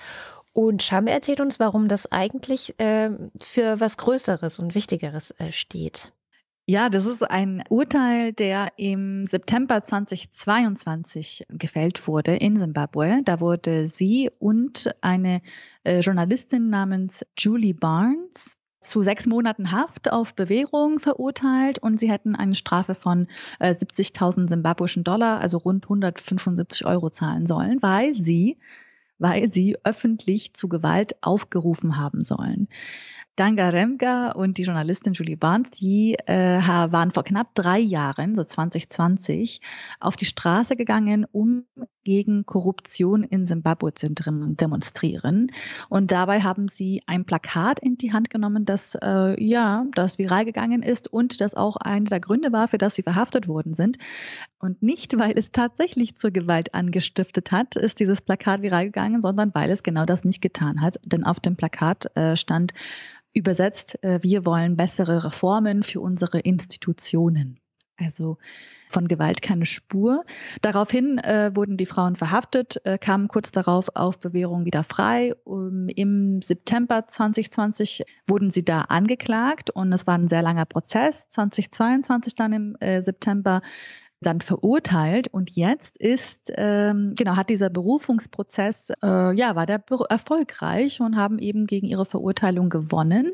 Und 0.56 0.82
Scham 0.82 1.06
erzählt 1.06 1.40
uns, 1.40 1.60
warum 1.60 1.86
das 1.86 2.10
eigentlich 2.10 2.80
äh, 2.80 3.10
für 3.38 3.78
was 3.78 3.98
Größeres 3.98 4.58
und 4.58 4.74
Wichtigeres 4.74 5.30
äh, 5.32 5.52
steht. 5.52 6.14
Ja, 6.64 6.88
das 6.88 7.04
ist 7.04 7.30
ein 7.30 7.62
Urteil, 7.68 8.32
der 8.32 8.68
im 8.78 9.26
September 9.26 9.82
2022 9.82 11.44
gefällt 11.50 12.08
wurde 12.08 12.36
in 12.36 12.56
Simbabwe. 12.56 13.18
Da 13.22 13.40
wurde 13.40 13.86
sie 13.86 14.30
und 14.38 14.94
eine 15.02 15.42
äh, 15.84 16.00
Journalistin 16.00 16.70
namens 16.70 17.26
Julie 17.36 17.74
Barnes 17.74 18.56
zu 18.80 19.02
sechs 19.02 19.26
Monaten 19.26 19.72
Haft 19.72 20.10
auf 20.10 20.34
Bewährung 20.34 21.00
verurteilt 21.00 21.80
und 21.80 22.00
sie 22.00 22.10
hätten 22.10 22.34
eine 22.34 22.54
Strafe 22.54 22.94
von 22.94 23.28
äh, 23.60 23.74
70.000 23.74 24.48
simbabwischen 24.48 25.04
Dollar, 25.04 25.38
also 25.42 25.58
rund 25.58 25.84
175 25.84 26.86
Euro 26.86 27.10
zahlen 27.10 27.46
sollen, 27.46 27.82
weil 27.82 28.14
sie 28.14 28.56
weil 29.18 29.50
sie 29.50 29.76
öffentlich 29.84 30.54
zu 30.54 30.68
Gewalt 30.68 31.16
aufgerufen 31.22 31.96
haben 31.96 32.22
sollen. 32.22 32.68
Dangaremga 33.36 34.30
und 34.30 34.56
die 34.56 34.62
Journalistin 34.62 35.12
Julie 35.12 35.36
Barnes, 35.36 35.70
die 35.70 36.16
äh, 36.26 36.58
waren 36.58 37.12
vor 37.12 37.22
knapp 37.22 37.54
drei 37.54 37.78
Jahren, 37.78 38.34
so 38.34 38.42
2020, 38.42 39.60
auf 40.00 40.16
die 40.16 40.24
Straße 40.24 40.74
gegangen, 40.74 41.26
um 41.30 41.66
gegen 42.06 42.46
Korruption 42.46 43.24
in 43.24 43.46
Simbabwe 43.46 43.92
zu 43.92 44.06
demonstrieren. 44.08 45.50
Und 45.88 46.12
dabei 46.12 46.40
haben 46.40 46.68
sie 46.68 47.02
ein 47.08 47.24
Plakat 47.24 47.80
in 47.80 47.98
die 47.98 48.12
Hand 48.12 48.30
genommen, 48.30 48.64
das 48.64 48.96
äh, 49.02 49.42
ja, 49.42 49.84
das 49.92 50.16
viral 50.16 50.44
gegangen 50.44 50.84
ist 50.84 51.12
und 51.12 51.40
das 51.40 51.56
auch 51.56 51.74
einer 51.74 52.04
der 52.04 52.20
Gründe 52.20 52.52
war, 52.52 52.68
für 52.68 52.78
das 52.78 52.94
sie 52.94 53.02
verhaftet 53.02 53.48
worden 53.48 53.74
sind. 53.74 53.98
Und 54.60 54.84
nicht, 54.84 55.18
weil 55.18 55.36
es 55.36 55.50
tatsächlich 55.50 56.16
zur 56.16 56.30
Gewalt 56.30 56.74
angestiftet 56.74 57.50
hat, 57.50 57.74
ist 57.74 57.98
dieses 57.98 58.22
Plakat 58.22 58.62
viral 58.62 58.84
gegangen, 58.84 59.20
sondern 59.20 59.52
weil 59.52 59.72
es 59.72 59.82
genau 59.82 60.04
das 60.04 60.22
nicht 60.22 60.40
getan 60.40 60.82
hat. 60.82 61.00
Denn 61.04 61.24
auf 61.24 61.40
dem 61.40 61.56
Plakat 61.56 62.16
äh, 62.16 62.36
stand 62.36 62.72
Übersetzt, 63.34 64.02
äh, 64.04 64.20
wir 64.22 64.46
wollen 64.46 64.76
bessere 64.76 65.24
Reformen 65.24 65.82
für 65.82 66.00
unsere 66.00 66.38
Institutionen. 66.38 67.58
Also 67.98 68.38
von 68.88 69.08
Gewalt 69.08 69.42
keine 69.42 69.66
Spur. 69.66 70.24
Daraufhin 70.62 71.18
äh, 71.18 71.50
wurden 71.54 71.76
die 71.76 71.86
Frauen 71.86 72.16
verhaftet, 72.16 72.80
äh, 72.84 72.98
kamen 72.98 73.28
kurz 73.28 73.50
darauf 73.50 73.88
auf 73.94 74.18
Bewährung 74.20 74.64
wieder 74.64 74.84
frei. 74.84 75.34
Um, 75.44 75.88
Im 75.88 76.40
September 76.42 77.06
2020 77.06 78.04
wurden 78.28 78.50
sie 78.50 78.64
da 78.64 78.82
angeklagt 78.82 79.70
und 79.70 79.92
es 79.92 80.06
war 80.06 80.16
ein 80.16 80.28
sehr 80.28 80.42
langer 80.42 80.66
Prozess. 80.66 81.28
2022 81.30 82.34
dann 82.34 82.52
im 82.52 82.76
äh, 82.80 83.02
September 83.02 83.60
dann 84.20 84.40
verurteilt 84.40 85.28
und 85.28 85.50
jetzt 85.56 85.98
ist, 85.98 86.50
ähm, 86.56 87.14
genau, 87.16 87.36
hat 87.36 87.50
dieser 87.50 87.68
Berufungsprozess, 87.68 88.90
äh, 89.02 89.36
ja, 89.36 89.54
war 89.56 89.66
der 89.66 89.82
erfolgreich 90.08 91.00
und 91.00 91.16
haben 91.16 91.38
eben 91.38 91.66
gegen 91.66 91.86
ihre 91.86 92.06
Verurteilung 92.06 92.70
gewonnen. 92.70 93.32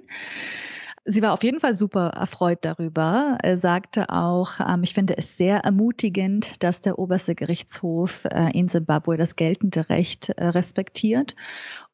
Sie 1.04 1.20
war 1.20 1.32
auf 1.32 1.42
jeden 1.42 1.58
Fall 1.58 1.74
super 1.74 2.10
erfreut 2.10 2.60
darüber. 2.62 3.36
Er 3.42 3.56
sagte 3.56 4.10
auch, 4.10 4.60
ähm, 4.60 4.84
ich 4.84 4.94
finde 4.94 5.18
es 5.18 5.36
sehr 5.36 5.58
ermutigend, 5.58 6.62
dass 6.62 6.80
der 6.80 6.96
oberste 6.98 7.34
Gerichtshof 7.34 8.24
äh, 8.26 8.56
in 8.56 8.68
Zimbabwe 8.68 9.16
das 9.16 9.34
geltende 9.34 9.88
Recht 9.88 10.28
äh, 10.28 10.46
respektiert. 10.46 11.34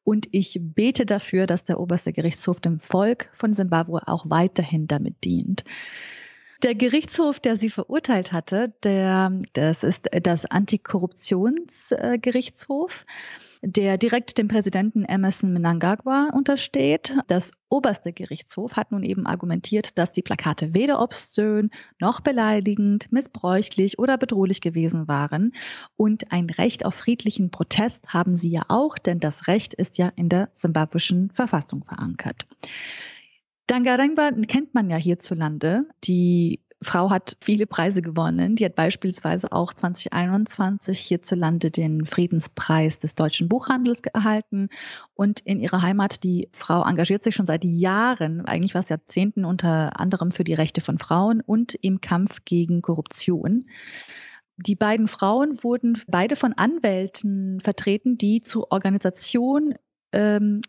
Und 0.04 0.28
ich 0.32 0.58
bete 0.60 1.06
dafür, 1.06 1.46
dass 1.46 1.64
der 1.64 1.80
oberste 1.80 2.12
Gerichtshof 2.12 2.60
dem 2.60 2.80
Volk 2.80 3.30
von 3.32 3.54
Zimbabwe 3.54 4.06
auch 4.06 4.28
weiterhin 4.28 4.86
damit 4.86 5.24
dient. 5.24 5.64
Der 6.64 6.74
Gerichtshof, 6.74 7.38
der 7.38 7.56
sie 7.56 7.70
verurteilt 7.70 8.32
hatte, 8.32 8.74
der, 8.82 9.30
das 9.52 9.84
ist 9.84 10.08
das 10.22 10.44
Antikorruptionsgerichtshof, 10.44 13.06
der 13.62 13.96
direkt 13.96 14.38
dem 14.38 14.48
Präsidenten 14.48 15.04
Emerson 15.04 15.52
Mnangagwa 15.52 16.30
untersteht. 16.34 17.16
Das 17.28 17.52
oberste 17.68 18.12
Gerichtshof 18.12 18.76
hat 18.76 18.90
nun 18.90 19.04
eben 19.04 19.24
argumentiert, 19.24 19.96
dass 19.98 20.10
die 20.10 20.22
Plakate 20.22 20.74
weder 20.74 21.00
obszön 21.00 21.70
noch 22.00 22.22
beleidigend, 22.22 23.12
missbräuchlich 23.12 24.00
oder 24.00 24.18
bedrohlich 24.18 24.60
gewesen 24.60 25.06
waren. 25.06 25.52
Und 25.96 26.32
ein 26.32 26.50
Recht 26.50 26.84
auf 26.84 26.96
friedlichen 26.96 27.52
Protest 27.52 28.12
haben 28.12 28.34
sie 28.34 28.50
ja 28.50 28.62
auch, 28.66 28.98
denn 28.98 29.20
das 29.20 29.46
Recht 29.46 29.74
ist 29.74 29.96
ja 29.96 30.10
in 30.16 30.28
der 30.28 30.48
simbabwischen 30.54 31.30
Verfassung 31.30 31.84
verankert. 31.84 32.48
Dangarangba 33.68 34.30
kennt 34.48 34.74
man 34.74 34.88
ja 34.88 34.96
hierzulande. 34.96 35.84
Die 36.04 36.60
Frau 36.80 37.10
hat 37.10 37.36
viele 37.40 37.66
Preise 37.66 38.00
gewonnen. 38.00 38.56
Die 38.56 38.64
hat 38.64 38.74
beispielsweise 38.74 39.52
auch 39.52 39.74
2021 39.74 40.98
hierzulande 40.98 41.70
den 41.70 42.06
Friedenspreis 42.06 42.98
des 42.98 43.14
deutschen 43.14 43.48
Buchhandels 43.48 44.00
erhalten. 44.12 44.68
Und 45.14 45.40
in 45.40 45.60
ihrer 45.60 45.82
Heimat, 45.82 46.24
die 46.24 46.48
Frau 46.52 46.82
engagiert 46.82 47.22
sich 47.22 47.34
schon 47.34 47.46
seit 47.46 47.62
Jahren, 47.62 48.46
eigentlich 48.46 48.74
was 48.74 48.88
Jahrzehnten 48.88 49.44
unter 49.44 50.00
anderem 50.00 50.30
für 50.30 50.44
die 50.44 50.54
Rechte 50.54 50.80
von 50.80 50.96
Frauen 50.96 51.42
und 51.42 51.74
im 51.74 52.00
Kampf 52.00 52.44
gegen 52.46 52.80
Korruption. 52.80 53.68
Die 54.56 54.76
beiden 54.76 55.08
Frauen 55.08 55.62
wurden 55.62 56.00
beide 56.06 56.36
von 56.36 56.54
Anwälten 56.54 57.60
vertreten, 57.60 58.16
die 58.16 58.42
zur 58.42 58.72
Organisation 58.72 59.74
ähm, 60.12 60.62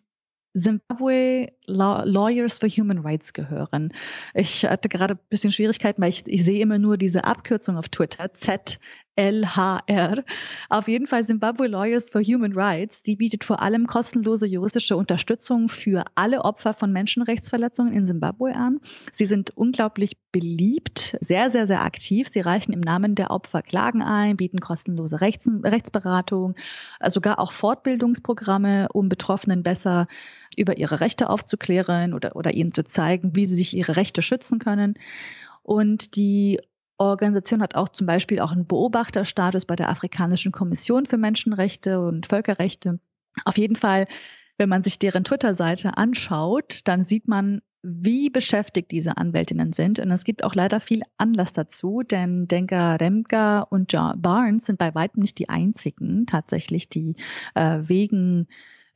Zimbabwe 0.58 1.54
Lawyers 1.68 2.58
for 2.58 2.70
Human 2.70 3.00
Rights 3.00 3.34
gehören. 3.34 3.93
Ich 4.34 4.66
hatte 4.66 4.89
gerade 4.89 5.16
ein 5.16 5.20
bisschen 5.30 5.52
Schwierigkeiten, 5.52 6.02
weil 6.02 6.10
ich, 6.10 6.24
ich 6.28 6.43
sehe 6.43 6.62
immer 6.62 6.80
nur 6.80 6.97
diese 6.97 7.24
Abkürzung 7.24 7.78
auf 7.78 7.89
Twitter, 7.89 8.34
ZLHR. 8.34 8.80
LHR. 9.20 10.24
Auf 10.70 10.88
jeden 10.88 11.06
Fall 11.06 11.26
Zimbabwe 11.26 11.68
Lawyers 11.68 12.10
for 12.10 12.22
Human 12.22 12.54
Rights. 12.54 13.04
Die 13.04 13.18
bietet 13.18 13.44
vor 13.44 13.62
allem 13.62 13.86
kostenlose 13.86 14.48
juristische 14.48 14.96
Unterstützung 14.96 15.68
für 15.68 16.06
alle 16.16 16.46
Opfer 16.46 16.74
von 16.74 16.94
Menschenrechtsverletzungen 16.94 17.92
in 17.92 18.06
Zimbabwe 18.06 18.56
an. 18.56 18.80
Sie 19.12 19.26
sind 19.26 19.52
unglaublich 19.58 20.18
beliebt, 20.32 21.18
sehr, 21.20 21.50
sehr, 21.50 21.68
sehr 21.68 21.84
aktiv. 21.84 22.30
Sie 22.32 22.40
reichen 22.40 22.72
im 22.72 22.80
Namen 22.80 23.16
der 23.16 23.32
Opfer 23.32 23.62
Klagen 23.62 24.02
ein, 24.02 24.38
bieten 24.38 24.62
kostenlose 24.62 25.20
Rechts 25.20 25.50
Rechtsberatung, 25.64 26.56
sogar 27.06 27.40
auch 27.40 27.52
Fortbildungsprogramme, 27.52 28.88
um 28.94 29.10
Betroffenen 29.10 29.64
besser 29.64 30.08
über 30.56 30.78
ihre 30.78 31.02
Rechte 31.02 31.30
aufzuklären 31.30 32.14
oder, 32.14 32.38
oder 32.38 32.54
ihnen 32.54 32.72
zu 32.72 32.86
zeigen, 32.86 33.36
wie 33.36 33.46
sie 33.46 33.56
sich 33.56 33.76
ihre 33.76 33.98
Rechte 33.98 34.22
schützen 34.22 34.60
können. 34.60 34.94
Und 35.62 36.16
die 36.16 36.60
Organisation 37.00 37.62
hat 37.62 37.76
auch 37.76 37.89
zum 37.89 38.06
Beispiel 38.06 38.39
auch 38.39 38.52
einen 38.52 38.68
Beobachterstatus 38.68 39.66
bei 39.66 39.76
der 39.76 39.89
Afrikanischen 39.89 40.52
Kommission 40.52 41.06
für 41.06 41.18
Menschenrechte 41.18 42.02
und 42.02 42.28
Völkerrechte. 42.28 43.00
Auf 43.45 43.58
jeden 43.58 43.78
Fall, 43.78 44.08
wenn 44.58 44.70
man 44.70 44.84
sich 44.84 45.00
deren 45.00 45.24
Twitter-Seite 45.24 45.97
anschaut, 45.97 46.82
dann 46.84 47.04
sieht 47.04 47.28
man, 47.28 47.62
wie 47.82 48.30
beschäftigt 48.30 48.91
diese 48.91 49.18
Anwältinnen 49.18 49.72
sind. 49.72 50.00
Und 50.00 50.12
es 50.12 50.26
gibt 50.26 50.43
auch 50.43 50.54
leider 50.54 50.82
viel 50.82 51.04
Anlass 51.18 51.54
dazu, 51.54 52.02
denn 52.02 52.47
Denka 52.47 52.95
Remka 52.95 53.62
und 53.62 53.93
John 53.93 54.22
Barnes 54.22 54.66
sind 54.66 54.78
bei 54.78 54.93
weitem 54.93 55.22
nicht 55.22 55.39
die 55.39 55.47
einzigen 55.47 56.26
tatsächlich, 56.26 56.89
die 56.89 57.16
äh, 57.56 57.80
wegen 57.84 58.47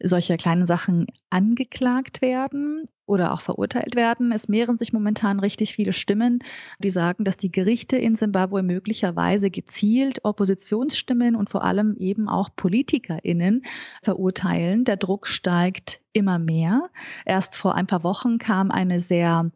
solche 0.04 0.38
kleinen 0.38 0.66
Sachen 0.68 1.08
angeklagt 1.30 2.22
werden 2.22 2.86
oder 3.06 3.34
auch 3.34 3.42
verurteilt 3.42 3.96
werden. 3.96 4.32
Es 4.32 4.48
mehren 4.48 4.78
sich 4.78 4.94
momentan 4.94 5.40
richtig 5.40 5.74
viele 5.74 5.94
Stimmen, 5.94 6.40
die 6.80 6.90
sagen, 6.90 7.24
dass 7.24 7.38
die 7.38 7.52
Gerichte 7.52 7.98
in 7.98 8.16
Simbabwe 8.16 8.64
möglicherweise 8.64 9.50
gezielt 9.50 10.24
Oppositionsstimmen 10.24 11.36
und 11.36 11.50
vor 11.50 11.64
allem 11.64 11.96
eben 11.98 12.28
auch 12.28 12.50
PolitikerInnen 12.56 13.64
verurteilen. 14.04 14.84
Der 14.84 14.98
Druck 14.98 15.28
steigt 15.28 16.02
immer 16.12 16.38
mehr. 16.38 16.90
Erst 17.26 17.56
vor 17.56 17.76
ein 17.76 17.88
paar 17.88 18.04
Wochen 18.04 18.38
kam 18.38 18.72
eine 18.72 19.00
sehr 19.00 19.52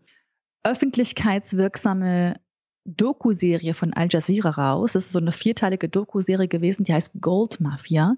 öffentlichkeitswirksame 0.63 2.35
Doku-Serie 2.87 3.73
von 3.73 3.93
Al 3.93 4.07
Jazeera 4.09 4.49
raus. 4.49 4.95
Es 4.95 5.05
ist 5.05 5.11
so 5.11 5.19
eine 5.19 5.31
vierteilige 5.31 5.89
Doku-Serie 5.89 6.47
gewesen, 6.47 6.85
die 6.85 6.93
heißt 6.93 7.21
Gold 7.21 7.59
Mafia. 7.59 8.15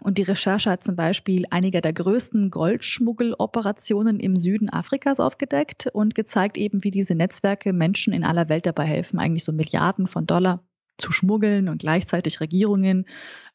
Und 0.00 0.18
die 0.18 0.22
Recherche 0.22 0.70
hat 0.70 0.84
zum 0.84 0.96
Beispiel 0.96 1.44
einige 1.50 1.80
der 1.80 1.92
größten 1.92 2.50
Goldschmuggeloperationen 2.50 4.20
im 4.20 4.36
Süden 4.36 4.70
Afrikas 4.70 5.20
aufgedeckt 5.20 5.88
und 5.92 6.14
gezeigt 6.14 6.56
eben, 6.56 6.84
wie 6.84 6.90
diese 6.90 7.14
Netzwerke 7.14 7.72
Menschen 7.72 8.12
in 8.12 8.24
aller 8.24 8.48
Welt 8.48 8.66
dabei 8.66 8.84
helfen, 8.84 9.18
eigentlich 9.18 9.44
so 9.44 9.52
Milliarden 9.52 10.06
von 10.06 10.26
Dollar 10.26 10.62
zu 10.98 11.12
schmuggeln 11.12 11.68
und 11.68 11.78
gleichzeitig 11.78 12.40
Regierungen 12.40 13.06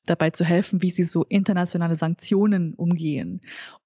dabei 0.06 0.30
zu 0.32 0.44
helfen, 0.44 0.82
wie 0.82 0.92
sie 0.92 1.04
so 1.04 1.24
internationale 1.24 1.96
Sanktionen 1.96 2.74
umgehen. 2.74 3.42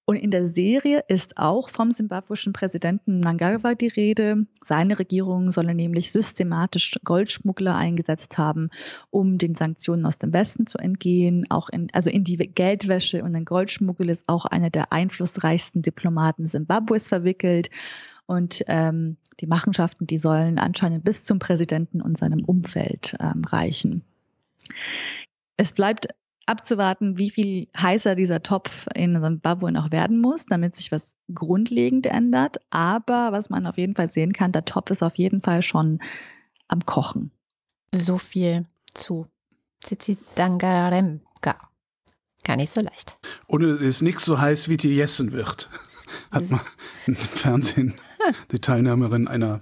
Und 0.05 0.17
in 0.17 0.31
der 0.31 0.49
Serie 0.49 1.01
ist 1.07 1.37
auch 1.37 1.69
vom 1.69 1.91
simbabwischen 1.91 2.51
Präsidenten 2.51 3.19
Mnangagwa 3.19 3.73
die 3.73 3.87
Rede. 3.87 4.45
Seine 4.61 4.99
Regierung 4.99 5.51
solle 5.51 5.73
nämlich 5.73 6.11
systematisch 6.11 6.99
Goldschmuggler 7.05 7.75
eingesetzt 7.75 8.37
haben, 8.37 8.69
um 9.11 9.37
den 9.37 9.55
Sanktionen 9.55 10.05
aus 10.05 10.17
dem 10.17 10.33
Westen 10.33 10.67
zu 10.67 10.77
entgehen. 10.77 11.45
Auch 11.49 11.69
in, 11.69 11.87
also 11.93 12.09
in 12.09 12.25
die 12.25 12.37
Geldwäsche 12.37 13.23
und 13.23 13.31
den 13.31 13.45
Goldschmuggel 13.45 14.09
ist 14.09 14.25
auch 14.27 14.45
einer 14.45 14.69
der 14.69 14.91
einflussreichsten 14.91 15.81
Diplomaten 15.81 16.47
Simbabwes 16.47 17.07
verwickelt. 17.07 17.69
Und 18.25 18.63
ähm, 18.67 19.17
die 19.39 19.47
Machenschaften, 19.47 20.07
die 20.07 20.17
sollen 20.17 20.57
anscheinend 20.59 21.03
bis 21.03 21.23
zum 21.23 21.39
Präsidenten 21.39 22.01
und 22.01 22.17
seinem 22.17 22.43
Umfeld 22.45 23.15
ähm, 23.19 23.43
reichen. 23.43 24.03
Es 25.57 25.73
bleibt 25.73 26.07
abzuwarten, 26.45 27.17
wie 27.17 27.29
viel 27.29 27.67
heißer 27.77 28.15
dieser 28.15 28.43
Topf 28.43 28.87
in 28.95 29.21
Zimbabwe 29.21 29.71
noch 29.71 29.91
werden 29.91 30.19
muss, 30.19 30.45
damit 30.45 30.75
sich 30.75 30.91
was 30.91 31.15
grundlegend 31.33 32.05
ändert. 32.05 32.57
Aber 32.69 33.31
was 33.31 33.49
man 33.49 33.65
auf 33.65 33.77
jeden 33.77 33.95
Fall 33.95 34.07
sehen 34.07 34.33
kann, 34.33 34.51
der 34.51 34.65
Topf 34.65 34.89
ist 34.91 35.03
auf 35.03 35.17
jeden 35.17 35.41
Fall 35.41 35.61
schon 35.61 35.99
am 36.67 36.85
Kochen. 36.85 37.31
So 37.93 38.17
viel 38.17 38.65
zu 38.93 39.27
Tsitsidangaremka. 39.81 41.55
Gar 42.43 42.55
nicht 42.57 42.71
so 42.71 42.81
leicht. 42.81 43.17
Und 43.47 43.63
es 43.63 43.81
ist 43.81 44.01
nichts 44.01 44.25
so 44.25 44.39
heiß, 44.39 44.67
wie 44.69 44.77
die 44.77 44.95
Jessen 44.95 45.31
wird. 45.31 45.69
Hat 46.31 46.49
mal 46.49 46.61
im 47.05 47.15
Fernsehen 47.15 47.93
die 48.51 48.59
Teilnehmerin 48.59 49.27
einer, 49.27 49.61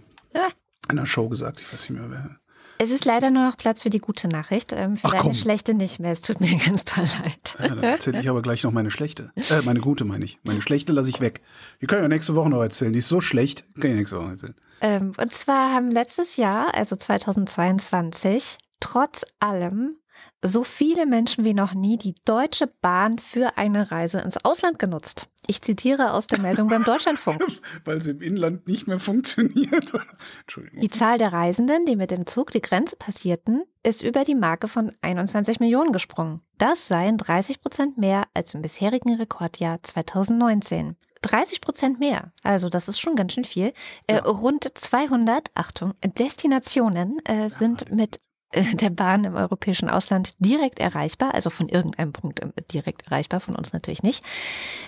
einer 0.88 1.06
Show 1.06 1.30
gesagt. 1.30 1.62
Ich 1.62 1.72
weiß 1.72 1.90
nicht 1.90 2.00
mehr, 2.00 2.10
wer. 2.10 2.42
Es 2.84 2.90
ist 2.90 3.06
leider 3.06 3.30
nur 3.30 3.48
noch 3.48 3.58
Platz 3.58 3.84
für 3.84 3.92
die 3.92 4.00
gute 4.00 4.28
Nachricht. 4.28 4.74
Ähm, 4.74 4.98
für 4.98 5.06
Ach, 5.06 5.12
deine 5.12 5.22
komm. 5.22 5.34
schlechte 5.36 5.76
nicht 5.76 6.00
mehr. 6.00 6.12
Es 6.12 6.24
tut 6.24 6.42
mir 6.42 6.58
ganz 6.66 6.84
toll 6.84 7.06
leid. 7.24 7.56
Ja, 7.60 7.68
dann 7.68 7.84
erzähle 7.84 8.20
ich 8.20 8.28
aber 8.28 8.42
gleich 8.42 8.64
noch 8.64 8.72
meine 8.72 8.90
schlechte. 8.90 9.32
Äh, 9.36 9.62
meine 9.66 9.82
gute 9.82 10.04
meine 10.04 10.26
ich. 10.26 10.40
Meine 10.42 10.64
schlechte 10.64 10.92
lasse 10.92 11.10
ich 11.10 11.22
weg. 11.22 11.42
Die 11.80 11.86
können 11.86 12.02
wir 12.02 12.10
nächste 12.10 12.34
Woche 12.34 12.50
noch 12.50 12.62
erzählen. 12.62 12.92
Die 12.92 12.98
ist 13.00 13.08
so 13.08 13.22
schlecht, 13.22 13.66
kann 13.80 13.92
ich 13.92 13.98
nächste 13.98 14.18
Woche 14.18 14.30
erzählen. 14.30 14.56
Ähm, 14.82 15.12
und 15.22 15.32
zwar 15.32 15.72
haben 15.76 15.92
letztes 15.92 16.38
Jahr, 16.38 16.74
also 16.74 16.96
2022, 16.96 18.58
trotz 18.80 19.26
allem 19.40 19.98
so 20.44 20.64
viele 20.64 21.06
Menschen 21.06 21.46
wie 21.46 21.54
noch 21.54 21.74
nie 21.74 21.98
die 21.98 22.16
Deutsche 22.26 22.68
Bahn 22.68 23.20
für 23.20 23.58
eine 23.58 23.92
Reise 23.92 24.20
ins 24.20 24.44
Ausland 24.44 24.80
genutzt. 24.80 25.28
Ich 25.48 25.62
zitiere 25.62 26.14
aus 26.14 26.28
der 26.28 26.40
Meldung 26.40 26.68
beim 26.68 26.84
Deutschlandfunk. 26.84 27.42
Weil 27.86 28.02
sie 28.02 28.12
im 28.12 28.22
Inland 28.22 28.68
nicht 28.68 28.88
mehr 28.88 29.00
funktioniert. 29.00 29.92
Entschuldigung. 30.42 30.80
Die 30.82 30.90
Zahl 30.90 31.18
der 31.18 31.34
Reisenden, 31.34 31.86
die 31.86 31.96
mit 31.96 32.12
dem 32.12 32.26
Zug 32.26 32.52
die 32.52 32.62
Grenze 32.62 32.96
passierten, 32.96 33.64
ist 33.84 34.04
über 34.04 34.24
die 34.24 34.36
Marke 34.36 34.68
von 34.68 34.92
21 35.02 35.60
Millionen 35.60 35.92
gesprungen. 35.92 36.42
Das 36.58 36.88
seien 36.88 37.18
30 37.18 37.62
Prozent 37.62 37.98
mehr 37.98 38.26
als 38.34 38.54
im 38.54 38.62
bisherigen 38.62 39.16
Rekordjahr 39.16 39.82
2019. 39.82 40.96
30 41.24 41.62
Prozent 41.62 42.00
mehr, 42.00 42.32
also 42.42 42.68
das 42.68 42.88
ist 42.88 43.00
schon 43.00 43.16
ganz 43.16 43.34
schön 43.34 43.44
viel. 43.44 43.74
Äh, 44.08 44.16
Ja. 44.16 44.22
rund 44.26 44.68
200, 44.76 45.50
Achtung, 45.54 45.94
Destinationen 46.04 47.20
äh, 47.26 47.48
sind 47.48 47.92
mit 47.94 48.18
der 48.54 48.90
Bahn 48.90 49.24
im 49.24 49.36
europäischen 49.36 49.90
Ausland 49.90 50.34
direkt 50.40 50.80
erreichbar, 50.80 51.34
also 51.34 51.50
von 51.50 51.70
irgendeinem 51.70 52.14
Punkt 52.14 52.42
direkt 52.72 53.08
erreichbar, 53.08 53.40
von 53.40 53.56
uns 53.56 53.74
natürlich 53.74 54.04
nicht. 54.04 54.24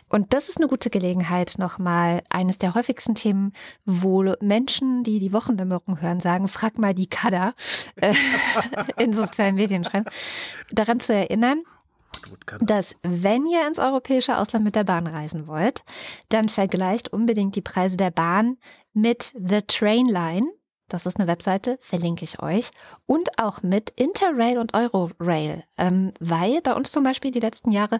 Und 0.09 0.33
das 0.33 0.49
ist 0.49 0.57
eine 0.57 0.67
gute 0.67 0.89
Gelegenheit, 0.89 1.55
nochmal 1.57 2.23
eines 2.29 2.57
der 2.57 2.75
häufigsten 2.75 3.15
Themen, 3.15 3.53
wo 3.85 4.23
Menschen, 4.41 5.03
die 5.03 5.19
die 5.19 5.33
Wochendämmerung 5.33 6.01
hören, 6.01 6.19
sagen, 6.19 6.47
frag 6.47 6.77
mal 6.77 6.93
die 6.93 7.07
Kada 7.07 7.53
äh, 7.95 8.13
in 8.97 9.13
sozialen 9.13 9.55
Medien 9.55 9.83
schreiben, 9.83 10.05
daran 10.71 10.99
zu 10.99 11.13
erinnern, 11.13 11.63
dass 12.61 12.95
wenn 13.01 13.45
ihr 13.45 13.65
ins 13.67 13.79
europäische 13.79 14.37
Ausland 14.37 14.65
mit 14.65 14.75
der 14.75 14.83
Bahn 14.83 15.07
reisen 15.07 15.47
wollt, 15.47 15.83
dann 16.29 16.49
vergleicht 16.49 17.11
unbedingt 17.11 17.55
die 17.55 17.61
Preise 17.61 17.97
der 17.97 18.11
Bahn 18.11 18.57
mit 18.93 19.33
The 19.35 19.61
Train 19.61 20.05
Line. 20.05 20.47
Das 20.93 21.07
ist 21.07 21.17
eine 21.17 21.27
Webseite, 21.27 21.79
verlinke 21.81 22.23
ich 22.23 22.39
euch. 22.39 22.69
Und 23.07 23.39
auch 23.39 23.63
mit 23.63 23.89
Interrail 23.95 24.59
und 24.59 24.75
Eurorail. 24.75 25.63
Ähm, 25.75 26.13
weil 26.19 26.61
bei 26.61 26.75
uns 26.75 26.91
zum 26.91 27.03
Beispiel 27.03 27.31
die 27.31 27.39
letzten 27.39 27.71
Jahre 27.71 27.99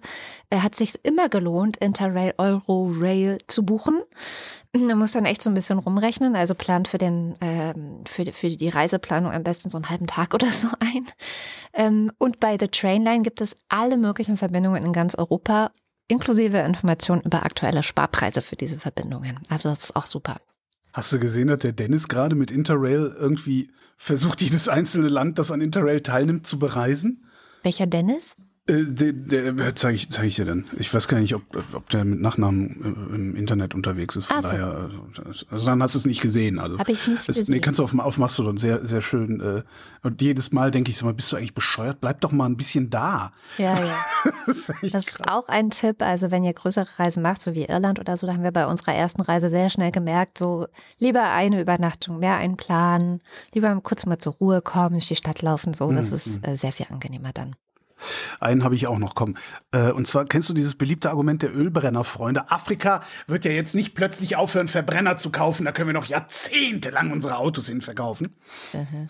äh, 0.52 0.60
hat 0.60 0.76
sich 0.76 1.04
immer 1.04 1.28
gelohnt, 1.28 1.78
Interrail, 1.78 2.36
Eurorail 2.38 3.40
zu 3.48 3.66
buchen. 3.66 4.04
Man 4.74 5.00
muss 5.00 5.14
dann 5.14 5.26
echt 5.26 5.42
so 5.42 5.50
ein 5.50 5.56
bisschen 5.56 5.80
rumrechnen. 5.80 6.36
Also 6.36 6.54
plant 6.54 6.88
für, 6.88 7.00
den, 7.00 7.36
ähm, 7.42 8.04
für, 8.06 8.26
für 8.32 8.50
die 8.50 8.70
Reiseplanung 8.70 9.32
am 9.32 9.42
besten 9.42 9.72
so 9.72 9.80
einen 9.80 9.90
halben 9.90 10.06
Tag 10.06 10.36
oder 10.36 10.52
so 10.52 10.68
ein. 10.80 11.08
Ähm, 11.74 12.12
und 12.20 12.40
bei 12.40 12.60
The 12.60 12.68
Trainline 12.68 13.24
gibt 13.24 13.42
es 13.42 13.58
alle 13.70 13.98
möglichen 13.98 14.38
Verbindungen 14.38 14.86
in 14.86 14.94
ganz 14.94 15.16
Europa, 15.16 15.72
inklusive 16.08 16.60
Informationen 16.60 17.22
über 17.22 17.44
aktuelle 17.44 17.82
Sparpreise 17.82 18.44
für 18.44 18.56
diese 18.56 18.78
Verbindungen. 18.78 19.40
Also 19.50 19.70
das 19.70 19.86
ist 19.86 19.96
auch 19.96 20.06
super. 20.06 20.38
Hast 20.94 21.12
du 21.12 21.20
gesehen, 21.20 21.48
dass 21.48 21.60
der 21.60 21.74
Dennis 21.74 22.08
gerade 22.08 22.36
mit 22.36 22.52
Interrail 22.52 23.16
irgendwie 23.18 23.72
versucht, 23.98 24.42
jedes 24.44 24.70
einzelne 24.70 25.10
Land, 25.10 25.40
das 25.40 25.52
an 25.52 25.60
Interrail 25.60 26.02
teilnimmt, 26.02 26.48
zu 26.48 26.60
bereisen? 26.60 27.26
Welcher 27.64 27.88
Dennis? 27.88 28.36
Äh, 28.66 28.84
der, 28.86 29.52
der 29.52 29.76
zeige 29.76 29.96
ich, 29.98 30.10
zeig 30.10 30.26
ich 30.26 30.36
dir 30.36 30.46
dann. 30.46 30.64
Ich 30.78 30.94
weiß 30.94 31.10
gar 31.10 31.20
nicht, 31.20 31.36
ob, 31.36 31.44
ob 31.74 31.90
der 31.90 32.06
mit 32.06 32.22
Nachnamen 32.22 33.10
äh, 33.12 33.16
im 33.16 33.36
Internet 33.36 33.76
unterwegs 33.76 34.16
ist. 34.16 34.28
Von 34.28 34.42
so. 34.42 34.48
daher, 34.48 34.90
äh, 35.18 35.22
also 35.52 35.66
dann 35.66 35.84
hast 35.84 35.96
du 35.96 36.00
es 36.00 36.06
nicht 36.06 36.22
gesehen. 36.22 36.60
Also 36.60 36.80
Hab 36.80 36.88
ich 36.88 37.06
nicht 37.06 37.28
das, 37.28 37.36
gesehen. 37.38 37.54
Nee, 37.56 37.60
kannst 37.60 37.80
du 37.80 37.84
auf, 37.84 37.98
auf 38.00 38.18
Mastodon 38.18 38.56
sehr, 38.58 38.86
sehr 38.86 39.02
schön. 39.02 39.42
Äh, 39.42 39.64
und 40.02 40.22
jedes 40.22 40.54
Mal 40.54 40.72
denke 40.72 40.92
ich 40.92 40.98
so 40.98 41.06
mal, 41.06 41.14
bist 41.14 41.30
du 41.32 41.36
eigentlich 41.36 41.54
bescheuert? 41.54 42.00
Bleib 42.00 42.22
doch 42.22 42.32
mal 42.32 42.46
ein 42.46 42.56
bisschen 42.56 42.90
da. 42.90 43.32
Ja, 43.58 43.74
ja. 43.76 43.98
Das 44.46 44.70
ist 44.70 44.94
Das 44.94 45.08
ist 45.08 45.28
auch 45.28 45.50
ein 45.50 45.70
Tipp. 45.70 46.02
Also 46.02 46.32
wenn 46.32 46.44
ihr 46.46 46.54
größere 46.54 46.88
Reisen 47.00 47.22
macht, 47.22 47.42
so 47.42 47.54
wie 47.56 47.66
Irland 47.66 48.00
oder 48.00 48.16
so, 48.16 48.28
da 48.28 48.34
haben 48.34 48.44
wir 48.44 48.52
bei 48.52 48.66
unserer 48.66 48.94
ersten 48.94 49.22
Reise 49.22 49.50
sehr 49.50 49.70
schnell 49.70 49.92
gemerkt, 49.92 50.38
so 50.38 50.68
lieber 51.00 51.24
eine 51.32 51.62
Übernachtung, 51.62 52.20
mehr 52.20 52.38
einplanen, 52.38 53.22
lieber 53.54 53.78
kurz 53.84 54.06
mal 54.06 54.20
zur 54.20 54.34
Ruhe 54.34 54.62
kommen, 54.62 54.92
durch 54.94 55.08
die 55.10 55.16
Stadt 55.18 55.42
laufen, 55.42 55.74
so. 55.74 55.92
Das 55.92 56.10
Mhm. 56.12 56.16
ist 56.16 56.48
äh, 56.48 56.56
sehr 56.56 56.72
viel 56.72 56.86
angenehmer 56.90 57.32
dann. 57.34 57.56
Einen 58.40 58.64
habe 58.64 58.76
ich 58.76 58.88
auch 58.88 59.00
noch, 59.00 59.16
komm. 59.16 59.38
Äh, 59.72 59.92
und 59.92 60.08
zwar 60.08 60.26
kennst 60.26 60.50
du 60.50 60.54
dieses 60.54 60.76
beliebte 60.76 61.10
Argument 61.10 61.42
der 61.42 61.56
Ölbrennerfreunde? 61.56 62.52
Afrika 62.52 63.04
wird 63.28 63.46
ja 63.46 63.52
jetzt 63.52 63.76
nicht 63.76 63.96
plötzlich 63.96 64.36
aufhören, 64.36 64.68
Verbrenner 64.68 65.18
zu 65.18 65.32
kaufen. 65.32 65.66
Da 65.66 65.72
können 65.72 65.90
wir 65.90 65.94
noch 65.94 66.06
jahrzehntelang 66.06 67.12
unsere 67.12 67.38
Autos 67.38 67.68
hin 67.68 67.82
verkaufen. 67.82 68.36
Mhm. 68.74 69.10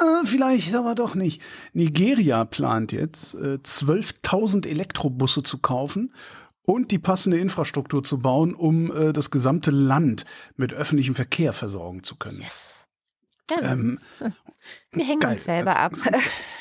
ah, 0.00 0.22
vielleicht 0.24 0.74
aber 0.74 0.94
doch 0.94 1.14
nicht. 1.14 1.42
Nigeria 1.72 2.44
plant 2.44 2.92
jetzt, 2.92 3.34
äh, 3.34 3.58
12.000 3.62 4.66
Elektrobusse 4.66 5.42
zu 5.42 5.58
kaufen 5.58 6.12
und 6.66 6.90
die 6.90 6.98
passende 6.98 7.38
Infrastruktur 7.38 8.04
zu 8.04 8.18
bauen, 8.18 8.54
um 8.54 8.94
äh, 8.94 9.12
das 9.12 9.30
gesamte 9.30 9.70
Land 9.70 10.26
mit 10.56 10.72
öffentlichem 10.72 11.14
Verkehr 11.14 11.52
versorgen 11.52 12.02
zu 12.02 12.16
können. 12.16 12.40
Yes. 12.40 12.86
Ja, 13.50 13.72
Ähm, 13.72 13.98
wir 14.96 15.04
hängen 15.04 15.20
geil. 15.20 15.32
uns 15.32 15.44
selber 15.44 15.78
ab. 15.78 15.92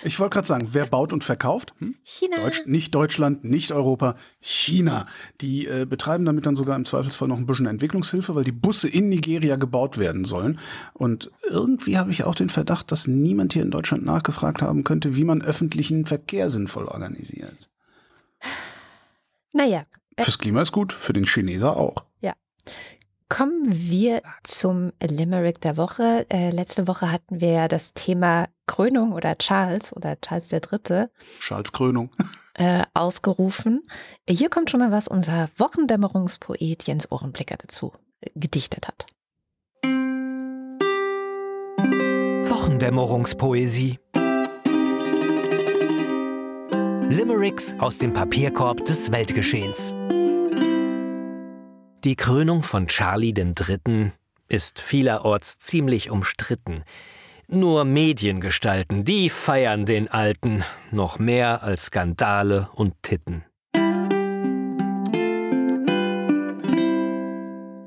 Ich 0.04 0.20
wollte 0.20 0.34
gerade 0.36 0.48
sagen, 0.48 0.70
wer 0.74 0.86
baut 0.86 1.14
und 1.14 1.24
verkauft? 1.24 1.74
Hm? 1.80 1.96
China. 2.04 2.38
Deutsch, 2.38 2.62
nicht 2.66 2.94
Deutschland, 2.94 3.44
nicht 3.44 3.72
Europa, 3.72 4.16
China. 4.40 5.08
Die 5.42 5.66
äh, 5.66 5.86
betreiben 5.86 6.26
damit 6.26 6.46
dann 6.46 6.56
sogar 6.56 6.76
im 6.76 6.86
Zweifelsfall 6.86 7.28
noch 7.28 7.38
ein 7.38 7.48
bisschen 7.48 7.66
Entwicklungshilfe, 7.66 8.36
weil 8.36 8.44
die 8.44 8.52
Busse 8.52 8.88
in 8.88 9.10
Nigeria 9.10 9.56
gebaut 9.56 9.98
werden 9.98 10.26
sollen. 10.26 10.60
Und 10.94 11.32
irgendwie 11.50 11.98
habe 11.98 12.12
ich 12.12 12.24
auch 12.24 12.36
den 12.36 12.50
Verdacht, 12.50 12.92
dass 12.92 13.08
niemand 13.08 13.54
hier 13.54 13.64
in 13.64 13.72
Deutschland 13.72 14.06
nachgefragt 14.06 14.62
haben 14.62 14.84
könnte, 14.84 15.16
wie 15.16 15.24
man 15.24 15.42
öffentlichen 15.42 16.06
Verkehr 16.06 16.52
sinnvoll 16.52 16.86
organisiert. 16.86 17.70
Naja, 19.54 19.86
Fürs 20.20 20.38
Klima 20.38 20.62
ist 20.62 20.72
gut, 20.72 20.94
für 20.94 21.14
den 21.14 21.26
Chineser 21.26 21.76
auch. 21.76 22.06
Kommen 23.28 23.64
wir 23.66 24.22
zum 24.44 24.94
Limerick 25.02 25.60
der 25.60 25.78
Woche. 25.78 26.28
Äh, 26.30 26.52
letzte 26.52 26.88
Woche 26.88 27.12
hatten 27.12 27.42
wir 27.42 27.50
ja 27.50 27.68
das 27.68 27.96
Thema 27.96 28.48
Krönung 28.68 29.14
oder 29.14 29.36
Charles 29.38 29.96
oder 29.96 30.20
Charles 30.22 30.52
III. 30.52 31.08
Charles 31.40 31.72
Krönung. 31.72 32.12
Äh, 32.54 32.84
ausgerufen. 32.94 33.82
Hier 34.30 34.50
kommt 34.50 34.70
schon 34.70 34.80
mal 34.80 34.92
was 34.92 35.08
unser 35.08 35.50
Wochendämmerungspoet 35.58 36.84
Jens 36.86 37.12
Ohrenblicker 37.12 37.58
dazu 37.58 37.94
äh, 38.22 38.30
gedichtet 38.36 38.88
hat. 38.88 39.08
Wochendämmerungspoesie. 42.48 44.00
Limericks 47.10 47.74
aus 47.80 47.98
dem 47.98 48.14
Papierkorb 48.14 48.86
des 48.86 49.12
Weltgeschehens. 49.12 49.96
Die 52.06 52.16
Krönung 52.16 52.62
von 52.62 52.86
Charlie 52.86 53.34
III. 53.36 54.12
ist 54.48 54.80
vielerorts 54.80 55.58
ziemlich 55.58 56.12
umstritten. 56.12 56.84
Nur 57.48 57.84
Mediengestalten, 57.84 59.04
die 59.04 59.32
feiern 59.32 59.88
den 59.88 60.08
Alten 60.08 60.64
noch 60.92 61.18
mehr 61.18 61.64
als 61.64 61.86
Skandale 61.86 62.70
und 62.76 62.94
Titten. 63.02 63.44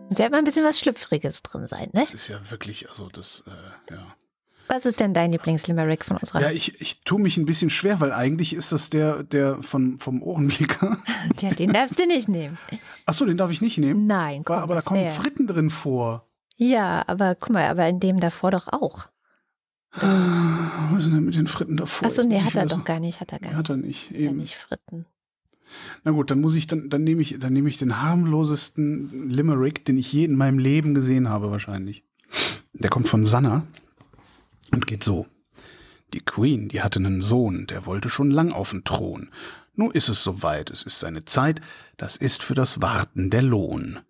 Muss 0.08 0.18
ja 0.18 0.26
immer 0.26 0.38
ein 0.38 0.44
bisschen 0.44 0.64
was 0.64 0.80
Schlüpfriges 0.80 1.44
drin 1.44 1.68
sein, 1.68 1.90
ne? 1.92 2.00
Das 2.00 2.10
ist 2.10 2.26
ja 2.26 2.40
wirklich, 2.50 2.88
also 2.88 3.08
das, 3.10 3.44
äh, 3.46 3.94
ja. 3.94 4.16
Was 4.68 4.84
ist 4.86 5.00
denn 5.00 5.14
dein 5.14 5.32
Lieblingslimerick 5.32 6.04
von 6.04 6.18
unserer? 6.18 6.40
Ja, 6.42 6.50
ich, 6.50 6.80
ich 6.80 7.00
tue 7.02 7.20
mich 7.20 7.36
ein 7.38 7.46
bisschen 7.46 7.70
schwer, 7.70 8.00
weil 8.00 8.12
eigentlich 8.12 8.54
ist 8.54 8.70
das 8.72 8.90
der, 8.90 9.22
der 9.22 9.62
von, 9.62 9.98
vom 9.98 10.22
Ohrenblicker. 10.22 10.98
Ja, 11.40 11.48
den 11.50 11.72
darfst 11.72 11.98
du 11.98 12.06
nicht 12.06 12.28
nehmen. 12.28 12.58
Achso, 13.06 13.24
den 13.24 13.36
darf 13.36 13.50
ich 13.50 13.60
nicht 13.62 13.78
nehmen. 13.78 14.06
Nein, 14.06 14.42
komm, 14.44 14.58
aber 14.58 14.74
da 14.74 14.80
kommen 14.82 15.02
wär- 15.04 15.10
Fritten 15.10 15.46
drin 15.46 15.70
vor. 15.70 16.26
Ja, 16.56 17.04
aber 17.06 17.34
guck 17.34 17.50
mal, 17.50 17.64
aber 17.68 17.88
in 17.88 18.00
dem 18.00 18.18
davor 18.20 18.50
doch 18.50 18.68
auch. 18.72 19.08
Was 19.92 21.04
ist 21.04 21.12
denn 21.12 21.24
mit 21.24 21.34
den 21.34 21.46
Fritten 21.46 21.76
davor? 21.76 22.06
Achso, 22.08 22.22
nee, 22.22 22.40
hat 22.40 22.54
er 22.56 22.66
doch 22.66 22.84
gar 22.84 23.00
nicht, 23.00 23.20
hat 23.20 23.32
er 23.32 23.38
gar 23.38 23.54
Hat 23.54 23.68
nicht. 23.70 23.70
er 23.70 23.76
nicht. 23.76 24.10
Hat 24.10 24.16
er 24.16 24.20
Eben. 24.20 24.36
nicht 24.38 24.54
Fritten. 24.56 25.06
Na 26.04 26.10
gut, 26.12 26.30
dann 26.30 26.40
muss 26.40 26.54
ich, 26.56 26.66
dann, 26.66 26.88
dann 26.90 27.04
nehme 27.04 27.22
ich, 27.22 27.38
dann 27.38 27.52
nehme 27.52 27.68
ich 27.68 27.76
den 27.78 28.00
harmlosesten 28.02 29.28
Limerick, 29.30 29.84
den 29.84 29.98
ich 29.98 30.12
je 30.12 30.24
in 30.24 30.34
meinem 30.34 30.58
Leben 30.58 30.94
gesehen 30.94 31.28
habe, 31.28 31.50
wahrscheinlich. 31.50 32.04
Der 32.72 32.90
kommt 32.90 33.08
von 33.08 33.24
Sanna 33.24 33.64
und 34.72 34.86
geht 34.86 35.04
so. 35.04 35.26
Die 36.14 36.20
Queen, 36.20 36.68
die 36.68 36.82
hatte 36.82 37.00
einen 37.00 37.20
Sohn, 37.20 37.66
der 37.66 37.86
wollte 37.86 38.08
schon 38.08 38.30
lang 38.30 38.52
auf 38.52 38.70
den 38.70 38.84
Thron. 38.84 39.30
Nun 39.74 39.90
ist 39.90 40.08
es 40.08 40.22
soweit, 40.22 40.70
es 40.70 40.82
ist 40.82 40.98
seine 40.98 41.24
Zeit, 41.24 41.60
das 41.96 42.16
ist 42.16 42.42
für 42.42 42.54
das 42.54 42.80
Warten 42.80 43.30
der 43.30 43.42
Lohn. 43.42 44.00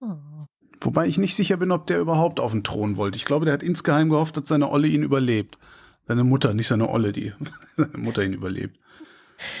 Oh. 0.00 0.16
Wobei 0.80 1.06
ich 1.06 1.18
nicht 1.18 1.36
sicher 1.36 1.56
bin, 1.56 1.72
ob 1.72 1.86
der 1.86 2.00
überhaupt 2.00 2.40
auf 2.40 2.52
den 2.52 2.64
Thron 2.64 2.96
wollte. 2.96 3.16
Ich 3.16 3.24
glaube, 3.24 3.44
der 3.44 3.54
hat 3.54 3.62
insgeheim 3.62 4.08
gehofft, 4.08 4.36
dass 4.36 4.48
seine 4.48 4.70
Olle 4.70 4.88
ihn 4.88 5.02
überlebt. 5.02 5.58
Seine 6.06 6.24
Mutter, 6.24 6.54
nicht 6.54 6.68
seine 6.68 6.88
Olle, 6.88 7.12
die 7.12 7.32
seine 7.76 7.98
Mutter 7.98 8.22
ihn 8.22 8.32
überlebt. 8.32 8.78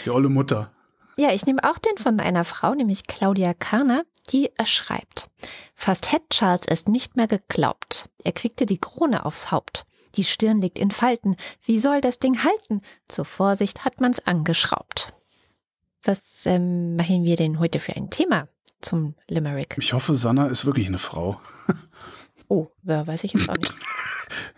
Die 0.04 0.10
olle 0.10 0.28
Mutter. 0.28 0.72
Ja, 1.18 1.32
ich 1.32 1.46
nehme 1.46 1.64
auch 1.64 1.78
den 1.78 1.96
von 1.98 2.20
einer 2.20 2.44
Frau, 2.44 2.74
nämlich 2.74 3.06
Claudia 3.06 3.54
Karner, 3.54 4.04
die 4.30 4.50
er 4.56 4.66
schreibt. 4.66 5.28
Fast 5.74 6.12
hätte 6.12 6.28
Charles 6.30 6.66
es 6.66 6.86
nicht 6.86 7.16
mehr 7.16 7.26
geglaubt. 7.26 8.08
Er 8.22 8.32
kriegte 8.32 8.66
die 8.66 8.78
Krone 8.78 9.24
aufs 9.24 9.50
Haupt. 9.50 9.86
Die 10.16 10.24
Stirn 10.24 10.60
liegt 10.60 10.78
in 10.78 10.90
Falten. 10.90 11.36
Wie 11.64 11.78
soll 11.78 12.00
das 12.00 12.18
Ding 12.18 12.42
halten? 12.44 12.80
Zur 13.08 13.24
Vorsicht 13.24 13.84
hat 13.84 14.00
man's 14.00 14.20
angeschraubt. 14.26 15.12
Was 16.02 16.46
ähm, 16.46 16.96
machen 16.96 17.24
wir 17.24 17.36
denn 17.36 17.58
heute 17.58 17.78
für 17.80 17.94
ein 17.96 18.10
Thema 18.10 18.48
zum 18.80 19.14
Limerick? 19.28 19.76
Ich 19.78 19.92
hoffe, 19.92 20.14
Sanna 20.14 20.46
ist 20.48 20.64
wirklich 20.66 20.86
eine 20.86 20.98
Frau. 20.98 21.40
Oh, 22.48 22.68
wer 22.84 23.04
weiß 23.08 23.24
ich 23.24 23.32
jetzt 23.32 23.48
auch 23.50 23.56
nicht. 23.56 23.74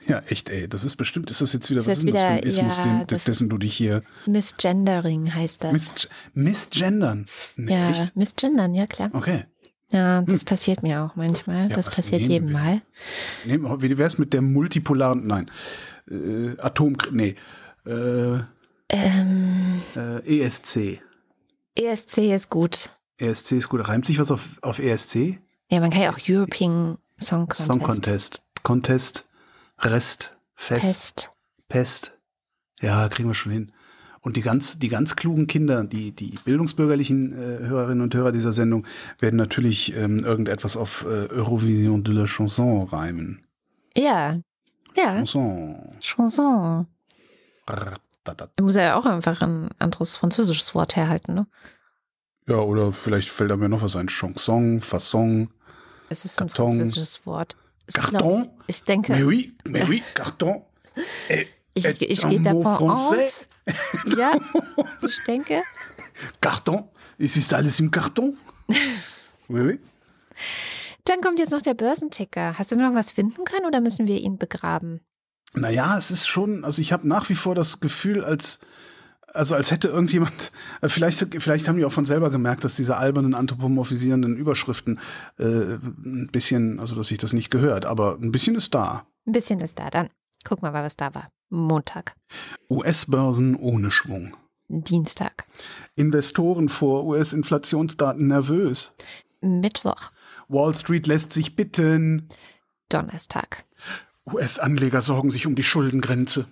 Ja, 0.07 0.21
echt, 0.27 0.49
ey. 0.51 0.69
Das 0.69 0.85
ist 0.85 0.97
bestimmt, 0.97 1.31
ist 1.31 1.41
das 1.41 1.53
jetzt 1.55 1.71
wieder, 1.71 1.81
Ist 1.81 1.87
was 1.87 1.99
ist 1.99 2.05
denn 2.07 2.13
das 2.15 2.21
für 2.23 2.29
ein 2.29 2.37
wieder- 2.39 2.47
Ismus, 2.47 2.79
ja, 2.79 3.05
den, 3.05 3.19
dessen 3.25 3.49
du 3.49 3.57
dich 3.59 3.75
hier 3.75 4.03
Misgendering 4.27 5.35
heißt 5.35 5.65
das. 5.65 5.73
mis 5.73 6.09
misgendern? 6.35 7.27
Nee, 7.57 7.73
ja, 7.73 7.91
echt? 7.91 8.15
misgendern, 8.17 8.75
ja 8.75 8.87
klar. 8.87 9.11
Okay. 9.15 9.45
Ja, 9.91 10.23
das 10.23 10.45
passiert 10.45 10.83
mir 10.83 11.03
auch 11.03 11.17
manchmal. 11.17 11.69
Ja, 11.69 11.75
das 11.75 11.87
passiert 11.87 12.23
nehmen 12.23 12.31
jedem 12.31 12.49
wir? 12.49 12.53
Mal. 12.53 12.83
Nee, 13.47 13.59
wie 13.81 13.99
wär's 13.99 14.19
mit 14.19 14.33
der 14.35 14.43
multipolaren, 14.43 15.27
nein, 15.27 15.51
äh, 16.11 16.59
Atom, 16.59 16.97
nee, 17.11 17.37
äh, 17.87 18.39
Ähm, 18.91 19.83
äh, 19.97 20.41
ESC. 20.43 21.01
ESC 21.75 22.35
ist 22.35 22.51
gut. 22.51 22.91
ESC 23.19 23.53
ist 23.53 23.69
gut. 23.69 23.87
Reimt 23.87 24.07
sich 24.07 24.19
was 24.19 24.31
auf, 24.31 24.59
auf 24.63 24.79
ESC? 24.79 25.39
Ja, 25.71 25.81
man 25.81 25.91
kann 25.91 26.03
ja 26.03 26.13
auch 26.13 26.19
European 26.27 26.99
Song 27.21 27.49
Contest. 27.49 27.67
Song 27.67 27.83
Contest. 27.83 28.43
Contest, 28.63 29.29
Rest, 29.79 30.37
Fest, 30.55 30.85
Fest. 30.85 31.31
Pest. 31.69 32.19
Ja, 32.81 33.09
kriegen 33.09 33.29
wir 33.29 33.35
schon 33.35 33.53
hin. 33.53 33.73
Und 34.21 34.37
die 34.37 34.43
ganz, 34.43 34.79
die 34.79 34.89
ganz 34.89 35.17
klugen 35.17 35.47
Kinder, 35.47 35.85
die, 35.85 36.13
die 36.13 36.39
bildungsbürgerlichen 36.45 37.33
äh, 37.33 37.67
Hörerinnen 37.67 38.03
und 38.03 38.15
Hörer 38.15 38.33
dieser 38.33 38.53
Sendung, 38.53 38.87
werden 39.19 39.37
natürlich 39.37 39.95
ähm, 39.97 40.19
irgendetwas 40.19 40.77
auf 40.77 41.05
äh, 41.05 41.29
Eurovision 41.29 42.05
de 42.05 42.15
la 42.15 42.25
Chanson 42.27 42.85
reimen. 42.85 43.41
Ja. 43.97 44.41
Ja, 44.97 45.15
Chanson. 45.15 45.97
Chanson. 46.01 46.87
Da 48.25 48.47
muss 48.61 48.77
er 48.77 48.85
ja 48.85 48.97
auch 48.97 49.07
einfach 49.07 49.41
ein 49.43 49.69
anderes 49.79 50.17
französisches 50.17 50.75
Wort 50.75 50.97
herhalten, 50.97 51.35
ne? 51.35 51.47
Ja, 52.47 52.57
oder 52.57 52.93
vielleicht 52.93 53.29
fällt 53.29 53.51
da 53.51 53.57
mir 53.57 53.69
noch 53.69 53.83
was 53.83 53.95
ein. 53.97 54.09
Chanson, 54.09 54.81
Fasson, 54.81 55.51
Es 56.09 56.25
ist 56.25 56.41
ein 56.41 56.49
Karton. 56.49 56.77
französisches 56.77 57.27
Wort. 57.27 57.57
Es 57.87 57.95
ist, 57.97 58.11
Carton. 58.11 58.43
glaub 58.45 58.55
Ich, 58.67 58.77
ich 58.77 58.85
denke, 58.85 59.13
Mais 59.13 59.25
oui, 59.25 59.57
mais 59.69 59.89
oui, 59.89 60.03
Carton. 60.15 60.63
Et, 61.29 61.49
ich, 61.75 61.85
ich 62.03 62.25
un 62.25 62.31
gehe 62.31 62.41
davon 62.41 62.91
aus. 62.91 63.47
Ja, 64.17 64.39
ich 65.07 65.23
denke. 65.25 65.63
Carton. 66.41 66.89
Es 67.19 67.37
ist 67.37 67.53
alles 67.53 67.81
im 67.81 67.91
Karton. 67.91 68.37
oui, 69.49 69.61
oui. 69.61 69.79
Dann 71.05 71.21
kommt 71.21 71.39
jetzt 71.39 71.53
noch 71.53 71.63
der 71.63 71.75
Börsenticker. 71.75 72.59
Hast 72.59 72.71
du 72.71 72.77
noch 72.77 72.95
was 72.95 73.13
finden 73.13 73.45
können 73.45 73.67
oder 73.67 73.81
müssen 73.81 74.07
wir 74.07 74.21
ihn 74.21 74.39
begraben? 74.39 75.01
Naja, 75.55 75.97
es 75.97 76.11
ist 76.11 76.27
schon, 76.27 76.65
also 76.65 76.83
ich 76.83 76.93
habe 76.93 77.09
nach 77.09 77.29
wie 77.31 77.35
vor 77.35 77.55
das 77.55 77.81
Gefühl, 77.81 78.23
als, 78.23 78.61
also 79.33 79.55
als 79.55 79.71
hätte 79.71 79.89
irgendjemand, 79.89 80.53
äh, 80.83 80.89
vielleicht, 80.89 81.35
vielleicht 81.41 81.67
haben 81.67 81.79
die 81.79 81.87
auch 81.87 81.93
von 81.93 82.05
selber 82.05 82.31
gemerkt, 82.31 82.65
dass 82.65 82.77
diese 82.77 82.99
albernen, 82.99 83.35
anthropomorphisierenden 83.35 84.37
Überschriften 84.37 85.01
äh, 85.39 85.45
ein 85.45 86.29
bisschen, 86.31 86.79
also 86.79 86.95
dass 86.97 87.09
sich 87.09 87.19
das 87.19 87.33
nicht 87.33 87.51
gehört, 87.51 87.87
aber 87.87 88.19
ein 88.21 88.31
bisschen 88.31 88.57
ist 88.57 88.75
da. 88.75 89.07
Ein 89.27 89.33
bisschen 89.33 89.61
ist 89.61 89.79
da. 89.79 89.89
Dann 89.89 90.11
guck 90.45 90.63
mal, 90.63 90.73
was 90.73 90.97
da 90.97 91.15
war. 91.15 91.31
Montag, 91.51 92.15
US-Börsen 92.71 93.57
ohne 93.57 93.91
Schwung. 93.91 94.37
Dienstag, 94.69 95.47
Investoren 95.97 96.69
vor 96.69 97.05
US-Inflationsdaten 97.05 98.27
nervös. 98.27 98.93
Mittwoch, 99.41 100.11
Wall 100.49 100.75
Street 100.75 101.07
lässt 101.07 101.33
sich 101.33 101.57
bitten. 101.57 102.29
Donnerstag, 102.91 103.65
US-Anleger 104.27 105.01
sorgen 105.01 105.31
sich 105.31 105.47
um 105.47 105.55
die 105.55 105.63
Schuldengrenze. 105.63 106.47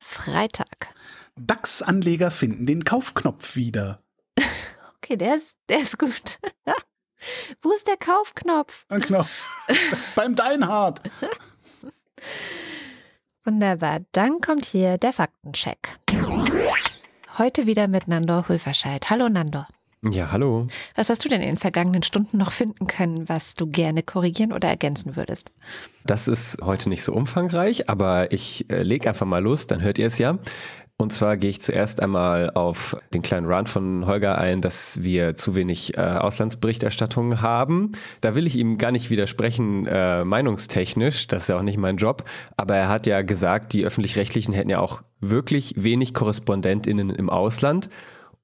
Freitag. 0.00 0.94
DAX-Anleger 1.36 2.30
finden 2.30 2.66
den 2.66 2.84
Kaufknopf 2.84 3.56
wieder. 3.56 4.02
Okay, 5.02 5.16
der 5.16 5.34
ist, 5.34 5.56
der 5.68 5.80
ist 5.80 5.98
gut. 5.98 6.38
Wo 7.62 7.72
ist 7.72 7.88
der 7.88 7.96
Kaufknopf? 7.96 8.84
Ein 8.88 9.00
Knopf. 9.00 9.44
Beim 10.14 10.36
Deinhard. 10.36 11.00
Wunderbar. 13.50 14.02
Dann 14.12 14.40
kommt 14.40 14.64
hier 14.64 14.96
der 14.96 15.12
Faktencheck. 15.12 15.98
Heute 17.36 17.66
wieder 17.66 17.88
mit 17.88 18.06
Nandor 18.06 18.48
Hulverscheid. 18.48 19.10
Hallo 19.10 19.28
Nandor. 19.28 19.66
Ja, 20.08 20.30
hallo. 20.30 20.68
Was 20.94 21.10
hast 21.10 21.24
du 21.24 21.28
denn 21.28 21.40
in 21.40 21.48
den 21.48 21.56
vergangenen 21.56 22.04
Stunden 22.04 22.38
noch 22.38 22.52
finden 22.52 22.86
können, 22.86 23.28
was 23.28 23.56
du 23.56 23.66
gerne 23.66 24.04
korrigieren 24.04 24.52
oder 24.52 24.68
ergänzen 24.68 25.16
würdest? 25.16 25.50
Das 26.06 26.28
ist 26.28 26.58
heute 26.62 26.88
nicht 26.88 27.02
so 27.02 27.12
umfangreich, 27.12 27.90
aber 27.90 28.30
ich 28.30 28.70
äh, 28.70 28.84
lege 28.84 29.08
einfach 29.08 29.26
mal 29.26 29.42
los, 29.42 29.66
dann 29.66 29.82
hört 29.82 29.98
ihr 29.98 30.06
es 30.06 30.18
ja. 30.18 30.38
Und 31.00 31.14
zwar 31.14 31.38
gehe 31.38 31.48
ich 31.48 31.62
zuerst 31.62 32.02
einmal 32.02 32.50
auf 32.50 32.94
den 33.14 33.22
kleinen 33.22 33.50
Run 33.50 33.66
von 33.66 34.04
Holger 34.04 34.36
ein, 34.36 34.60
dass 34.60 35.02
wir 35.02 35.34
zu 35.34 35.54
wenig 35.54 35.96
äh, 35.96 36.02
Auslandsberichterstattung 36.02 37.40
haben. 37.40 37.92
Da 38.20 38.34
will 38.34 38.46
ich 38.46 38.56
ihm 38.56 38.76
gar 38.76 38.92
nicht 38.92 39.08
widersprechen, 39.08 39.86
äh, 39.86 40.26
meinungstechnisch, 40.26 41.26
das 41.26 41.42
ist 41.42 41.48
ja 41.48 41.56
auch 41.56 41.62
nicht 41.62 41.78
mein 41.78 41.96
Job, 41.96 42.24
aber 42.58 42.76
er 42.76 42.88
hat 42.88 43.06
ja 43.06 43.22
gesagt, 43.22 43.72
die 43.72 43.86
öffentlich-rechtlichen 43.86 44.52
hätten 44.52 44.68
ja 44.68 44.80
auch 44.80 45.00
wirklich 45.20 45.72
wenig 45.78 46.12
Korrespondentinnen 46.12 47.08
im 47.08 47.30
Ausland. 47.30 47.88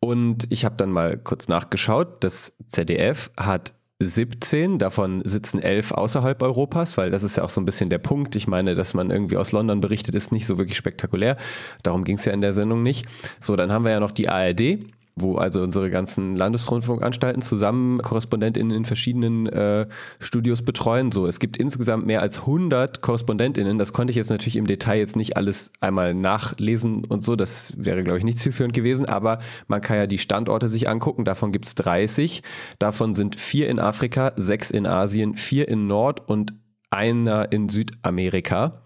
Und 0.01 0.47
ich 0.51 0.65
habe 0.65 0.77
dann 0.77 0.91
mal 0.91 1.19
kurz 1.19 1.49
nachgeschaut, 1.49 2.25
das 2.25 2.55
ZDF 2.69 3.31
hat 3.37 3.75
17, 3.99 4.79
davon 4.79 5.23
sitzen 5.25 5.61
elf 5.61 5.93
außerhalb 5.93 6.43
Europas, 6.43 6.99
weil 6.99 7.11
das 7.11 7.23
ist 7.23 7.37
ja 7.37 7.45
auch 7.45 7.49
so 7.49 7.61
ein 7.61 7.65
bisschen 7.65 7.89
der 7.89 7.99
Punkt. 7.99 8.37
Ich 8.37 8.47
meine, 8.47 8.75
dass 8.75 8.93
man 8.93 9.11
irgendwie 9.11 9.39
aus 9.39 9.53
London 9.53 9.81
berichtet, 9.81 10.15
ist 10.15 10.33
nicht 10.33 10.45
so 10.45 10.59
wirklich 10.59 10.77
spektakulär. 10.77 11.37
Darum 11.83 12.05
ging 12.05 12.17
es 12.17 12.25
ja 12.27 12.33
in 12.33 12.43
der 12.43 12.53
Sendung 12.53 12.83
nicht. 12.83 13.07
So, 13.41 13.57
dann 13.57 13.73
haben 13.73 13.85
wir 13.85 13.93
ja 13.93 14.01
noch 14.01 14.13
die 14.13 14.29
ARD 14.29 14.81
wo 15.19 15.37
also 15.37 15.63
unsere 15.63 15.89
ganzen 15.89 16.37
Landesrundfunkanstalten 16.37 17.41
zusammen 17.41 18.03
KorrespondentInnen 18.03 18.77
in 18.77 18.85
verschiedenen 18.85 19.47
äh, 19.47 19.87
Studios 20.21 20.61
betreuen. 20.61 21.11
So, 21.11 21.27
es 21.27 21.41
gibt 21.41 21.57
insgesamt 21.57 22.05
mehr 22.05 22.21
als 22.21 22.41
100 22.41 23.01
KorrespondentInnen. 23.01 23.79
Das 23.79 23.95
konnte 23.95 24.11
ich 24.11 24.17
jetzt 24.17 24.29
natürlich 24.29 24.57
im 24.57 24.67
Detail 24.67 24.99
jetzt 24.99 25.17
nicht 25.17 25.39
alles 25.39 25.73
einmal 25.81 26.13
nachlesen 26.13 27.07
und 27.07 27.23
so. 27.23 27.35
Das 27.35 27.73
wäre, 27.79 28.03
glaube 28.03 28.19
ich, 28.19 28.25
nicht 28.25 28.39
zielführend 28.39 28.75
gewesen. 28.75 29.07
Aber 29.07 29.39
man 29.69 29.81
kann 29.81 29.97
ja 29.97 30.07
die 30.07 30.19
Standorte 30.19 30.69
sich 30.69 30.87
angucken. 30.87 31.25
Davon 31.25 31.51
gibt's 31.51 31.75
30. 31.77 32.43
Davon 32.79 33.15
sind 33.15 33.41
vier 33.41 33.71
in 33.71 33.79
Afrika, 33.79 34.35
sechs 34.37 34.71
in 34.71 34.87
Asien, 34.87 35.35
vier 35.37 35.67
in 35.69 35.87
Nord 35.87 36.29
und 36.29 36.53
einer 36.91 37.53
in 37.53 37.71
Südamerika. 37.71 38.83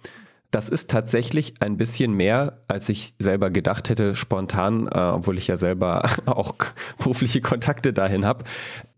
Das 0.51 0.69
ist 0.69 0.91
tatsächlich 0.91 1.55
ein 1.61 1.77
bisschen 1.77 2.13
mehr, 2.13 2.65
als 2.67 2.89
ich 2.89 3.15
selber 3.21 3.51
gedacht 3.51 3.89
hätte, 3.89 4.17
spontan, 4.17 4.89
äh, 4.89 4.99
obwohl 4.99 5.39
ich 5.39 5.47
ja 5.47 5.57
selber 5.57 6.11
auch 6.27 6.55
berufliche 6.99 7.41
Kontakte 7.41 7.93
dahin 7.93 8.27
habe. 8.27 8.45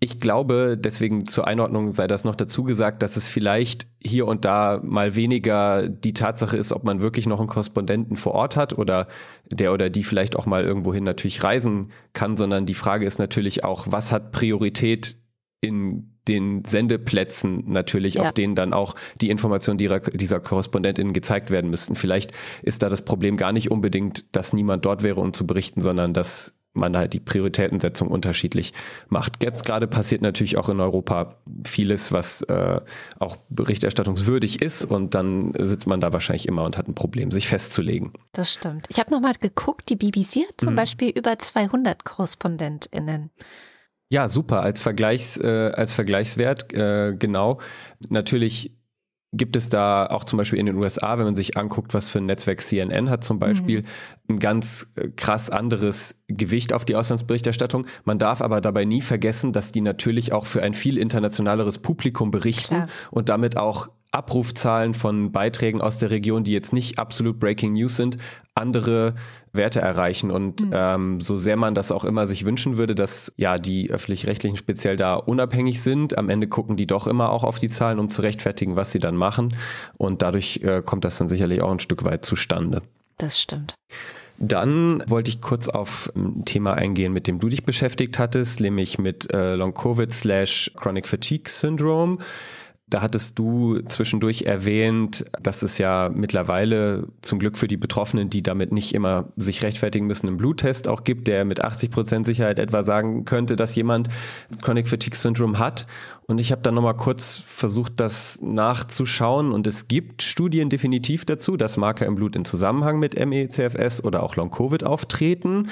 Ich 0.00 0.18
glaube, 0.18 0.78
deswegen 0.78 1.26
zur 1.26 1.46
Einordnung 1.46 1.92
sei 1.92 2.06
das 2.06 2.24
noch 2.24 2.36
dazu 2.36 2.62
gesagt, 2.62 3.02
dass 3.02 3.16
es 3.16 3.28
vielleicht 3.28 3.86
hier 4.02 4.26
und 4.26 4.46
da 4.46 4.80
mal 4.82 5.14
weniger 5.14 5.88
die 5.88 6.14
Tatsache 6.14 6.56
ist, 6.56 6.72
ob 6.72 6.84
man 6.84 7.02
wirklich 7.02 7.26
noch 7.26 7.38
einen 7.38 7.48
Korrespondenten 7.48 8.16
vor 8.16 8.32
Ort 8.32 8.56
hat 8.56 8.78
oder 8.78 9.06
der 9.50 9.74
oder 9.74 9.90
die 9.90 10.04
vielleicht 10.04 10.36
auch 10.36 10.46
mal 10.46 10.64
irgendwohin 10.64 11.04
natürlich 11.04 11.44
reisen 11.44 11.92
kann, 12.14 12.36
sondern 12.38 12.64
die 12.64 12.74
Frage 12.74 13.04
ist 13.06 13.18
natürlich 13.18 13.62
auch, 13.62 13.86
was 13.90 14.10
hat 14.10 14.32
Priorität 14.32 15.18
in 15.60 16.11
den 16.28 16.64
Sendeplätzen 16.64 17.64
natürlich, 17.66 18.14
ja. 18.14 18.22
auf 18.22 18.32
denen 18.32 18.54
dann 18.54 18.72
auch 18.72 18.94
die 19.20 19.30
Informationen 19.30 19.78
dieser, 19.78 20.00
dieser 20.00 20.40
Korrespondentinnen 20.40 21.12
gezeigt 21.12 21.50
werden 21.50 21.70
müssten. 21.70 21.96
Vielleicht 21.96 22.32
ist 22.62 22.82
da 22.82 22.88
das 22.88 23.02
Problem 23.02 23.36
gar 23.36 23.52
nicht 23.52 23.70
unbedingt, 23.70 24.34
dass 24.34 24.52
niemand 24.52 24.84
dort 24.84 25.02
wäre, 25.02 25.20
um 25.20 25.32
zu 25.32 25.46
berichten, 25.46 25.80
sondern 25.80 26.14
dass 26.14 26.54
man 26.74 26.96
halt 26.96 27.12
die 27.12 27.20
Prioritätensetzung 27.20 28.08
unterschiedlich 28.08 28.72
macht. 29.08 29.42
Jetzt 29.42 29.64
gerade 29.64 29.86
passiert 29.86 30.22
natürlich 30.22 30.56
auch 30.56 30.68
in 30.68 30.80
Europa 30.80 31.36
vieles, 31.66 32.12
was 32.12 32.42
äh, 32.42 32.80
auch 33.18 33.36
berichterstattungswürdig 33.50 34.62
ist 34.62 34.84
und 34.84 35.14
dann 35.14 35.52
sitzt 35.58 35.86
man 35.86 36.00
da 36.00 36.12
wahrscheinlich 36.12 36.48
immer 36.48 36.64
und 36.64 36.78
hat 36.78 36.88
ein 36.88 36.94
Problem, 36.94 37.30
sich 37.30 37.46
festzulegen. 37.46 38.12
Das 38.32 38.52
stimmt. 38.52 38.86
Ich 38.88 38.98
habe 38.98 39.10
nochmal 39.10 39.34
geguckt, 39.34 39.90
die 39.90 39.96
BBC 39.96 40.48
hat 40.48 40.54
zum 40.58 40.72
mhm. 40.72 40.76
Beispiel 40.76 41.10
über 41.10 41.38
200 41.38 42.04
KorrespondentInnen. 42.04 43.30
Ja, 44.12 44.28
super. 44.28 44.60
Als 44.60 44.82
Vergleichs, 44.82 45.38
äh, 45.38 45.72
als 45.74 45.94
Vergleichswert, 45.94 46.74
äh, 46.74 47.16
genau. 47.18 47.60
Natürlich 48.10 48.76
gibt 49.32 49.56
es 49.56 49.70
da 49.70 50.04
auch 50.04 50.24
zum 50.24 50.36
Beispiel 50.36 50.58
in 50.58 50.66
den 50.66 50.76
USA, 50.76 51.16
wenn 51.16 51.24
man 51.24 51.34
sich 51.34 51.56
anguckt, 51.56 51.94
was 51.94 52.10
für 52.10 52.18
ein 52.18 52.26
Netzwerk 52.26 52.60
CNN 52.60 53.08
hat 53.08 53.24
zum 53.24 53.38
Beispiel, 53.38 53.80
mhm. 53.80 53.86
ein 54.28 54.38
ganz 54.38 54.92
äh, 54.96 55.08
krass 55.08 55.48
anderes 55.48 56.16
Gewicht 56.28 56.74
auf 56.74 56.84
die 56.84 56.94
Auslandsberichterstattung. 56.94 57.86
Man 58.04 58.18
darf 58.18 58.42
aber 58.42 58.60
dabei 58.60 58.84
nie 58.84 59.00
vergessen, 59.00 59.54
dass 59.54 59.72
die 59.72 59.80
natürlich 59.80 60.34
auch 60.34 60.44
für 60.44 60.62
ein 60.62 60.74
viel 60.74 60.98
internationaleres 60.98 61.78
Publikum 61.78 62.30
berichten 62.30 62.74
Klar. 62.74 62.88
und 63.12 63.30
damit 63.30 63.56
auch 63.56 63.88
Abrufzahlen 64.12 64.92
von 64.92 65.32
Beiträgen 65.32 65.80
aus 65.80 65.98
der 65.98 66.10
Region, 66.10 66.44
die 66.44 66.52
jetzt 66.52 66.72
nicht 66.72 66.98
absolut 66.98 67.40
Breaking 67.40 67.72
News 67.72 67.96
sind, 67.96 68.18
andere 68.54 69.14
Werte 69.52 69.80
erreichen. 69.80 70.30
Und 70.30 70.60
mhm. 70.60 70.70
ähm, 70.74 71.20
so 71.22 71.38
sehr 71.38 71.56
man 71.56 71.74
das 71.74 71.90
auch 71.90 72.04
immer 72.04 72.26
sich 72.26 72.44
wünschen 72.44 72.76
würde, 72.76 72.94
dass 72.94 73.32
ja 73.36 73.58
die 73.58 73.90
öffentlich-rechtlichen 73.90 74.56
speziell 74.56 74.96
da 74.96 75.14
unabhängig 75.14 75.80
sind, 75.80 76.18
am 76.18 76.28
Ende 76.28 76.46
gucken 76.46 76.76
die 76.76 76.86
doch 76.86 77.06
immer 77.06 77.32
auch 77.32 77.42
auf 77.42 77.58
die 77.58 77.68
Zahlen, 77.68 77.98
um 77.98 78.10
zu 78.10 78.20
rechtfertigen, 78.20 78.76
was 78.76 78.92
sie 78.92 78.98
dann 78.98 79.16
machen. 79.16 79.56
Und 79.96 80.20
dadurch 80.20 80.60
äh, 80.62 80.82
kommt 80.84 81.04
das 81.04 81.16
dann 81.16 81.28
sicherlich 81.28 81.62
auch 81.62 81.72
ein 81.72 81.80
Stück 81.80 82.04
weit 82.04 82.24
zustande. 82.24 82.82
Das 83.16 83.40
stimmt. 83.40 83.74
Dann 84.38 85.04
wollte 85.06 85.28
ich 85.28 85.40
kurz 85.40 85.68
auf 85.68 86.10
ein 86.16 86.44
Thema 86.44 86.74
eingehen, 86.74 87.12
mit 87.12 87.28
dem 87.28 87.38
du 87.38 87.48
dich 87.48 87.64
beschäftigt 87.64 88.18
hattest, 88.18 88.60
nämlich 88.60 88.98
mit 88.98 89.32
äh, 89.32 89.54
Long 89.54 89.72
Covid 89.72 90.12
slash 90.12 90.72
Chronic 90.76 91.06
Fatigue 91.06 91.48
Syndrome. 91.48 92.18
Da 92.92 93.00
hattest 93.00 93.38
du 93.38 93.80
zwischendurch 93.88 94.42
erwähnt, 94.42 95.24
dass 95.40 95.62
es 95.62 95.78
ja 95.78 96.10
mittlerweile 96.14 97.08
zum 97.22 97.38
Glück 97.38 97.56
für 97.56 97.66
die 97.66 97.78
Betroffenen, 97.78 98.28
die 98.28 98.42
damit 98.42 98.70
nicht 98.70 98.94
immer 98.94 99.28
sich 99.38 99.62
rechtfertigen 99.62 100.06
müssen, 100.06 100.28
einen 100.28 100.36
Bluttest 100.36 100.88
auch 100.88 101.02
gibt, 101.02 101.26
der 101.26 101.46
mit 101.46 101.64
80 101.64 101.90
Prozent 101.90 102.26
Sicherheit 102.26 102.58
etwa 102.58 102.82
sagen 102.82 103.24
könnte, 103.24 103.56
dass 103.56 103.74
jemand 103.74 104.10
Chronic 104.60 104.88
Fatigue 104.88 105.16
Syndrome 105.16 105.58
hat. 105.58 105.86
Und 106.28 106.38
ich 106.38 106.52
habe 106.52 106.62
dann 106.62 106.74
nochmal 106.74 106.96
kurz 106.96 107.42
versucht, 107.44 107.94
das 107.98 108.40
nachzuschauen. 108.42 109.52
Und 109.52 109.66
es 109.66 109.88
gibt 109.88 110.22
Studien 110.22 110.70
definitiv 110.70 111.24
dazu, 111.24 111.56
dass 111.56 111.76
Marker 111.76 112.06
im 112.06 112.14
Blut 112.14 112.36
in 112.36 112.44
Zusammenhang 112.44 112.98
mit 112.98 113.18
MECFS 113.18 114.04
oder 114.04 114.22
auch 114.22 114.36
Long-Covid 114.36 114.84
auftreten. 114.84 115.68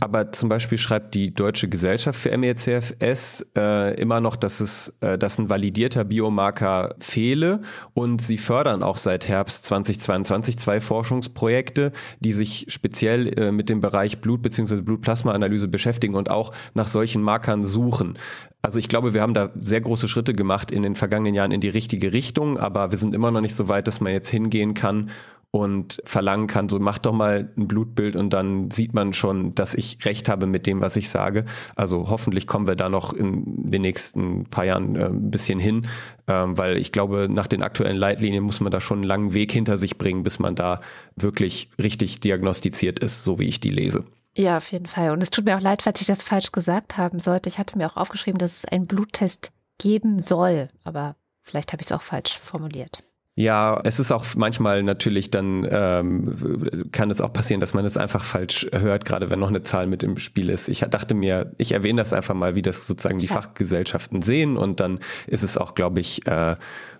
Aber 0.00 0.32
zum 0.32 0.50
Beispiel 0.50 0.76
schreibt 0.76 1.14
die 1.14 1.34
Deutsche 1.34 1.68
Gesellschaft 1.68 2.20
für 2.20 2.36
MECFS 2.36 3.46
äh, 3.56 3.98
immer 3.98 4.20
noch, 4.20 4.36
dass 4.36 4.60
es, 4.60 4.92
äh, 5.00 5.16
dass 5.16 5.38
ein 5.38 5.48
validierter 5.48 6.04
Biomarker 6.04 6.94
fehle. 7.00 7.62
Und 7.94 8.20
sie 8.20 8.38
fördern 8.38 8.82
auch 8.82 8.98
seit 8.98 9.28
Herbst 9.28 9.64
2022 9.64 10.58
zwei 10.58 10.80
Forschungsprojekte, 10.80 11.92
die 12.20 12.34
sich 12.34 12.66
speziell 12.68 13.38
äh, 13.38 13.50
mit 13.50 13.70
dem 13.70 13.80
Bereich 13.80 14.20
Blut- 14.20 14.42
bzw. 14.42 14.82
Blutplasma-Analyse 14.82 15.68
beschäftigen 15.68 16.14
und 16.14 16.30
auch 16.30 16.52
nach 16.74 16.86
solchen 16.86 17.22
Markern 17.22 17.64
suchen. 17.64 18.18
Also 18.66 18.80
ich 18.80 18.88
glaube, 18.88 19.14
wir 19.14 19.22
haben 19.22 19.32
da 19.32 19.50
sehr 19.60 19.80
große 19.80 20.08
Schritte 20.08 20.32
gemacht 20.32 20.72
in 20.72 20.82
den 20.82 20.96
vergangenen 20.96 21.34
Jahren 21.34 21.52
in 21.52 21.60
die 21.60 21.68
richtige 21.68 22.12
Richtung, 22.12 22.58
aber 22.58 22.90
wir 22.90 22.98
sind 22.98 23.14
immer 23.14 23.30
noch 23.30 23.40
nicht 23.40 23.54
so 23.54 23.68
weit, 23.68 23.86
dass 23.86 24.00
man 24.00 24.12
jetzt 24.12 24.28
hingehen 24.28 24.74
kann 24.74 25.08
und 25.52 26.02
verlangen 26.04 26.48
kann, 26.48 26.68
so 26.68 26.80
mach 26.80 26.98
doch 26.98 27.12
mal 27.12 27.48
ein 27.56 27.68
Blutbild 27.68 28.16
und 28.16 28.30
dann 28.30 28.72
sieht 28.72 28.92
man 28.92 29.12
schon, 29.12 29.54
dass 29.54 29.72
ich 29.72 30.04
recht 30.04 30.28
habe 30.28 30.46
mit 30.46 30.66
dem, 30.66 30.80
was 30.80 30.96
ich 30.96 31.08
sage. 31.08 31.44
Also 31.76 32.10
hoffentlich 32.10 32.48
kommen 32.48 32.66
wir 32.66 32.74
da 32.74 32.88
noch 32.88 33.12
in 33.12 33.70
den 33.70 33.82
nächsten 33.82 34.46
paar 34.46 34.64
Jahren 34.64 34.96
äh, 34.96 35.04
ein 35.04 35.30
bisschen 35.30 35.60
hin, 35.60 35.86
ähm, 36.26 36.58
weil 36.58 36.76
ich 36.76 36.90
glaube, 36.90 37.28
nach 37.30 37.46
den 37.46 37.62
aktuellen 37.62 37.96
Leitlinien 37.96 38.42
muss 38.42 38.60
man 38.60 38.72
da 38.72 38.80
schon 38.80 38.98
einen 38.98 39.06
langen 39.06 39.32
Weg 39.32 39.52
hinter 39.52 39.78
sich 39.78 39.96
bringen, 39.96 40.24
bis 40.24 40.40
man 40.40 40.56
da 40.56 40.80
wirklich 41.14 41.70
richtig 41.80 42.18
diagnostiziert 42.18 42.98
ist, 42.98 43.22
so 43.22 43.38
wie 43.38 43.46
ich 43.46 43.60
die 43.60 43.70
lese. 43.70 44.02
Ja, 44.38 44.58
auf 44.58 44.70
jeden 44.70 44.86
Fall. 44.86 45.12
Und 45.12 45.22
es 45.22 45.30
tut 45.30 45.46
mir 45.46 45.56
auch 45.56 45.62
leid, 45.62 45.80
falls 45.80 46.00
ich 46.02 46.06
das 46.06 46.22
falsch 46.22 46.52
gesagt 46.52 46.98
haben 46.98 47.18
sollte. 47.18 47.48
Ich 47.48 47.58
hatte 47.58 47.78
mir 47.78 47.90
auch 47.90 47.96
aufgeschrieben, 47.96 48.38
dass 48.38 48.58
es 48.58 48.64
einen 48.66 48.86
Bluttest 48.86 49.50
geben 49.78 50.18
soll, 50.18 50.68
aber 50.84 51.16
vielleicht 51.42 51.72
habe 51.72 51.80
ich 51.80 51.86
es 51.86 51.92
auch 51.92 52.02
falsch 52.02 52.38
formuliert. 52.38 53.02
Ja, 53.38 53.80
es 53.84 54.00
ist 54.00 54.12
auch 54.12 54.24
manchmal 54.36 54.82
natürlich 54.82 55.30
dann, 55.30 55.66
ähm, 55.70 56.88
kann 56.90 57.10
es 57.10 57.20
auch 57.20 57.34
passieren, 57.34 57.60
dass 57.60 57.74
man 57.74 57.84
es 57.84 57.98
einfach 57.98 58.24
falsch 58.24 58.66
hört, 58.72 59.04
gerade 59.04 59.28
wenn 59.28 59.38
noch 59.38 59.48
eine 59.48 59.62
Zahl 59.62 59.86
mit 59.86 60.02
im 60.02 60.18
Spiel 60.18 60.48
ist. 60.48 60.68
Ich 60.68 60.80
dachte 60.80 61.14
mir, 61.14 61.52
ich 61.58 61.72
erwähne 61.72 62.00
das 62.00 62.14
einfach 62.14 62.34
mal, 62.34 62.54
wie 62.54 62.62
das 62.62 62.86
sozusagen 62.86 63.18
die 63.18 63.28
Fachgesellschaften 63.28 64.22
sehen 64.22 64.56
und 64.56 64.80
dann 64.80 65.00
ist 65.26 65.42
es 65.42 65.58
auch, 65.58 65.74
glaube 65.74 66.00
ich, 66.00 66.26
äh, 66.26 66.56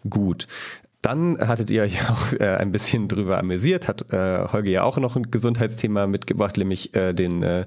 gut. 0.09 0.47
Dann 1.07 1.39
hattet 1.39 1.70
ihr 1.70 1.83
euch 1.83 2.01
auch 2.11 2.33
äh, 2.33 2.57
ein 2.57 2.73
bisschen 2.73 3.07
drüber 3.07 3.39
amüsiert, 3.39 3.87
hat 3.87 4.12
äh, 4.12 4.49
Holger 4.53 4.70
ja 4.70 4.83
auch 4.83 4.99
noch 4.99 5.15
ein 5.15 5.31
Gesundheitsthema 5.31 6.09
mitgebracht, 6.09 6.57
nämlich 6.57 6.97
äh, 6.97 7.12
den 7.12 7.45
äh, 7.45 7.65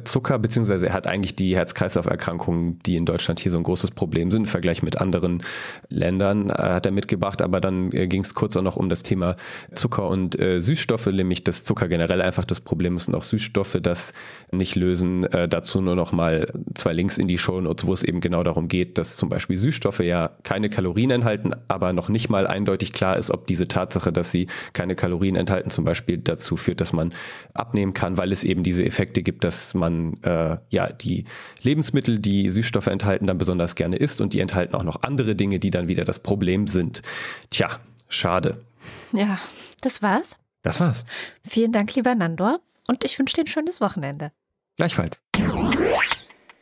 Zucker, 0.00 0.38
beziehungsweise 0.38 0.86
er 0.88 0.94
hat 0.94 1.06
eigentlich 1.06 1.36
die 1.36 1.56
Herz-Kreislauf-Erkrankungen, 1.56 2.78
die 2.86 2.96
in 2.96 3.04
Deutschland 3.04 3.40
hier 3.40 3.50
so 3.50 3.58
ein 3.58 3.62
großes 3.62 3.92
Problem 3.92 4.30
sind, 4.30 4.42
im 4.42 4.46
Vergleich 4.46 4.82
mit 4.82 5.00
anderen 5.00 5.42
Ländern, 5.88 6.50
äh, 6.50 6.54
hat 6.54 6.86
er 6.86 6.92
mitgebracht, 6.92 7.42
aber 7.42 7.60
dann 7.60 7.92
äh, 7.92 8.08
ging 8.08 8.22
es 8.22 8.34
kurz 8.34 8.56
auch 8.56 8.62
noch 8.62 8.76
um 8.76 8.88
das 8.88 9.02
Thema 9.02 9.36
Zucker 9.74 10.08
und 10.08 10.38
äh, 10.38 10.60
Süßstoffe, 10.60 11.06
nämlich 11.06 11.44
dass 11.44 11.64
Zucker 11.64 11.88
generell 11.88 12.22
einfach 12.22 12.44
das 12.44 12.60
Problem 12.60 12.96
ist 12.96 13.08
und 13.08 13.14
auch 13.14 13.22
Süßstoffe 13.22 13.78
das 13.82 14.12
nicht 14.50 14.74
lösen. 14.74 15.24
Äh, 15.24 15.48
dazu 15.48 15.80
nur 15.80 15.96
noch 15.96 16.12
mal 16.12 16.52
zwei 16.74 16.92
Links 16.92 17.18
in 17.18 17.28
die 17.28 17.38
Show 17.38 17.60
Notes, 17.60 17.86
wo 17.86 17.92
es 17.92 18.02
eben 18.02 18.20
genau 18.20 18.42
darum 18.42 18.68
geht, 18.68 18.98
dass 18.98 19.16
zum 19.16 19.28
Beispiel 19.28 19.58
Süßstoffe 19.58 20.00
ja 20.00 20.30
keine 20.42 20.70
Kalorien 20.70 21.10
enthalten, 21.10 21.52
aber 21.68 21.92
noch 21.92 22.08
nicht 22.08 22.28
mal 22.28 22.46
eindeutig 22.46 22.92
klar 22.92 23.16
ist, 23.16 23.30
ob 23.30 23.46
diese 23.46 23.68
Tatsache, 23.68 24.12
dass 24.12 24.30
sie 24.30 24.46
keine 24.72 24.94
Kalorien 24.94 25.36
enthalten, 25.36 25.70
zum 25.70 25.84
Beispiel 25.84 26.18
dazu 26.18 26.56
führt, 26.56 26.80
dass 26.80 26.92
man 26.92 27.12
abnehmen 27.54 27.94
kann, 27.94 28.18
weil 28.18 28.32
es 28.32 28.44
eben 28.44 28.62
diese 28.62 28.84
Effekte 28.84 29.22
gibt, 29.22 29.44
dass 29.44 29.74
man 29.74 29.81
äh, 30.22 30.58
ja 30.70 30.92
die 30.92 31.24
Lebensmittel, 31.62 32.18
die 32.18 32.50
Süßstoffe 32.50 32.86
enthalten, 32.86 33.26
dann 33.26 33.38
besonders 33.38 33.74
gerne 33.74 33.96
isst 33.96 34.20
und 34.20 34.32
die 34.32 34.40
enthalten 34.40 34.74
auch 34.74 34.84
noch 34.84 35.02
andere 35.02 35.34
Dinge, 35.34 35.58
die 35.58 35.70
dann 35.70 35.88
wieder 35.88 36.04
das 36.04 36.18
Problem 36.18 36.66
sind. 36.66 37.02
Tja, 37.50 37.78
schade. 38.08 38.64
Ja, 39.12 39.38
das 39.80 40.02
war's. 40.02 40.38
Das 40.62 40.80
war's. 40.80 41.04
Vielen 41.44 41.72
Dank, 41.72 41.94
lieber 41.94 42.14
Nandor. 42.14 42.60
Und 42.88 43.04
ich 43.04 43.18
wünsche 43.18 43.34
dir 43.34 43.42
ein 43.42 43.48
schönes 43.48 43.80
Wochenende. 43.80 44.32
Gleichfalls. 44.76 45.22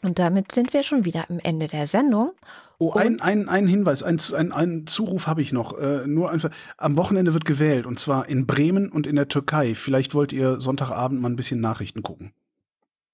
Und 0.03 0.19
damit 0.19 0.53
sind 0.53 0.73
wir 0.73 0.83
schon 0.83 1.05
wieder 1.05 1.29
am 1.29 1.39
Ende 1.41 1.67
der 1.67 1.87
Sendung. 1.87 2.33
Oh, 2.79 2.93
ein, 2.93 3.21
ein, 3.21 3.51
ein 3.51 3.67
Hinweis, 3.67 4.03
ein, 4.03 4.19
ein, 4.35 4.53
ein 4.53 4.87
Zuruf 4.87 5.27
habe 5.27 5.43
ich 5.43 5.53
noch. 5.53 5.79
Äh, 5.79 6.07
nur 6.07 6.31
einfach, 6.31 6.51
am 6.79 6.97
Wochenende 6.97 7.35
wird 7.35 7.45
gewählt 7.45 7.85
und 7.85 7.99
zwar 7.99 8.27
in 8.29 8.47
Bremen 8.47 8.91
und 8.91 9.07
in 9.07 9.17
der 9.17 9.29
Türkei. 9.29 9.75
Vielleicht 9.75 10.15
wollt 10.15 10.33
ihr 10.33 10.61
Sonntagabend 10.61 11.21
mal 11.21 11.29
ein 11.29 11.37
bisschen 11.37 11.61
Nachrichten 11.61 12.03
gucken. 12.03 12.33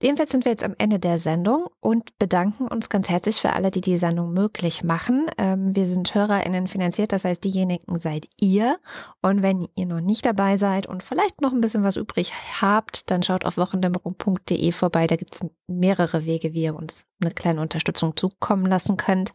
Jedenfalls 0.02 0.31
sind 0.31 0.44
wir 0.44 0.52
jetzt 0.52 0.64
am 0.64 0.74
Ende 0.77 0.98
der 0.98 1.18
Sendung 1.18 1.68
und 1.81 2.18
bedanken 2.18 2.68
uns 2.68 2.90
ganz 2.90 3.09
herzlich 3.09 3.36
für 3.36 3.55
alle, 3.55 3.70
die 3.70 3.81
die 3.81 3.97
Sendung 3.97 4.35
möglich 4.35 4.85
machen. 4.85 5.31
Ähm, 5.39 5.74
wir 5.74 5.86
sind 5.86 6.14
HörerInnen 6.14 6.66
finanziert, 6.66 7.12
das 7.12 7.24
heißt, 7.24 7.43
diejenigen 7.43 7.98
seid 7.98 8.28
ihr. 8.39 8.78
Und 9.23 9.40
wenn 9.40 9.68
ihr 9.74 9.86
noch 9.86 10.02
nicht 10.02 10.27
dabei 10.27 10.59
seid 10.59 10.86
und 10.86 11.02
vielleicht 11.02 11.40
noch 11.40 11.52
ein 11.52 11.62
bisschen 11.62 11.82
was 11.82 11.97
übrig 11.97 12.35
habt, 12.60 13.10
dann 13.10 13.23
schaut 13.23 13.47
auf 13.47 13.56
wochendämmerung.de 13.56 14.70
vorbei. 14.73 15.06
Da 15.06 15.16
gibt 15.16 15.35
es 15.35 15.40
mehrere 15.66 16.27
Wege, 16.27 16.52
wie 16.52 16.64
ihr 16.64 16.77
uns 16.77 17.06
eine 17.23 17.32
kleine 17.32 17.62
Unterstützung 17.62 18.14
zukommen 18.16 18.66
lassen 18.66 18.98
könnt. 18.98 19.32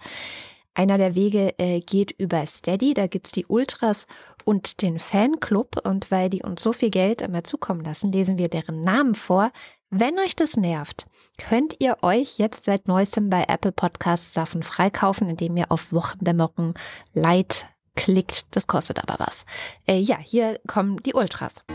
Einer 0.74 0.98
der 0.98 1.16
Wege 1.16 1.58
äh, 1.58 1.82
geht 1.82 2.12
über 2.12 2.46
Steady, 2.46 2.94
da 2.94 3.08
gibt 3.08 3.28
es 3.28 3.34
die 3.34 3.46
Ultras 3.46 4.06
und 4.46 4.82
den 4.82 5.00
Fanclub. 5.00 5.86
Und 5.86 6.12
weil 6.12 6.30
die 6.30 6.44
uns 6.44 6.62
so 6.62 6.72
viel 6.72 6.92
Geld 6.92 7.22
immer 7.24 7.44
zukommen 7.44 7.84
lassen, 7.84 8.12
lesen 8.12 8.38
wir 8.38 8.48
deren 8.48 8.82
Namen 8.82 9.16
vor. 9.16 9.52
Wenn 9.94 10.18
euch 10.20 10.38
das 10.38 10.56
nervt, 10.56 11.08
könnt 11.38 11.76
ihr 11.80 11.98
euch 12.02 12.38
jetzt 12.38 12.64
seit 12.64 12.88
neuestem 12.88 13.30
bei 13.30 13.44
Apple 13.50 13.74
Podcasts 13.74 14.34
Sachen 14.34 14.64
freikaufen, 14.64 15.28
indem 15.28 15.58
ihr 15.58 15.70
auf 15.70 15.92
Wochendämmerung 15.92 16.76
Light 17.14 17.66
klickt. 17.98 18.46
Das 18.56 18.68
kostet 18.68 19.04
aber 19.04 19.20
was. 19.20 19.46
Äh, 19.86 19.98
ja, 19.98 20.18
hier 20.18 20.62
kommen 20.66 21.04
die 21.04 21.14
Ultras. 21.14 21.66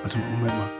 Warte 0.00 0.16
mal, 0.16 0.30
Moment 0.30 0.56
mal. 0.56 0.70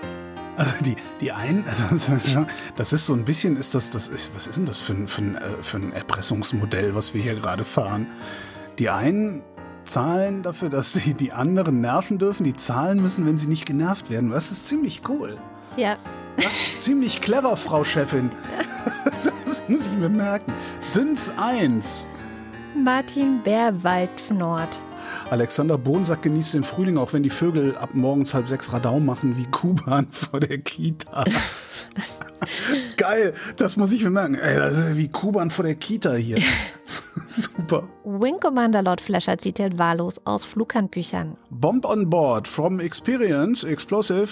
Also 0.56 0.72
die, 0.82 0.96
die 1.20 1.32
einen, 1.32 1.68
also 1.68 2.46
das 2.76 2.94
ist 2.94 3.04
so 3.04 3.12
ein 3.12 3.26
bisschen, 3.26 3.56
ist 3.56 3.74
das, 3.74 3.90
das 3.90 4.08
ist, 4.08 4.34
was 4.34 4.46
ist 4.46 4.56
denn 4.56 4.64
das 4.64 4.78
für 4.78 4.94
ein, 4.94 5.06
für 5.06 5.20
ein, 5.20 5.36
äh, 5.36 5.62
für 5.62 5.76
ein 5.76 5.92
Erpressungsmodell, 5.92 6.94
was 6.94 7.12
wir 7.12 7.22
hier 7.22 7.34
gerade 7.34 7.66
fahren? 7.66 8.06
Die 8.78 8.88
einen 8.88 9.42
zahlen 9.84 10.42
dafür, 10.42 10.70
dass 10.70 10.92
sie 10.92 11.14
die 11.14 11.32
anderen 11.32 11.80
nerven 11.80 12.18
dürfen, 12.18 12.44
die 12.44 12.54
zahlen 12.54 13.00
müssen, 13.02 13.26
wenn 13.26 13.36
sie 13.38 13.48
nicht 13.48 13.66
genervt 13.66 14.10
werden. 14.10 14.30
Das 14.30 14.50
ist 14.50 14.66
ziemlich 14.68 15.02
cool. 15.08 15.38
Ja, 15.76 15.96
Das 16.36 16.60
ist 16.60 16.80
ziemlich 16.80 17.20
clever, 17.20 17.56
Frau 17.56 17.84
Chefin. 17.84 18.30
Das 19.44 19.64
muss 19.68 19.86
ich 19.86 19.92
mir 19.92 20.08
merken. 20.08 20.52
Dins 20.94 21.30
1. 21.36 22.08
Martin 22.74 23.42
Bärwaldfnord. 23.42 24.82
Alexander 25.30 25.76
Bonsack 25.76 26.22
genießt 26.22 26.54
den 26.54 26.62
Frühling, 26.62 26.96
auch 26.96 27.12
wenn 27.12 27.22
die 27.22 27.30
Vögel 27.30 27.76
ab 27.76 27.90
morgens 27.94 28.34
halb 28.34 28.48
sechs 28.48 28.72
Radau 28.72 29.00
machen 29.00 29.36
wie 29.36 29.44
Kuban 29.46 30.06
vor 30.10 30.40
der 30.40 30.58
Kita. 30.58 31.24
Geil, 32.96 33.34
das 33.56 33.76
muss 33.76 33.92
ich 33.92 34.02
mir 34.02 34.10
merken. 34.10 34.34
Ey, 34.34 34.56
das 34.56 34.78
ist 34.78 34.96
wie 34.96 35.08
Kuban 35.08 35.50
vor 35.50 35.64
der 35.64 35.74
Kita 35.74 36.14
hier. 36.14 36.38
Super. 37.28 37.88
Wing 38.04 38.40
Commander 38.40 38.82
Lord 38.82 39.00
Flasher 39.00 39.38
zitiert 39.38 39.78
wahllos 39.78 40.20
aus 40.24 40.44
Flughandbüchern. 40.44 41.36
Bomb 41.50 41.84
on 41.84 42.08
board. 42.08 42.48
From 42.48 42.80
experience, 42.80 43.64
explosive 43.64 44.30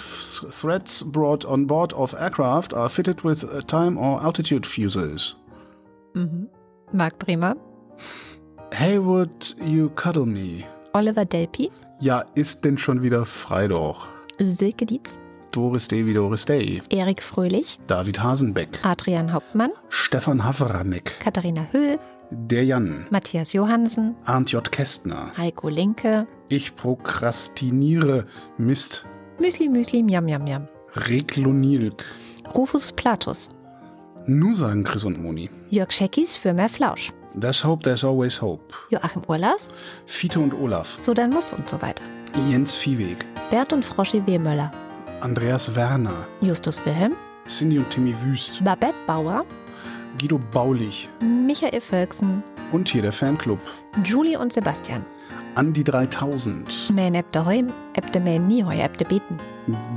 threats 0.51 1.03
brought 1.11 1.45
on 1.45 1.67
board 1.67 1.93
of 1.93 2.13
aircraft 2.13 2.73
are 2.73 2.89
fitted 2.89 3.23
with 3.23 3.45
time 3.67 3.97
or 3.97 4.21
altitude 4.21 4.65
fuses. 4.65 5.35
Mhm. 6.13 6.47
Marc 6.91 7.17
Bremer. 7.19 7.55
Hey, 8.73 8.97
would 8.97 9.55
you 9.63 9.89
cuddle 9.89 10.25
me? 10.25 10.63
Oliver 10.93 11.25
Delpi. 11.25 11.69
Ja, 11.99 12.23
ist 12.35 12.63
denn 12.63 12.77
schon 12.77 13.01
wieder 13.01 13.25
frei 13.25 13.67
doch. 13.67 14.07
Silke 14.39 14.85
Dietz. 14.85 15.19
Doris 15.51 15.87
Day 15.89 16.05
wie 16.05 16.13
Doris 16.13 16.45
Day. 16.45 16.81
Erik 16.89 17.21
Fröhlich. 17.21 17.79
David 17.87 18.23
Hasenbeck. 18.23 18.79
Adrian 18.83 19.33
Hauptmann. 19.33 19.71
Stefan 19.89 20.43
Havranek. 20.45 21.19
Katharina 21.19 21.67
Höhl. 21.71 21.99
Der 22.31 22.63
Jan. 22.63 23.05
Matthias 23.09 23.51
Johansen. 23.51 24.15
Arndt 24.23 24.53
J. 24.53 24.71
Kästner. 24.71 25.33
Heiko 25.37 25.67
Linke. 25.67 26.25
Ich 26.47 26.75
prokrastiniere. 26.77 28.25
Mist. 28.57 29.05
Müsli 29.37 29.67
Müsli 29.67 30.01
Miam 30.01 30.23
Miam 30.23 30.43
Miam. 30.45 30.67
Reklonilk. 30.95 32.05
Rufus 32.55 32.93
Platus. 32.93 33.49
Nur 34.27 34.55
sagen 34.55 34.85
Chris 34.85 35.03
und 35.03 35.21
Moni. 35.21 35.49
Jörg 35.69 35.91
Scheckis 35.91 36.37
für 36.37 36.53
mehr 36.53 36.69
Flausch. 36.69 37.11
There's 37.33 37.63
hope, 37.63 37.83
there's 37.83 38.03
always 38.03 38.41
hope. 38.41 38.73
Joachim 38.89 39.21
Urlas. 39.27 39.69
Fiete 40.05 40.39
und 40.39 40.53
Olaf. 40.53 40.97
So 40.97 41.13
dann 41.13 41.29
muss 41.29 41.53
und 41.53 41.69
so 41.69 41.81
weiter. 41.81 42.03
Jens 42.49 42.75
Viehweg. 42.75 43.25
Bert 43.49 43.71
und 43.71 43.85
Froschi 43.85 44.25
Wehmöller. 44.25 44.71
Andreas 45.21 45.73
Werner. 45.75 46.27
Justus 46.41 46.85
Wilhelm. 46.85 47.15
Cindy 47.47 47.77
und 47.77 47.89
Timmy 47.89 48.13
Wüst. 48.23 48.63
Babette 48.63 48.95
Bauer. 49.07 49.45
Guido 50.19 50.39
Baulich. 50.51 51.09
Michael 51.21 51.79
Völksen. 51.79 52.43
Und 52.71 52.89
hier 52.89 53.01
der 53.01 53.11
Fanclub. 53.11 53.59
Julie 54.03 54.37
und 54.37 54.51
Sebastian. 54.51 55.05
Andi 55.55 55.83
3000. 55.83 56.91
Men 56.93 57.15
ebte 57.15 57.45
heim, 57.45 57.71
ebte 57.93 58.19
men 58.19 58.47
nie 58.47 58.63
heu, 58.63 58.73
ebte 58.73 59.05
beten. 59.05 59.37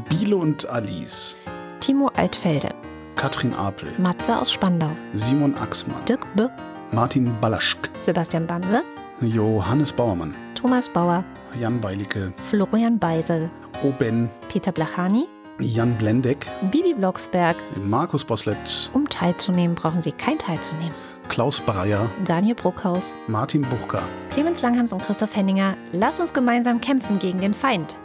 Biele 0.09 0.37
und 0.37 0.69
Alice. 0.69 1.37
Timo 1.81 2.09
Altfelde. 2.17 2.75
Katrin 3.17 3.55
Apel. 3.55 3.93
Matze 3.99 4.37
aus 4.37 4.53
Spandau. 4.53 4.91
Simon 5.15 5.55
Axmann. 5.57 6.05
Dirk 6.07 6.27
B. 6.35 6.49
Martin 6.93 7.35
Balaschk. 7.41 7.91
Sebastian 7.99 8.47
Banse. 8.47 8.83
Johannes 9.21 9.93
Bauermann. 9.93 10.35
Thomas 10.55 10.89
Bauer. 10.89 11.25
Jan 11.59 11.81
Beilicke. 11.81 12.33
Florian 12.43 12.99
Beisel. 12.99 13.51
Oben. 13.83 14.29
Peter 14.49 14.73
Blachani. 14.73 15.27
Jan 15.61 15.97
Blendeck. 15.97 16.47
Bibi 16.71 16.95
Blocksberg. 16.95 17.57
Markus 17.85 18.25
Boslett. 18.25 18.91
Um 18.93 19.09
teilzunehmen, 19.09 19.77
brauchen 19.77 20.03
Sie 20.03 20.11
kein 20.13 20.39
teilzunehmen. 20.39 20.95
Klaus 21.29 21.61
Breyer. 21.61 22.11
Daniel 22.25 22.57
Bruckhaus. 22.57 23.15
Martin 23.29 23.63
Buchka. 23.63 24.03
Clemens 24.31 24.63
Langhans 24.63 24.93
und 24.93 25.03
Christoph 25.03 25.35
Henninger. 25.37 25.77
Lass 25.93 26.19
uns 26.19 26.33
gemeinsam 26.33 26.81
kämpfen 26.81 27.19
gegen 27.19 27.41
den 27.41 27.55
Feind. 27.55 27.97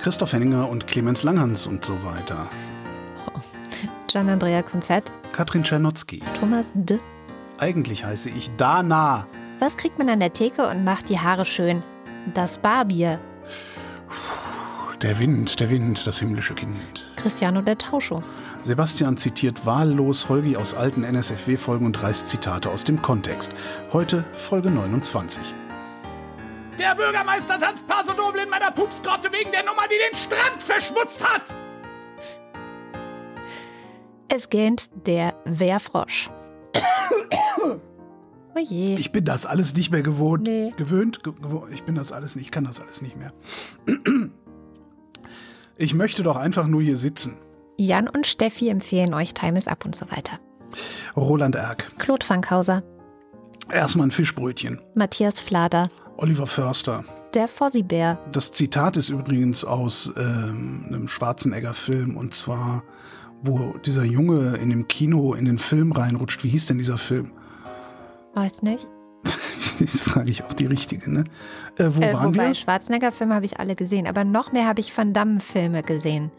Christoph 0.00 0.32
Henninger 0.32 0.68
und 0.68 0.86
Clemens 0.86 1.22
Langhans 1.22 1.66
und 1.66 1.84
so 1.84 1.94
weiter. 2.04 2.48
Gian-Andrea 4.12 4.62
Konzett. 4.62 5.10
Katrin 5.32 5.64
Czernotzki. 5.64 6.22
Thomas 6.38 6.72
D. 6.74 6.98
Eigentlich 7.62 8.04
heiße 8.04 8.28
ich 8.28 8.50
Dana. 8.56 9.28
Was 9.60 9.76
kriegt 9.76 9.96
man 9.96 10.08
an 10.08 10.18
der 10.18 10.32
Theke 10.32 10.68
und 10.68 10.82
macht 10.82 11.08
die 11.08 11.20
Haare 11.20 11.44
schön? 11.44 11.84
Das 12.34 12.58
Barbier. 12.58 13.20
Der 15.00 15.20
Wind, 15.20 15.60
der 15.60 15.70
Wind, 15.70 16.04
das 16.04 16.18
himmlische 16.18 16.54
Kind. 16.54 16.76
Cristiano 17.14 17.62
der 17.62 17.78
Tauscho. 17.78 18.20
Sebastian 18.62 19.16
zitiert 19.16 19.64
wahllos 19.64 20.28
Holgi 20.28 20.56
aus 20.56 20.74
alten 20.74 21.04
NSFW-Folgen 21.04 21.86
und 21.86 22.02
reißt 22.02 22.26
Zitate 22.26 22.68
aus 22.68 22.82
dem 22.82 23.00
Kontext. 23.00 23.54
Heute 23.92 24.24
Folge 24.34 24.68
29. 24.68 25.40
Der 26.80 26.96
Bürgermeister 26.96 27.60
tanzt 27.60 27.86
Paso 27.86 28.12
Doble 28.12 28.42
in 28.42 28.50
meiner 28.50 28.72
Pupsgrotte 28.72 29.30
wegen 29.30 29.52
der 29.52 29.62
Nummer, 29.62 29.82
die 29.84 30.10
den 30.10 30.18
Strand 30.18 30.60
verschmutzt 30.60 31.22
hat. 31.24 31.54
Es 34.26 34.48
gähnt 34.48 34.90
der 35.06 35.36
Wehrfrosch. 35.44 36.28
Oje. 38.54 38.94
Ich 38.98 39.12
bin 39.12 39.24
das 39.24 39.46
alles 39.46 39.74
nicht 39.74 39.90
mehr 39.90 40.02
gewohnt. 40.02 40.42
Nee. 40.46 40.72
Gewöhnt? 40.76 41.22
Ge 41.24 41.32
gewo- 41.32 41.68
ich 41.70 41.84
bin 41.84 41.94
das 41.94 42.12
alles 42.12 42.36
nicht, 42.36 42.46
ich 42.46 42.50
kann 42.50 42.64
das 42.64 42.80
alles 42.80 43.02
nicht 43.02 43.16
mehr. 43.16 43.32
Ich 45.78 45.94
möchte 45.94 46.22
doch 46.22 46.36
einfach 46.36 46.66
nur 46.66 46.82
hier 46.82 46.96
sitzen. 46.96 47.38
Jan 47.78 48.06
und 48.06 48.26
Steffi 48.26 48.68
empfehlen 48.68 49.14
euch 49.14 49.32
Time 49.34 49.58
is 49.58 49.66
Up 49.66 49.84
und 49.84 49.96
so 49.96 50.04
weiter. 50.10 50.38
Roland 51.16 51.56
Erck. 51.56 51.88
Claude 51.98 52.24
Fankhauser. 52.24 52.82
Erstmal 53.72 54.08
ein 54.08 54.10
Fischbrötchen. 54.10 54.80
Matthias 54.94 55.40
Flader. 55.40 55.88
Oliver 56.18 56.46
Förster. 56.46 57.04
Der 57.34 57.48
Fossibär. 57.48 58.18
Das 58.30 58.52
Zitat 58.52 58.96
ist 58.98 59.08
übrigens 59.08 59.64
aus 59.64 60.12
ähm, 60.16 60.84
einem 60.88 61.08
Schwarzenegger-Film 61.08 62.16
und 62.18 62.34
zwar, 62.34 62.84
wo 63.42 63.74
dieser 63.84 64.04
Junge 64.04 64.56
in 64.56 64.70
dem 64.70 64.88
Kino 64.88 65.34
in 65.34 65.44
den 65.44 65.58
Film 65.58 65.92
reinrutscht. 65.92 66.44
Wie 66.44 66.48
hieß 66.48 66.66
denn 66.66 66.78
dieser 66.78 66.96
Film? 66.98 67.32
Weiß 68.34 68.62
nicht. 68.62 68.88
Jetzt 69.78 70.02
frage 70.02 70.30
ich 70.30 70.42
auch 70.44 70.52
die 70.54 70.66
richtige, 70.66 71.10
ne? 71.12 71.24
Äh, 71.78 71.88
wo 71.90 72.00
Äh, 72.00 72.12
waren 72.14 72.34
wobei, 72.34 72.48
wir? 72.48 72.54
Schwarzenegger-Filme 72.54 73.34
habe 73.34 73.44
ich 73.44 73.58
alle 73.58 73.74
gesehen, 73.76 74.06
aber 74.06 74.24
noch 74.24 74.52
mehr 74.52 74.66
habe 74.66 74.80
ich 74.80 74.96
Van 74.96 75.12
Damme-Filme 75.12 75.82
gesehen. 75.82 76.30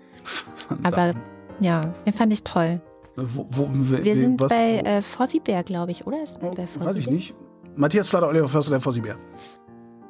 Van 0.70 0.80
Aber 0.86 1.08
Damme. 1.14 1.22
ja, 1.60 1.82
den 2.06 2.14
fand 2.14 2.32
ich 2.34 2.44
toll. 2.44 2.82
wo, 3.16 3.46
wo, 3.50 3.70
wir 3.74 4.04
Wir 4.04 4.18
sind 4.18 4.40
was, 4.40 4.50
bei 4.50 4.80
äh, 4.80 5.02
Fossibär, 5.02 5.64
glaube 5.64 5.92
ich, 5.92 6.08
oder? 6.08 6.24
Ist 6.24 6.38
oh, 6.42 6.52
bei 6.56 6.68
weiß 6.80 6.96
ich 6.96 7.10
nicht. 7.10 7.36
Matthias 7.76 8.08
Flatter, 8.10 8.28
Oliver 8.30 8.48
Förster, 8.48 8.72
der 8.72 8.82
Fossibär. 8.82 9.18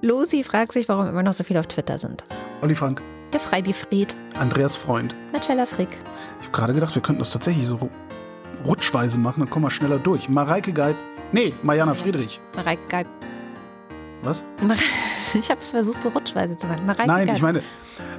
Lucy 0.02 0.44
fragt 0.44 0.74
sich, 0.74 0.88
warum 0.90 1.08
immer 1.08 1.24
noch 1.24 1.34
so 1.34 1.44
viele 1.44 1.60
auf 1.60 1.68
Twitter 1.68 1.98
sind. 1.98 2.24
Olli 2.62 2.76
Frank, 2.76 3.02
Der 3.34 3.40
Freibifried, 3.40 4.16
Andreas 4.38 4.76
Freund. 4.78 5.16
Marcella 5.32 5.66
Frick, 5.66 5.90
Ich 6.40 6.48
habe 6.48 6.56
gerade 6.56 6.74
gedacht, 6.76 6.94
wir 6.94 7.02
könnten 7.02 7.20
das 7.20 7.32
tatsächlich 7.32 7.66
so 7.66 7.90
rutschweise 8.66 9.18
machen, 9.18 9.40
dann 9.42 9.50
kommen 9.50 9.66
wir 9.66 9.72
schneller 9.72 9.98
durch. 9.98 10.30
Mareike 10.30 10.72
Geib. 10.72 10.96
Nee, 11.32 11.54
Mariana 11.64 11.96
Friedrich. 11.96 12.40
Mareike 12.56 12.88
Geib. 12.88 13.08
Was? 14.22 14.44
Ich 15.36 15.50
habe 15.50 15.60
es 15.62 15.72
versucht, 15.72 16.04
so 16.04 16.10
rutschweise 16.10 16.56
zu 16.56 16.68
machen. 16.68 16.86
Mareike 16.86 17.08
Nein, 17.08 17.26
Geib. 17.26 17.36
ich 17.38 17.42
meine, 17.42 17.64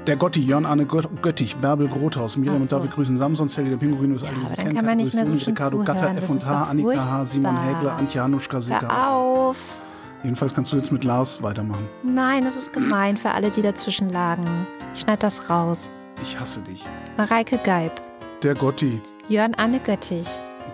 der 0.08 0.16
Gotti, 0.16 0.40
Jörn 0.40 0.66
Arne 0.66 0.84
Gött 0.84 1.08
Göttich, 1.22 1.54
Bärbel 1.54 1.86
Grothaus, 1.86 2.36
Miriam 2.36 2.56
Ach 2.56 2.60
und 2.62 2.68
so. 2.68 2.76
David 2.78 2.90
grüßen 2.90 3.16
Samson, 3.16 3.46
Sally 3.48 3.70
der 3.70 3.76
Pinguin, 3.76 4.12
was 4.16 4.22
Ja, 4.22 4.30
alle 4.30 4.38
diese 4.40 4.56
kennen, 4.56 4.74
kann 4.74 4.84
man 4.84 4.96
nicht 4.96 5.14
mehr 5.14 5.24
so 5.24 5.32
Ricardo. 5.32 5.78
Gatter, 5.84 6.12
Das 6.12 6.24
F 6.24 6.30
und 6.30 6.36
ist 6.38 6.48
H, 6.48 6.60
doch 6.60 6.70
Annika 6.70 7.04
H, 7.08 7.26
Simon. 7.26 7.56
Hägler, 7.62 7.92
Antje 7.96 8.20
Hanuschka, 8.20 8.60
Silke. 8.60 8.90
Auf. 8.90 9.78
Jedenfalls 10.24 10.54
kannst 10.54 10.72
du 10.72 10.76
jetzt 10.76 10.90
mit 10.90 11.04
Lars 11.04 11.42
weitermachen. 11.42 11.86
Nein, 12.02 12.44
das 12.44 12.56
ist 12.56 12.72
gemein 12.72 13.16
für 13.16 13.30
alle, 13.30 13.50
die 13.50 13.60
dazwischen 13.62 14.08
lagen. 14.10 14.66
Ich 14.94 15.00
schneid 15.00 15.22
das 15.22 15.50
raus. 15.50 15.90
Ich 16.22 16.40
hasse 16.40 16.62
dich. 16.62 16.84
Mareike 17.18 17.58
Geib, 17.62 18.00
Der 18.42 18.54
Gotti, 18.54 19.00
Jörn 19.28 19.54
Anne 19.54 19.78
Göttich, 19.80 20.26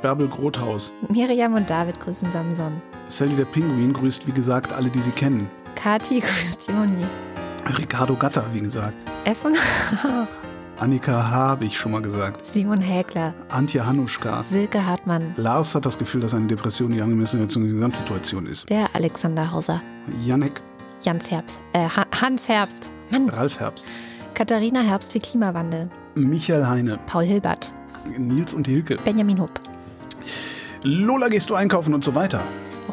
Bärbel 0.03 0.29
Grothaus, 0.29 0.93
Miriam 1.09 1.55
und 1.55 1.69
David 1.69 1.99
grüßen 1.99 2.31
Samson. 2.31 2.81
Sally 3.09 3.35
der 3.35 3.45
Pinguin 3.45 3.93
grüßt, 3.93 4.27
wie 4.29 4.33
gesagt, 4.33 4.73
alle, 4.73 4.89
die 4.89 5.01
sie 5.01 5.11
kennen. 5.11 5.51
Kati 5.75 6.21
grüßt 6.21 6.69
Joni. 6.69 7.07
Ricardo 7.77 8.15
Gatter, 8.15 8.45
wie 8.53 8.61
gesagt. 8.61 8.95
F 9.25 9.45
und 9.45 9.57
Annika 10.81 11.31
habe 11.31 11.67
ich 11.67 11.77
schon 11.79 11.93
mal 11.93 12.01
gesagt. 12.01 12.47
Simon 12.47 12.81
Häkler, 12.81 13.35
Antje 13.51 13.87
Hanuschka. 13.87 14.43
Silke 14.43 14.85
Hartmann, 14.87 15.35
Lars 15.37 15.75
hat 15.75 15.85
das 15.85 15.99
Gefühl, 15.99 16.23
dass 16.23 16.33
eine 16.33 16.47
Depression 16.47 16.91
die 16.93 17.03
angemessene 17.03 17.47
Gesamtsituation 17.47 18.47
ist. 18.47 18.69
der 18.71 18.89
Alexander 18.95 19.51
Hauser, 19.53 19.83
Janek, 20.25 20.63
Jans 21.03 21.31
Herbst, 21.31 21.59
äh, 21.75 21.87
Ha- 21.89 22.07
Hans 22.23 22.49
Herbst, 22.49 22.91
Mann, 23.11 23.29
Ralf 23.29 23.61
Herbst, 23.61 23.87
Katharina 24.33 24.81
Herbst 24.81 25.13
wie 25.15 25.21
Klimawandel, 25.21 25.91
Michael 26.15 26.67
Heine, 26.67 26.99
Paul 27.05 27.25
Hilbert, 27.25 27.71
Nils 28.17 28.55
und 28.55 28.67
Hilke. 28.67 28.97
Benjamin 29.05 29.39
Hupp, 29.39 29.61
Lola, 30.83 31.29
gehst 31.29 31.51
du 31.51 31.57
einkaufen 31.57 31.93
und 31.93 32.05
so 32.05 32.15
weiter. 32.15 32.41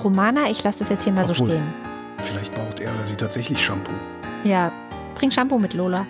Romana, 0.04 0.50
ich 0.52 0.62
lasse 0.64 0.80
das 0.80 0.90
jetzt 0.90 1.04
hier 1.06 1.14
mal 1.14 1.24
so 1.26 1.32
Obwohl- 1.32 1.52
stehen. 1.52 1.74
Vielleicht 2.22 2.54
braucht 2.54 2.82
er 2.82 2.94
oder 2.94 3.06
sie 3.06 3.16
tatsächlich 3.16 3.64
Shampoo. 3.64 3.94
Ja, 4.44 4.72
bring 5.16 5.32
Shampoo 5.32 5.58
mit 5.58 5.74
Lola. 5.74 6.06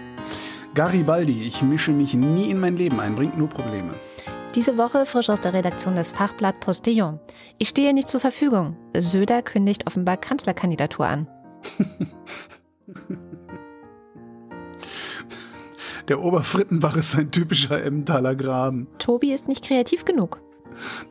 Garibaldi, 0.78 1.44
ich 1.48 1.64
mische 1.64 1.92
mich 1.92 2.14
nie 2.14 2.52
in 2.52 2.60
mein 2.60 2.78
Leben 2.78 3.00
ein, 3.00 3.16
bringt 3.16 3.36
nur 3.36 3.50
Probleme. 3.50 3.96
Diese 4.54 4.78
Woche 4.78 5.08
frisch 5.08 5.28
aus 5.32 5.42
der 5.42 5.54
Redaktion 5.54 5.96
des 5.96 6.12
Fachblatt 6.12 6.60
Postillon. 6.60 7.20
Ich 7.58 7.70
stehe 7.70 7.96
nicht 7.96 8.08
zur 8.08 8.20
Verfügung. 8.20 8.78
Söder 8.96 9.42
kündigt 9.42 9.88
offenbar 9.88 10.18
Kanzlerkandidatur 10.18 11.08
an. 11.08 11.28
Der 16.10 16.22
Oberfrittenbach 16.22 16.96
ist 16.96 17.16
ein 17.16 17.32
typischer 17.32 17.84
Emmentaler 17.84 18.36
Graben. 18.36 18.88
Tobi 19.00 19.34
ist 19.34 19.48
nicht 19.48 19.66
kreativ 19.66 20.06
genug. 20.06 20.40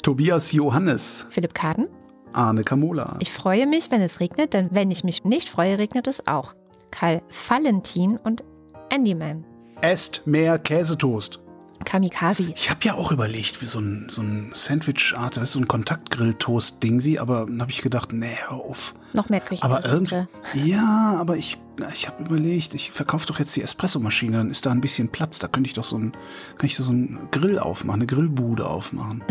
Tobias 0.01 0.53
Johannes, 0.53 1.27
Philipp 1.29 1.55
Kaden? 1.55 1.89
Arne 2.33 2.63
Kamola, 2.63 3.17
Ich 3.19 3.33
freue 3.33 3.67
mich, 3.67 3.91
wenn 3.91 4.01
es 4.01 4.21
regnet, 4.21 4.55
denn 4.55 4.69
wenn 4.71 4.93
ich 4.93 5.03
mich 5.03 5.25
nicht 5.25 5.49
freue, 5.49 5.77
regnet 5.77 6.07
es 6.07 6.29
auch. 6.29 6.55
Karl 6.93 7.21
Valentin 7.49 8.17
und 8.17 8.45
Andyman. 8.93 9.45
Esst 9.81 10.27
mehr 10.27 10.59
Käsetoast. 10.59 11.41
Kamikaze. 11.85 12.53
Ich 12.55 12.71
habe 12.71 12.81
ja 12.85 12.95
auch 12.95 13.13
überlegt, 13.13 13.61
wie 13.61 13.67
so 13.67 13.79
ein, 13.79 14.07
so 14.09 14.23
ein 14.23 14.51
Sandwich-Art, 14.53 15.37
das 15.37 15.45
ist 15.45 15.53
so 15.53 15.61
ein 15.61 15.69
Kontaktgrill-Toast-Ding 15.69 17.01
sie, 17.01 17.19
aber 17.19 17.47
dann 17.47 17.61
habe 17.61 17.71
ich 17.71 17.83
gedacht, 17.83 18.13
nee, 18.13 18.37
hör 18.49 18.59
auf. 18.59 18.95
Noch 19.13 19.29
mehr 19.29 19.41
Küche. 19.41 19.63
Aber 19.63 19.85
irgendwie, 19.85 20.27
ja, 20.55 21.17
aber 21.19 21.37
ich, 21.37 21.59
ich 21.93 22.09
habe 22.09 22.25
überlegt, 22.25 22.75
ich 22.75 22.91
verkaufe 22.91 23.27
doch 23.27 23.39
jetzt 23.39 23.55
die 23.57 23.63
Espressomaschine, 23.63 24.39
dann 24.39 24.51
ist 24.51 24.67
da 24.67 24.73
ein 24.73 24.81
bisschen 24.81 25.09
Platz, 25.11 25.39
da 25.39 25.49
könnte 25.49 25.69
ich 25.69 25.75
doch 25.75 25.85
so 25.85 25.97
ein, 25.97 26.13
kann 26.59 26.67
ich 26.67 26.77
so 26.77 26.91
einen 26.91 27.29
Grill 27.31 27.59
aufmachen, 27.59 28.01
eine 28.01 28.07
Grillbude 28.07 28.67
aufmachen. 28.67 29.23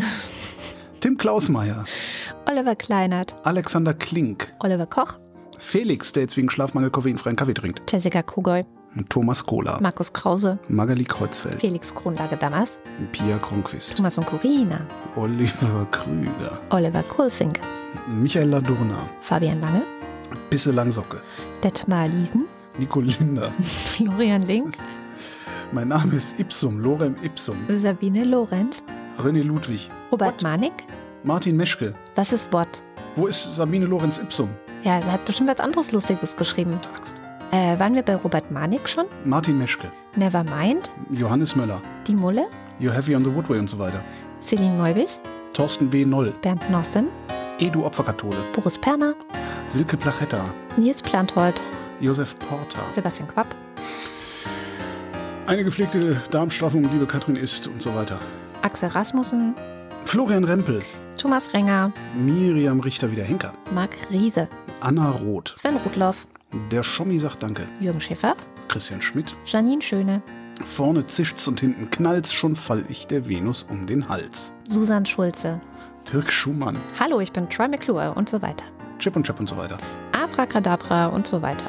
Tim 1.01 1.17
Klausmeier, 1.17 1.83
Oliver 2.45 2.75
Kleinert. 2.75 3.35
Alexander 3.43 3.93
Klink, 3.93 4.53
Oliver 4.59 4.87
Koch. 4.87 5.19
Felix, 5.57 6.13
der 6.13 6.23
jetzt 6.23 6.37
wegen 6.37 6.49
Schlafmangel 6.49 6.89
koffeinfreien 6.89 7.35
Kaffee 7.35 7.53
trinkt, 7.53 7.91
Jessica 7.91 8.21
Kugoy. 8.21 8.65
Thomas 9.09 9.45
Kohler, 9.45 9.77
Markus 9.81 10.11
Krause. 10.13 10.57
Magali 10.69 11.03
Kreuzfeld, 11.03 11.59
Felix 11.59 11.93
Kronlage-Dammers. 11.93 12.79
Pia 13.11 13.37
Kronquist, 13.37 13.95
Thomas 13.97 14.17
und 14.17 14.25
Corina. 14.25 14.79
Oliver 15.15 15.85
Krüger, 15.91 16.59
Oliver 16.69 17.03
Kohlfink. 17.03 17.59
Michael 18.07 18.49
Ladurna, 18.49 19.09
Fabian 19.19 19.59
Lange. 19.61 19.83
Bisse 20.49 20.71
Langsocke, 20.71 21.21
Detmar 21.63 22.07
Liesen. 22.07 22.45
Nico 22.77 22.99
Linder. 23.01 23.51
Florian 23.61 24.43
Link. 24.43 24.75
Mein 25.71 25.89
Name 25.89 26.13
ist 26.15 26.39
Ipsum, 26.39 26.79
Lorem 26.79 27.15
Ipsum, 27.23 27.57
Sabine 27.69 28.23
Lorenz. 28.23 28.83
René 29.17 29.43
Ludwig, 29.43 29.89
Robert 30.11 30.41
Manik. 30.43 30.73
Martin 31.23 31.57
Meschke. 31.57 31.93
Was 32.15 32.31
ist 32.31 32.51
Wort? 32.53 32.83
Wo 33.15 33.27
ist 33.27 33.55
Sabine 33.55 33.85
Lorenz 33.85 34.17
Ipsum? 34.19 34.49
Ja, 34.83 34.99
er 34.99 35.13
hat 35.13 35.25
bestimmt 35.25 35.49
was 35.49 35.59
anderes 35.59 35.91
Lustiges 35.91 36.35
geschrieben. 36.35 36.79
Axt. 36.95 37.21
Äh, 37.51 37.79
waren 37.79 37.95
wir 37.95 38.01
bei 38.03 38.15
Robert 38.15 38.51
Manik 38.51 38.87
schon? 38.89 39.05
Martin 39.23 39.57
Meschke, 39.57 39.91
Nevermind. 40.15 40.91
Johannes 41.11 41.55
Möller, 41.55 41.81
Die 42.07 42.15
Mulle. 42.15 42.47
You 42.79 42.91
Heavy 42.91 43.15
on 43.15 43.23
the 43.23 43.33
Woodway 43.33 43.57
und 43.59 43.69
so 43.69 43.79
weiter. 43.79 44.03
Celine 44.41 44.75
Neubich. 44.75 45.19
Thorsten 45.53 45.91
W. 45.93 46.05
Noll, 46.05 46.33
Bernd 46.41 46.69
Nossem. 46.69 47.07
Edu 47.59 47.85
Opferkathole, 47.85 48.35
Boris 48.53 48.77
Perner. 48.77 49.15
Silke 49.67 49.95
Plachetta, 49.95 50.43
Nils 50.77 51.01
Planthold. 51.01 51.61
Josef 52.01 52.35
Porter. 52.35 52.79
Sebastian 52.89 53.29
Quapp. 53.29 53.55
Eine 55.47 55.63
gepflegte 55.63 56.21
Darmstraffung, 56.31 56.83
liebe 56.91 57.05
Katrin 57.05 57.35
ist 57.37 57.67
und 57.67 57.81
so 57.81 57.95
weiter. 57.95 58.19
Axel 58.63 58.89
Rasmussen. 58.89 59.53
Florian 60.05 60.43
Rempel, 60.43 60.79
Thomas 61.17 61.53
Renger. 61.53 61.93
Miriam 62.15 62.79
Richter 62.81 63.09
wieder 63.11 63.23
Henker, 63.23 63.53
Marc 63.73 63.91
Riese. 64.11 64.49
Anna 64.81 65.11
Roth, 65.11 65.53
Sven 65.55 65.77
Rudloff. 65.77 66.27
Der 66.71 66.83
Schommi 66.83 67.19
sagt 67.19 67.43
Danke, 67.43 67.67
Jürgen 67.79 68.01
Schäfer. 68.01 68.35
Christian 68.67 69.01
Schmidt. 69.01 69.35
Janine 69.45 69.81
Schöne. 69.81 70.21
Vorne 70.63 71.05
zischt's 71.05 71.47
und 71.47 71.59
hinten 71.59 71.89
knallt's, 71.89 72.33
schon 72.33 72.55
fall 72.55 72.83
ich 72.89 73.07
der 73.07 73.27
Venus 73.27 73.63
um 73.63 73.85
den 73.85 74.07
Hals. 74.07 74.53
Susan 74.63 75.05
Schulze. 75.05 75.59
Dirk 76.11 76.31
Schumann, 76.31 76.77
Hallo, 76.99 77.19
ich 77.19 77.31
bin 77.31 77.49
Troy 77.49 77.67
McClure 77.67 78.13
und 78.13 78.29
so 78.29 78.41
weiter. 78.41 78.65
Chip 78.99 79.15
und 79.15 79.25
Chap 79.25 79.39
und 79.39 79.49
so 79.49 79.57
weiter. 79.57 79.77
Abracadabra 80.13 81.07
und 81.07 81.27
so 81.27 81.41
weiter. 81.41 81.65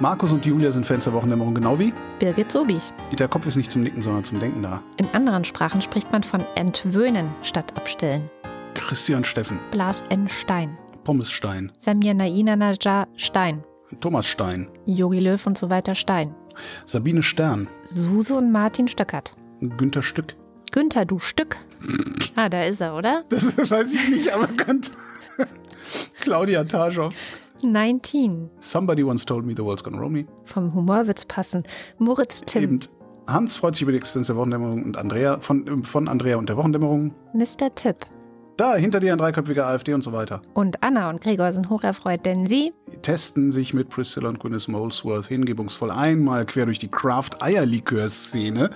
Markus 0.00 0.32
und 0.32 0.44
Julia 0.46 0.72
sind 0.72 0.86
Fans 0.86 1.04
der 1.04 1.12
Wochendämmerung, 1.12 1.54
genau 1.54 1.78
wie? 1.78 1.92
Birgit 2.18 2.50
Sobich. 2.50 2.92
Der 3.18 3.28
Kopf 3.28 3.46
ist 3.46 3.56
nicht 3.56 3.70
zum 3.70 3.82
Nicken, 3.82 4.00
sondern 4.00 4.24
zum 4.24 4.40
Denken 4.40 4.62
da. 4.62 4.82
In 4.96 5.06
anderen 5.10 5.44
Sprachen 5.44 5.80
spricht 5.82 6.10
man 6.10 6.22
von 6.22 6.44
entwöhnen 6.54 7.30
statt 7.42 7.72
abstillen. 7.76 8.28
Christian 8.74 9.24
Steffen, 9.24 9.60
Blas 9.70 10.02
N. 10.08 10.28
Stein. 10.28 10.76
Pommes 11.04 11.30
Stein, 11.30 11.70
Samir 11.78 12.14
Naina 12.14 12.56
Najar 12.56 13.06
Stein. 13.16 13.62
Thomas 14.00 14.26
Stein, 14.26 14.68
Yogi 14.86 15.20
Löw 15.20 15.46
und 15.46 15.58
so 15.58 15.70
weiter 15.70 15.94
Stein. 15.94 16.34
Sabine 16.86 17.22
Stern, 17.22 17.68
Suse 17.84 18.34
und 18.34 18.52
Martin 18.52 18.88
Stöckert. 18.88 19.34
Günther 19.60 20.02
Stück. 20.02 20.34
Günther, 20.72 21.04
du 21.04 21.18
Stück. 21.18 21.58
Ah, 22.34 22.48
da 22.48 22.64
ist 22.64 22.80
er, 22.80 22.96
oder? 22.96 23.24
Das 23.28 23.56
weiß 23.70 23.94
ich 23.94 24.08
nicht, 24.08 24.32
aber 24.32 24.46
könnte. 24.46 24.92
Claudia 26.20 26.64
Taschow. 26.64 27.12
19. 27.62 28.50
Somebody 28.60 29.04
once 29.04 29.24
told 29.24 29.44
me 29.44 29.54
the 29.54 29.62
world's 29.62 29.84
gonna 29.84 29.98
roll 29.98 30.10
me. 30.10 30.24
Vom 30.44 30.74
Humor 30.74 31.06
wird's 31.06 31.24
passen. 31.24 31.62
Moritz 31.98 32.40
Tim. 32.42 32.62
Eben. 32.62 32.80
Hans 33.28 33.56
freut 33.56 33.74
sich 33.76 33.82
über 33.82 33.92
die 33.92 33.98
Existenz 33.98 34.26
der 34.26 34.36
Wochendämmerung 34.36 34.82
und 34.82 34.96
Andrea 34.96 35.38
von, 35.40 35.84
von 35.84 36.08
Andrea 36.08 36.36
und 36.36 36.48
der 36.48 36.56
Wochendämmerung. 36.56 37.14
Mr. 37.34 37.72
Tipp. 37.74 37.96
Da, 38.56 38.74
hinter 38.76 39.00
dir 39.00 39.12
ein 39.12 39.18
dreiköpfiger 39.18 39.66
AfD 39.66 39.94
und 39.94 40.02
so 40.02 40.12
weiter. 40.12 40.42
Und 40.54 40.82
Anna 40.82 41.08
und 41.08 41.20
Gregor 41.20 41.52
sind 41.52 41.70
hocherfreut, 41.70 42.24
denn 42.26 42.46
sie 42.46 42.72
testen 43.00 43.50
sich 43.50 43.72
mit 43.72 43.88
Priscilla 43.88 44.28
und 44.28 44.38
Gwyneth 44.40 44.68
Molesworth 44.68 45.26
hingebungsvoll 45.26 45.90
einmal 45.90 46.44
quer 46.44 46.66
durch 46.66 46.78
die 46.78 46.90
Craft-Eierlikör-Szene. 46.90 48.70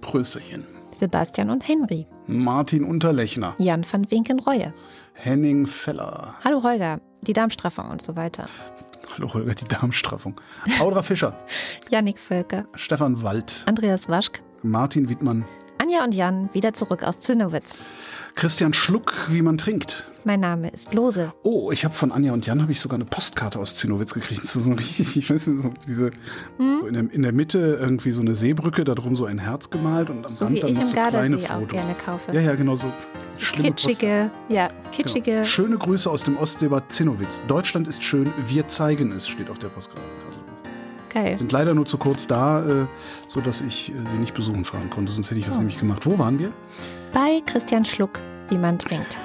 Prösterchen. 0.00 0.64
Sebastian 0.92 1.50
und 1.50 1.66
Henry. 1.66 2.06
Martin 2.26 2.84
Unterlechner. 2.84 3.54
Jan 3.58 3.84
van 3.90 4.10
Winkenreue. 4.10 4.72
Henning 5.14 5.66
Feller. 5.66 6.34
Hallo 6.44 6.62
Holger. 6.62 7.00
Die 7.22 7.32
Darmstraffung 7.32 7.90
und 7.90 8.02
so 8.02 8.16
weiter. 8.16 8.44
Hallo 9.14 9.32
Holger, 9.32 9.54
die 9.54 9.66
Darmstraffung. 9.66 10.40
Audra 10.80 11.02
Fischer. 11.02 11.36
Yannick 11.90 12.18
Völker. 12.18 12.66
Stefan 12.74 13.22
Wald. 13.22 13.64
Andreas 13.66 14.08
Waschk. 14.08 14.42
Martin 14.62 15.08
Wittmann. 15.08 15.44
Anja 15.78 16.04
und 16.04 16.14
Jan 16.14 16.48
wieder 16.52 16.72
zurück 16.72 17.02
aus 17.02 17.20
Zinnowitz. 17.20 17.78
Christian 18.36 18.72
Schluck, 18.74 19.12
wie 19.28 19.42
man 19.42 19.58
trinkt. 19.58 20.08
Mein 20.24 20.40
Name 20.40 20.70
ist 20.70 20.94
Lose. 20.94 21.32
Oh, 21.42 21.70
ich 21.70 21.84
habe 21.84 21.94
von 21.94 22.10
Anja 22.10 22.32
und 22.32 22.46
Jan 22.46 22.62
habe 22.62 22.72
ich 22.72 22.80
sogar 22.80 22.96
eine 22.96 23.04
Postkarte 23.04 23.58
aus 23.58 23.76
Zinnowitz 23.76 24.14
gekriegt. 24.14 24.46
So, 24.46 24.58
so 24.58 24.72
richtig, 24.72 25.16
ich 25.16 25.28
weiß 25.30 25.48
nicht, 25.48 25.62
so 25.62 25.74
diese 25.86 26.10
Hm? 26.56 26.76
so 26.80 26.86
in, 26.86 26.94
der, 26.94 27.12
in 27.12 27.22
der 27.22 27.32
Mitte 27.32 27.58
irgendwie 27.80 28.12
so 28.12 28.22
eine 28.22 28.34
Seebrücke, 28.34 28.84
da 28.84 28.94
drum 28.94 29.14
so 29.16 29.26
ein 29.26 29.38
Herz 29.38 29.68
gemalt 29.70 30.08
und 30.10 30.24
am 30.24 30.28
So 30.28 30.46
Rand 30.46 30.56
wie 30.56 30.60
dann 30.60 30.70
ich 30.70 30.76
noch 30.76 30.82
im 30.82 30.86
so 30.88 30.92
kleine 30.94 31.12
Gardasee 31.12 31.46
auch 31.46 31.60
Fotos. 31.60 31.70
gerne 31.72 31.94
kaufe. 31.94 32.32
Ja, 32.32 32.40
ja, 32.40 32.54
genau 32.54 32.76
so. 32.76 32.90
schlimme 33.38 33.68
kitschige, 33.70 34.30
ja, 34.48 34.70
kitschige. 34.92 35.30
Genau. 35.32 35.44
Schöne 35.44 35.76
Grüße 35.76 36.10
aus 36.10 36.24
dem 36.24 36.36
Ostseebad 36.38 36.90
Zinnowitz. 36.92 37.42
Deutschland 37.46 37.86
ist 37.86 38.02
schön, 38.02 38.32
wir 38.46 38.66
zeigen 38.68 39.12
es, 39.12 39.28
steht 39.28 39.50
auf 39.50 39.58
der 39.58 39.68
Postkarte. 39.68 40.08
Geil. 41.14 41.38
Sind 41.38 41.52
leider 41.52 41.74
nur 41.74 41.86
zu 41.86 41.96
kurz 41.96 42.26
da, 42.26 42.60
äh, 42.64 42.86
sodass 43.28 43.60
ich 43.62 43.90
äh, 43.90 43.92
sie 44.06 44.16
nicht 44.16 44.34
besuchen 44.34 44.64
fahren 44.64 44.90
konnte, 44.90 45.12
sonst 45.12 45.30
hätte 45.30 45.38
ich 45.38 45.46
das 45.46 45.56
Oh. 45.56 45.60
nämlich 45.60 45.78
gemacht. 45.78 46.04
Wo 46.04 46.18
waren 46.18 46.38
wir? 46.40 46.50
Bei 47.12 47.40
Christian 47.46 47.84
Schluck, 47.84 48.20
wie 48.50 48.58
man 48.58 48.78
trinkt. 48.78 49.18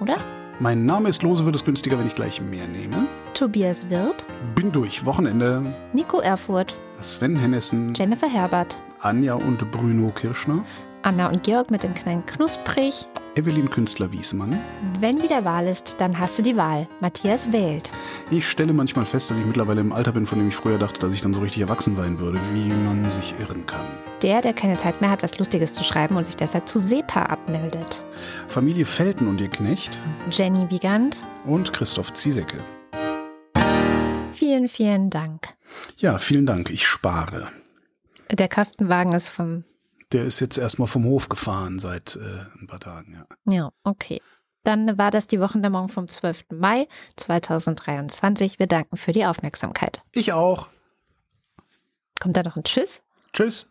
Oder? 0.00 0.14
Mein 0.60 0.86
Name 0.86 1.08
ist 1.08 1.22
Lose, 1.22 1.44
wird 1.44 1.56
es 1.56 1.64
günstiger, 1.64 1.98
wenn 1.98 2.06
ich 2.06 2.14
gleich 2.14 2.40
mehr 2.40 2.66
nehme. 2.66 3.06
Tobias 3.34 3.90
Wirth, 3.90 4.24
Bin 4.54 4.72
durch. 4.72 5.04
Wochenende. 5.04 5.74
Nico 5.92 6.20
Erfurt, 6.20 6.76
Sven 7.00 7.36
Hennessen, 7.36 7.92
Jennifer 7.94 8.28
Herbert, 8.28 8.78
Anja 9.00 9.34
und 9.34 9.70
Bruno 9.70 10.10
Kirschner, 10.12 10.64
Anna 11.06 11.28
und 11.28 11.44
Georg 11.44 11.70
mit 11.70 11.84
dem 11.84 11.94
kleinen 11.94 12.26
Knusprig. 12.26 13.06
Evelyn 13.36 13.70
Künstler-Wiesmann. 13.70 14.60
Wenn 14.98 15.22
wieder 15.22 15.44
Wahl 15.44 15.68
ist, 15.68 16.00
dann 16.00 16.18
hast 16.18 16.36
du 16.36 16.42
die 16.42 16.56
Wahl. 16.56 16.88
Matthias 16.98 17.52
wählt. 17.52 17.92
Ich 18.28 18.48
stelle 18.48 18.72
manchmal 18.72 19.06
fest, 19.06 19.30
dass 19.30 19.38
ich 19.38 19.44
mittlerweile 19.44 19.82
im 19.82 19.92
Alter 19.92 20.10
bin, 20.10 20.26
von 20.26 20.40
dem 20.40 20.48
ich 20.48 20.56
früher 20.56 20.78
dachte, 20.78 20.98
dass 20.98 21.12
ich 21.12 21.22
dann 21.22 21.32
so 21.32 21.38
richtig 21.38 21.62
erwachsen 21.62 21.94
sein 21.94 22.18
würde, 22.18 22.40
wie 22.52 22.70
man 22.70 23.08
sich 23.08 23.36
irren 23.38 23.64
kann. 23.66 23.86
Der, 24.22 24.40
der 24.40 24.52
keine 24.52 24.78
Zeit 24.78 25.00
mehr 25.00 25.10
hat, 25.10 25.22
was 25.22 25.38
Lustiges 25.38 25.74
zu 25.74 25.84
schreiben 25.84 26.16
und 26.16 26.24
sich 26.24 26.34
deshalb 26.34 26.68
zu 26.68 26.80
SEPA 26.80 27.22
abmeldet. 27.22 28.02
Familie 28.48 28.84
Felten 28.84 29.28
und 29.28 29.40
ihr 29.40 29.50
Knecht 29.50 30.00
Jenny 30.32 30.68
Wiegand, 30.70 31.22
und 31.44 31.72
Christoph 31.72 32.14
Ziesecke. 32.14 32.64
vielen, 34.32 34.66
vielen 34.66 35.10
Dank. 35.10 35.54
Ja, 35.98 36.18
vielen 36.18 36.46
Dank. 36.46 36.68
Ich 36.70 36.84
spare. 36.84 37.52
Der 38.32 38.48
Kastenwagen 38.48 39.12
ist 39.12 39.28
vom. 39.28 39.62
Der 40.12 40.24
ist 40.24 40.40
jetzt 40.40 40.58
erstmal 40.58 40.88
vom 40.88 41.04
Hof 41.04 41.28
gefahren 41.28 41.78
seit 41.78 42.16
äh, 42.16 42.44
ein 42.60 42.66
paar 42.66 42.80
Tagen, 42.80 43.14
ja. 43.14 43.52
Ja, 43.52 43.72
okay. 43.82 44.20
Dann 44.62 44.98
war 44.98 45.10
das 45.10 45.26
die 45.28 45.40
Wochendämmerung 45.40 45.88
vom 45.88 46.08
12. 46.08 46.46
Mai 46.52 46.88
2023. 47.16 48.58
Wir 48.58 48.66
danken 48.66 48.96
für 48.96 49.12
die 49.12 49.24
Aufmerksamkeit. 49.24 50.02
Ich 50.12 50.32
auch. 50.32 50.68
Kommt 52.20 52.36
da 52.36 52.42
noch 52.42 52.56
ein 52.56 52.64
Tschüss? 52.64 53.02
Tschüss. 53.32 53.70